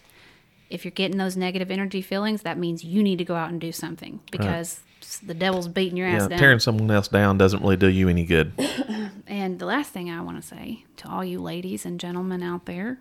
if 0.70 0.84
you're 0.84 0.92
getting 0.92 1.18
those 1.18 1.36
negative 1.36 1.70
energy 1.70 2.02
feelings, 2.02 2.42
that 2.42 2.58
means 2.58 2.84
you 2.84 3.02
need 3.02 3.18
to 3.18 3.24
go 3.24 3.34
out 3.34 3.50
and 3.50 3.60
do 3.60 3.72
something 3.72 4.20
because 4.30 4.80
the 5.22 5.34
devil's 5.34 5.68
beating 5.68 5.96
your 5.96 6.08
ass 6.08 6.28
down. 6.28 6.38
tearing 6.38 6.58
someone 6.58 6.90
else 6.90 7.08
down 7.08 7.38
doesn't 7.38 7.62
really 7.62 7.76
do 7.76 7.88
you 7.88 8.08
any 8.08 8.24
good. 8.24 8.52
And 9.26 9.58
the 9.58 9.66
last 9.66 9.90
thing 9.90 10.10
I 10.10 10.20
want 10.20 10.40
to 10.40 10.46
say 10.46 10.84
to 10.98 11.08
all 11.08 11.24
you 11.24 11.40
ladies 11.40 11.86
and 11.86 11.98
gentlemen 11.98 12.42
out 12.42 12.66
there, 12.66 12.98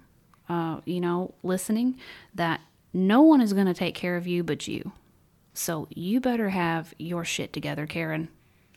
uh, 0.48 0.80
you 0.86 1.02
know, 1.02 1.34
listening, 1.44 2.00
that 2.34 2.62
no 2.94 3.22
one 3.22 3.42
is 3.42 3.54
going 3.54 3.68
to 3.68 3.74
take 3.74 3.94
care 3.94 4.16
of 4.16 4.26
you 4.26 4.44
but 4.44 4.68
you. 4.68 4.94
So 5.54 5.88
you 5.90 6.20
better 6.20 6.50
have 6.50 6.94
your 6.98 7.26
shit 7.26 7.54
together, 7.54 7.86
Karen. 7.86 8.30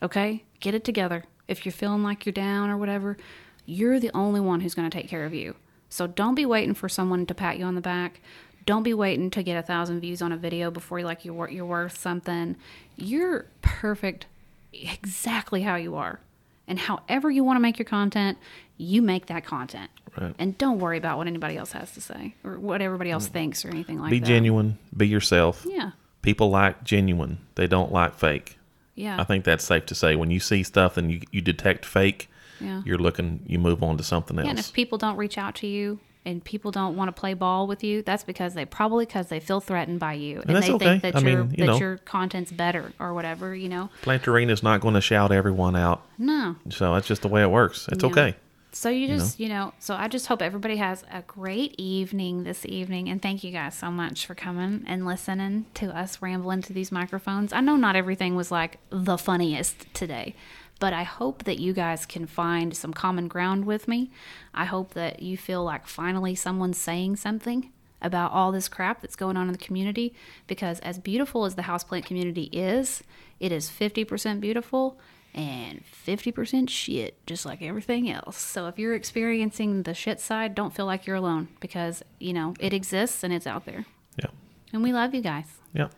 Okay? 0.02 0.44
Get 0.60 0.74
it 0.74 0.84
together. 0.84 1.24
If 1.48 1.64
you're 1.64 1.72
feeling 1.72 2.02
like 2.02 2.26
you're 2.26 2.32
down 2.32 2.68
or 2.68 2.76
whatever, 2.76 3.16
you're 3.64 4.00
the 4.00 4.10
only 4.14 4.40
one 4.40 4.60
who's 4.60 4.74
going 4.74 4.90
to 4.90 4.96
take 4.96 5.08
care 5.08 5.24
of 5.24 5.32
you. 5.32 5.54
So 5.89 6.07
don't 6.07 6.34
be 6.34 6.47
waiting 6.47 6.74
for 6.74 6.89
someone 6.89 7.26
to 7.26 7.34
pat 7.34 7.59
you 7.59 7.64
on 7.64 7.74
the 7.74 7.80
back. 7.80 8.20
Don't 8.64 8.82
be 8.82 8.95
waiting 8.95 9.30
to 9.30 9.43
get 9.43 9.57
a 9.57 9.62
thousand 9.62 10.01
views 10.01 10.20
on 10.20 10.32
a 10.32 10.37
video 10.37 10.70
before 10.70 10.99
you 10.99 11.05
like 11.05 11.24
you're, 11.24 11.49
you're 11.49 11.64
worth 11.64 11.97
something. 11.97 12.57
You're 12.97 13.47
perfect 13.62 14.26
exactly 14.72 15.62
how 15.62 15.76
you 15.76 15.95
are. 15.95 16.20
And 16.68 16.78
however 16.78 17.30
you 17.30 17.45
want 17.45 17.57
to 17.57 17.61
make 17.61 17.78
your 17.78 17.87
content, 17.87 18.39
you 18.76 19.03
make 19.03 19.26
that 19.26 19.45
content. 19.45 19.91
Right. 20.20 20.34
And 20.39 20.59
don't 20.59 20.80
worry 20.80 20.99
about 20.99 21.18
what 21.18 21.26
anybody 21.26 21.57
else 21.57 21.72
has 21.72 21.93
to 21.93 22.01
say 22.01 22.34
or 22.43 22.59
what 22.59 22.80
everybody 22.80 23.11
else 23.11 23.26
mm-hmm. 23.26 23.34
thinks 23.34 23.64
or 23.64 23.68
anything 23.68 24.01
like 24.01 24.11
Be 24.11 24.18
that. 24.18 24.26
Be 24.26 24.28
genuine. 24.28 24.78
Be 24.97 25.07
yourself. 25.07 25.64
Yeah. 25.68 25.93
People 26.22 26.51
like 26.51 26.82
genuine. 26.82 27.39
They 27.55 27.68
don't 27.68 27.93
like 27.93 28.14
fake. 28.14 28.59
Yeah. 28.97 29.20
I 29.20 29.24
think 29.24 29.45
that's 29.45 29.64
safe 29.64 29.87
to 29.87 29.95
say. 29.95 30.16
When 30.16 30.30
you 30.30 30.41
see 30.41 30.62
stuff 30.62 30.97
and 30.97 31.12
you, 31.12 31.20
you 31.30 31.41
detect 31.41 31.84
fake, 31.84 32.28
Yeah. 32.61 32.82
you're 32.84 32.98
looking, 32.98 33.40
you 33.46 33.59
move 33.59 33.82
on 33.82 33.96
to 33.98 34.02
something 34.04 34.38
else. 34.38 34.44
Yeah, 34.44 34.50
and 34.50 34.59
if 34.59 34.72
people 34.72 34.98
don't 34.98 35.16
reach 35.16 35.36
out 35.38 35.54
to 35.57 35.66
you 35.66 35.98
and 36.24 36.42
people 36.42 36.70
don't 36.72 36.96
want 36.96 37.09
to 37.14 37.18
play 37.20 37.34
ball 37.34 37.66
with 37.66 37.84
you, 37.84 38.02
that's 38.02 38.24
because 38.24 38.54
they 38.54 38.64
probably 38.64 39.07
because 39.07 39.28
they 39.28 39.38
feel 39.40 39.61
threatened 39.61 40.00
by 40.00 40.14
you 40.14 40.40
and, 40.46 40.57
that's 40.57 40.66
they 40.66 40.72
okay. 40.72 40.84
think 40.98 41.02
that 41.02 41.16
I 41.16 41.20
your 41.20 41.44
mean, 41.44 41.50
you 41.52 41.57
that 41.59 41.72
know. 41.72 41.78
your 41.78 41.96
content's 41.98 42.50
better 42.50 42.92
or 42.98 43.14
whatever. 43.14 43.54
You 43.54 43.68
know, 43.68 43.90
Planterina's 44.02 44.62
not 44.62 44.80
going 44.80 44.94
to 44.94 45.00
shout 45.00 45.30
everyone 45.32 45.76
out. 45.76 46.02
no. 46.18 46.57
So 46.70 46.94
that's 46.94 47.07
just 47.07 47.22
the 47.22 47.28
way 47.28 47.42
it 47.42 47.50
works. 47.50 47.88
It's 47.92 48.02
Yeah. 48.02 48.11
okay. 48.11 48.36
So 48.72 48.90
you 48.90 49.07
just 49.09 49.40
you 49.40 49.48
know, 49.48 49.72
so 49.78 49.94
I 49.94 50.07
just 50.07 50.26
hope 50.26 50.42
everybody 50.42 50.76
has 50.76 51.02
a 51.11 51.22
great 51.22 51.74
evening 51.78 52.44
this 52.44 52.66
evening, 52.66 53.09
and 53.09 53.22
thank 53.22 53.42
you 53.42 53.50
guys 53.50 53.74
so 53.74 53.90
much 53.90 54.26
for 54.26 54.34
coming 54.34 54.84
and 54.86 55.07
listening 55.07 55.64
to 55.74 55.96
us 55.96 56.20
ramble 56.20 56.50
into 56.50 56.74
these 56.74 56.92
microphones. 56.92 57.54
I 57.54 57.61
know 57.61 57.76
not 57.76 57.96
everything 57.96 58.36
was 58.36 58.50
like 58.50 58.76
the 58.90 59.16
funniest 59.16 59.86
today. 59.94 60.34
But 60.78 60.92
I 60.92 61.04
hope 61.04 61.44
that 61.44 61.58
you 61.58 61.72
guys 61.72 62.04
can 62.04 62.26
find 62.26 62.76
some 62.76 62.92
common 62.92 63.28
ground 63.28 63.64
with 63.64 63.88
me. 63.88 64.10
I 64.54 64.66
hope 64.66 64.92
that 64.94 65.22
you 65.22 65.36
feel 65.36 65.64
like 65.64 65.86
finally 65.86 66.34
someone's 66.34 66.78
saying 66.78 67.16
something 67.16 67.72
about 68.02 68.32
all 68.32 68.52
this 68.52 68.68
crap 68.68 69.00
that's 69.00 69.16
going 69.16 69.36
on 69.36 69.46
in 69.46 69.52
the 69.52 69.58
community 69.58 70.14
because 70.46 70.80
as 70.80 70.98
beautiful 70.98 71.46
as 71.46 71.54
the 71.54 71.62
houseplant 71.62 72.04
community 72.04 72.44
is, 72.52 73.02
it 73.40 73.52
is 73.52 73.70
50% 73.70 74.40
beautiful 74.40 74.98
and 75.34 75.82
50% 76.06 76.68
shit 76.68 77.26
just 77.26 77.44
like 77.46 77.62
everything 77.62 78.10
else. 78.10 78.36
So 78.36 78.68
if 78.68 78.78
you're 78.78 78.94
experiencing 78.94 79.82
the 79.82 79.94
shit 79.94 80.20
side, 80.20 80.54
don't 80.54 80.74
feel 80.74 80.86
like 80.86 81.06
you're 81.06 81.16
alone 81.16 81.48
because, 81.60 82.02
you 82.18 82.32
know, 82.32 82.54
it 82.60 82.72
exists 82.72 83.22
and 83.22 83.32
it's 83.32 83.46
out 83.46 83.66
there. 83.66 83.86
Yeah. 84.18 84.30
And 84.72 84.82
we 84.82 84.92
love 84.92 85.14
you 85.14 85.20
guys. 85.20 85.46
Yeah. 85.74 85.88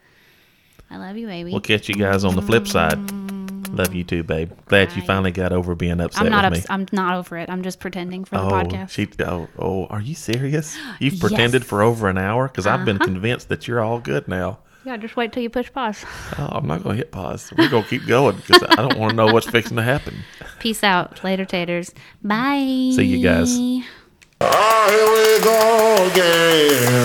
I 0.91 0.97
love 0.97 1.17
you, 1.17 1.27
baby. 1.27 1.53
We'll 1.53 1.61
catch 1.61 1.89
you 1.89 1.95
guys 1.95 2.25
on 2.25 2.35
the 2.35 2.43
flip 2.43 2.67
side. 2.67 2.99
Love 3.73 3.95
you 3.95 4.05
too, 4.05 4.23
babe. 4.23 4.51
Glad 4.67 4.95
you 4.97 5.03
finally 5.03 5.31
got 5.31 5.53
over 5.53 5.75
being 5.75 6.01
upset 6.01 6.23
I'm 6.25 6.31
not 6.31 6.51
with 6.51 6.61
ups- 6.61 6.69
me. 6.69 6.75
I'm 6.75 6.87
not 6.93 7.15
over 7.17 7.37
it. 7.37 7.49
I'm 7.51 7.63
just 7.63 7.81
pretending 7.81 8.25
for 8.25 8.37
the 8.37 8.43
oh, 8.43 8.51
podcast. 8.51 8.91
she. 8.91 9.09
Oh, 9.25 9.49
oh, 9.59 9.87
are 9.87 10.01
you 10.01 10.15
serious? 10.15 10.77
You've 11.01 11.15
Yes. 11.15 11.23
Uh-huh. 11.23 11.29
pretended 11.29 11.65
for 11.67 11.83
over 11.83 12.09
an 12.09 12.19
hour 12.19 12.49
because 12.49 12.67
I've 12.67 12.85
been 12.85 12.99
convinced 12.99 13.49
that 13.51 13.69
you're 13.69 13.81
all 13.81 13.99
good 14.01 14.27
now. 14.29 14.59
yeah, 14.85 14.97
just 14.97 15.17
wait 15.17 15.33
till 15.33 15.43
you 15.43 15.51
push 15.51 15.71
pause. 15.73 16.05
Oh, 16.39 16.49
I'm 16.53 16.67
not 16.67 16.83
gonna 16.83 16.97
hit 16.97 17.11
pause. 17.13 17.53
We're 17.59 17.69
gonna 17.69 17.87
keep 17.87 18.07
going 18.07 18.37
because 18.37 18.63
I 18.71 18.77
don't 18.77 18.97
want 18.99 19.11
to 19.11 19.17
know 19.17 19.27
what's 19.33 19.47
fixing 19.51 19.77
to 19.77 19.83
happen. 19.83 20.15
Peace 20.61 20.83
out. 20.85 21.23
Later, 21.25 21.45
taters. 21.45 21.93
Bye. 22.23 22.93
See 22.95 23.05
you 23.05 23.23
guys. 23.23 23.59
Ah, 24.41 24.87
here 24.89 25.07
we 25.13 25.41
go 25.45 26.09
again. 26.13 27.05